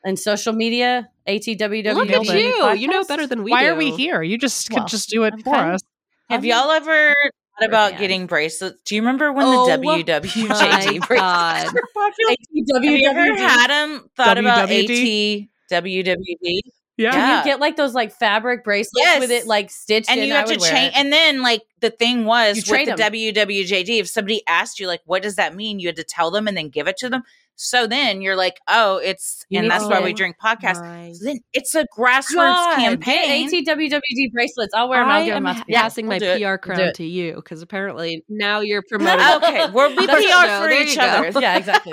and 0.05 0.19
social 0.19 0.53
media. 0.53 1.09
ATWW. 1.27 1.95
Look 1.95 2.11
at 2.11 2.25
you. 2.27 2.73
You 2.81 2.89
know 2.89 3.03
better 3.05 3.27
than 3.27 3.43
we 3.43 3.51
why 3.51 3.65
do. 3.65 3.73
are 3.73 3.75
we 3.75 3.91
here? 3.91 4.23
You 4.23 4.39
just 4.39 4.71
could 4.71 4.87
just 4.87 5.09
do 5.11 5.25
it 5.25 5.33
I'm 5.35 5.41
for 5.43 5.55
us. 5.57 5.81
Have 6.31 6.41
I'm- 6.41 6.45
y'all 6.45 6.71
ever 6.71 7.15
thought 7.59 7.69
about 7.69 7.99
getting 7.99 8.27
bracelets? 8.27 8.79
Do 8.85 8.95
you 8.95 9.01
remember 9.01 9.33
when 9.33 9.47
Oh, 9.47 9.67
the 9.67 9.73
WWJD 9.79 11.01
bracelets 11.07 11.09
God. 11.09 11.75
were 11.75 11.83
popular? 11.95 12.35
Have 12.75 12.85
you 12.85 13.09
ever 13.11 13.35
had 13.37 13.69
them? 13.71 14.09
Thought 14.17 14.39
about 14.39 14.71
AT 14.71 15.49
WWD? 15.71 16.61
Yeah. 16.99 17.11
Can 17.11 17.21
Yeah. 17.21 17.39
you 17.41 17.45
get 17.45 17.61
like 17.61 17.77
those 17.77 17.93
like 17.95 18.11
fabric 18.13 18.65
bracelets 18.65 19.05
Yes. 19.07 19.21
with 19.21 19.31
it 19.31 19.47
like 19.47 19.71
stitched 19.71 20.11
and 20.11 20.19
in? 20.21 20.29
you 20.29 20.35
I 20.35 20.39
have 20.39 20.49
to 20.49 20.57
change. 20.57 20.95
And 20.97 21.13
then, 21.13 21.43
like 21.43 21.61
the 21.81 21.91
thing 21.91 22.25
was 22.25 22.57
You 22.57 22.61
with 22.61 22.67
trade 22.69 22.89
the 22.89 22.93
'em. 22.93 23.13
WWJD, 23.13 24.01
if 24.01 24.09
somebody 24.09 24.43
asked 24.49 24.81
you, 24.81 24.87
like, 24.87 25.03
what 25.05 25.23
does 25.23 25.37
that 25.37 25.55
mean? 25.55 25.79
You 25.79 25.89
had 25.89 25.97
to 25.97 26.05
tell 26.05 26.31
them 26.31 26.49
and 26.49 26.57
then 26.57 26.71
give 26.71 26.89
it 26.89 26.97
to 26.99 27.11
them. 27.11 27.23
So 27.59 27.87
then 27.87 28.21
you're 28.23 28.37
like, 28.37 28.59
oh, 28.69 28.97
it's, 28.99 29.45
You 29.49 29.61
and 29.61 29.71
that's 29.71 29.85
why 29.85 30.01
we 30.03 30.13
drink 30.13 30.37
podcasts. 30.43 30.81
My- 30.81 31.13
So 31.13 31.25
then 31.25 31.41
it's 31.55 31.75
a 31.75 31.87
grassroots 31.99 32.35
God, 32.35 32.77
campaign. 32.77 33.49
Get 33.51 33.67
ATWWD 33.67 34.31
bracelets. 34.33 34.75
I'll 34.75 34.89
wear 34.91 35.01
them. 35.01 35.09
I'll 35.11 35.25
give 35.25 35.35
them 35.35 35.47
am 35.47 35.57
out 35.57 35.67
to 35.67 35.73
ha- 35.75 35.83
passing 35.83 36.07
we'll 36.07 36.17
my 36.17 36.19
do 36.19 36.27
it. 36.27 36.39
PR 36.39 36.45
We'll 36.49 36.59
crown 36.59 36.93
to 36.95 37.05
you 37.05 37.35
because 37.37 37.63
apparently 37.63 38.25
now 38.29 38.61
you're 38.61 38.83
promoting. 38.91 39.25
okay, 39.37 39.71
we're 39.71 39.89
we 39.89 40.07
That's- 40.07 40.25
PR 40.25 40.47
no, 40.47 40.61
for 40.63 40.71
each 40.71 40.99
other. 40.99 41.41
yeah, 41.41 41.57
exactly. 41.57 41.93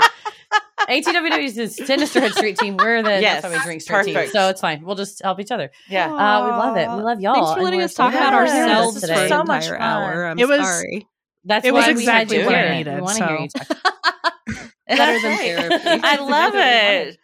ATWW 0.90 1.44
is 1.44 1.56
the 1.56 1.64
Sinisterhood 1.84 2.34
Street 2.34 2.58
team. 2.58 2.76
We're 2.78 3.02
the 3.02 3.22
Yes, 3.22 3.42
that's 3.42 3.54
why 3.54 3.60
we 3.60 3.64
drink 3.64 3.82
street 3.82 4.04
team. 4.06 4.28
So 4.28 4.50
it's 4.50 4.60
fine. 4.62 4.84
We'll 4.84 4.96
just 4.96 5.22
help 5.24 5.40
each 5.40 5.52
other. 5.52 5.72
Yeah. 5.90 6.08
Uh, 6.08 6.44
we 6.46 6.50
love 6.52 6.78
it. 6.78 6.90
We 6.90 7.04
love 7.04 7.22
y'all. 7.22 7.36
Thanks 7.36 7.54
for 7.54 7.62
letting 7.62 7.82
us 7.82 7.94
talk 7.94 8.14
about 8.14 8.34
happy 8.34 8.48
you're 8.48 8.54
here 8.56 8.64
with 8.66 8.72
us 8.72 8.78
ourselves 8.78 9.02
today. 9.02 9.24
an 9.24 9.30
So 9.30 9.44
much 9.44 9.64
entire 9.66 9.78
fun. 9.80 9.88
hour. 9.88 10.26
I'm 10.26 10.40
It 10.40 10.48
was- 10.48 10.62
sorry. 10.68 11.08
That's 11.46 11.66
It 11.66 11.74
was 11.74 11.84
why 11.86 11.92
exactly 11.92 12.38
we 12.38 12.44
had 12.44 12.50
what 12.52 12.54
you 12.54 12.58
I 12.58 12.66
here. 12.68 12.76
needed, 12.76 12.96
We 12.96 13.02
want 13.02 13.18
to 13.18 13.28
hear 13.28 13.38
you 13.40 13.48
talk. 13.50 13.68
Better 14.88 15.20
than 15.22 15.38
therapy. 15.70 16.02
I 16.04 16.16
love 16.18 16.54
exactly 16.54 16.60
what 16.60 17.04
we 17.06 17.10
it. 17.12 17.18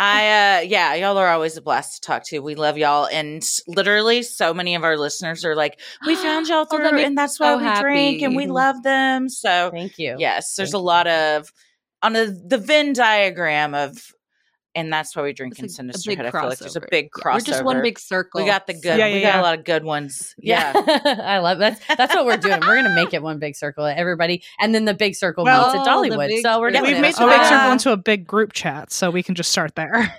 I 0.00 0.58
uh 0.58 0.60
yeah, 0.62 0.94
y'all 0.94 1.16
are 1.18 1.28
always 1.28 1.56
a 1.56 1.62
blast 1.62 1.94
to 2.02 2.06
talk 2.06 2.24
to. 2.26 2.38
We 2.40 2.54
love 2.54 2.78
y'all 2.78 3.06
and 3.10 3.42
literally 3.66 4.22
so 4.22 4.54
many 4.54 4.74
of 4.76 4.84
our 4.84 4.96
listeners 4.96 5.44
are 5.44 5.56
like, 5.56 5.80
We 6.06 6.14
found 6.14 6.46
y'all 6.46 6.58
Oh, 6.70 6.76
through 6.76 6.84
that 6.84 6.94
and 6.94 7.16
that's 7.18 7.40
me 7.40 7.46
why 7.46 7.58
so 7.58 7.74
we 7.76 7.80
drink 7.80 8.22
and 8.22 8.36
we 8.36 8.46
love 8.46 8.82
them. 8.82 9.28
So 9.28 9.70
Thank 9.72 9.98
you. 9.98 10.16
yes, 10.18 10.54
there's 10.54 10.70
Thank 10.72 10.80
a 10.80 10.84
lot 10.84 11.06
of 11.08 11.50
on 12.02 12.16
a, 12.16 12.26
the 12.26 12.58
Venn 12.58 12.92
diagram 12.92 13.74
of 13.74 13.98
and 14.74 14.92
that's 14.92 15.16
why 15.16 15.22
we 15.22 15.32
drink 15.32 15.58
It's 15.58 15.78
in 15.80 15.86
a- 15.86 15.90
a 15.90 15.92
Sinisterhood. 15.94 16.26
I 16.26 16.30
feel 16.30 16.48
like 16.48 16.58
there's 16.58 16.76
a 16.76 16.80
crossover. 16.80 16.90
big 16.90 17.08
Yeah, 17.16 17.22
crossover. 17.24 17.34
We're 17.34 17.40
just 17.40 17.64
one 17.64 17.82
big 17.82 17.98
circle. 17.98 18.40
we 18.42 18.46
got 18.48 18.66
the 18.68 18.74
good 18.74 18.98
Yeah, 18.98 19.06
we 19.12 19.20
got 19.22 19.34
yeah. 19.34 19.40
a 19.40 19.42
lot 19.42 19.58
of 19.58 19.64
good 19.64 19.82
ones. 19.82 20.34
Yeah, 20.38 20.72
Yeah. 20.86 21.16
I 21.24 21.38
love 21.38 21.58
that's 21.58 21.80
that's 21.96 22.14
what 22.14 22.26
we're 22.26 22.36
doing. 22.36 22.60
We're 22.60 22.76
gonna 22.76 22.94
make 22.94 23.12
it 23.12 23.22
one 23.22 23.38
big 23.40 23.56
circle, 23.56 23.84
everybody, 23.86 24.44
and 24.60 24.74
then 24.74 24.84
the 24.84 24.94
big 24.94 25.16
circle 25.16 25.44
Well- 25.44 25.72
meets 25.74 25.80
at 25.88 25.92
Dollywood. 25.92 26.28
big 26.28 26.42
So 26.42 26.60
we're 26.60 26.70
circle. 26.70 26.86
doing 26.86 26.92
We've 26.94 27.02
made 27.02 27.14
the 27.14 27.20
big 27.26 27.30
yeah. 27.40 27.48
circle 27.48 27.72
into 27.72 27.92
a 27.92 27.96
big 27.96 28.26
group 28.26 28.52
chat, 28.52 28.92
so 28.92 29.10
we 29.10 29.22
can 29.24 29.34
just 29.34 29.50
start 29.50 29.74
there. 29.74 30.14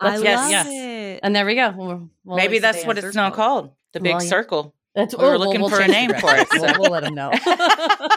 I 0.00 0.18
Yes, 0.18 0.40
love 0.42 0.50
yes. 0.50 0.66
it. 0.68 1.20
and 1.22 1.34
there 1.34 1.46
we 1.46 1.54
go. 1.54 1.70
We'll- 1.74 2.10
we'll 2.24 2.36
Maybe 2.36 2.58
that's 2.58 2.84
what 2.84 2.98
on 2.98 3.04
it's 3.04 3.16
now 3.16 3.30
called. 3.30 3.72
The 3.94 4.00
big 4.00 4.12
Well, 4.14 4.22
yeah. 4.22 4.28
circle. 4.28 4.74
That's 4.96 5.14
We 5.16 5.24
were 5.24 5.38
looking 5.38 5.60
we'll, 5.60 5.68
for 5.70 5.80
a 5.80 5.86
name 5.86 6.10
for 6.14 6.34
it, 6.34 6.48
so. 6.50 6.62
We'll, 6.62 6.80
we'll 6.80 6.90
let 6.90 7.04
them 7.04 7.14
know. 7.14 7.30
uh, 7.46 8.08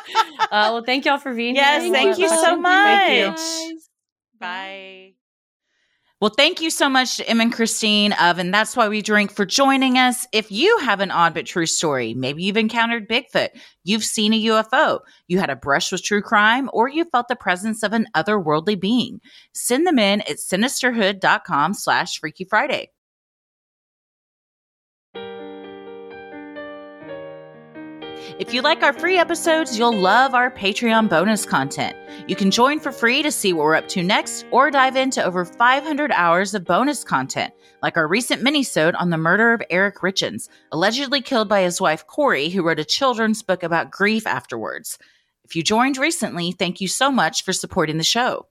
well, 0.49 0.83
thank 0.83 1.03
y'all 1.05 1.17
for 1.17 1.33
being 1.35 1.53
Yes, 1.55 1.83
here. 1.83 1.91
Yes, 1.93 2.01
thank 2.01 2.17
you 2.17 2.25
We'll- 2.27 2.43
so 2.43 2.63
Thank 2.63 3.19
you. 3.19 3.27
much. 3.31 3.83
Bye. 4.39 5.13
Well, 6.21 6.31
thank 6.35 6.59
you 6.61 6.69
so 6.69 6.89
much 6.89 7.15
to 7.17 7.29
Em 7.29 7.39
and 7.39 7.53
Christine 7.53 8.11
of 8.13 8.39
And 8.39 8.53
That's 8.53 8.75
Why 8.75 8.89
We 8.89 9.01
Drink 9.01 9.31
for 9.31 9.45
joining 9.45 9.97
us. 9.97 10.27
If 10.33 10.51
you 10.51 10.77
have 10.79 10.99
an 10.99 11.11
odd 11.11 11.33
but 11.33 11.45
true 11.45 11.65
story, 11.65 12.13
maybe 12.13 12.43
you've 12.43 12.57
encountered 12.57 13.07
Bigfoot, 13.07 13.49
you've 13.85 14.03
seen 14.03 14.33
a 14.33 14.45
UFO, 14.47 14.99
you 15.27 15.39
had 15.39 15.49
a 15.49 15.55
brush 15.55 15.93
with 15.93 16.03
true 16.03 16.21
crime, 16.21 16.69
or 16.73 16.89
you 16.89 17.05
felt 17.05 17.29
the 17.29 17.37
presence 17.37 17.83
of 17.83 17.93
an 17.93 18.05
otherworldly 18.15 18.77
being, 18.77 19.21
send 19.53 19.87
them 19.87 19.97
in 19.97 20.19
at 20.21 20.37
sinisterhood.com 20.39 21.73
slash 21.73 22.19
Freaky 22.19 22.43
Friday. 22.43 22.89
If 28.37 28.53
you 28.53 28.61
like 28.61 28.83
our 28.83 28.93
free 28.93 29.17
episodes, 29.17 29.77
you'll 29.77 29.95
love 29.95 30.33
our 30.33 30.51
Patreon 30.51 31.09
bonus 31.09 31.45
content. 31.45 31.95
You 32.27 32.35
can 32.35 32.51
join 32.51 32.79
for 32.79 32.91
free 32.91 33.23
to 33.23 33.31
see 33.31 33.53
what 33.53 33.63
we're 33.63 33.75
up 33.75 33.87
to 33.89 34.03
next 34.03 34.45
or 34.51 34.69
dive 34.69 34.95
into 34.95 35.23
over 35.23 35.45
500 35.45 36.11
hours 36.11 36.53
of 36.53 36.65
bonus 36.65 37.03
content, 37.03 37.53
like 37.81 37.97
our 37.97 38.07
recent 38.07 38.43
minisode 38.43 38.93
on 38.99 39.09
the 39.09 39.17
murder 39.17 39.53
of 39.53 39.63
Eric 39.69 39.99
Richins, 39.99 40.49
allegedly 40.71 41.21
killed 41.21 41.47
by 41.47 41.61
his 41.61 41.81
wife 41.81 42.05
Kouri, 42.07 42.51
who 42.51 42.61
wrote 42.61 42.79
a 42.79 42.85
children's 42.85 43.41
book 43.41 43.63
about 43.63 43.89
grief 43.89 44.27
afterwards. 44.27 44.99
If 45.43 45.55
you 45.55 45.63
joined 45.63 45.97
recently, 45.97 46.51
thank 46.51 46.81
you 46.81 46.87
so 46.87 47.11
much 47.11 47.43
for 47.43 47.53
supporting 47.53 47.97
the 47.97 48.03
show. 48.03 48.48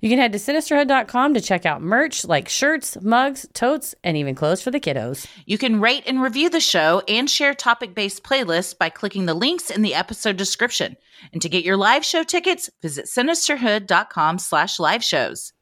You 0.00 0.10
can 0.10 0.18
head 0.18 0.32
to 0.32 0.38
sinisterhood.com 0.38 1.34
to 1.34 1.40
check 1.40 1.64
out 1.64 1.80
merch 1.80 2.24
like 2.24 2.48
shirts, 2.48 2.98
mugs, 3.00 3.46
totes, 3.54 3.94
and 4.04 4.16
even 4.16 4.34
clothes 4.34 4.60
for 4.60 4.70
the 4.70 4.80
kiddos. 4.80 5.26
You 5.46 5.56
can 5.56 5.80
rate 5.80 6.04
and 6.06 6.20
review 6.20 6.50
the 6.50 6.60
show 6.60 7.02
and 7.08 7.30
share 7.30 7.54
topic 7.54 7.94
based 7.94 8.22
playlists 8.22 8.76
by 8.76 8.90
clicking 8.90 9.24
the 9.24 9.34
links 9.34 9.70
in 9.70 9.82
the 9.82 9.94
episode 9.94 10.36
description. 10.36 10.96
And 11.32 11.40
to 11.40 11.48
get 11.48 11.64
your 11.64 11.76
live 11.76 12.04
show 12.04 12.22
tickets, 12.22 12.68
visit 12.82 13.06
sinisterhood.com 13.06 14.38
slash 14.38 14.78
live 14.78 15.02
shows. 15.02 15.53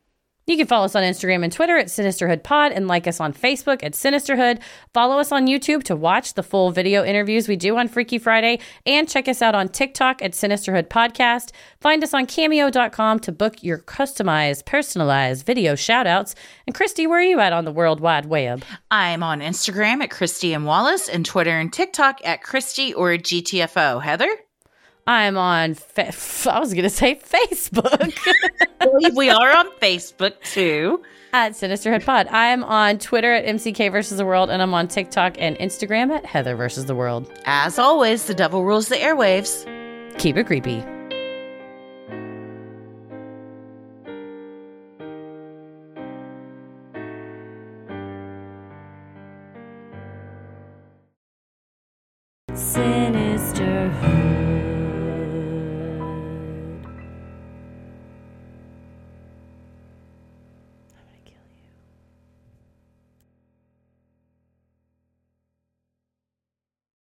You 0.53 0.59
can 0.59 0.67
follow 0.67 0.85
us 0.85 0.95
on 0.95 1.03
Instagram 1.03 1.45
and 1.45 1.51
Twitter 1.51 1.79
at 1.79 1.87
Sinisterhood 1.87 2.43
Pod 2.43 2.73
and 2.73 2.87
like 2.87 3.07
us 3.07 3.21
on 3.21 3.33
Facebook 3.33 3.83
at 3.83 3.95
Sinisterhood. 3.95 4.61
Follow 4.93 5.19
us 5.19 5.33
on 5.33 5.47
YouTube 5.47 5.83
to 5.85 5.97
watch 5.97 6.35
the 6.35 6.43
full 6.43 6.71
video 6.71 7.03
interviews 7.03 7.49
we 7.49 7.57
do 7.57 7.79
on 7.79 7.89
Freaky 7.89 8.19
Friday 8.19 8.59
and 8.85 9.09
check 9.09 9.29
us 9.29 9.41
out 9.41 9.55
on 9.55 9.71
TikTok 9.71 10.21
at 10.21 10.33
Sinisterhood 10.33 10.89
Podcast. 10.89 11.53
Find 11.81 12.05
us 12.05 12.13
on 12.13 12.27
cameo.com 12.27 13.21
to 13.21 13.33
book 13.33 13.63
your 13.63 13.79
customized, 13.79 14.67
personalized 14.67 15.47
video 15.47 15.73
shoutouts. 15.73 16.35
And 16.67 16.77
Christy, 16.77 17.07
where 17.07 17.21
are 17.21 17.23
you 17.23 17.41
at 17.41 17.55
on 17.55 17.65
the 17.65 17.73
World 17.73 18.01
Wide 18.01 18.27
Web? 18.27 18.63
I'm 18.91 19.23
on 19.23 19.41
Instagram 19.41 20.03
at 20.03 20.11
Christy 20.11 20.53
and 20.53 20.67
Wallace 20.67 21.09
and 21.09 21.25
Twitter 21.25 21.59
and 21.59 21.73
TikTok 21.73 22.21
at 22.27 22.43
Christy 22.43 22.93
or 22.93 23.13
GTFO. 23.13 24.03
Heather? 24.03 24.29
I'm 25.07 25.37
on, 25.37 25.75
fa- 25.75 26.13
I 26.51 26.61
was 26.61 26.73
going 26.75 26.85
to 26.85 26.91
say 26.91 27.17
Facebook. 27.17 28.15
we 29.15 29.31
are 29.31 29.57
on 29.57 29.71
Facebook 29.81 30.35
too. 30.45 31.03
At 31.35 31.53
Sinisterhood 31.53 32.05
Pod. 32.05 32.27
I'm 32.29 32.63
on 32.63 32.99
Twitter 32.99 33.33
at 33.33 33.47
MCK 33.47 33.91
versus 33.91 34.19
the 34.19 34.27
world, 34.27 34.51
and 34.51 34.61
I'm 34.61 34.75
on 34.75 34.87
TikTok 34.87 35.37
and 35.39 35.57
Instagram 35.57 36.11
at 36.11 36.27
Heather 36.27 36.57
versus 36.57 36.85
the 36.85 36.95
world. 36.95 37.33
As 37.47 37.79
always, 37.79 38.27
the 38.27 38.35
devil 38.35 38.65
rules 38.65 38.89
the 38.89 38.97
airwaves. 38.97 39.67
Keep 40.19 40.37
it 40.37 40.47
creepy. 40.47 40.85